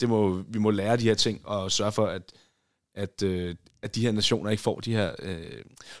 det 0.00 0.08
må, 0.08 0.42
vi 0.48 0.58
må 0.58 0.70
lære 0.70 0.96
de 0.96 1.02
her 1.02 1.14
ting, 1.14 1.40
og 1.44 1.72
sørge 1.72 1.92
for, 1.92 2.06
at, 2.06 2.22
at, 2.94 3.22
øh, 3.22 3.54
at 3.82 3.94
de 3.94 4.00
her 4.00 4.12
nationer 4.12 4.50
ikke 4.50 4.62
får 4.62 4.80
de 4.80 4.92
her... 4.92 5.12
Øh, 5.22 5.38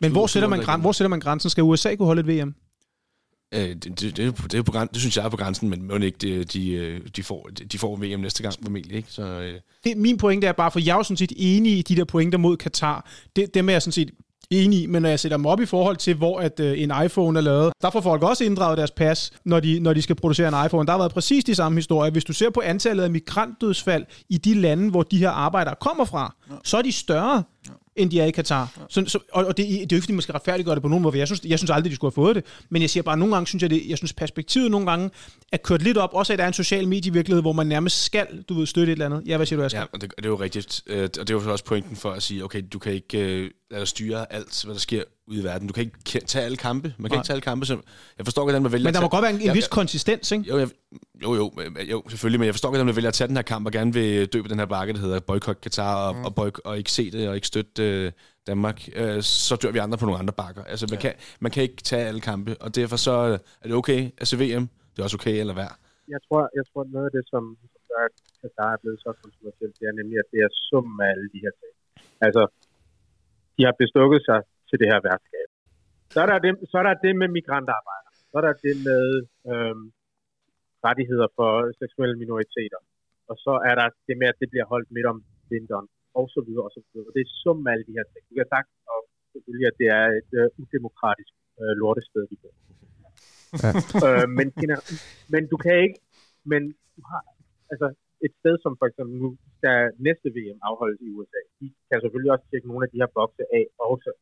Men 0.00 0.12
hvor 0.12 0.26
sætter, 0.26 0.48
man, 0.48 0.80
hvor 0.80 0.92
sætter 0.92 1.08
man 1.08 1.20
grænsen? 1.20 1.50
Skal 1.50 1.64
USA 1.64 1.94
kunne 1.94 2.06
holde 2.06 2.20
et 2.20 2.28
VM? 2.28 2.54
Øh, 3.54 3.60
det, 3.68 4.00
det, 4.00 4.16
det, 4.16 4.26
er 4.26 4.30
på- 4.30 4.48
det, 4.48 4.64
på 4.64 4.72
græn, 4.72 4.88
det 4.92 5.00
synes 5.00 5.16
jeg 5.16 5.24
er 5.24 5.28
på 5.28 5.36
grænsen, 5.36 5.70
men 5.70 5.88
må 5.88 5.96
ikke, 5.96 6.18
de, 6.18 6.44
de, 6.44 6.70
øh, 6.72 7.00
de, 7.16 7.22
får, 7.22 7.48
de 7.72 7.78
får 7.78 7.96
VM 7.96 8.20
næste 8.20 8.42
gang 8.42 8.54
formentlig, 8.62 8.96
ikke? 8.96 9.08
Så, 9.12 9.22
øh, 9.22 9.54
det, 9.84 9.96
min 9.96 10.16
pointe 10.16 10.46
er 10.46 10.52
bare, 10.52 10.70
for 10.70 10.78
jeg 10.80 10.92
er 10.92 10.96
jo 10.96 11.02
sådan 11.02 11.16
set 11.16 11.32
enig 11.36 11.78
i 11.78 11.82
de 11.82 11.96
der 11.96 12.04
pointer 12.04 12.38
mod 12.38 12.56
Katar. 12.56 13.10
Det, 13.36 13.54
dem 13.54 13.68
er 13.68 13.72
jeg 13.72 13.82
sådan 13.82 13.92
set 13.92 14.10
enig 14.50 14.82
i, 14.82 14.86
men 14.86 15.02
når 15.02 15.08
jeg 15.08 15.20
sætter 15.20 15.36
dem 15.36 15.46
op 15.46 15.60
i 15.60 15.66
forhold 15.66 15.96
til, 15.96 16.14
hvor 16.14 16.40
at, 16.40 16.60
øh, 16.60 16.80
en 16.82 16.92
iPhone 17.04 17.38
er 17.38 17.42
lavet, 17.42 17.72
der 17.82 17.90
får 17.90 18.00
folk 18.00 18.22
også 18.22 18.44
inddraget 18.44 18.78
deres 18.78 18.90
pas, 18.90 19.32
når 19.44 19.60
de, 19.60 19.80
når 19.80 19.92
de 19.92 20.02
skal 20.02 20.16
producere 20.16 20.48
en 20.60 20.66
iPhone. 20.66 20.86
Der 20.86 20.92
har 20.92 20.98
været 20.98 21.12
præcis 21.12 21.44
de 21.44 21.54
samme 21.54 21.78
historier. 21.78 22.10
Hvis 22.12 22.24
du 22.24 22.32
ser 22.32 22.50
på 22.50 22.60
antallet 22.60 23.04
af 23.04 23.10
migrantdødsfald 23.10 24.04
i 24.28 24.38
de 24.38 24.54
lande, 24.54 24.90
hvor 24.90 25.02
de 25.02 25.18
her 25.18 25.30
arbejdere 25.30 25.74
kommer 25.80 26.04
fra, 26.04 26.34
ja. 26.50 26.54
så 26.64 26.76
er 26.78 26.82
de 26.82 26.92
større 26.92 27.42
end 27.96 28.10
de 28.10 28.20
er 28.20 28.24
i 28.24 28.30
Katar. 28.30 28.72
Ja. 28.76 28.82
Så, 28.88 29.04
så, 29.06 29.18
og, 29.32 29.44
og 29.44 29.56
det, 29.56 29.66
det 29.68 29.74
er 29.74 29.78
jo 29.78 29.96
ikke, 29.96 30.00
fordi 30.00 30.12
man 30.12 30.22
skal 30.22 30.32
retfærdiggøre 30.32 30.74
det 30.74 30.82
på 30.82 30.88
nogen 30.88 31.02
måde, 31.02 31.12
for 31.12 31.18
jeg 31.18 31.26
synes, 31.28 31.40
jeg 31.44 31.58
synes 31.58 31.70
aldrig, 31.70 31.90
de 31.90 31.96
skulle 31.96 32.12
have 32.16 32.24
fået 32.24 32.36
det. 32.36 32.44
Men 32.70 32.82
jeg 32.82 32.90
siger 32.90 33.02
bare, 33.02 33.16
nogle 33.16 33.34
gange 33.34 33.46
synes 33.46 33.62
jeg, 33.62 33.70
det, 33.70 33.82
jeg 33.88 33.98
synes 33.98 34.12
perspektivet 34.12 34.70
nogle 34.70 34.86
gange 34.90 35.10
er 35.52 35.56
kørt 35.56 35.82
lidt 35.82 35.98
op, 35.98 36.10
også 36.12 36.32
at 36.32 36.38
der 36.38 36.44
er 36.44 36.48
en 36.48 36.54
social 36.54 36.88
medievirkelighed, 36.88 37.42
hvor 37.42 37.52
man 37.52 37.66
nærmest 37.66 38.04
skal, 38.04 38.26
du 38.48 38.54
ved, 38.54 38.66
støtte 38.66 38.92
et 38.92 38.94
eller 38.94 39.06
andet. 39.06 39.22
Ja, 39.26 39.36
hvad 39.36 39.46
siger 39.46 39.58
du, 39.58 39.64
Asger? 39.64 39.80
Ja, 39.80 39.86
og 39.92 40.00
det, 40.00 40.12
det 40.16 40.24
er 40.24 40.30
jo 40.30 40.40
rigtigt. 40.40 40.82
Øh, 40.86 41.02
Og 41.02 41.10
det 41.28 41.30
er 41.30 41.34
jo 41.34 41.40
så 41.42 41.50
også 41.50 41.64
pointen 41.64 41.96
for 41.96 42.10
at 42.10 42.22
sige, 42.22 42.44
okay, 42.44 42.62
du 42.72 42.78
kan 42.78 42.92
ikke 42.92 43.18
øh, 43.72 43.86
styre 43.86 44.32
alt, 44.32 44.62
hvad 44.64 44.74
der 44.74 44.80
sker 44.80 45.02
ude 45.28 45.40
i 45.40 45.44
verden. 45.44 45.68
Du 45.68 45.72
kan 45.72 45.84
ikke 45.84 45.96
ke- 46.08 46.24
tage 46.32 46.44
alle 46.44 46.56
kampe. 46.56 46.88
Man 46.98 47.10
kan 47.10 47.16
Nej. 47.16 47.20
ikke 47.20 47.26
tage 47.26 47.34
alle 47.34 47.42
kampe. 47.50 47.66
Så 47.66 47.74
jeg 48.18 48.26
forstår 48.26 48.42
godt, 48.42 48.46
hvordan 48.52 48.62
man 48.62 48.72
vælger 48.72 48.86
Men 48.88 48.94
der 48.94 49.00
må 49.00 49.04
tage- 49.04 49.16
godt 49.16 49.22
være 49.22 49.34
en, 49.34 49.40
en 49.50 49.54
vis 49.60 49.68
konsistens, 49.68 50.32
ikke? 50.32 50.44
Jo, 50.50 50.58
jeg, 50.62 50.68
jo, 51.24 51.34
jo, 51.40 51.44
jo, 51.92 51.98
selvfølgelig, 52.08 52.40
men 52.40 52.46
jeg 52.46 52.54
forstår 52.54 52.68
godt, 52.70 52.80
at 52.80 52.86
man 52.86 52.96
vælger 52.96 53.08
at 53.14 53.14
tage 53.14 53.28
den 53.28 53.36
her 53.36 53.42
kamp 53.52 53.66
og 53.66 53.72
gerne 53.72 53.92
vil 53.98 54.26
dø 54.32 54.38
på 54.42 54.48
den 54.52 54.58
her 54.58 54.66
bakke, 54.66 54.92
der 54.92 55.00
hedder 55.06 55.20
boykot 55.20 55.60
Katar, 55.60 55.94
og, 56.08 56.14
mm. 56.16 56.24
og, 56.26 56.34
boyk, 56.34 56.58
og 56.68 56.78
ikke 56.78 56.92
se 56.98 57.04
det, 57.10 57.28
og 57.28 57.34
ikke 57.34 57.46
støtte 57.46 57.82
øh, 58.04 58.12
Danmark, 58.46 58.78
øh, 58.96 59.22
så 59.22 59.56
dør 59.62 59.70
vi 59.76 59.78
andre 59.78 59.98
på 59.98 60.04
nogle 60.06 60.18
andre 60.22 60.34
bakker. 60.42 60.62
Altså, 60.72 60.84
man, 60.90 60.98
ja. 60.98 61.00
kan, 61.04 61.12
man 61.40 61.50
kan 61.54 61.62
ikke 61.62 61.80
tage 61.90 62.04
alle 62.10 62.20
kampe, 62.20 62.56
og 62.64 62.68
derfor 62.80 62.96
så 62.96 63.12
er 63.62 63.66
det 63.68 63.74
okay 63.82 64.00
at 64.18 64.26
se 64.28 64.36
VM. 64.42 64.64
Det 64.92 64.98
er 64.98 65.02
også 65.08 65.16
okay 65.20 65.36
eller 65.42 65.54
være. 65.62 65.74
jeg 66.14 66.20
tror, 66.28 66.42
jeg 66.58 66.64
tror 66.70 66.82
noget 66.94 67.06
af 67.08 67.12
det, 67.16 67.24
som, 67.32 67.42
som 67.72 67.80
gør, 67.90 68.02
at 68.08 68.14
Qatar 68.40 68.68
er 68.76 68.78
blevet 68.82 68.98
så 69.04 69.10
kontroversielt, 69.22 69.74
det 69.80 69.86
er 69.90 69.94
nemlig, 70.00 70.16
at 70.24 70.28
det 70.32 70.40
er 70.46 70.50
summen 70.68 70.96
af 71.04 71.08
alle 71.14 71.28
de 71.34 71.40
her 71.44 71.52
ting. 71.60 71.72
Altså, 72.26 72.42
de 73.56 73.62
har 73.68 73.74
bestukket 73.82 74.20
sig 74.28 74.40
til 74.68 74.76
det 74.80 74.88
her 74.92 75.00
værtskab. 75.08 75.48
Så 76.12 76.18
er 76.24 76.28
der 76.32 76.38
det, 76.44 76.52
så 76.70 76.76
er 76.80 76.84
der 76.88 76.94
det 77.04 77.12
med 77.20 77.28
migrantarbejder. 77.38 78.10
Så 78.30 78.34
er 78.40 78.44
der 78.48 78.54
det 78.66 78.74
med 78.88 79.04
øhm, 79.50 79.84
rettigheder 80.86 81.28
for 81.38 81.50
seksuelle 81.82 82.16
minoriteter. 82.22 82.80
Og 83.30 83.36
så 83.44 83.52
er 83.70 83.74
der 83.80 83.86
det 84.08 84.16
med, 84.20 84.28
at 84.32 84.38
det 84.40 84.48
bliver 84.52 84.66
holdt 84.72 84.88
midt 84.96 85.08
om 85.12 85.18
vinteren, 85.54 85.88
og 86.18 86.24
så 86.34 86.40
videre, 86.46 86.64
og 86.68 86.72
så 86.76 86.80
videre. 86.86 87.08
Og 87.08 87.12
det 87.16 87.22
er 87.22 87.30
summen 87.42 87.66
af 87.66 87.72
alle 87.72 87.86
de 87.88 87.96
her 87.98 88.06
ting. 88.12 88.22
Du 88.28 88.34
kan 88.38 88.48
sagt, 88.54 88.68
og 88.92 89.00
selvfølgelig, 89.32 89.68
at 89.72 89.76
det 89.80 89.88
er 90.00 90.06
et 90.20 90.30
øh, 90.40 90.46
udemokratisk 90.60 91.32
øh, 91.60 91.72
lortested, 91.80 92.22
vi 92.30 92.36
bor. 92.42 92.54
Ja. 93.64 93.70
øh, 94.06 94.26
men, 94.38 94.46
men 95.32 95.42
du 95.52 95.56
kan 95.64 95.76
ikke, 95.86 95.98
men 96.52 96.62
du 96.96 97.02
har, 97.10 97.22
altså 97.72 97.86
et 98.26 98.32
sted 98.40 98.54
som 98.64 98.72
for 98.80 98.86
eksempel 98.90 99.14
nu 99.22 99.28
skal 99.58 99.78
næste 100.06 100.28
VM 100.36 100.58
afholdes 100.68 101.00
i 101.06 101.08
USA, 101.16 101.40
de 101.58 101.66
kan 101.88 101.98
selvfølgelig 102.04 102.32
også 102.34 102.46
tjekke 102.50 102.68
nogle 102.70 102.84
af 102.86 102.90
de 102.92 103.00
her 103.02 103.10
bokse 103.18 103.44
af 103.58 103.64
også. 103.92 104.12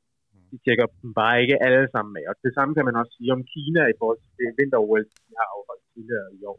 De 0.50 0.56
tjekker 0.64 0.86
dem 1.02 1.10
bare 1.20 1.40
ikke 1.42 1.62
alle 1.66 1.88
sammen 1.94 2.12
af. 2.20 2.24
Og 2.30 2.34
det 2.44 2.52
samme 2.54 2.74
kan 2.74 2.84
man 2.88 2.96
også 3.00 3.12
sige 3.16 3.32
om 3.36 3.42
Kina 3.52 3.82
i 3.92 3.96
forhold 3.98 4.18
til 4.22 4.32
det 4.38 4.56
vinter-OL, 4.58 5.04
de 5.28 5.32
har 5.40 5.48
afholdt 5.56 5.84
tidligere 5.92 6.28
i 6.38 6.40
år. 6.52 6.58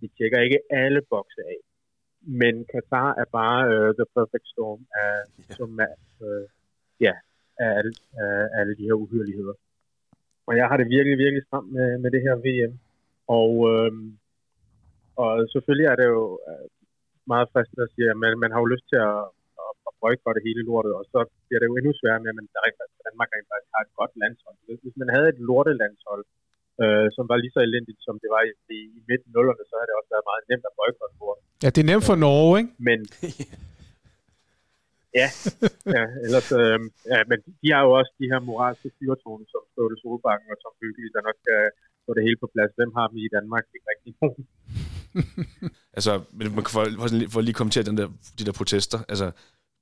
De 0.00 0.06
tjekker 0.16 0.40
ikke 0.46 0.60
alle 0.82 1.00
bokse 1.12 1.42
af. 1.54 1.58
Men 2.40 2.54
Qatar 2.70 3.08
er 3.22 3.28
bare 3.40 3.60
uh, 3.74 3.90
the 3.98 4.06
perfect 4.16 4.46
storm 4.54 4.82
af, 5.04 5.14
som 5.58 5.70
er, 5.88 5.94
uh, 6.26 6.44
ja, 7.06 7.14
af, 7.64 7.70
alle, 7.78 7.92
af 8.22 8.60
alle 8.60 8.72
de 8.78 8.86
her 8.88 8.96
uhyreligheder. 9.02 9.56
Og 10.48 10.56
jeg 10.56 10.66
har 10.68 10.76
det 10.76 10.88
virkelig, 10.96 11.18
virkelig 11.24 11.42
stramt 11.46 11.70
med, 11.76 11.98
med 12.02 12.10
det 12.14 12.22
her 12.26 12.34
VM. 12.46 12.72
Og, 13.38 13.52
øhm, 13.72 14.06
og 15.22 15.30
selvfølgelig 15.52 15.86
er 15.92 15.96
det 16.00 16.06
jo 16.16 16.24
øh, 16.48 16.68
meget 17.32 17.48
fristende 17.52 17.82
at 17.86 17.92
sige, 17.94 18.10
at 18.10 18.16
man, 18.22 18.38
man 18.38 18.52
har 18.52 18.60
jo 18.60 18.72
lyst 18.74 18.86
til 18.92 19.00
at 19.10 19.18
boykotte 20.04 20.40
hele 20.46 20.62
lortet, 20.68 20.92
og 20.98 21.04
så 21.12 21.18
bliver 21.46 21.60
det 21.60 21.68
jo 21.70 21.76
endnu 21.78 21.92
sværere 22.00 22.22
med, 22.22 22.30
at 22.32 22.36
man, 22.38 22.46
der 22.54 22.60
rent, 22.66 22.78
faktisk- 22.80 23.04
Danmark 23.08 23.28
rent 23.34 23.48
faktisk 23.52 23.72
har 23.76 23.82
et 23.86 23.92
godt 24.00 24.12
landshold. 24.22 24.56
Hvis, 24.82 24.96
man 25.02 25.08
havde 25.14 25.28
et 25.34 25.40
lortelandshold, 25.48 26.24
øh, 26.82 27.06
som 27.16 27.24
var 27.30 27.36
lige 27.42 27.54
så 27.56 27.60
elendigt, 27.68 28.00
som 28.06 28.14
det 28.22 28.28
var 28.34 28.42
i, 28.48 28.50
i, 28.76 28.78
i 28.98 29.00
midten 29.08 29.30
nullerne, 29.36 29.64
så 29.68 29.74
havde 29.78 29.88
det 29.90 29.96
også 30.00 30.12
været 30.14 30.28
meget 30.30 30.44
nemt 30.50 30.64
at 30.70 30.74
boykotte 30.78 31.14
på. 31.20 31.26
Ja, 31.64 31.68
det 31.74 31.80
er 31.82 31.88
nemt 31.92 32.06
for 32.10 32.16
Norge, 32.26 32.54
ikke? 32.60 32.72
Men 32.88 32.98
ja, 35.20 35.28
ja, 35.96 36.04
ellers, 36.26 36.48
øh, 36.60 36.78
ja, 37.12 37.18
men 37.30 37.38
de 37.60 37.66
har 37.74 37.82
jo 37.86 37.90
også 38.00 38.12
de 38.20 38.30
her 38.32 38.40
moralske 38.50 38.88
fyrtårne, 38.98 39.44
som 39.52 39.62
Ståle 39.72 39.96
Solbakken 40.02 40.46
og 40.54 40.58
Tom 40.62 40.74
Hyggelig, 40.82 41.08
der 41.14 41.22
nok 41.28 41.36
skal 41.44 41.60
få 42.06 42.10
det 42.16 42.22
hele 42.26 42.38
på 42.42 42.48
plads. 42.54 42.72
Hvem 42.78 42.92
har 42.98 43.06
dem 43.10 43.18
i 43.26 43.28
Danmark? 43.36 43.64
Ikke 43.74 43.88
rigtig 43.92 44.12
nogen. 44.20 44.42
Altså, 45.96 46.12
men 46.36 46.44
man 46.56 46.62
kan 46.66 46.72
for, 46.76 46.84
for, 47.02 47.08
for 47.34 47.40
lige 47.40 47.58
kommentere 47.60 47.84
den 47.90 47.96
der, 48.00 48.08
de 48.38 48.44
der 48.46 48.54
protester. 48.60 48.98
Altså, 49.12 49.26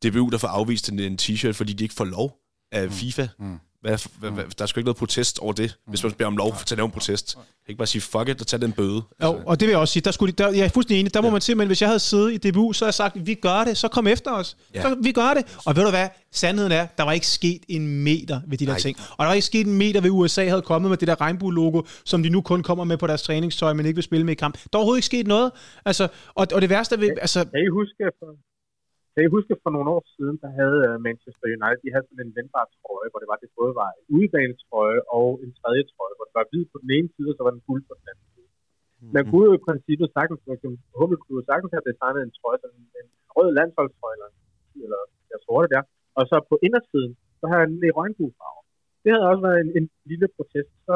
DBU, 0.04 0.28
der 0.28 0.38
får 0.38 0.48
afvist 0.48 0.88
en, 0.88 0.98
en 0.98 1.18
t-shirt, 1.22 1.52
fordi 1.52 1.72
de 1.72 1.84
ikke 1.84 1.94
får 1.94 2.04
lov 2.04 2.36
af 2.72 2.92
FIFA. 2.92 3.28
Mm. 3.38 3.58
Hvad, 3.80 3.98
hvad, 4.18 4.30
hvad, 4.30 4.44
der 4.58 4.62
er 4.62 4.66
sgu 4.66 4.80
ikke 4.80 4.86
noget 4.86 4.96
protest 4.96 5.38
over 5.38 5.52
det, 5.52 5.78
hvis 5.86 6.02
man 6.02 6.12
beder 6.12 6.26
om 6.26 6.36
lov 6.36 6.54
til 6.66 6.74
at 6.74 6.78
lave 6.78 6.84
en 6.84 6.90
protest. 6.92 7.34
Jeg 7.36 7.42
kan 7.64 7.72
ikke 7.72 7.78
bare 7.78 7.86
sige, 7.86 8.02
fuck 8.02 8.28
it, 8.28 8.40
og 8.40 8.46
tage 8.46 8.60
den 8.60 8.72
bøde. 8.72 9.02
Jo, 9.22 9.40
og 9.46 9.60
det 9.60 9.66
vil 9.66 9.72
jeg 9.72 9.80
også 9.80 9.92
sige. 9.92 10.02
Der 10.02 10.10
skulle 10.10 10.32
de, 10.32 10.42
der, 10.42 10.50
jeg 10.50 10.64
er 10.64 10.68
fuldstændig 10.68 11.00
enig. 11.00 11.14
Der 11.14 11.20
må 11.20 11.28
ja. 11.28 11.32
man 11.32 11.40
simpelthen, 11.40 11.68
hvis 11.68 11.80
jeg 11.82 11.88
havde 11.88 11.98
siddet 11.98 12.44
i 12.44 12.50
DBU, 12.50 12.72
så 12.72 12.84
havde 12.84 12.88
jeg 12.88 12.94
sagt, 12.94 13.26
vi 13.26 13.34
gør 13.34 13.64
det, 13.64 13.76
så 13.76 13.88
kom 13.88 14.06
efter 14.06 14.30
os. 14.30 14.56
Ja. 14.74 14.82
Så, 14.82 14.96
vi 15.02 15.12
gør 15.12 15.34
det. 15.34 15.58
Og 15.66 15.76
ved 15.76 15.84
du 15.84 15.90
hvad? 15.90 16.08
Sandheden 16.32 16.72
er, 16.72 16.86
der 16.98 17.02
var 17.02 17.12
ikke 17.12 17.26
sket 17.26 17.62
en 17.68 18.04
meter 18.04 18.40
ved 18.46 18.58
de 18.58 18.66
der 18.66 18.72
Nej. 18.72 18.80
ting. 18.80 18.96
Og 19.10 19.18
der 19.18 19.24
var 19.24 19.32
ikke 19.32 19.46
sket 19.46 19.66
en 19.66 19.78
meter 19.78 20.00
ved 20.00 20.10
USA 20.10 20.48
havde 20.48 20.62
kommet 20.62 20.88
med 20.90 20.98
det 20.98 21.08
der 21.08 21.20
regnbue-logo, 21.20 21.82
som 22.04 22.22
de 22.22 22.28
nu 22.28 22.40
kun 22.40 22.62
kommer 22.62 22.84
med 22.84 22.96
på 22.96 23.06
deres 23.06 23.22
træningstøj, 23.22 23.72
men 23.72 23.86
ikke 23.86 23.96
vil 23.96 24.04
spille 24.04 24.26
med 24.26 24.32
i 24.32 24.34
kamp. 24.34 24.54
Der 24.54 24.60
er 24.72 24.76
overhovedet 24.78 24.98
ikke 24.98 25.06
sket 25.06 25.26
noget. 25.26 25.50
Altså, 25.84 26.08
og, 26.34 26.46
og 26.52 26.62
det 26.62 26.70
værste 26.70 26.94
er 26.94 26.98
ved, 26.98 27.10
altså, 27.20 27.44
Kan 27.44 27.60
I 27.66 27.68
huske, 27.72 28.04
for, 28.18 28.47
kan 29.12 29.22
I 29.26 29.34
huske 29.36 29.54
for 29.62 29.70
nogle 29.74 29.88
år 29.96 30.02
siden, 30.16 30.36
der 30.44 30.50
havde 30.60 30.78
øh, 30.88 30.94
Manchester 31.06 31.46
United, 31.56 31.80
de 31.84 31.92
havde 31.94 32.06
sådan 32.08 32.24
en 32.26 32.36
vendbar 32.38 32.64
trøje, 32.76 33.08
hvor 33.10 33.20
det 33.22 33.28
var, 33.30 33.38
det 33.42 33.50
både 33.60 33.72
var 33.82 33.90
en 33.98 34.04
udebanetrøje 34.14 35.00
og 35.18 35.28
en 35.44 35.52
tredje 35.60 35.84
trøje, 35.92 36.14
hvor 36.16 36.26
det 36.28 36.36
var 36.40 36.46
hvid 36.50 36.64
på 36.72 36.78
den 36.82 36.90
ene 36.96 37.08
side, 37.14 37.28
og 37.32 37.36
så 37.36 37.42
var 37.46 37.54
den 37.56 37.66
guld 37.68 37.82
på 37.88 37.94
den 37.98 38.06
anden 38.10 38.26
side. 38.34 38.48
Man 39.16 39.24
kunne 39.28 39.46
jo 39.48 39.52
i 39.56 39.64
princippet 39.68 40.08
sagtens, 40.16 40.40
eksempel, 40.56 40.78
Hummel 40.98 41.18
kunne 41.22 41.38
jo 41.40 41.44
sagtens 41.50 41.72
have 41.74 41.88
designet 41.90 42.22
en 42.22 42.34
trøje, 42.38 42.58
sådan 42.62 42.80
en 43.00 43.08
rød 43.36 43.48
landsholdstrøje, 43.58 44.16
eller, 44.16 44.30
eller 44.84 45.00
jeg 45.32 45.38
tror 45.44 45.58
det 45.64 45.70
der, 45.74 45.82
og 46.18 46.22
så 46.30 46.36
på 46.50 46.56
indersiden, 46.66 47.12
så 47.40 47.44
har 47.50 47.58
den 47.70 47.78
i 47.88 47.90
regnbuefarve. 48.00 48.60
Det 49.02 49.10
havde 49.12 49.26
også 49.30 49.42
været 49.48 49.60
en, 49.64 49.70
en 49.78 49.86
lille 50.10 50.28
protest, 50.36 50.72
så 50.86 50.94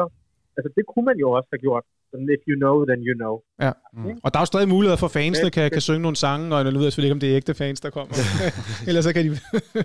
altså, 0.57 0.69
det 0.77 0.83
kunne 0.91 1.05
man 1.09 1.17
jo 1.23 1.27
også 1.37 1.49
have 1.53 1.63
gjort. 1.67 1.83
Sådan, 2.11 2.27
if 2.35 2.43
you 2.49 2.55
know, 2.63 2.75
then 2.89 2.99
you 3.07 3.15
know. 3.21 3.33
ja. 3.65 3.71
Og 4.23 4.29
der 4.31 4.37
er 4.39 4.43
jo 4.45 4.49
stadig 4.53 4.69
muligheder 4.75 4.99
for 5.05 5.11
fans, 5.19 5.35
der 5.45 5.51
kan, 5.57 5.65
kan 5.75 5.83
synge 5.89 6.03
nogle 6.07 6.19
sange, 6.25 6.45
og 6.55 6.59
nu 6.63 6.77
ved 6.79 6.87
jeg 6.87 6.93
selvfølgelig 6.93 7.09
ikke, 7.09 7.19
om 7.19 7.23
det 7.25 7.29
er 7.31 7.35
ægte 7.39 7.53
fans, 7.63 7.79
der 7.85 7.89
kommer. 7.97 8.13
Ellers 8.87 9.03
så 9.07 9.11
kan 9.15 9.21
de... 9.25 9.29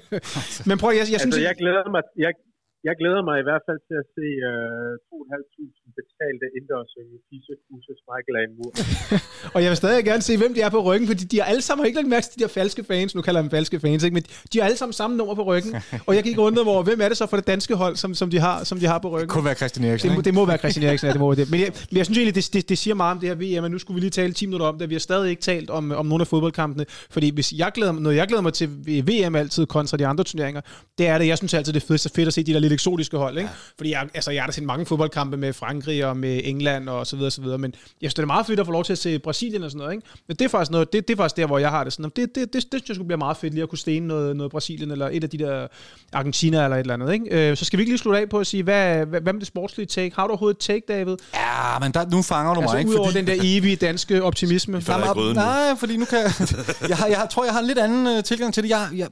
Men 0.69 0.75
prøv, 0.83 0.91
jeg, 1.01 1.07
jeg 1.15 1.21
synes... 1.21 1.37
altså, 1.37 1.41
jeg 1.49 1.55
glæder 1.63 1.83
mig, 1.95 2.03
jeg, 2.25 2.33
jeg 2.87 2.95
glæder 3.01 3.23
mig 3.29 3.37
i 3.43 3.47
hvert 3.49 3.65
fald 3.69 3.81
til 3.89 3.97
at 4.03 4.07
se 4.17 4.27
uh, 4.51 5.23
2.500 5.23 5.99
betalte 5.99 6.47
indendørs 6.57 6.93
i 7.03 7.17
Pise 7.29 7.55
Husets 7.71 8.03
Michael. 8.11 8.37
Moore. 8.57 8.75
og 9.55 9.59
jeg 9.63 9.69
vil 9.71 9.79
stadig 9.83 10.05
gerne 10.11 10.23
se, 10.29 10.33
hvem 10.43 10.53
de 10.57 10.61
er 10.67 10.71
på 10.77 10.81
ryggen, 10.89 11.07
fordi 11.13 11.25
de 11.33 11.37
er 11.43 11.47
alle 11.53 11.63
sammen, 11.67 11.81
har 11.83 11.87
ikke 11.87 12.01
lagt 12.01 12.09
mærke 12.15 12.25
til 12.27 12.35
de 12.39 12.43
der 12.45 12.53
falske 12.61 12.83
fans, 12.91 13.15
nu 13.15 13.21
kalder 13.23 13.39
jeg 13.41 13.45
dem 13.47 13.51
falske 13.59 13.81
fans, 13.81 14.05
ikke? 14.05 14.15
men 14.15 14.25
de 14.53 14.59
har 14.59 14.65
alle 14.69 14.79
sammen 14.83 14.93
samme 14.93 15.17
nummer 15.17 15.35
på 15.35 15.45
ryggen, 15.51 15.71
og 16.07 16.13
jeg 16.17 16.23
gik 16.29 16.39
rundt 16.39 16.59
over, 16.59 16.83
hvem 16.89 17.01
er 17.05 17.09
det 17.09 17.17
så 17.17 17.27
for 17.27 17.37
det 17.41 17.47
danske 17.47 17.75
hold, 17.83 17.97
som, 17.97 18.11
som, 18.21 18.31
de, 18.31 18.39
har, 18.39 18.65
som 18.65 18.79
de 18.79 18.87
har 18.87 18.99
på 18.99 19.09
ryggen? 19.09 19.29
Det 19.29 19.35
kunne 19.37 19.45
være 19.45 19.55
Christian 19.55 19.85
Eriksen, 19.89 20.09
det, 20.09 20.17
må, 20.17 20.23
det 20.23 20.35
må 20.35 20.47
være 20.47 20.59
Christian 20.59 20.85
Eriksen, 20.89 21.07
ja, 21.07 21.13
det 21.13 21.21
må 21.21 21.35
det. 21.35 21.51
Men 21.51 21.61
jeg, 21.61 21.71
men 21.91 21.97
jeg 21.97 22.05
synes 22.07 22.19
egentlig, 22.19 22.35
det, 22.35 22.55
det, 22.55 22.69
det 22.69 22.79
siger 22.79 22.95
meget 22.95 23.13
om 23.15 23.21
det 23.21 23.29
her 23.29 23.37
VM, 23.37 23.63
men 23.63 23.73
nu 23.73 23.79
skulle 23.79 23.95
vi 23.95 24.01
lige 24.01 24.11
tale 24.11 24.33
10 24.33 24.47
minutter 24.47 24.67
om 24.67 24.79
det, 24.79 24.89
vi 24.89 24.95
har 24.95 25.01
stadig 25.11 25.31
ikke 25.31 25.43
talt 25.43 25.71
om, 25.71 25.93
om 25.93 26.07
nogle 26.07 26.23
af 26.23 26.27
fodboldkampene, 26.27 26.85
fordi 26.89 27.35
hvis 27.35 27.53
jeg 27.53 27.71
glæder, 27.75 27.93
noget 27.93 28.17
jeg 28.17 28.27
glæder 28.29 28.43
mig 28.43 28.53
til 28.53 28.69
VM 29.09 29.35
altid 29.35 29.67
kontra 29.67 29.97
de 29.97 30.07
andre 30.07 30.25
turneringer, 30.25 30.61
det 30.99 31.07
er 31.09 31.19
det, 31.19 31.27
jeg 31.27 31.39
synes 31.39 31.55
altid, 31.55 31.73
det 31.73 31.83
er 31.83 31.87
fedt, 31.87 32.15
fedt 32.15 32.27
at 32.27 32.35
se 32.35 32.43
de 32.43 32.53
der 32.53 32.61
lidt 32.69 32.73
eksotiske 32.73 33.17
hold, 33.17 33.39
ikke? 33.39 33.49
Ja. 33.49 33.57
Fordi 33.77 33.91
jeg, 33.91 34.09
altså, 34.15 34.31
jeg 34.31 34.43
har 34.43 34.47
da 34.47 34.53
set 34.53 34.65
mange 34.65 34.87
fodboldkampe 34.87 35.37
med 35.37 35.53
Frankrig 35.53 36.07
og 36.07 36.17
med 36.17 36.41
England 36.45 36.89
og 36.89 37.07
så 37.07 37.17
videre, 37.17 37.31
så 37.31 37.41
videre. 37.41 37.59
men 37.59 37.75
jeg 37.75 38.11
synes, 38.11 38.15
det 38.15 38.23
er 38.23 38.27
meget 38.27 38.47
fedt 38.47 38.61
at 38.61 38.67
få 38.67 38.73
lov 38.73 38.85
til 38.85 38.93
at 38.93 38.99
se 38.99 39.19
Brasilien 39.19 39.63
og 39.63 39.71
sådan 39.71 39.79
noget. 39.79 39.93
Ikke? 39.93 40.07
Men 40.29 40.37
det 40.37 40.45
er 40.45 40.49
faktisk, 40.49 40.71
noget, 40.71 40.93
det, 40.93 41.09
det 41.09 41.15
er 41.15 41.17
faktisk 41.17 41.37
der, 41.37 41.47
hvor 41.47 41.59
jeg 41.59 41.71
har 41.71 41.85
det 41.85 41.93
sådan. 41.93 42.13
Det, 42.17 42.35
det, 42.35 42.53
det, 42.53 42.73
det 42.73 42.83
synes 42.85 42.99
jeg 42.99 43.07
bliver 43.07 43.19
meget 43.19 43.37
fedt 43.37 43.55
lige 43.55 43.63
at 43.63 43.69
kunne 43.69 43.79
stene 43.79 44.07
noget, 44.07 44.37
noget 44.37 44.51
Brasilien 44.51 44.91
eller 44.91 45.09
et 45.13 45.25
af 45.25 45.31
de 45.31 45.39
der 45.39 45.67
Argentina 46.13 46.65
eller 46.65 46.77
et 46.77 46.81
eller 46.81 46.95
andet. 46.95 47.13
Ikke? 47.13 47.51
Øh, 47.51 47.57
så 47.57 47.65
skal 47.65 47.77
vi 47.77 47.83
ikke 47.83 47.91
lige 47.91 47.99
slutte 47.99 48.21
af 48.21 48.29
på 48.29 48.39
at 48.39 48.47
sige, 48.47 48.63
hvad, 48.63 49.07
hvad, 49.07 49.21
hvad 49.21 49.33
med 49.33 49.41
det 49.41 49.49
sportslige 49.49 49.87
take? 49.87 50.15
Har 50.17 50.27
du 50.27 50.31
overhovedet 50.31 50.57
et 50.57 50.61
take, 50.61 50.83
David? 50.89 51.17
Ja, 51.35 51.79
men 51.81 51.93
der, 51.93 52.11
nu 52.11 52.23
fanger 52.23 52.55
du 52.55 52.61
altså, 52.61 52.75
mig. 52.75 52.81
Ikke, 52.81 52.91
udover 52.91 53.07
fordi... 53.09 53.19
den 53.19 53.27
der 53.27 53.37
evige 53.43 53.77
danske 53.77 54.23
optimisme. 54.23 54.83
Nej, 54.89 55.33
nej, 55.35 55.77
fordi 55.77 55.97
nu 55.97 56.05
kan 56.05 56.19
jeg, 56.19 56.33
jeg, 56.89 56.97
har, 56.97 57.07
jeg 57.07 57.29
tror, 57.31 57.45
jeg 57.45 57.53
har 57.53 57.61
en 57.61 57.67
lidt 57.67 57.79
anden 57.79 58.17
uh, 58.17 58.23
tilgang 58.25 58.55
til 58.55 58.63
det. 58.63 58.71
Jeg, 58.71 58.89
jeg, 58.97 59.09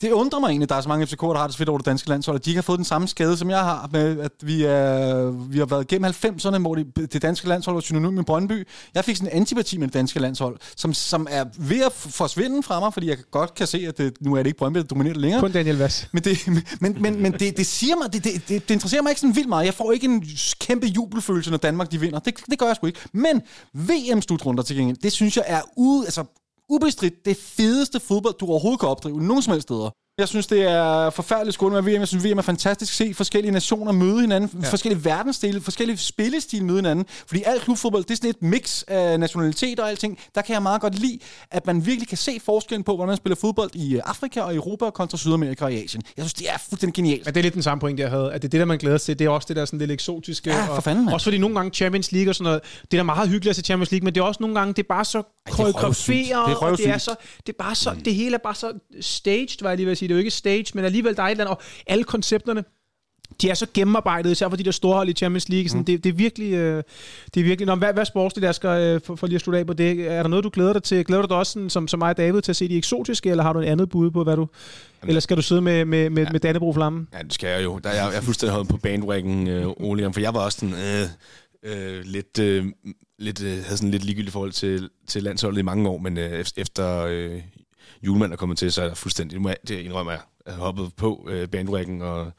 det 0.00 0.10
undrer 0.10 0.40
mig 0.40 0.48
egentlig, 0.48 0.64
at 0.64 0.68
der 0.68 0.74
er 0.76 0.80
så 0.80 0.88
mange 0.88 1.06
FCK, 1.06 1.20
der 1.20 1.34
har 1.34 1.46
det 1.46 1.52
så 1.54 1.58
fedt 1.58 1.68
over 1.68 1.78
det 1.78 1.86
danske 1.86 2.08
landshold, 2.08 2.36
at 2.36 2.44
de 2.44 2.50
ikke 2.50 2.58
har 2.58 2.62
fået 2.62 2.76
den 2.76 2.84
samme 2.84 3.08
skade, 3.08 3.36
som 3.36 3.50
jeg 3.50 3.58
har, 3.58 3.88
med 3.92 4.20
at 4.20 4.32
vi, 4.42 4.64
er, 4.64 5.30
vi 5.30 5.58
har 5.58 5.66
været 5.66 5.88
gennem 5.88 6.10
90'erne, 6.10 6.58
hvor 6.58 6.74
det, 6.74 7.12
det 7.12 7.22
danske 7.22 7.48
landshold 7.48 7.76
var 7.76 7.80
synonym 7.80 8.12
med 8.12 8.24
Brøndby. 8.24 8.66
Jeg 8.94 9.04
fik 9.04 9.16
sådan 9.16 9.32
en 9.32 9.36
antipati 9.36 9.78
med 9.78 9.86
det 9.86 9.94
danske 9.94 10.20
landshold, 10.20 10.58
som, 10.76 10.94
som 10.94 11.26
er 11.30 11.44
ved 11.58 11.84
at 11.84 11.92
forsvinde 11.92 12.62
fra 12.62 12.80
mig, 12.80 12.92
fordi 12.92 13.08
jeg 13.08 13.16
godt 13.30 13.54
kan 13.54 13.66
se, 13.66 13.84
at 13.88 13.98
det, 13.98 14.16
nu 14.20 14.34
er 14.34 14.42
det 14.42 14.46
ikke 14.46 14.58
Brøndby, 14.58 14.78
der 14.78 14.84
dominerer 14.84 15.14
det 15.14 15.22
længere. 15.22 15.40
Kun 15.40 15.52
Daniel 15.52 15.76
Vass. 15.76 16.08
Men 16.12 16.22
det, 16.22 16.38
men, 16.80 16.96
men, 17.00 17.22
men 17.22 17.32
det, 17.32 17.56
det 17.56 17.66
siger 17.66 17.96
mig, 17.96 18.12
det, 18.12 18.24
det, 18.24 18.32
det, 18.48 18.68
det, 18.68 18.74
interesserer 18.74 19.02
mig 19.02 19.10
ikke 19.10 19.20
sådan 19.20 19.36
vildt 19.36 19.48
meget. 19.48 19.66
Jeg 19.66 19.74
får 19.74 19.92
ikke 19.92 20.04
en 20.04 20.24
kæmpe 20.60 20.86
jubelfølelse, 20.86 21.50
når 21.50 21.58
Danmark 21.58 21.90
de 21.90 22.00
vinder. 22.00 22.18
Det, 22.18 22.34
det 22.50 22.58
gør 22.58 22.66
jeg 22.66 22.76
sgu 22.76 22.86
ikke. 22.86 23.00
Men 23.12 23.42
VM-slutrunder 23.74 24.62
til 24.62 24.76
gengæld, 24.76 24.96
det 24.96 25.12
synes 25.12 25.36
jeg 25.36 25.44
er 25.46 25.60
ude, 25.76 26.04
altså 26.04 26.24
ubestridt 26.70 27.24
det 27.24 27.36
fedeste 27.36 28.00
fodbold, 28.00 28.34
du 28.40 28.46
overhovedet 28.46 28.80
kan 28.80 28.88
opdrive 28.88 29.22
nogen 29.22 29.42
som 29.42 29.52
helst 29.52 29.68
steder. 29.68 29.90
Jeg 30.20 30.28
synes, 30.28 30.46
det 30.46 30.62
er 30.62 31.10
forfærdeligt 31.10 31.54
skole 31.54 31.74
med 31.74 31.82
VM. 31.82 32.00
Jeg 32.00 32.08
synes, 32.08 32.24
VM 32.24 32.38
er 32.38 32.42
fantastisk 32.42 32.92
at 32.92 32.96
se 32.96 33.14
forskellige 33.14 33.52
nationer 33.52 33.92
møde 33.92 34.20
hinanden, 34.20 34.60
ja. 34.62 34.68
forskellige 34.68 35.04
verdensdele, 35.04 35.60
forskellige 35.60 35.96
spillestil 35.96 36.64
møde 36.64 36.78
hinanden. 36.78 37.06
Fordi 37.26 37.42
alt 37.46 37.62
klubfodbold, 37.62 38.04
det 38.04 38.10
er 38.10 38.16
sådan 38.16 38.30
et 38.30 38.42
mix 38.42 38.82
af 38.88 39.20
nationalitet 39.20 39.80
og 39.80 39.90
alting. 39.90 40.18
Der 40.34 40.42
kan 40.42 40.52
jeg 40.54 40.62
meget 40.62 40.80
godt 40.80 40.98
lide, 40.98 41.18
at 41.50 41.66
man 41.66 41.86
virkelig 41.86 42.08
kan 42.08 42.18
se 42.18 42.40
forskellen 42.44 42.84
på, 42.84 42.94
hvordan 42.94 43.08
man 43.08 43.16
spiller 43.16 43.36
fodbold 43.36 43.70
i 43.74 43.94
øh, 43.94 44.02
Afrika 44.04 44.40
og 44.40 44.54
Europa 44.54 44.90
kontra 44.90 45.18
Sydamerika 45.18 45.64
og 45.64 45.72
Asien. 45.72 46.02
Jeg 46.16 46.24
synes, 46.24 46.34
det 46.34 46.50
er 46.50 46.58
fuldstændig 46.68 46.94
genialt. 46.94 47.24
Men 47.24 47.34
det 47.34 47.40
er 47.40 47.42
lidt 47.42 47.54
den 47.54 47.62
samme 47.62 47.80
point, 47.80 48.00
jeg 48.00 48.10
havde. 48.10 48.32
At 48.32 48.42
det 48.42 48.48
er 48.48 48.50
det, 48.50 48.60
der 48.60 48.66
man 48.66 48.78
glæder 48.78 48.98
sig 48.98 49.06
til. 49.06 49.18
Det 49.18 49.24
er 49.24 49.30
også 49.30 49.46
det 49.48 49.56
der 49.56 49.64
sådan 49.64 49.78
lidt 49.78 49.90
eksotiske. 49.90 50.50
Ja, 50.50 50.66
for 50.66 50.80
fanden, 50.80 51.08
og, 51.08 51.14
Også 51.14 51.24
fordi 51.24 51.38
nogle 51.38 51.56
gange 51.56 51.70
Champions 51.70 52.12
League 52.12 52.30
og 52.30 52.34
sådan 52.34 52.44
noget, 52.44 52.60
det 52.82 52.94
er 52.94 52.98
da 52.98 53.02
meget 53.02 53.28
hyggeligt 53.28 53.50
at 53.50 53.56
se 53.56 53.62
Champions 53.62 53.90
League, 53.90 54.04
men 54.04 54.14
det 54.14 54.20
er 54.20 54.24
også 54.24 54.38
nogle 54.40 54.58
gange, 54.58 54.74
det 54.74 54.82
er 54.82 54.88
bare 54.88 55.04
så 55.04 55.22
koreograferet, 55.50 56.56
og 56.56 56.78
det 56.78 56.88
er 56.88 56.98
så, 56.98 57.14
det 57.46 57.52
er 57.52 57.56
bare 57.58 57.74
så, 57.74 57.96
det 58.04 58.14
hele 58.14 58.34
er 58.34 58.38
bare 58.38 58.54
så 58.54 58.72
staged, 59.00 59.62
var 59.62 59.70
jeg 59.70 59.76
lige 59.76 59.86
ved 59.86 59.92
at 59.92 59.98
sige. 59.98 60.08
Det 60.08 60.14
er 60.14 60.16
jo 60.16 60.18
ikke 60.18 60.30
staged, 60.30 60.74
men 60.74 60.84
alligevel 60.84 61.16
der 61.16 61.22
er 61.22 61.26
et 61.26 61.30
eller 61.30 61.44
andet, 61.44 61.56
og 61.56 61.62
alle 61.86 62.04
koncepterne, 62.04 62.64
de 63.42 63.50
er 63.50 63.54
så 63.54 63.66
gennemarbejdet, 63.74 64.30
især 64.30 64.48
for 64.48 64.56
de 64.56 64.64
der 64.64 64.70
store 64.70 64.94
hold 64.96 65.08
i 65.08 65.12
Champions 65.12 65.48
League. 65.48 65.68
Sådan, 65.68 65.80
mm. 65.80 65.84
det, 65.84 66.04
det, 66.04 66.10
er 66.10 66.14
virkelig... 66.14 66.52
Øh, 66.52 66.82
det 67.34 67.40
er 67.40 67.44
virkelig 67.44 67.66
Nå, 67.66 67.74
hvad, 67.74 67.92
hvad 67.92 68.04
sportsligt 68.04 68.54
skal, 68.54 68.68
øh, 68.68 69.00
for, 69.04 69.16
for, 69.16 69.26
lige 69.26 69.34
at 69.34 69.40
slutte 69.40 69.58
af 69.58 69.66
på 69.66 69.72
det? 69.72 70.12
Er 70.12 70.22
der 70.22 70.28
noget, 70.28 70.44
du 70.44 70.50
glæder 70.52 70.72
dig 70.72 70.82
til? 70.82 71.04
Glæder 71.04 71.22
du 71.22 71.28
dig 71.28 71.36
også, 71.36 71.52
sådan, 71.52 71.70
som, 71.70 71.88
som 71.88 71.98
mig 71.98 72.10
og 72.10 72.16
David, 72.16 72.42
til 72.42 72.52
at 72.52 72.56
se 72.56 72.68
de 72.68 72.76
eksotiske, 72.76 73.30
eller 73.30 73.44
har 73.44 73.52
du 73.52 73.60
en 73.60 73.68
andet 73.68 73.88
bud 73.88 74.10
på, 74.10 74.24
hvad 74.24 74.36
du... 74.36 74.46
Jamen, 75.02 75.10
eller 75.10 75.20
skal 75.20 75.36
du 75.36 75.42
sidde 75.42 75.60
med, 75.60 75.84
med, 75.84 76.10
med, 76.10 76.22
ja. 76.22 76.32
med 76.32 76.40
Dannebro 76.40 76.72
Flamme? 76.72 77.06
Ja, 77.12 77.18
det 77.18 77.34
skal 77.34 77.48
jeg 77.48 77.64
jo. 77.64 77.78
Der 77.78 77.90
er, 77.90 77.94
jeg 77.94 78.16
er 78.16 78.20
fuldstændig 78.20 78.54
holdt 78.54 78.68
på 78.68 78.76
bandwagon, 78.76 79.48
øh, 79.48 79.66
Ole, 79.76 80.12
for 80.12 80.20
jeg 80.20 80.34
var 80.34 80.40
også 80.40 80.58
sådan... 80.58 80.74
Øh, 80.74 81.08
øh, 81.62 82.04
lidt, 82.04 82.38
øh, 82.38 82.66
lidt, 83.18 83.42
øh, 83.42 83.52
havde 83.64 83.76
sådan 83.76 83.90
lidt 83.90 84.04
ligegyldigt 84.04 84.32
forhold 84.32 84.52
til, 84.52 84.90
til 85.06 85.22
landsholdet 85.22 85.58
i 85.58 85.62
mange 85.62 85.88
år, 85.88 85.98
men 85.98 86.18
øh, 86.18 86.44
efter 86.56 86.98
øh, 86.98 87.42
julemanden 88.02 88.32
er 88.32 88.36
kommet 88.36 88.58
til, 88.58 88.72
så 88.72 88.82
er 88.82 88.88
der 88.88 88.94
fuldstændig, 88.94 89.56
det 89.68 89.78
indrømmer 89.78 90.12
jeg, 90.12 90.20
jeg 90.46 90.54
har 90.54 90.60
hoppet 90.60 90.90
på 90.96 91.28
øh, 91.30 91.48
bandwagon 91.48 92.02
og 92.02 92.32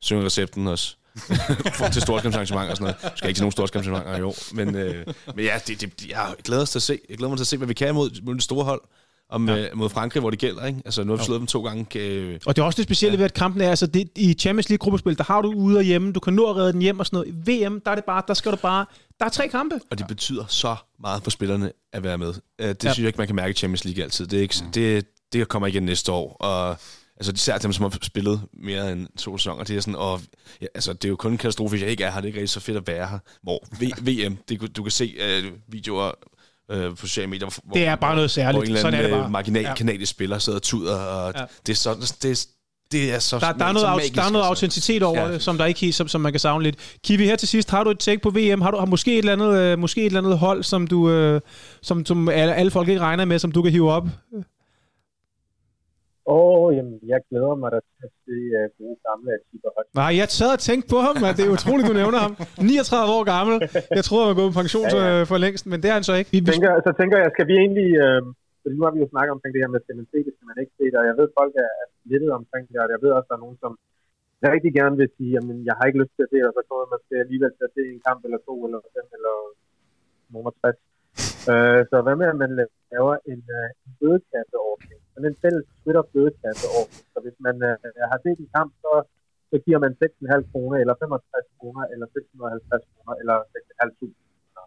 synger 0.00 0.24
recepten 0.24 0.66
også. 0.66 0.96
for 1.78 1.88
til 1.88 2.02
storskampsarrangementer 2.02 2.70
og 2.70 2.76
sådan 2.76 2.94
noget. 3.02 3.18
Skal 3.18 3.28
ikke 3.28 3.38
til 3.38 3.42
nogen 3.42 3.52
storskampsarrangementer 3.52 4.18
i 4.18 4.22
år. 4.22 4.54
Men, 4.54 4.74
øh, 4.74 5.06
men 5.34 5.44
ja, 5.44 5.60
det, 5.66 5.80
det, 5.80 6.08
jeg 6.08 6.34
glæder 6.44 6.60
mig 6.60 6.68
til 6.68 6.78
at 6.78 6.82
se. 6.82 6.98
Jeg 7.08 7.18
glæder 7.18 7.28
mig 7.28 7.38
til 7.38 7.42
at 7.42 7.46
se, 7.46 7.56
hvad 7.56 7.68
vi 7.68 7.74
kan 7.74 7.94
mod, 7.94 8.22
mod 8.22 8.34
det 8.34 8.42
store 8.42 8.64
hold 8.64 8.82
om, 9.30 9.48
ja. 9.48 9.56
øh, 9.56 9.68
mod 9.74 9.88
Frankrig, 9.88 10.20
hvor 10.20 10.30
det 10.30 10.38
gælder. 10.38 10.66
Ikke? 10.66 10.82
Altså, 10.84 11.04
nu 11.04 11.12
har 11.12 11.16
vi 11.16 11.24
slået 11.24 11.40
dem 11.40 11.46
to 11.46 11.62
gange. 11.62 11.98
Øh, 11.98 12.40
og 12.46 12.56
det 12.56 12.62
er 12.62 12.66
også 12.66 12.76
det 12.76 12.84
specielle 12.84 13.14
ja. 13.14 13.18
ved, 13.18 13.24
at 13.24 13.34
kampen 13.34 13.62
er, 13.62 13.70
altså 13.70 13.86
det, 13.86 14.08
i 14.16 14.34
Champions 14.34 14.68
League 14.68 14.78
gruppespil, 14.78 15.18
der 15.18 15.24
har 15.24 15.42
du 15.42 15.52
ude 15.52 15.78
og 15.78 15.82
hjemme, 15.82 16.12
du 16.12 16.20
kan 16.20 16.32
nå 16.32 16.50
at 16.50 16.56
redde 16.56 16.72
den 16.72 16.82
hjem 16.82 17.00
og 17.00 17.06
sådan 17.06 17.16
noget. 17.16 17.46
I 17.48 17.66
VM, 17.66 17.80
der 17.80 17.90
er 17.90 17.94
det 17.94 18.04
bare, 18.04 18.22
der 18.28 18.34
skal 18.34 18.52
du 18.52 18.56
bare, 18.56 18.86
der 19.18 19.24
er 19.24 19.30
tre 19.30 19.48
kampe. 19.48 19.80
Og 19.90 19.98
det 19.98 20.06
betyder 20.06 20.44
så 20.48 20.76
meget 21.00 21.22
for 21.22 21.30
spillerne 21.30 21.72
at 21.92 22.02
være 22.02 22.18
med. 22.18 22.28
Uh, 22.28 22.34
det 22.58 22.66
ja. 22.66 22.74
synes 22.74 22.98
jeg 22.98 23.06
ikke, 23.06 23.18
man 23.18 23.26
kan 23.26 23.36
mærke 23.36 23.50
i 23.50 23.54
Champions 23.54 23.84
League 23.84 24.04
altid. 24.04 24.26
Det, 24.26 24.36
er 24.36 24.42
ikke, 24.42 24.54
mm. 24.64 24.72
det, 24.72 25.06
det 25.32 25.48
kommer 25.48 25.66
igen 25.66 25.82
næste 25.82 26.12
år, 26.12 26.36
og 26.40 26.76
Altså 27.20 27.32
især 27.32 27.58
dem, 27.58 27.72
som 27.72 27.82
har 27.82 27.98
spillet 28.02 28.40
mere 28.52 28.92
end 28.92 29.08
to 29.18 29.38
sæsoner, 29.38 29.64
det 29.64 29.76
er 29.76 29.80
sådan, 29.80 29.94
og 29.94 30.20
ja, 30.60 30.66
altså, 30.74 30.92
det 30.92 31.04
er 31.04 31.08
jo 31.08 31.16
kun 31.16 31.32
en 31.32 31.38
katastrofe, 31.38 31.70
hvis 31.70 31.82
jeg 31.82 31.90
ikke 31.90 32.04
er 32.04 32.10
her. 32.10 32.20
Det 32.20 32.24
er 32.24 32.26
ikke 32.26 32.38
rigtig 32.38 32.50
så 32.50 32.60
fedt 32.60 32.76
at 32.76 32.86
være 32.86 33.08
her. 33.08 33.18
Hvor 33.42 33.64
v- 33.74 34.00
VM, 34.08 34.36
det, 34.48 34.76
du 34.76 34.82
kan 34.82 34.90
se 34.90 35.14
uh, 35.18 35.72
videoer 35.72 36.12
uh, 36.74 36.96
på 36.96 37.06
sociale 37.06 37.26
medier, 37.26 37.60
hvor, 37.64 37.74
det 37.74 37.86
er 37.86 37.96
bare 37.96 38.14
noget 38.14 38.30
særligt. 38.30 38.56
Hvor 38.56 38.62
en 38.62 38.66
eller 38.66 38.80
anden 38.80 38.92
Sådan 38.92 39.04
er 39.04 39.16
det 39.16 39.22
bare. 39.22 39.30
marginal 39.30 39.62
ja. 39.62 39.74
kanadisk 39.74 40.10
spiller 40.10 40.38
sidder 40.38 40.58
og 40.58 40.62
tuder, 40.62 40.96
og 40.96 41.32
ja. 41.36 41.44
det 41.66 41.72
er 41.72 41.76
sådan, 41.76 42.02
det 42.22 42.46
det 42.92 43.14
er 43.14 43.18
så 43.18 43.38
der, 43.38 43.52
der, 43.52 43.64
er 43.64 43.72
noget, 43.72 43.88
magisk, 43.88 44.14
der 44.14 44.22
er 44.22 44.30
noget 44.30 44.44
altså. 44.44 44.48
autenticitet 44.48 45.02
over 45.02 45.20
ja. 45.20 45.32
det, 45.32 45.42
som 45.42 45.58
der 45.58 45.64
ikke 45.64 45.92
som, 45.92 46.08
som 46.08 46.20
man 46.20 46.32
kan 46.32 46.40
savne 46.40 46.64
lidt. 46.64 46.76
Kiwi, 47.04 47.24
her 47.24 47.36
til 47.36 47.48
sidst, 47.48 47.70
har 47.70 47.84
du 47.84 47.90
et 47.90 47.98
take 47.98 48.20
på 48.22 48.30
VM? 48.30 48.60
Har 48.60 48.70
du 48.70 48.78
har 48.78 48.86
måske 48.86 49.12
et 49.12 49.18
eller 49.18 49.32
andet, 49.32 49.72
uh, 49.72 49.78
måske 49.78 50.00
et 50.00 50.06
eller 50.06 50.20
andet 50.20 50.38
hold, 50.38 50.62
som 50.62 50.86
du, 50.86 51.34
uh, 51.34 51.40
som, 51.82 52.06
som 52.06 52.28
alle, 52.28 52.54
alle 52.54 52.70
folk 52.70 52.88
ikke 52.88 53.00
regner 53.00 53.24
med, 53.24 53.38
som 53.38 53.52
du 53.52 53.62
kan 53.62 53.72
hive 53.72 53.92
op? 53.92 54.08
Åh, 56.26 56.60
oh, 56.60 56.66
jamen, 56.76 56.96
jeg 57.12 57.20
glæder 57.28 57.54
mig 57.62 57.70
da 57.74 57.78
til 57.90 58.02
at 58.08 58.12
se 58.24 58.36
uh, 58.58 58.66
gode 58.78 58.96
gamle 59.06 59.28
Atiba 59.36 59.68
Nej, 60.00 60.10
jeg 60.20 60.26
sad 60.40 60.50
og 60.56 60.62
tænkte 60.68 60.86
på 60.94 60.98
ham, 61.06 61.16
at 61.28 61.34
det 61.38 61.44
er 61.46 61.52
utroligt, 61.58 61.86
du 61.90 61.96
nævner 62.02 62.20
ham. 62.26 62.32
39 62.76 63.16
år 63.18 63.24
gammel. 63.34 63.56
Jeg 63.98 64.04
troede, 64.06 64.22
han 64.24 64.30
var 64.32 64.38
gået 64.40 64.50
på 64.52 64.58
pension 64.62 64.86
ja, 64.92 65.00
ja. 65.00 65.30
for 65.30 65.38
længst, 65.44 65.64
men 65.70 65.78
det 65.82 65.88
er 65.90 65.96
han 65.98 66.06
så 66.10 66.14
ikke. 66.20 66.30
Vi, 66.36 66.40
tænker, 66.52 66.72
så 66.86 66.92
tænker 67.00 67.16
jeg, 67.22 67.30
skal 67.34 67.46
vi 67.50 67.54
egentlig... 67.64 67.90
Øh, 68.04 68.22
fordi 68.62 68.74
nu 68.76 68.84
har 68.86 68.94
vi 68.96 69.02
jo 69.04 69.08
snakket 69.14 69.32
omkring 69.36 69.52
det 69.54 69.62
her 69.64 69.72
med, 69.74 69.80
skal 69.82 69.98
man 70.00 70.08
se 70.12 70.18
det, 70.26 70.32
skal 70.36 70.48
man 70.50 70.58
ikke 70.62 70.74
se 70.78 70.84
det, 70.92 70.98
og 71.02 71.06
jeg 71.10 71.16
ved, 71.20 71.26
folk 71.40 71.54
er, 71.64 71.70
er 71.82 71.86
splittet 71.96 72.30
omkring 72.40 72.64
det, 72.72 72.78
og 72.84 72.88
jeg 72.94 73.00
ved 73.04 73.10
også, 73.18 73.28
at 73.28 73.30
der 73.30 73.36
er 73.38 73.44
nogen, 73.46 73.58
som 73.64 73.72
rigtig 74.54 74.72
gerne 74.80 74.96
vil 75.00 75.10
sige, 75.16 75.32
at 75.38 75.44
jeg 75.68 75.74
har 75.78 75.84
ikke 75.86 76.00
lyst 76.02 76.14
til 76.16 76.24
at 76.26 76.30
se 76.32 76.38
det, 76.42 76.50
og 76.50 76.56
så 76.58 76.62
kommer 76.68 76.86
man 76.92 77.00
til 77.08 77.16
alligevel 77.24 77.52
til 77.54 77.68
at 77.68 77.74
se 77.76 77.82
en 77.94 78.02
kamp, 78.06 78.20
eller 78.26 78.40
to, 78.48 78.54
eller 78.66 78.80
fem, 78.96 79.06
eller 79.16 79.34
nummer 80.34 80.52
60. 80.60 80.76
Øh, 81.52 81.80
så 81.90 81.96
hvad 82.04 82.16
med, 82.20 82.26
at 82.32 82.38
man 82.42 82.52
laver 82.92 83.14
en, 83.32 83.42
uh, 83.58 83.68
en 83.84 83.92
bødekasseordning? 84.00 84.99
Sådan 85.12 85.30
en 85.30 85.40
fælles 85.42 85.64
Twitter-bødekasseordning. 85.80 87.04
Så 87.12 87.18
hvis 87.24 87.36
man 87.46 87.56
øh, 87.68 87.76
har 88.12 88.18
set 88.24 88.38
en 88.44 88.50
kamp, 88.56 88.70
så, 88.84 88.92
så 89.50 89.56
giver 89.64 89.80
man 89.84 89.92
6,5 90.02 90.52
kroner, 90.52 90.76
eller 90.82 90.94
65 91.00 91.46
kroner, 91.58 91.82
eller 91.92 92.06
650 92.14 92.84
kroner, 92.92 93.14
eller 93.20 93.36
6.500 93.38 93.98
kroner. 93.98 94.64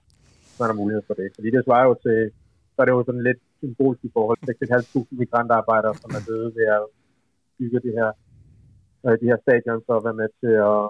Så 0.55 0.59
er 0.63 0.69
der 0.69 0.81
mulighed 0.81 1.03
for 1.07 1.15
det. 1.19 1.27
Fordi 1.35 1.49
det 1.55 1.61
svarer 1.65 1.85
jo 1.89 1.95
til, 2.05 2.19
så 2.73 2.77
er 2.81 2.85
det 2.85 2.95
jo 2.97 3.03
sådan 3.07 3.27
lidt 3.29 3.41
symbolisk 3.61 4.03
i 4.09 4.11
forhold 4.17 4.39
til 4.47 4.55
6.500 4.59 5.21
migrantarbejdere, 5.21 5.95
som 6.01 6.11
er 6.17 6.23
døde 6.29 6.49
ved 6.57 6.67
at 6.77 6.85
bygge 7.57 7.79
det 7.85 7.93
her, 7.99 8.09
øh, 9.05 9.15
de 9.21 9.29
her 9.31 9.39
stadion, 9.45 9.79
så 9.85 9.91
at 9.97 10.05
være 10.07 10.19
med 10.21 10.29
til 10.41 10.53
at 10.71 10.81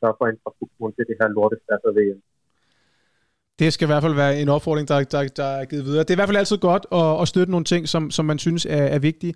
sørge 0.00 0.16
for 0.18 0.26
infrastrukturen 0.32 0.92
til 0.94 1.04
det 1.08 1.16
her 1.20 1.28
lortestat 1.36 1.82
af 1.88 1.94
VM. 1.98 2.20
Det 3.62 3.72
skal 3.72 3.84
i 3.84 3.90
hvert 3.90 4.02
fald 4.02 4.14
være 4.14 4.40
en 4.40 4.48
opfordring, 4.48 4.88
der, 4.88 5.04
der, 5.04 5.28
der 5.28 5.44
er 5.44 5.64
givet 5.64 5.84
videre. 5.84 5.98
Det 5.98 6.10
er 6.10 6.14
i 6.14 6.16
hvert 6.16 6.28
fald 6.28 6.36
altid 6.36 6.58
godt 6.58 6.86
at, 6.92 7.22
at 7.22 7.28
støtte 7.28 7.50
nogle 7.50 7.64
ting, 7.64 7.88
som, 7.88 8.10
som 8.10 8.24
man 8.24 8.38
synes 8.38 8.66
er, 8.70 8.76
er 8.76 8.98
vigtige. 8.98 9.34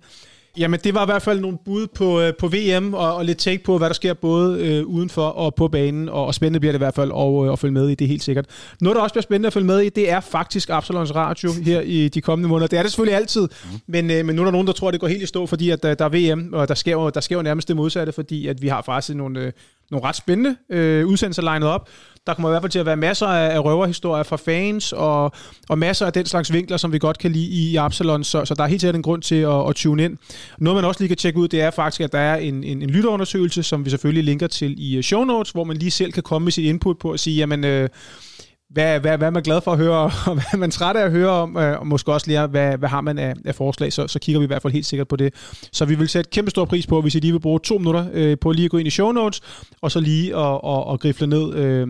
Jamen, 0.57 0.79
det 0.83 0.93
var 0.93 1.03
i 1.03 1.05
hvert 1.05 1.21
fald 1.21 1.39
nogle 1.39 1.57
bud 1.65 1.87
på, 1.87 2.21
øh, 2.21 2.33
på 2.39 2.47
VM, 2.47 2.93
og, 2.93 3.15
og 3.15 3.25
lidt 3.25 3.37
take 3.37 3.63
på, 3.63 3.77
hvad 3.77 3.87
der 3.87 3.93
sker 3.93 4.13
både 4.13 4.59
øh, 4.59 4.85
udenfor 4.85 5.21
og 5.21 5.55
på 5.55 5.67
banen, 5.67 6.09
og, 6.09 6.25
og 6.25 6.35
spændende 6.35 6.59
bliver 6.59 6.71
det 6.71 6.77
i 6.77 6.83
hvert 6.83 6.95
fald 6.95 7.11
at, 7.11 7.45
øh, 7.45 7.53
at 7.53 7.59
følge 7.59 7.73
med 7.73 7.89
i, 7.89 7.95
det 7.95 8.05
er 8.05 8.09
helt 8.09 8.23
sikkert. 8.23 8.45
Noget, 8.81 8.95
der 8.95 9.01
også 9.01 9.13
bliver 9.13 9.21
spændende 9.21 9.47
at 9.47 9.53
følge 9.53 9.67
med 9.67 9.79
i, 9.79 9.89
det 9.89 10.11
er 10.11 10.19
faktisk 10.19 10.69
Absalons 10.69 11.15
Radio 11.15 11.51
her 11.65 11.81
i 11.81 12.07
de 12.07 12.21
kommende 12.21 12.49
måneder. 12.49 12.67
Det 12.67 12.79
er 12.79 12.83
det 12.83 12.91
selvfølgelig 12.91 13.17
altid, 13.17 13.41
mm. 13.41 13.79
men, 13.87 14.11
øh, 14.11 14.25
men 14.25 14.35
nu 14.35 14.41
er 14.41 14.45
der 14.45 14.51
nogen, 14.51 14.67
der 14.67 14.73
tror, 14.73 14.87
at 14.87 14.91
det 14.91 15.01
går 15.01 15.07
helt 15.07 15.23
i 15.23 15.25
stå, 15.25 15.45
fordi 15.45 15.69
at 15.69 15.83
der, 15.83 15.93
der 15.93 16.05
er 16.05 16.33
VM, 16.33 16.53
og 16.53 16.67
der 16.67 16.73
sker, 16.73 16.91
jo, 16.91 17.09
der 17.09 17.21
sker 17.21 17.35
jo 17.35 17.41
nærmest 17.41 17.67
det 17.67 17.75
modsatte, 17.75 18.13
fordi 18.13 18.47
at 18.47 18.61
vi 18.61 18.67
har 18.67 18.81
faktisk 18.81 19.15
nogle, 19.15 19.39
øh, 19.39 19.51
nogle 19.91 20.07
ret 20.07 20.15
spændende 20.15 20.55
øh, 20.69 21.07
udsendelser 21.07 21.41
legnet 21.41 21.69
op. 21.69 21.89
Der 22.27 22.33
kommer 22.33 22.49
i 22.49 22.51
hvert 22.51 22.61
fald 22.63 22.71
til 22.71 22.79
at 22.79 22.85
være 22.85 22.95
masser 22.95 23.27
af, 23.27 23.55
af 23.55 23.63
røverhistorier 23.63 24.23
fra 24.23 24.35
fans, 24.35 24.93
og, 24.93 25.31
og 25.69 25.77
masser 25.77 26.05
af 26.05 26.13
den 26.13 26.25
slags 26.25 26.53
vinkler, 26.53 26.77
som 26.77 26.93
vi 26.93 26.99
godt 26.99 27.17
kan 27.17 27.31
lide 27.31 27.47
i, 27.47 27.71
i 27.71 27.75
Absalon, 27.75 28.23
så, 28.23 28.45
så 28.45 28.53
der 28.53 28.63
er 28.63 28.67
helt 28.67 28.81
sikkert 28.81 28.95
en 28.95 29.01
grund 29.01 29.21
til 29.21 29.35
at, 29.35 29.69
at 29.69 29.75
tune 29.75 30.03
ind. 30.03 30.17
Noget, 30.57 30.75
man 30.75 30.85
også 30.85 31.01
lige 31.01 31.07
kan 31.07 31.17
tjekke 31.17 31.39
ud, 31.39 31.47
det 31.47 31.61
er 31.61 31.71
faktisk, 31.71 32.01
at 32.01 32.11
der 32.11 32.19
er 32.19 32.35
en, 32.35 32.63
en, 32.63 32.81
en 32.81 32.89
lytterundersøgelse, 32.89 33.63
som 33.63 33.85
vi 33.85 33.89
selvfølgelig 33.89 34.23
linker 34.23 34.47
til 34.47 34.75
i 34.77 34.97
øh, 34.97 35.03
show 35.03 35.23
notes, 35.23 35.51
hvor 35.51 35.63
man 35.63 35.77
lige 35.77 35.91
selv 35.91 36.11
kan 36.11 36.23
komme 36.23 36.45
med 36.45 36.51
sit 36.51 36.65
input 36.65 36.97
på 36.99 37.11
at 37.11 37.19
sige, 37.19 37.37
jamen... 37.37 37.63
Øh, 37.63 37.89
hvad, 38.69 38.99
hvad, 38.99 39.17
hvad 39.17 39.27
er 39.27 39.31
man 39.31 39.43
glad 39.43 39.61
for 39.61 39.71
at 39.71 39.77
høre, 39.77 39.97
og 39.97 40.11
hvad 40.37 40.43
er 40.53 40.57
man 40.57 40.71
træt 40.71 40.95
af 40.95 41.05
at 41.05 41.11
høre 41.11 41.29
om, 41.29 41.57
øh, 41.57 41.79
og 41.79 41.87
måske 41.87 42.13
også 42.13 42.27
lige, 42.27 42.47
hvad, 42.47 42.77
hvad 42.77 42.89
har 42.89 43.01
man 43.01 43.17
af, 43.17 43.33
af 43.45 43.55
forslag, 43.55 43.93
så, 43.93 44.07
så 44.07 44.19
kigger 44.19 44.39
vi 44.39 44.43
i 44.43 44.47
hvert 44.47 44.61
fald 44.61 44.73
helt 44.73 44.85
sikkert 44.85 45.07
på 45.07 45.15
det. 45.15 45.33
Så 45.71 45.85
vi 45.85 45.95
vil 45.95 46.09
sætte 46.09 46.29
kæmpe 46.29 46.51
stor 46.51 46.65
pris 46.65 46.87
på, 46.87 47.01
hvis 47.01 47.15
I 47.15 47.19
lige 47.19 47.31
vil 47.31 47.39
bruge 47.39 47.59
to 47.59 47.77
minutter 47.77 48.09
øh, 48.13 48.37
på 48.41 48.51
lige 48.51 48.65
at 48.65 48.71
gå 48.71 48.77
ind 48.77 48.87
i 48.87 48.91
show 48.91 49.11
notes, 49.11 49.41
og 49.81 49.91
så 49.91 49.99
lige 49.99 50.29
at, 50.35 50.61
og, 50.63 50.83
og 50.87 50.99
grifle 50.99 51.27
ned, 51.27 51.55
øh, 51.55 51.87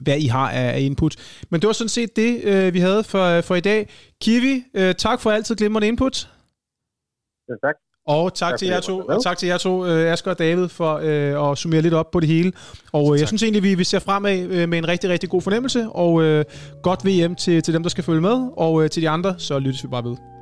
hvad 0.00 0.18
I 0.18 0.26
har 0.26 0.50
af, 0.50 0.74
af 0.74 0.80
input. 0.80 1.16
Men 1.50 1.60
det 1.60 1.66
var 1.66 1.72
sådan 1.72 1.88
set 1.88 2.16
det, 2.16 2.44
øh, 2.44 2.74
vi 2.74 2.78
havde 2.78 3.04
for, 3.04 3.40
for 3.40 3.54
i 3.54 3.60
dag. 3.60 3.88
Kiwi, 4.22 4.64
øh, 4.74 4.94
tak 4.94 5.20
for 5.20 5.30
altid 5.30 5.56
glimrende 5.56 5.88
input. 5.88 6.30
Ja, 7.48 7.54
tak. 7.66 7.89
Og 8.06 8.34
tak, 8.34 8.50
tak 8.50 8.58
til 8.58 8.68
jer 8.68 8.80
to, 8.80 8.98
og 8.98 9.22
tak 9.22 9.38
til 9.38 9.46
jer 9.46 9.58
to, 9.58 9.84
Asger 9.84 10.30
og 10.30 10.38
David, 10.38 10.68
for 10.68 10.94
uh, 10.94 11.50
at 11.50 11.58
summere 11.58 11.82
lidt 11.82 11.94
op 11.94 12.10
på 12.10 12.20
det 12.20 12.28
hele. 12.28 12.52
Og 12.92 13.04
uh, 13.04 13.20
jeg 13.20 13.28
synes 13.28 13.42
egentlig, 13.42 13.62
vi, 13.62 13.74
vi 13.74 13.84
ser 13.84 13.98
fremad 13.98 14.44
uh, 14.44 14.68
med 14.68 14.78
en 14.78 14.88
rigtig, 14.88 15.10
rigtig 15.10 15.28
god 15.28 15.42
fornemmelse, 15.42 15.88
og 15.88 16.12
uh, 16.12 16.42
godt 16.82 17.06
VM 17.06 17.34
til, 17.34 17.62
til 17.62 17.74
dem, 17.74 17.82
der 17.82 17.90
skal 17.90 18.04
følge 18.04 18.20
med, 18.20 18.50
og 18.56 18.72
uh, 18.72 18.86
til 18.86 19.02
de 19.02 19.08
andre, 19.08 19.34
så 19.38 19.58
lyttes 19.58 19.82
vi 19.82 19.88
bare 19.88 20.04
ved. 20.04 20.39